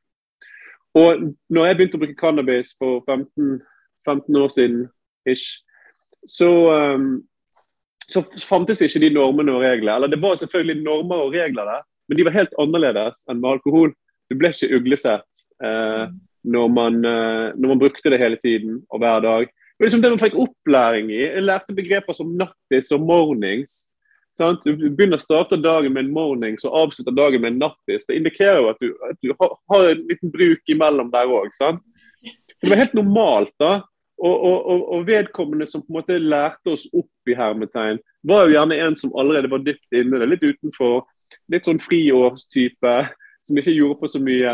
Og 0.99 1.29
når 1.49 1.67
jeg 1.67 1.77
begynte 1.77 1.97
å 1.97 2.01
bruke 2.03 2.19
cannabis 2.19 2.73
for 2.77 3.01
15, 3.07 3.61
15 4.05 4.41
år 4.43 4.51
siden, 4.53 4.83
ish, 5.29 5.63
så, 6.29 6.49
ehm, 6.75 7.07
så 8.07 8.21
fantes 8.45 8.83
ikke 8.83 9.01
de 9.01 9.09
normene 9.15 9.55
og 9.55 9.63
reglene. 9.63 9.95
Eller 9.95 10.11
det 10.11 10.21
var 10.21 10.37
selvfølgelig 10.37 10.83
normer 10.83 11.23
og 11.23 11.33
regler 11.33 11.71
der, 11.71 11.87
men 12.07 12.19
de 12.19 12.27
var 12.27 12.37
helt 12.37 12.53
annerledes 12.61 13.23
enn 13.31 13.41
med 13.41 13.55
alkohol. 13.55 13.95
Du 14.29 14.37
ble 14.37 14.51
ikke 14.53 14.77
uglesett 14.77 15.43
eh, 15.63 16.05
når, 16.43 16.69
man, 16.77 17.01
eh, 17.01 17.49
når 17.57 17.73
man 17.73 17.81
brukte 17.81 18.13
det 18.13 18.21
hele 18.21 18.39
tiden 18.43 18.81
og 18.91 19.01
hver 19.01 19.23
dag. 19.25 19.51
Var 19.77 19.87
liksom 19.87 20.03
det 20.03 20.11
man 20.13 20.21
fikk 20.21 20.37
opplæring 20.37 21.09
i. 21.11 21.23
Jeg 21.23 21.43
lærte 21.43 21.75
begreper 21.75 22.15
som 22.17 22.35
nattis 22.37 22.91
og 22.93 23.01
mornings. 23.07 23.87
Sant? 24.37 24.65
Du 24.65 24.89
begynner 24.89 25.19
å 25.19 25.23
starte 25.23 25.59
dagen 25.61 25.93
med 25.93 26.07
en 26.07 26.13
mornings 26.13 26.65
og 26.65 26.75
avslutter 26.85 27.13
dagen 27.13 27.41
med 27.43 27.53
en 27.53 27.65
nattis. 27.67 28.05
Det 28.07 28.17
indikerer 28.17 28.61
jo 28.61 28.69
at 28.71 28.81
du, 28.81 28.93
at 29.09 29.17
du 29.21 29.33
har, 29.39 29.57
har, 29.69 29.89
en 29.91 30.05
liten 30.09 30.31
bruk 30.33 30.73
imellom 30.73 31.11
der 31.13 31.29
òg. 31.29 31.53
Det 31.53 32.69
var 32.69 32.81
helt 32.81 32.95
normalt. 32.97 33.53
da. 33.61 33.81
Og, 34.23 34.43
og, 34.45 34.83
og, 34.93 35.07
vedkommende 35.07 35.65
som 35.67 35.81
på 35.81 35.89
en 35.91 35.97
måte 35.97 36.17
lærte 36.21 36.75
oss 36.77 36.85
opp 36.95 37.27
i 37.27 37.35
hermetegn, 37.35 37.97
var 38.23 38.45
jo 38.45 38.53
gjerne 38.53 38.77
en 38.85 38.95
som 38.95 39.11
allerede 39.19 39.49
var 39.51 39.65
dypt 39.65 39.97
inne 39.97 40.21
det, 40.21 40.29
litt 40.31 40.45
utenfor. 40.45 41.01
Litt 41.51 41.67
sånn 41.67 41.81
friårstype 41.81 42.93
som 43.43 43.59
ikke 43.59 43.73
gjorde 43.73 43.99
på 43.99 44.11
så 44.13 44.21
mye. 44.23 44.53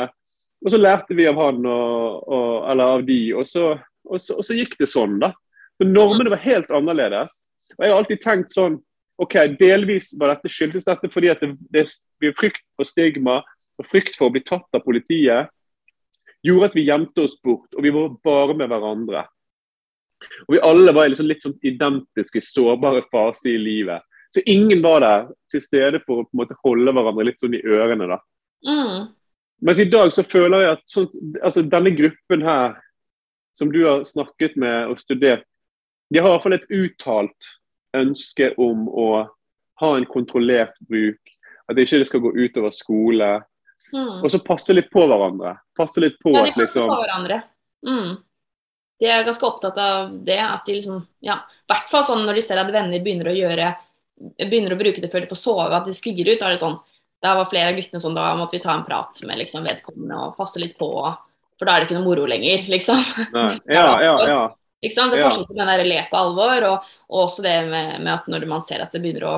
Og 0.65 0.73
så 0.73 0.79
lærte 0.79 1.15
vi 1.15 1.27
av 1.29 1.37
han 1.39 1.61
og, 1.69 2.33
eller 2.71 2.95
av 2.97 3.05
de, 3.07 3.19
og 3.37 3.45
så, 3.47 3.75
så, 4.17 4.39
og 4.39 4.45
så, 4.47 4.57
gikk 4.57 4.73
det 4.79 4.89
sånn, 4.89 5.19
da. 5.21 5.29
Så 5.77 5.85
Normene 5.85 6.33
var 6.33 6.41
helt 6.41 6.71
annerledes. 6.73 7.43
Og 7.77 7.85
jeg 7.85 7.91
har 7.91 8.01
alltid 8.01 8.23
tenkt 8.23 8.55
sånn 8.55 8.79
ok, 9.19 9.35
Delvis 9.59 10.13
var 10.17 10.33
dette 10.33 10.49
skyldtes 10.49 10.87
dette 10.87 11.09
fordi 11.11 11.29
at 11.29 11.41
det, 11.43 11.51
det, 11.75 11.83
det 12.23 12.33
frykt 12.39 12.63
for 12.79 12.87
stigma 12.87 13.41
og 13.79 13.87
frykt 13.87 14.15
for 14.15 14.29
å 14.29 14.33
bli 14.33 14.41
tatt 14.47 14.75
av 14.75 14.83
politiet 14.85 15.51
gjorde 16.45 16.69
at 16.69 16.77
vi 16.77 16.85
gjemte 16.87 17.25
oss 17.25 17.35
bort, 17.43 17.67
og 17.75 17.83
vi 17.83 17.91
var 17.91 18.15
bare 18.23 18.55
med 18.55 18.71
hverandre. 18.71 19.25
Og 20.47 20.55
Vi 20.55 20.61
alle 20.63 20.93
var 20.95 21.11
liksom 21.11 21.27
litt 21.27 21.43
sånn 21.43 21.57
identiske, 21.63 22.41
sårbare 22.43 23.05
faser 23.11 23.53
i 23.53 23.59
livet. 23.59 24.03
Så 24.31 24.43
ingen 24.45 24.81
var 24.83 25.01
der 25.03 25.29
til 25.51 25.63
stede 25.63 26.01
for 26.05 26.21
å 26.21 26.27
på 26.27 26.35
en 26.35 26.41
måte 26.43 26.57
holde 26.63 26.93
hverandre 26.93 27.25
litt 27.27 27.41
sånn 27.41 27.55
i 27.57 27.63
ørene. 27.63 28.07
da. 28.11 28.19
Mm. 28.67 29.07
Mens 29.65 29.79
i 29.79 29.89
dag 29.89 30.11
så 30.15 30.23
føler 30.23 30.63
jeg 30.63 30.75
at 30.77 30.83
sånt, 30.91 31.15
altså 31.43 31.63
denne 31.67 31.91
gruppen 31.95 32.45
her, 32.45 32.77
som 33.59 33.71
du 33.73 33.81
har 33.85 34.05
snakket 34.07 34.55
med 34.59 34.93
og 34.93 35.01
studert, 35.01 35.43
de 36.09 36.21
har 36.21 36.29
i 36.29 36.33
hvert 36.33 36.45
fall 36.45 36.57
et 36.57 36.71
uttalt 36.73 37.49
ønske 37.97 38.53
om 38.57 38.87
å 38.87 39.09
ha 39.83 39.89
en 39.97 40.07
kontrollert 40.09 40.79
bruk. 40.89 41.35
At 41.69 41.77
det 41.77 41.85
ikke 41.85 42.07
skal 42.07 42.23
gå 42.23 42.31
utover 42.33 42.73
skole. 42.73 43.27
Mm. 43.93 44.23
Og 44.23 44.31
så 44.31 44.41
passe 44.41 44.73
litt 44.73 44.89
på 44.93 45.03
hverandre. 45.05 45.53
Passe 45.77 46.01
litt 46.01 46.17
på 46.23 46.33
ja, 46.33 46.47
de 46.47 46.55
passer 46.55 46.63
liksom... 46.65 46.89
på 46.89 46.97
hverandre. 47.03 47.43
Mm. 47.85 48.17
De 48.99 49.07
er 49.07 49.27
ganske 49.27 49.47
opptatt 49.47 49.77
av 49.79 50.09
det. 50.25 50.39
at 50.41 50.65
de 50.65 50.79
liksom, 50.79 51.03
ja, 51.23 51.37
hvert 51.69 51.91
fall 51.91 52.03
sånn 52.07 52.25
når 52.25 52.39
de 52.39 52.45
ser 52.47 52.59
at 52.59 52.73
venner 52.73 53.05
begynner 53.05 53.29
å 53.31 53.37
gjøre 53.37 53.69
begynner 54.19 54.75
å 54.75 54.79
bruke 54.79 54.99
det 54.99 55.11
før 55.11 55.23
de 55.23 55.31
får 55.31 55.39
sove, 55.39 55.69
at 55.75 55.87
de 55.87 55.95
sklir 55.95 56.27
ut. 56.27 56.39
Da 56.39 56.49
er 56.49 56.57
det 56.57 56.63
sånn, 56.63 56.77
da 57.23 57.35
var 57.37 57.47
flere 57.49 57.71
av 57.71 57.79
guttene 57.79 58.01
sånn, 58.03 58.17
da 58.17 58.33
måtte 58.35 58.57
vi 58.57 58.63
ta 58.63 58.73
en 58.75 58.85
prat 58.87 59.21
med 59.27 59.39
liksom, 59.41 59.63
vedkommende 59.67 60.19
og 60.25 60.35
passe 60.39 60.61
litt 60.61 60.75
på. 60.79 60.89
For 61.59 61.67
da 61.67 61.75
er 61.75 61.83
det 61.83 61.89
ikke 61.89 61.99
noe 61.99 62.07
moro 62.07 62.25
lenger, 62.29 62.65
liksom. 62.71 63.03
Ja, 63.67 63.85
ja, 64.01 64.15
ja. 64.29 64.41
Ikke 64.79 64.95
sant? 64.95 65.11
Så 65.11 65.19
Forskjellen 65.19 65.49
på 65.49 65.57
den 65.57 65.67
der 65.67 65.87
lek 65.87 66.13
og 66.13 66.19
alvor, 66.21 66.65
og, 66.69 66.91
og 67.11 67.23
også 67.25 67.43
det 67.43 67.55
med, 67.67 67.97
med, 67.99 68.13
at 68.13 68.29
når 68.31 68.45
man 68.47 68.63
ser 68.63 68.83
at 68.83 68.93
det 68.95 69.01
begynner 69.03 69.25
å 69.27 69.33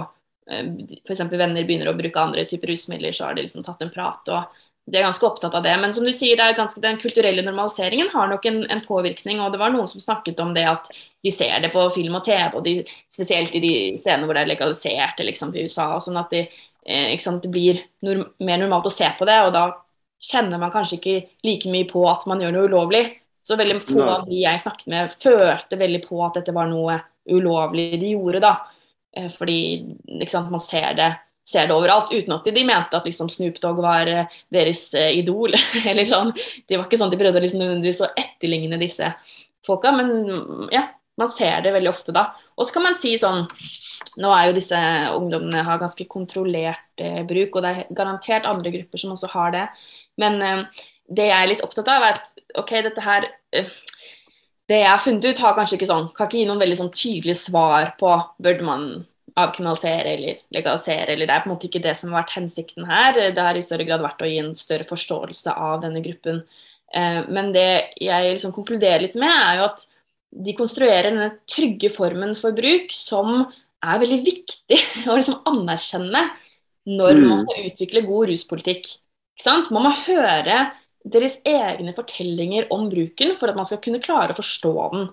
eh, 0.52 0.68
F.eks. 1.02 1.24
venner 1.32 1.66
begynner 1.66 1.90
å 1.90 1.98
bruke 1.98 2.22
andre 2.22 2.46
typer 2.50 2.70
rusmidler, 2.70 3.16
så 3.18 3.28
har 3.28 3.38
de 3.38 3.48
liksom 3.48 3.66
tatt 3.66 3.82
en 3.82 3.94
prat. 3.94 4.30
og 4.30 4.62
de 4.90 4.98
er 4.98 5.06
ganske 5.06 5.26
opptatt 5.26 5.54
av 5.56 5.64
det. 5.64 5.74
Men 5.82 5.94
som 5.94 6.06
du 6.06 6.12
sier, 6.14 6.40
ganske, 6.58 6.82
den 6.84 7.00
kulturelle 7.02 7.44
normaliseringen 7.46 8.10
har 8.14 8.30
nok 8.32 8.46
en, 8.50 8.64
en, 8.74 8.82
påvirkning. 8.86 9.42
og 9.42 9.54
Det 9.54 9.62
var 9.62 9.74
noen 9.74 9.90
som 9.90 10.04
snakket 10.04 10.42
om 10.44 10.56
det 10.58 10.66
at 10.70 10.90
de 11.22 11.34
ser 11.34 11.58
det 11.64 11.72
på 11.74 11.86
film 11.94 12.18
og 12.18 12.26
TV, 12.26 12.50
og 12.58 12.66
de, 12.66 12.80
spesielt 13.12 13.56
i 13.56 13.62
de 13.64 13.74
stedene 14.02 14.26
hvor 14.26 14.38
det 14.38 14.46
er 14.46 14.52
legalisert 14.52 15.22
liksom, 15.24 15.54
i 15.54 15.68
USA. 15.68 15.92
og 15.96 16.04
sånn 16.06 16.20
at 16.22 16.34
de, 16.34 16.48
eh, 16.86 17.14
sant, 17.22 17.44
Det 17.44 17.52
blir 17.54 17.84
norm, 18.02 18.26
mer 18.40 18.58
normalt 18.62 18.90
å 18.90 18.94
se 18.94 19.10
på 19.18 19.28
det, 19.30 19.38
og 19.46 19.54
da 19.54 19.66
kjenner 20.22 20.62
man 20.62 20.74
kanskje 20.74 21.00
ikke 21.00 21.16
like 21.48 21.72
mye 21.72 21.88
på 21.90 22.04
at 22.10 22.28
man 22.30 22.44
gjør 22.44 22.56
noe 22.56 22.70
ulovlig. 22.70 23.06
Så 23.42 23.58
veldig 23.58 23.80
få 23.82 24.04
av 24.06 24.28
de 24.28 24.44
jeg 24.44 24.62
snakket 24.62 24.90
med, 24.94 25.16
følte 25.22 25.80
veldig 25.80 26.04
på 26.06 26.20
at 26.22 26.38
dette 26.38 26.54
var 26.54 26.70
noe 26.70 27.00
ulovlig 27.32 27.96
de 28.02 28.14
gjorde, 28.14 28.42
da. 28.44 28.54
Eh, 29.18 29.28
fordi 29.34 29.58
sant, 30.30 30.52
man 30.54 30.62
ser 30.62 30.94
det, 31.00 31.10
ser 31.48 31.66
det, 31.68 31.76
overalt, 31.76 32.14
uten 32.14 32.36
at 32.36 32.46
de, 32.46 32.54
de 32.54 32.66
mente 32.68 32.98
at 32.98 33.08
liksom, 33.10 33.32
Snoop 33.34 33.58
Dogg 33.64 33.82
var 33.82 34.10
uh, 34.10 34.40
deres 34.54 34.86
uh, 34.94 35.10
idol. 35.10 35.58
eller 35.90 36.06
sånn. 36.06 36.34
Det 36.70 36.78
var 36.78 36.86
ikke 36.86 37.02
sånn 37.02 37.14
de 37.14 37.22
prøvde 37.22 37.42
liksom, 37.44 37.82
å 38.06 38.12
etterligne 38.14 38.82
disse 38.82 39.10
folka, 39.66 39.94
men 39.98 40.70
ja, 40.74 40.86
man 41.20 41.30
ser 41.30 41.62
det 41.66 41.74
veldig 41.76 41.92
ofte 41.92 42.14
da. 42.16 42.30
Og 42.58 42.68
så 42.68 42.76
kan 42.76 42.86
man 42.88 42.98
si 42.98 43.14
sånn 43.20 43.44
Nå 44.22 44.32
er 44.36 44.50
jo 44.50 44.56
disse 44.58 44.78
ungdommene 45.16 45.62
har 45.64 45.80
ganske 45.80 46.04
kontrollert 46.12 47.00
eh, 47.00 47.22
bruk, 47.28 47.56
og 47.56 47.64
det 47.64 47.70
er 47.72 47.92
garantert 47.96 48.48
andre 48.50 48.74
grupper 48.74 49.00
som 49.00 49.14
også 49.14 49.30
har 49.32 49.54
det. 49.56 49.62
Men 50.20 50.42
eh, 50.42 50.84
det 51.12 51.30
jeg 51.30 51.38
er 51.38 51.52
litt 51.52 51.64
opptatt 51.66 51.90
av, 51.92 52.08
er 52.08 52.20
at 52.20 52.60
OK, 52.60 52.74
dette 52.88 53.06
her 53.06 53.28
eh, 53.56 53.72
Det 54.70 54.80
jeg 54.80 54.90
har 54.90 55.04
funnet 55.04 55.26
ut, 55.28 55.40
har 55.44 55.56
kanskje 55.58 55.78
ikke 55.80 55.90
sånn 55.90 56.10
Kan 56.16 56.30
ikke 56.30 56.40
gi 56.40 56.50
noen 56.50 56.62
veldig 56.62 56.78
sånn 56.80 56.94
tydelig 56.96 57.38
svar 57.42 57.94
på 58.00 58.12
burde 58.42 58.68
man 58.68 58.86
avkriminalisere 59.40 60.12
eller 60.12 60.40
legalisere, 60.52 61.14
eller 61.14 61.28
det 61.28 61.36
er 61.36 61.44
på 61.44 61.48
en 61.48 61.54
måte 61.54 61.68
ikke 61.70 61.84
det 61.84 61.94
som 61.96 62.12
har 62.12 62.24
vært 62.26 62.34
hensikten 62.36 62.88
her. 62.90 63.16
Det 63.32 63.46
har 63.46 63.56
i 63.56 63.64
større 63.64 63.86
grad 63.88 64.04
vært 64.04 64.24
å 64.24 64.28
gi 64.28 64.42
en 64.42 64.52
større 64.60 64.84
forståelse 64.90 65.54
av 65.56 65.86
denne 65.86 66.02
gruppen. 66.04 66.42
Eh, 66.92 67.22
men 67.32 67.54
det 67.56 67.96
jeg 68.02 68.34
liksom 68.34 68.52
konkluderer 68.56 69.06
litt 69.06 69.16
med, 69.20 69.32
er 69.32 69.62
jo 69.62 69.70
at 69.70 69.86
de 70.32 70.56
konstruerer 70.56 71.10
denne 71.12 71.30
trygge 71.50 71.92
formen 71.92 72.36
for 72.40 72.56
bruk 72.56 72.92
som 72.96 73.46
er 73.82 74.02
veldig 74.04 74.20
viktig 74.26 74.80
å 75.10 75.18
liksom 75.18 75.42
anerkjenne 75.50 76.26
når 76.92 77.20
man 77.22 77.40
mm. 77.40 77.46
skal 77.46 77.70
utvikle 77.70 78.06
god 78.08 78.32
ruspolitikk. 78.32 78.92
Man 79.48 79.88
må 79.88 79.92
høre 80.06 80.64
deres 81.02 81.40
egne 81.48 81.94
fortellinger 81.98 82.68
om 82.74 82.90
bruken 82.92 83.36
for 83.40 83.50
at 83.50 83.58
man 83.58 83.68
skal 83.68 83.82
kunne 83.84 84.02
klare 84.04 84.36
å 84.36 84.38
forstå 84.38 84.74
den. 84.94 85.08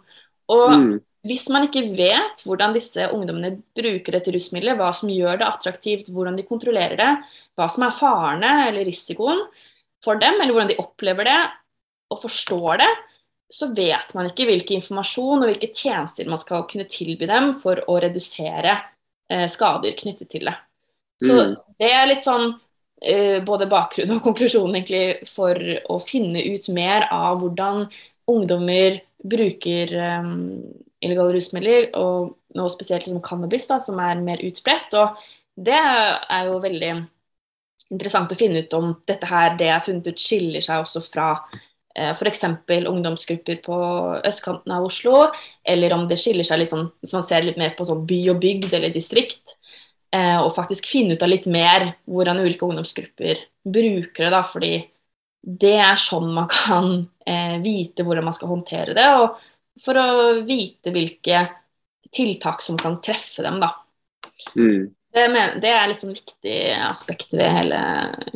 Og 0.53 0.74
mm. 0.74 0.91
hvis 1.29 1.47
man 1.53 1.68
ikke 1.68 1.87
vet 1.97 2.45
hvordan 2.45 2.76
disse 2.76 3.09
ungdommene 3.14 3.57
bruker 3.76 4.16
dette 4.16 4.35
rusmiddelet, 4.35 4.79
hva 4.79 4.91
som 4.97 5.12
gjør 5.12 5.41
det 5.41 5.49
attraktivt, 5.49 6.12
hvordan 6.12 6.37
de 6.39 6.47
kontrollerer 6.49 7.01
det, 7.01 7.11
hva 7.57 7.68
som 7.72 7.87
er 7.87 7.97
farene 7.97 8.53
eller 8.68 8.89
risikoen 8.89 9.45
for 10.05 10.20
dem, 10.20 10.37
eller 10.39 10.55
hvordan 10.55 10.72
de 10.72 10.81
opplever 10.83 11.29
det 11.29 11.41
og 12.12 12.22
forstår 12.22 12.83
det, 12.85 12.93
så 13.53 13.70
vet 13.72 14.12
man 14.16 14.29
ikke 14.29 14.45
hvilken 14.49 14.83
informasjon 14.83 15.41
og 15.41 15.49
hvilke 15.49 15.70
tjenester 15.72 16.29
man 16.29 16.41
skal 16.41 16.66
kunne 16.68 16.89
tilby 16.91 17.29
dem 17.29 17.55
for 17.62 17.81
å 17.89 17.97
redusere 18.05 18.74
eh, 19.33 19.47
skader 19.49 19.97
knyttet 19.97 20.29
til 20.35 20.51
det. 20.51 20.57
Så 21.24 21.35
mm. 21.35 21.55
det 21.81 21.89
er 21.97 22.11
litt 22.11 22.26
sånn 22.26 22.53
både 23.46 23.68
bakgrunn 23.70 24.11
og 24.16 24.24
konklusjon 24.24 24.74
egentlig 24.74 25.28
for 25.30 25.55
å 25.86 26.01
finne 26.03 26.40
ut 26.51 26.64
mer 26.74 27.05
av 27.14 27.38
hvordan 27.42 27.84
ungdommer 28.28 28.99
bruker 29.24 29.92
um, 29.94 30.32
illegale 31.05 31.36
rusmidler, 31.36 31.88
og 31.99 32.34
nå 32.59 32.66
spesielt 32.72 33.07
liksom 33.07 33.22
cannabis, 33.24 33.68
da, 33.70 33.78
som 33.82 33.99
er 34.03 34.20
mer 34.22 34.42
utbredt. 34.44 34.94
Og 34.99 35.18
det 35.68 35.78
er 35.78 36.49
jo 36.49 36.61
veldig 36.62 36.92
interessant 37.94 38.32
å 38.32 38.38
finne 38.38 38.64
ut 38.64 38.76
om 38.76 38.92
dette 39.09 39.28
her, 39.30 39.57
det 39.57 39.68
jeg 39.68 39.76
har 39.76 39.86
funnet 39.86 40.11
ut, 40.11 40.22
skiller 40.22 40.64
seg 40.64 40.82
også 40.82 41.03
fra 41.07 41.28
eh, 41.94 42.12
f.eks. 42.12 42.44
ungdomsgrupper 42.90 43.62
på 43.64 43.78
østkanten 44.28 44.74
av 44.74 44.88
Oslo, 44.88 45.28
eller 45.64 45.94
om 45.96 46.07
det 46.11 46.18
skiller 46.20 46.46
seg 46.46 46.62
litt 46.62 46.74
sånn, 46.74 46.90
hvis 47.03 47.16
man 47.16 47.26
ser 47.26 47.46
litt 47.46 47.61
mer 47.61 47.74
på 47.78 47.86
sånn 47.88 48.05
by 48.09 48.20
og 48.34 48.42
bygd 48.42 48.74
eller 48.74 48.94
distrikt 48.94 49.57
eh, 49.57 49.57
og 50.40 50.54
faktisk 50.56 50.86
finne 50.88 51.16
ut 51.16 51.22
av 51.24 51.28
litt 51.28 51.48
mer 51.50 51.90
hvordan 52.09 52.40
ulike 52.40 52.64
ungdomsgrupper 52.64 53.42
bruker 53.68 54.24
det. 54.24 54.30
da, 54.32 54.42
fordi 54.48 54.72
det 55.42 55.76
er 55.80 56.00
sånn 56.00 56.30
man 56.34 56.48
kan 56.50 56.90
eh, 57.26 57.59
vite 57.64 58.04
hvordan 58.06 58.26
man 58.26 58.36
skal 58.36 58.52
håndtere 58.52 58.96
det, 58.96 59.06
og 59.20 59.38
for 59.84 59.98
å 60.00 60.09
vite 60.46 60.92
hvilke 60.94 61.44
tiltak 62.14 62.62
som 62.64 62.78
kan 62.80 62.98
treffe 63.04 63.44
dem. 63.44 63.61
da. 63.62 63.74
Mm. 64.56 64.88
Det, 65.14 65.26
det, 65.62 65.70
er 65.72 65.86
litt 65.88 66.02
sånn 66.02 66.16
viktig 66.16 66.59
aspekt 66.88 67.32
ved 67.36 67.48
hele, 67.52 67.78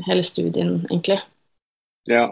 hele 0.06 0.22
studien, 0.24 0.80
egentlig. 0.88 1.18
Ja, 2.10 2.30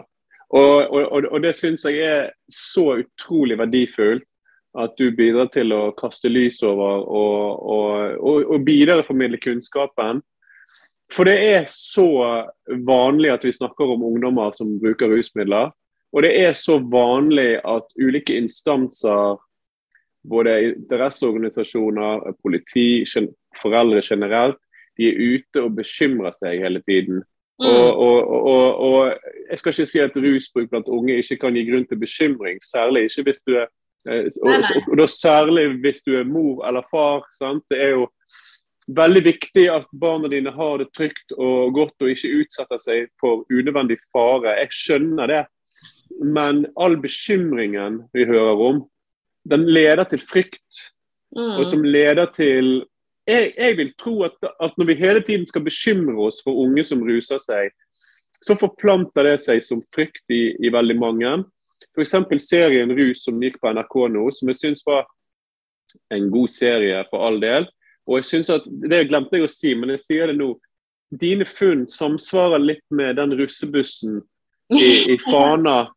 og, 0.51 0.91
og, 0.91 1.27
og 1.31 1.43
det 1.43 1.53
syns 1.55 1.85
jeg 1.87 2.01
er 2.03 2.31
så 2.51 3.03
utrolig 3.03 3.59
verdifullt 3.59 4.25
at 4.79 4.95
du 4.97 5.11
bidrar 5.15 5.49
til 5.51 5.73
å 5.75 5.91
kaste 5.97 6.29
lys 6.31 6.61
over 6.63 7.03
og, 7.03 7.63
og, 7.73 8.19
og, 8.19 8.51
og 8.55 8.67
videreformidle 8.67 9.39
kunnskapen. 9.43 10.21
For 11.11 11.27
det 11.27 11.37
er 11.43 11.65
så 11.67 12.07
vanlig 12.87 13.33
at 13.33 13.43
vi 13.43 13.51
snakker 13.51 13.95
om 13.95 14.05
ungdommer 14.07 14.53
som 14.55 14.77
bruker 14.79 15.11
rusmidler. 15.11 15.73
Og 16.11 16.23
det 16.23 16.31
er 16.39 16.53
så 16.55 16.77
vanlig 16.79 17.57
at 17.67 17.91
ulike 17.99 18.35
instanser, 18.39 19.39
både 20.27 20.57
interesseorganisasjoner, 20.69 22.31
politi, 22.43 23.03
foreldre 23.61 24.03
generelt, 24.05 24.59
de 24.99 25.07
er 25.09 25.19
ute 25.19 25.63
og 25.63 25.75
bekymrer 25.79 26.35
seg 26.35 26.63
hele 26.63 26.81
tiden. 26.87 27.23
Mm. 27.61 27.67
Og, 27.67 28.81
og, 28.81 29.13
jeg 29.49 29.59
skal 29.59 29.73
ikke 29.73 29.85
si 29.85 30.01
at 30.01 30.17
rusbruk 30.17 30.69
blant 30.71 30.89
unge 30.89 31.19
ikke 31.21 31.37
kan 31.43 31.55
gi 31.55 31.65
grunn 31.67 31.87
til 31.87 31.99
bekymring, 31.99 32.59
særlig 32.63 33.05
ikke 33.07 33.27
hvis 33.27 33.43
du 33.47 33.55
er 33.61 33.67
Eh, 34.09 34.29
og, 34.41 34.65
og, 34.87 34.97
da 34.97 35.07
Særlig 35.11 35.67
hvis 35.83 36.01
du 36.05 36.15
er 36.19 36.27
mor 36.27 36.65
eller 36.67 36.85
far. 36.91 37.25
Sant? 37.37 37.63
Det 37.69 37.79
er 37.81 37.95
jo 37.95 38.07
veldig 38.91 39.23
viktig 39.25 39.67
at 39.71 39.89
barna 40.01 40.31
dine 40.31 40.51
har 40.55 40.81
det 40.81 40.89
trygt 40.95 41.35
og 41.37 41.73
godt 41.75 42.03
og 42.03 42.11
ikke 42.11 42.33
utsetter 42.41 42.81
seg 42.81 43.11
for 43.21 43.45
unødvendig 43.51 43.99
fare. 44.11 44.57
Jeg 44.59 44.77
skjønner 44.77 45.31
det. 45.31 45.43
Men 46.21 46.65
all 46.75 46.97
bekymringen 47.01 48.01
vi 48.13 48.25
hører 48.27 48.65
om, 48.67 48.81
den 49.47 49.63
leder 49.69 50.03
til 50.09 50.21
frykt. 50.21 50.81
Mm. 51.35 51.61
Og 51.61 51.67
som 51.67 51.85
leder 51.87 52.27
til 52.35 52.81
jeg, 53.29 53.53
jeg, 53.57 53.77
vil 53.77 53.93
tro 53.99 54.23
at, 54.25 54.35
at, 54.43 54.73
når 54.77 54.85
vi 54.89 54.97
hele 54.99 55.21
tiden 55.21 55.45
skal 55.47 55.63
bekymre 55.63 56.17
oss 56.25 56.41
for 56.43 56.57
unge 56.57 56.83
som 56.83 57.03
ruser 57.05 57.39
seg, 57.39 57.69
så 58.41 58.57
forplanter 58.57 59.29
det 59.29 59.37
seg 59.43 59.61
som 59.63 59.83
frykt 59.93 60.33
i, 60.33 60.57
i 60.59 60.71
veldig 60.73 60.97
mange. 60.99 61.33
F.eks. 61.95 62.15
serien 62.45 62.91
Rus 62.95 63.25
som 63.25 63.41
gikk 63.43 63.59
på 63.61 63.71
NRK 63.73 63.95
nå, 64.13 64.25
som 64.35 64.51
jeg 64.51 64.59
syns 64.59 64.83
var 64.87 65.05
en 66.13 66.29
god 66.31 66.51
serie 66.51 67.03
for 67.09 67.27
all 67.27 67.39
del. 67.41 67.67
Og 68.07 68.19
jeg 68.19 68.25
synes 68.25 68.49
at, 68.49 68.65
Det 68.65 69.07
glemte 69.09 69.37
jeg 69.37 69.45
å 69.47 69.51
si, 69.51 69.73
men 69.75 69.93
jeg 69.95 70.05
sier 70.05 70.31
det 70.31 70.37
nå. 70.39 70.53
Dine 71.11 71.45
funn 71.45 71.85
samsvarer 71.91 72.61
litt 72.63 72.85
med 72.89 73.17
den 73.19 73.35
russebussen 73.39 74.21
i, 74.71 75.13
i 75.13 75.17
Fana, 75.27 75.91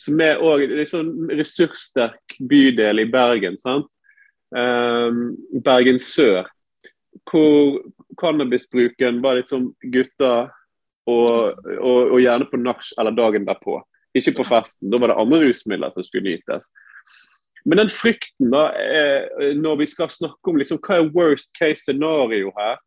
som 0.00 0.20
er 0.22 0.40
òg 0.40 0.64
en 0.64 0.86
sånn 0.88 1.10
ressurssterk 1.36 2.38
bydel 2.38 3.02
i 3.02 3.08
Bergen. 3.10 3.58
sant? 3.58 3.90
Um, 4.54 5.36
Bergen 5.64 5.98
sør. 5.98 6.46
Hvor 7.26 7.82
cannabisbruken 8.18 9.20
var 9.22 9.38
liksom 9.38 9.72
gutter 9.92 10.48
og, 11.10 11.58
og, 11.80 12.00
og 12.14 12.18
gjerne 12.22 12.46
på 12.50 12.60
nach 12.62 12.92
eller 12.98 13.14
dagen 13.14 13.46
derpå. 13.48 13.80
Ikke 14.16 14.34
på 14.40 14.46
festen. 14.48 14.90
Da 14.90 14.98
var 14.98 15.12
det 15.12 15.20
andre 15.22 15.42
rusmidler 15.44 15.92
som 15.94 16.06
skulle 16.06 16.32
nytes. 16.32 16.70
Men 17.64 17.82
den 17.82 17.90
frykten, 17.92 18.48
da, 18.50 18.70
når 19.54 19.82
vi 19.82 19.86
skal 19.90 20.10
snakke 20.10 20.50
om 20.50 20.58
liksom, 20.58 20.80
hva 20.80 20.96
er 20.96 21.10
worst 21.12 21.52
case 21.58 21.84
scenario 21.84 22.54
her, 22.56 22.78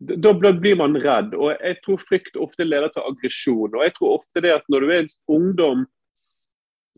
da 0.00 0.32
blir 0.32 0.78
man 0.80 0.96
redd. 0.96 1.34
og 1.34 1.52
Jeg 1.60 1.80
tror 1.84 2.00
frykt 2.00 2.36
ofte 2.40 2.64
leder 2.64 2.88
til 2.88 3.04
aggresjon. 3.04 3.74
og 3.74 3.82
jeg 3.84 3.94
tror 3.94 4.18
ofte 4.18 4.40
det 4.40 4.52
at 4.54 4.62
Når 4.68 4.80
du 4.80 4.90
er 4.90 4.98
en 4.98 5.14
ungdom 5.28 5.86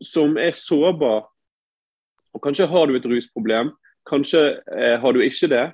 som 0.01 0.37
er 0.37 0.51
sårbar, 0.51 1.27
og 2.33 2.41
kanskje 2.41 2.67
har 2.67 2.85
du 2.87 2.95
et 2.95 3.05
rusproblem, 3.05 3.71
kanskje 4.09 4.61
eh, 4.77 4.99
har 4.99 5.11
du 5.11 5.19
ikke 5.19 5.47
det, 5.47 5.71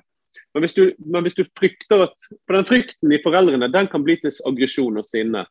men 0.54 0.62
hvis, 0.62 0.74
du, 0.74 0.92
men 0.98 1.22
hvis 1.22 1.34
du 1.34 1.44
frykter 1.58 2.04
at 2.04 2.14
For 2.46 2.54
den 2.54 2.66
frykten 2.66 3.12
i 3.12 3.22
foreldrene 3.22 3.70
den 3.72 3.88
kan 3.90 4.04
bli 4.04 4.16
til 4.20 4.34
aggresjon 4.46 4.98
og 4.98 5.06
sinne. 5.06 5.44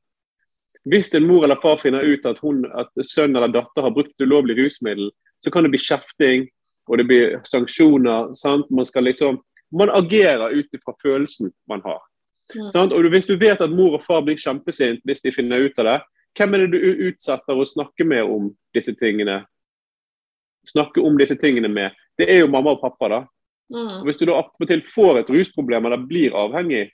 Hvis 0.90 1.12
en 1.14 1.28
mor 1.28 1.44
eller 1.46 1.60
far 1.62 1.78
finner 1.82 2.06
ut 2.06 2.26
at, 2.26 2.40
hun, 2.42 2.64
at 2.74 2.90
sønn 3.06 3.36
eller 3.36 3.52
datter 3.54 3.86
har 3.86 3.94
brukt 3.94 4.22
ulovlig 4.22 4.58
rusmiddel, 4.58 5.12
så 5.44 5.52
kan 5.54 5.66
det 5.66 5.74
bli 5.76 5.82
kjefting 5.82 6.48
og 6.90 6.98
det 6.98 7.06
blir 7.06 7.36
sanksjoner. 7.46 8.34
Sant? 8.34 8.70
Man 8.74 8.88
skal 8.90 9.06
liksom 9.06 9.38
man 9.72 9.90
agerer 9.90 10.50
ut 10.50 10.74
ifra 10.74 10.96
følelsen 11.02 11.52
man 11.70 11.82
har. 11.86 12.00
Ja. 12.54 12.82
Og 12.82 13.10
Hvis 13.10 13.26
du 13.26 13.38
vet 13.38 13.62
at 13.62 13.70
mor 13.70 14.00
og 14.00 14.04
far 14.04 14.24
blir 14.26 14.38
kjempesint 14.38 15.04
hvis 15.06 15.22
de 15.22 15.32
finner 15.32 15.70
ut 15.70 15.80
av 15.80 15.86
det, 15.86 16.00
hvem 16.38 16.54
er 16.54 16.64
det 16.66 16.80
du 16.80 17.04
utsetter 17.10 17.58
å 17.58 17.66
snakke 17.68 18.06
med 18.06 18.24
om 18.24 18.50
disse 18.74 18.96
tingene? 18.98 19.44
Snakke 20.66 21.02
om 21.02 21.18
disse 21.18 21.38
tingene 21.38 21.70
med. 21.70 21.94
Det 22.18 22.30
er 22.30 22.42
jo 22.44 22.52
mamma 22.52 22.74
og 22.74 22.82
pappa, 22.82 23.10
da. 23.10 23.20
Mm. 23.74 24.02
Hvis 24.06 24.18
du 24.18 24.26
da 24.26 24.40
attpåtil 24.42 24.82
får 24.86 25.22
et 25.22 25.30
rusproblem 25.34 25.86
eller 25.86 26.02
blir 26.10 26.34
avhengig, 26.38 26.90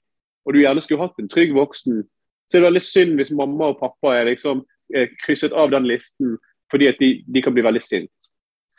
og 0.46 0.54
du 0.54 0.62
gjerne 0.62 0.84
skulle 0.84 1.08
hatt 1.08 1.20
en 1.20 1.32
trygg 1.32 1.56
voksen, 1.56 2.04
så 2.46 2.58
er 2.58 2.62
det 2.62 2.70
veldig 2.70 2.86
synd 2.86 3.20
hvis 3.20 3.34
mamma 3.36 3.72
og 3.74 3.80
pappa 3.82 4.16
er 4.20 4.30
liksom 4.30 4.64
er 4.94 5.10
krysset 5.24 5.54
av 5.54 5.72
den 5.74 5.88
listen 5.90 6.36
fordi 6.72 6.90
at 6.90 7.00
de, 7.02 7.20
de 7.26 7.42
kan 7.46 7.54
bli 7.54 7.64
veldig 7.66 7.82
sint. 7.84 8.30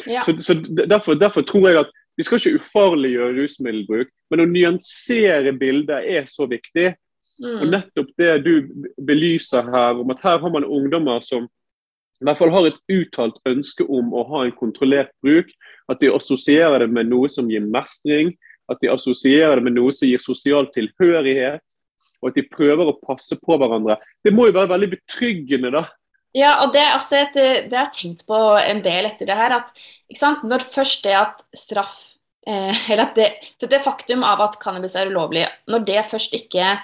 Ja. 0.07 0.23
Så, 0.27 0.35
så 0.43 0.55
derfor, 0.87 1.15
derfor, 1.15 1.43
tror 1.47 1.69
jeg 1.69 1.81
at 1.81 1.93
vi 2.17 2.25
skal 2.27 2.41
ikke 2.41 2.61
ufarliggjøre 2.61 3.37
rusmiddelbruk, 3.37 4.11
men 4.31 4.43
å 4.43 4.49
nyansere 4.51 5.53
bildet 5.57 6.09
er 6.11 6.27
så 6.31 6.49
viktig. 6.51 6.91
Mm. 7.43 7.59
Og 7.61 7.67
nettopp 7.71 8.11
det 8.19 8.33
du 8.45 8.53
belyser 9.07 9.69
her, 9.73 10.01
om 10.01 10.11
at 10.13 10.23
her 10.25 10.41
har 10.43 10.53
man 10.53 10.65
ungdommer 10.65 11.23
som 11.25 11.47
i 12.17 12.25
hvert 12.25 12.41
fall 12.41 12.53
har 12.55 12.69
et 12.71 12.79
uttalt 12.93 13.41
ønske 13.49 13.85
om 13.93 14.15
å 14.17 14.25
ha 14.31 14.47
en 14.47 14.55
kontrollert 14.57 15.13
bruk. 15.25 15.51
At 15.93 16.01
de 16.01 16.09
assosierer 16.11 16.87
det 16.87 16.91
med 16.97 17.11
noe 17.13 17.29
som 17.31 17.51
gir 17.53 17.65
mestring, 17.65 18.33
at 18.73 18.81
de 18.83 18.89
assosierer 18.91 19.61
det 19.61 19.67
med 19.69 19.77
noe 19.77 19.93
som 19.95 20.09
gir 20.09 20.23
sosial 20.25 20.69
tilhørighet. 20.75 21.76
Og 22.23 22.31
at 22.31 22.39
de 22.39 22.47
prøver 22.49 22.89
å 22.89 22.97
passe 22.99 23.37
på 23.39 23.59
hverandre. 23.61 23.99
Det 24.25 24.33
må 24.35 24.49
jo 24.49 24.57
være 24.57 24.73
veldig 24.75 24.91
betryggende, 24.97 25.73
da. 25.75 25.87
Ja, 26.37 26.59
og 26.65 26.75
det 26.75 26.83
er 26.83 26.97
også 26.97 27.23
et, 27.23 27.37
det 27.71 27.73
har 27.73 27.89
jeg 27.89 27.97
tenkt 27.97 28.27
på 28.29 28.39
en 28.61 28.83
del 28.85 29.09
etter 29.09 29.29
det 29.29 29.39
her. 29.39 29.57
at 29.57 30.43
Når 30.45 30.67
først 30.73 31.07
det 31.07 31.15
at 31.17 31.41
straff 31.57 31.97
eh, 32.47 32.77
Eller 32.91 33.07
at 33.07 33.17
det, 33.17 33.31
det 33.65 33.85
faktum 33.85 34.25
av 34.27 34.43
at 34.45 34.59
cannabis 34.61 34.97
er 34.97 35.09
ulovlig, 35.09 35.47
når 35.71 35.87
det 35.89 36.05
først 36.11 36.37
ikke 36.37 36.77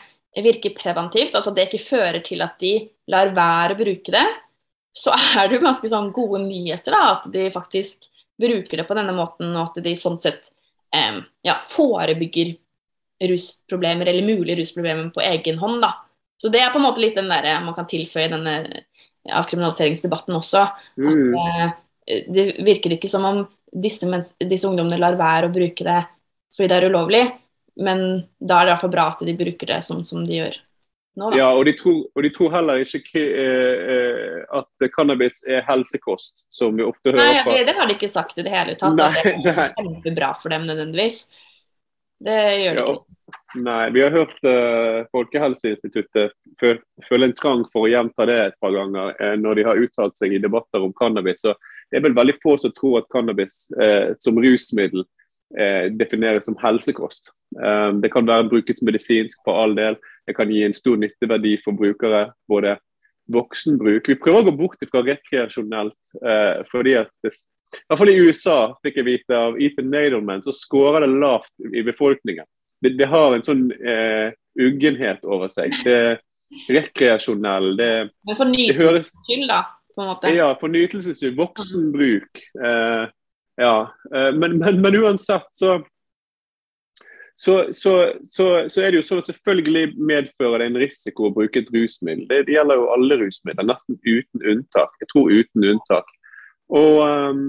virker 0.43 0.73
preventivt, 0.73 1.35
altså 1.37 1.53
det 1.53 1.69
ikke 1.69 1.85
fører 1.85 2.23
til 2.25 2.41
at 2.41 2.57
de 2.63 2.89
lar 3.13 3.35
være 3.37 3.75
å 3.75 3.81
bruke 3.83 4.15
det, 4.15 4.25
så 4.97 5.13
er 5.13 5.49
det 5.49 5.59
jo 5.59 5.65
ganske 5.67 5.89
sånn 5.89 6.09
gode 6.13 6.41
nyheter 6.47 6.95
da, 6.95 7.03
at 7.19 7.29
de 7.33 7.51
faktisk 7.53 8.09
bruker 8.41 8.81
det 8.81 8.87
på 8.89 8.97
denne 8.97 9.13
måten, 9.17 9.53
og 9.53 9.71
at 9.71 9.85
de 9.85 9.93
sånn 9.99 10.17
sett 10.25 10.49
eh, 10.97 11.21
ja, 11.45 11.59
forebygger 11.69 12.55
rusproblemer, 13.31 14.09
eller 14.09 14.27
mulige 14.27 14.59
rusproblemer 14.61 15.11
på 15.15 15.23
egen 15.25 15.61
hånd. 15.61 15.83
da. 15.85 15.95
Så 16.43 16.51
det 16.51 16.61
er 16.61 16.73
på 16.75 16.81
en 16.81 16.87
måte 16.89 17.03
litt 17.03 17.15
den 17.19 17.31
der 17.31 17.61
man 17.63 17.77
kan 17.77 17.87
tilføye 17.87 18.31
denne 18.33 18.57
avkriminaliseringsdebatten 19.31 20.35
også. 20.35 20.67
Mm. 20.99 21.37
At, 21.39 21.79
eh, 22.07 22.25
det 22.29 22.49
virker 22.67 22.97
ikke 22.97 23.11
som 23.11 23.27
om 23.29 23.45
disse, 23.73 24.09
disse, 24.41 24.67
ungdommene 24.69 24.99
lar 25.01 25.17
være 25.21 25.49
å 25.49 25.55
bruke 25.55 25.87
det 25.87 26.03
fordi 26.53 26.69
det 26.69 26.77
er 26.77 26.91
ulovlig, 26.93 27.23
men 27.81 28.03
da 28.37 28.59
er 28.59 28.67
det 28.67 28.73
iallfall 28.75 28.91
bra 28.93 29.07
at 29.15 29.23
de 29.25 29.33
bruker 29.33 29.71
det 29.71 29.79
som, 29.87 30.03
som 30.05 30.21
de 30.27 30.35
gjør 30.37 30.59
nå. 31.17 31.31
Ja, 31.39 31.47
og 31.57 31.65
de, 31.65 31.73
tror, 31.79 32.03
og 32.13 32.27
de 32.27 32.31
tror 32.35 32.51
heller 32.53 32.83
ikke 32.83 33.23
eh, 33.23 33.95
eh, 33.95 34.43
at 34.59 34.87
cannabis 34.93 35.41
er 35.49 35.65
helsekost, 35.65 36.45
som 36.53 36.77
vi 36.77 36.85
ofte 36.85 37.15
hører 37.15 37.23
Nei, 37.23 37.41
det, 37.49 37.63
det 37.71 37.77
har 37.79 37.89
de 37.89 37.97
ikke 37.97 38.11
sagt 38.13 38.37
i 38.37 38.45
det 38.45 38.53
hele 38.53 38.77
tatt. 38.81 38.99
Nei, 38.99 39.39
det 39.47 39.55
er 39.55 39.73
kjempebra 39.79 40.35
for 40.43 40.53
dem 40.53 40.67
nødvendigvis. 40.69 41.25
Det 42.23 42.43
gjør 42.63 42.79
det 42.79 42.85
ikke. 42.93 43.13
Nei, 43.63 43.91
vi 43.93 44.01
har 44.01 44.13
hørt 44.13 44.39
uh, 44.45 45.05
Folkehelseinstituttet 45.13 46.33
føle 47.09 47.29
en 47.29 47.35
trang 47.37 47.65
for 47.73 47.85
å 47.85 47.91
gjenta 47.91 48.27
det 48.29 48.39
et 48.47 48.59
par 48.63 48.73
ganger 48.75 49.13
uh, 49.19 49.35
når 49.41 49.59
de 49.59 49.67
har 49.67 49.81
uttalt 49.81 50.17
seg 50.19 50.35
i 50.37 50.41
debatter 50.43 50.85
om 50.85 50.95
cannabis. 50.97 51.43
Så 51.45 51.55
det 51.91 52.01
er 52.01 52.07
vel 52.07 52.17
veldig 52.17 52.39
få 52.45 52.57
som 52.61 52.73
tror 52.77 53.03
at 53.03 53.11
cannabis 53.13 53.67
uh, 53.81 54.13
som 54.21 54.41
rusmiddel 54.41 55.07
defineres 56.01 56.47
som 56.49 56.55
helsekost. 56.57 57.27
det 58.01 58.09
kan 58.09 58.25
være 58.25 58.47
brukes 58.49 58.81
medisinsk 58.81 59.43
for 59.45 59.61
all 59.61 59.75
del. 59.77 59.99
Det 60.25 60.33
kan 60.33 60.49
gi 60.49 60.63
en 60.65 60.73
stor 60.73 60.97
nytteverdi 60.97 61.59
for 61.61 61.77
brukere. 61.77 62.31
både 62.49 62.79
voksenbruk. 63.29 64.09
Vi 64.09 64.17
prøver 64.17 64.41
å 64.41 64.47
gå 64.47 64.55
bort 64.63 64.81
fra 64.89 65.03
rekreasjonelt. 65.05 66.15
fordi 66.73 66.95
at 67.03 67.13
det, 67.21 67.35
i 67.73 67.85
hvert 67.89 68.01
fall 68.03 68.13
i 68.13 68.19
USA 68.21 68.57
fikk 68.85 68.99
jeg 69.01 69.09
vite 69.09 69.37
av 69.37 69.61
Ethan 69.61 69.89
Nadelman, 69.93 70.43
så 70.45 70.53
skårer 70.57 71.07
det 71.07 71.15
lavt 71.23 71.53
i 71.73 71.85
befolkningen 71.87 72.49
det, 72.83 72.97
det, 72.99 73.07
har 73.07 73.35
en 73.35 73.45
sånn 73.47 73.69
eh, 73.79 74.35
uggenhet 74.61 75.23
over 75.23 75.51
seg. 75.53 75.75
Det 75.87 75.95
er 75.95 76.19
rekreasjonell. 76.73 77.77
Det, 77.79 77.93
Men 78.27 78.39
for 78.39 78.51
nytelsens 78.51 79.15
skyld, 79.27 79.47
da? 79.51 79.63
på 79.95 80.03
en 80.03 80.11
måte? 80.11 80.35
Ja, 80.35 80.51
for 80.59 80.73
nytelsens 80.73 81.23
skyld. 81.23 81.39
Voksenbruk. 81.39 82.43
Eh, 82.59 83.05
ja. 83.63 83.75
Eh, 84.11 84.31
men, 84.35 84.59
men, 84.59 84.83
men, 84.83 85.01
uansett 85.03 85.49
så 85.57 85.81
så, 87.35 87.73
så, 87.73 87.93
så, 88.29 88.47
så, 88.69 88.83
er 88.83 88.93
det 88.93 88.99
jo 88.99 89.05
sånn 89.07 89.23
at 89.23 89.29
selvfølgelig 89.31 89.95
medfører 89.97 90.61
det 90.61 90.67
en 90.69 90.83
risiko 90.83 91.31
å 91.31 91.33
bruke 91.35 91.63
et 91.63 91.71
rusmiddel. 91.73 92.27
Det, 92.29 92.43
det 92.47 92.59
gjelder 92.59 92.77
jo 92.77 92.91
alle 92.93 93.17
rusmidler, 93.23 93.67
nesten 93.67 93.97
uten 94.05 94.45
unntak. 94.53 94.93
Jeg 95.01 95.09
tror 95.15 95.33
uten 95.33 95.65
unntak. 95.71 96.11
Og, 96.77 96.99
um, 97.01 97.47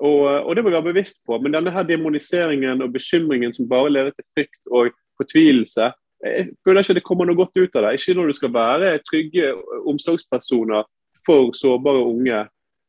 og, 0.00 0.20
og, 0.46 0.56
det 0.56 0.64
må 0.64 0.70
vi 0.70 0.74
være 0.74 0.90
bevisst 0.92 1.20
på. 1.26 1.38
Men 1.38 1.54
denne 1.54 1.70
her 1.70 1.86
demoniseringen 1.86 2.82
og 2.82 2.92
bekymringen 2.92 3.54
som 3.54 3.68
bare 3.68 3.92
leder 3.92 4.10
til 4.10 4.26
frykt 4.34 4.72
og 4.72 4.90
fortvilelse, 5.20 5.92
jeg 6.24 6.48
føler 6.64 6.80
ikke 6.80 6.96
det 6.96 7.04
kommer 7.04 7.28
noe 7.28 7.36
godt 7.36 7.58
ut 7.58 7.76
av 7.76 7.84
det. 7.84 7.94
Ikke 7.98 8.16
når 8.16 8.30
du 8.30 8.36
skal 8.38 8.52
være 8.54 8.98
trygge 9.04 9.52
omsorgspersoner 9.90 10.86
for 11.26 11.52
sårbare 11.56 12.04
unge. 12.08 12.42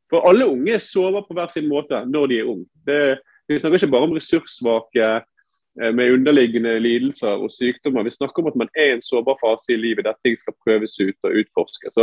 For 0.10 0.28
alle 0.30 0.48
unge 0.48 0.80
sover 0.80 1.26
på 1.28 1.36
hver 1.36 1.52
sin 1.52 1.68
måte 1.70 2.04
når 2.08 2.28
de 2.32 2.40
er 2.40 2.52
unge. 2.54 3.18
Vi 3.48 3.60
snakker 3.60 3.82
ikke 3.82 3.92
bare 3.94 4.08
om 4.08 4.16
ressurssvake 4.16 5.08
eh, 5.16 5.92
med 5.94 6.14
underliggende 6.14 6.80
lidelser 6.80 7.36
og 7.44 7.52
sykdommer. 7.54 8.08
Vi 8.08 8.16
snakker 8.16 8.42
om 8.42 8.50
at 8.54 8.60
man 8.64 8.72
er 8.74 8.94
i 8.94 8.96
en 8.96 9.04
sårbar 9.06 9.38
fase 9.44 9.76
i 9.76 9.82
livet 9.82 10.08
der 10.08 10.18
ting 10.24 10.40
skal 10.40 10.56
prøves 10.66 10.98
ut 11.02 11.28
og 11.28 11.42
utforskes. 11.42 12.00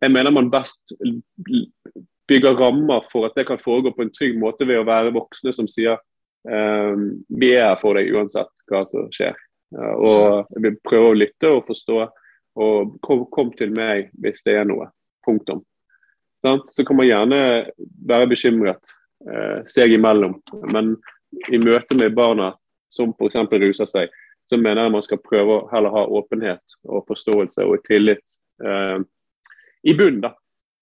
Jeg 0.00 0.12
mener 0.12 0.30
man 0.30 0.52
best 0.52 0.94
bygger 2.28 2.58
rammer 2.58 3.06
for 3.12 3.28
at 3.28 3.36
det 3.38 3.46
kan 3.48 3.60
foregå 3.60 3.92
på 3.94 4.04
en 4.06 4.12
trygg 4.14 4.38
måte 4.40 4.66
ved 4.66 4.80
å 4.80 4.86
være 4.86 5.14
voksne 5.14 5.52
som 5.54 5.68
sier 5.70 5.98
um, 6.48 7.08
vi 7.28 7.52
er 7.54 7.70
her 7.70 7.80
for 7.80 7.98
deg 7.98 8.10
uansett 8.14 8.50
hva 8.70 8.82
som 8.88 9.08
skjer. 9.14 9.36
og 9.76 10.46
og 10.56 10.60
vi 10.62 10.74
prøver 10.82 11.08
å 11.10 11.18
lytte 11.18 11.50
og 11.50 11.66
forstå. 11.66 12.02
Og 12.56 12.92
kom, 13.04 13.26
kom, 13.28 13.50
til 13.52 13.74
meg 13.76 14.12
hvis 14.22 14.44
det 14.46 14.54
er 14.56 14.64
noe. 14.64 14.88
Punktum. 15.26 15.60
Så 16.64 16.84
kan 16.86 16.96
man 16.96 17.08
gjerne 17.08 17.40
være 18.06 18.28
bekymret 18.30 18.94
uh, 19.26 19.66
seg 19.68 19.92
imellom. 19.92 20.38
Men 20.72 20.94
i 21.52 21.58
møte 21.60 21.98
med 21.98 22.14
barna 22.16 22.52
som 22.90 23.12
f.eks. 23.12 23.36
ruser 23.50 23.90
seg, 23.90 24.14
så 24.46 24.56
mener 24.56 24.86
jeg 24.86 24.94
man 24.94 25.04
skal 25.04 25.22
prøve 25.22 25.58
å 25.58 25.68
heller 25.72 25.94
ha 25.94 26.04
åpenhet 26.18 26.76
og 26.86 27.06
forståelse 27.08 27.66
og 27.66 27.82
tillit 27.86 28.36
eh, 28.62 29.00
i 29.82 29.94
bunnen. 29.98 30.22
da. 30.22 30.32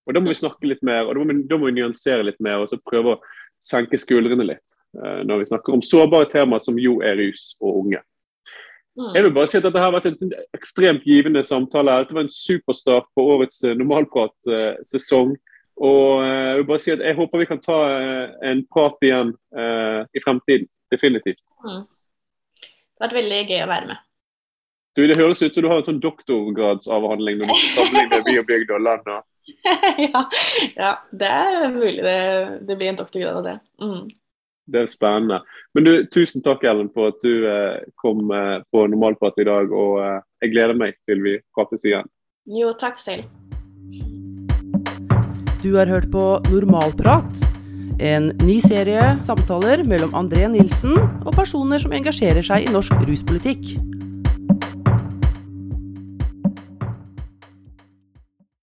Og 0.05 0.15
Da 0.15 0.21
må 0.21 0.33
vi 0.33 0.39
snakke 0.39 0.69
litt 0.69 0.83
mer, 0.85 1.07
og 1.07 1.15
da 1.15 1.21
må 1.21 1.33
vi, 1.33 1.43
da 1.49 1.59
må 1.59 1.71
vi 1.71 1.79
nyansere 1.79 2.27
litt 2.27 2.41
mer 2.45 2.63
og 2.63 2.69
så 2.69 2.79
prøve 2.81 3.15
å 3.15 3.21
senke 3.65 3.97
skuldrene 4.01 4.45
litt 4.45 4.75
når 4.95 5.41
vi 5.41 5.47
snakker 5.49 5.75
om 5.75 5.81
sårbare 5.83 6.29
temaer 6.31 6.63
som 6.63 6.77
jo 6.79 7.01
er 7.03 7.17
rus 7.19 7.57
og 7.59 7.81
unge. 7.81 7.99
Mm. 8.95 9.09
Jeg 9.17 9.25
vil 9.25 9.33
bare 9.35 9.51
si 9.51 9.57
at 9.59 9.65
Dette 9.67 9.81
har 9.83 9.91
vært 9.91 10.07
en 10.07 10.35
ekstremt 10.55 11.03
givende 11.09 11.43
samtale. 11.43 11.97
Dette 12.05 12.15
var 12.15 12.27
en 12.29 12.31
superstart 12.31 13.09
på 13.17 13.25
årets 13.35 13.65
normalpratsesong. 13.75 15.35
Og 15.83 16.23
jeg 16.23 16.61
vil 16.61 16.69
bare 16.69 16.85
si 16.85 16.95
at 16.95 17.03
jeg 17.03 17.19
håper 17.19 17.43
vi 17.43 17.49
kan 17.51 17.63
ta 17.65 17.81
en 18.47 18.63
prat 18.71 19.03
igjen 19.03 19.35
i 20.15 20.23
fremtiden. 20.23 20.71
Definitivt. 20.95 21.43
Mm. 21.65 21.83
Det 22.61 23.03
har 23.03 23.09
vært 23.09 23.19
veldig 23.19 23.41
gøy 23.49 23.63
å 23.65 23.71
være 23.73 23.89
med. 23.91 24.03
Du, 24.95 25.03
Det 25.11 25.19
høres 25.19 25.43
ut 25.43 25.57
som 25.57 25.65
du 25.65 25.69
har 25.73 25.81
en 25.81 25.89
sånn 25.89 26.03
doktorgradsavhandling 26.03 27.41
når 27.41 27.51
du 27.51 27.71
sammenligner 27.75 28.23
by 28.23 28.37
og 28.39 28.47
bygd 28.47 28.75
og 28.77 28.85
land. 28.87 29.09
Og... 29.11 29.27
ja, 30.12 30.25
ja, 30.77 30.91
det 31.12 31.31
er 31.31 31.73
mulig 31.73 32.03
det, 32.03 32.19
det, 32.69 32.77
blir 32.77 32.93
en 32.93 33.01
doktorgrad 33.01 33.41
av 33.41 33.49
det. 33.49 33.57
Mm. 33.83 34.12
Det 34.65 34.81
er 34.81 34.89
spennende. 34.89 35.41
Men 35.77 35.85
du, 35.85 35.93
Tusen 36.09 36.45
takk 36.45 36.65
Ellen, 36.65 36.89
for 36.95 37.12
at 37.12 37.21
du 37.25 37.45
eh, 37.49 37.85
kom 38.01 38.31
eh, 38.33 38.62
på 38.73 38.87
Normalprat 38.89 39.37
i 39.43 39.49
dag. 39.49 39.73
og 39.73 39.99
eh, 40.01 40.21
Jeg 40.45 40.55
gleder 40.55 40.79
meg 40.81 40.97
til 41.05 41.21
vi 41.25 41.37
prates 41.57 41.85
igjen. 41.85 42.09
Jo, 42.49 42.73
takk 42.81 42.97
selv. 43.01 43.29
Du 45.65 45.75
har 45.77 45.89
hørt 45.89 46.11
på 46.12 46.25
Normalprat 46.49 47.45
en 48.03 48.33
ny 48.43 48.57
serie 48.65 49.15
samtaler 49.23 49.85
mellom 49.87 50.16
André 50.19 50.49
Nilsen 50.51 50.97
og 50.99 51.33
personer 51.37 51.81
som 51.81 51.93
engasjerer 51.95 52.45
seg 52.45 52.66
i 52.66 52.73
norsk 52.73 52.97
ruspolitikk. 53.07 53.77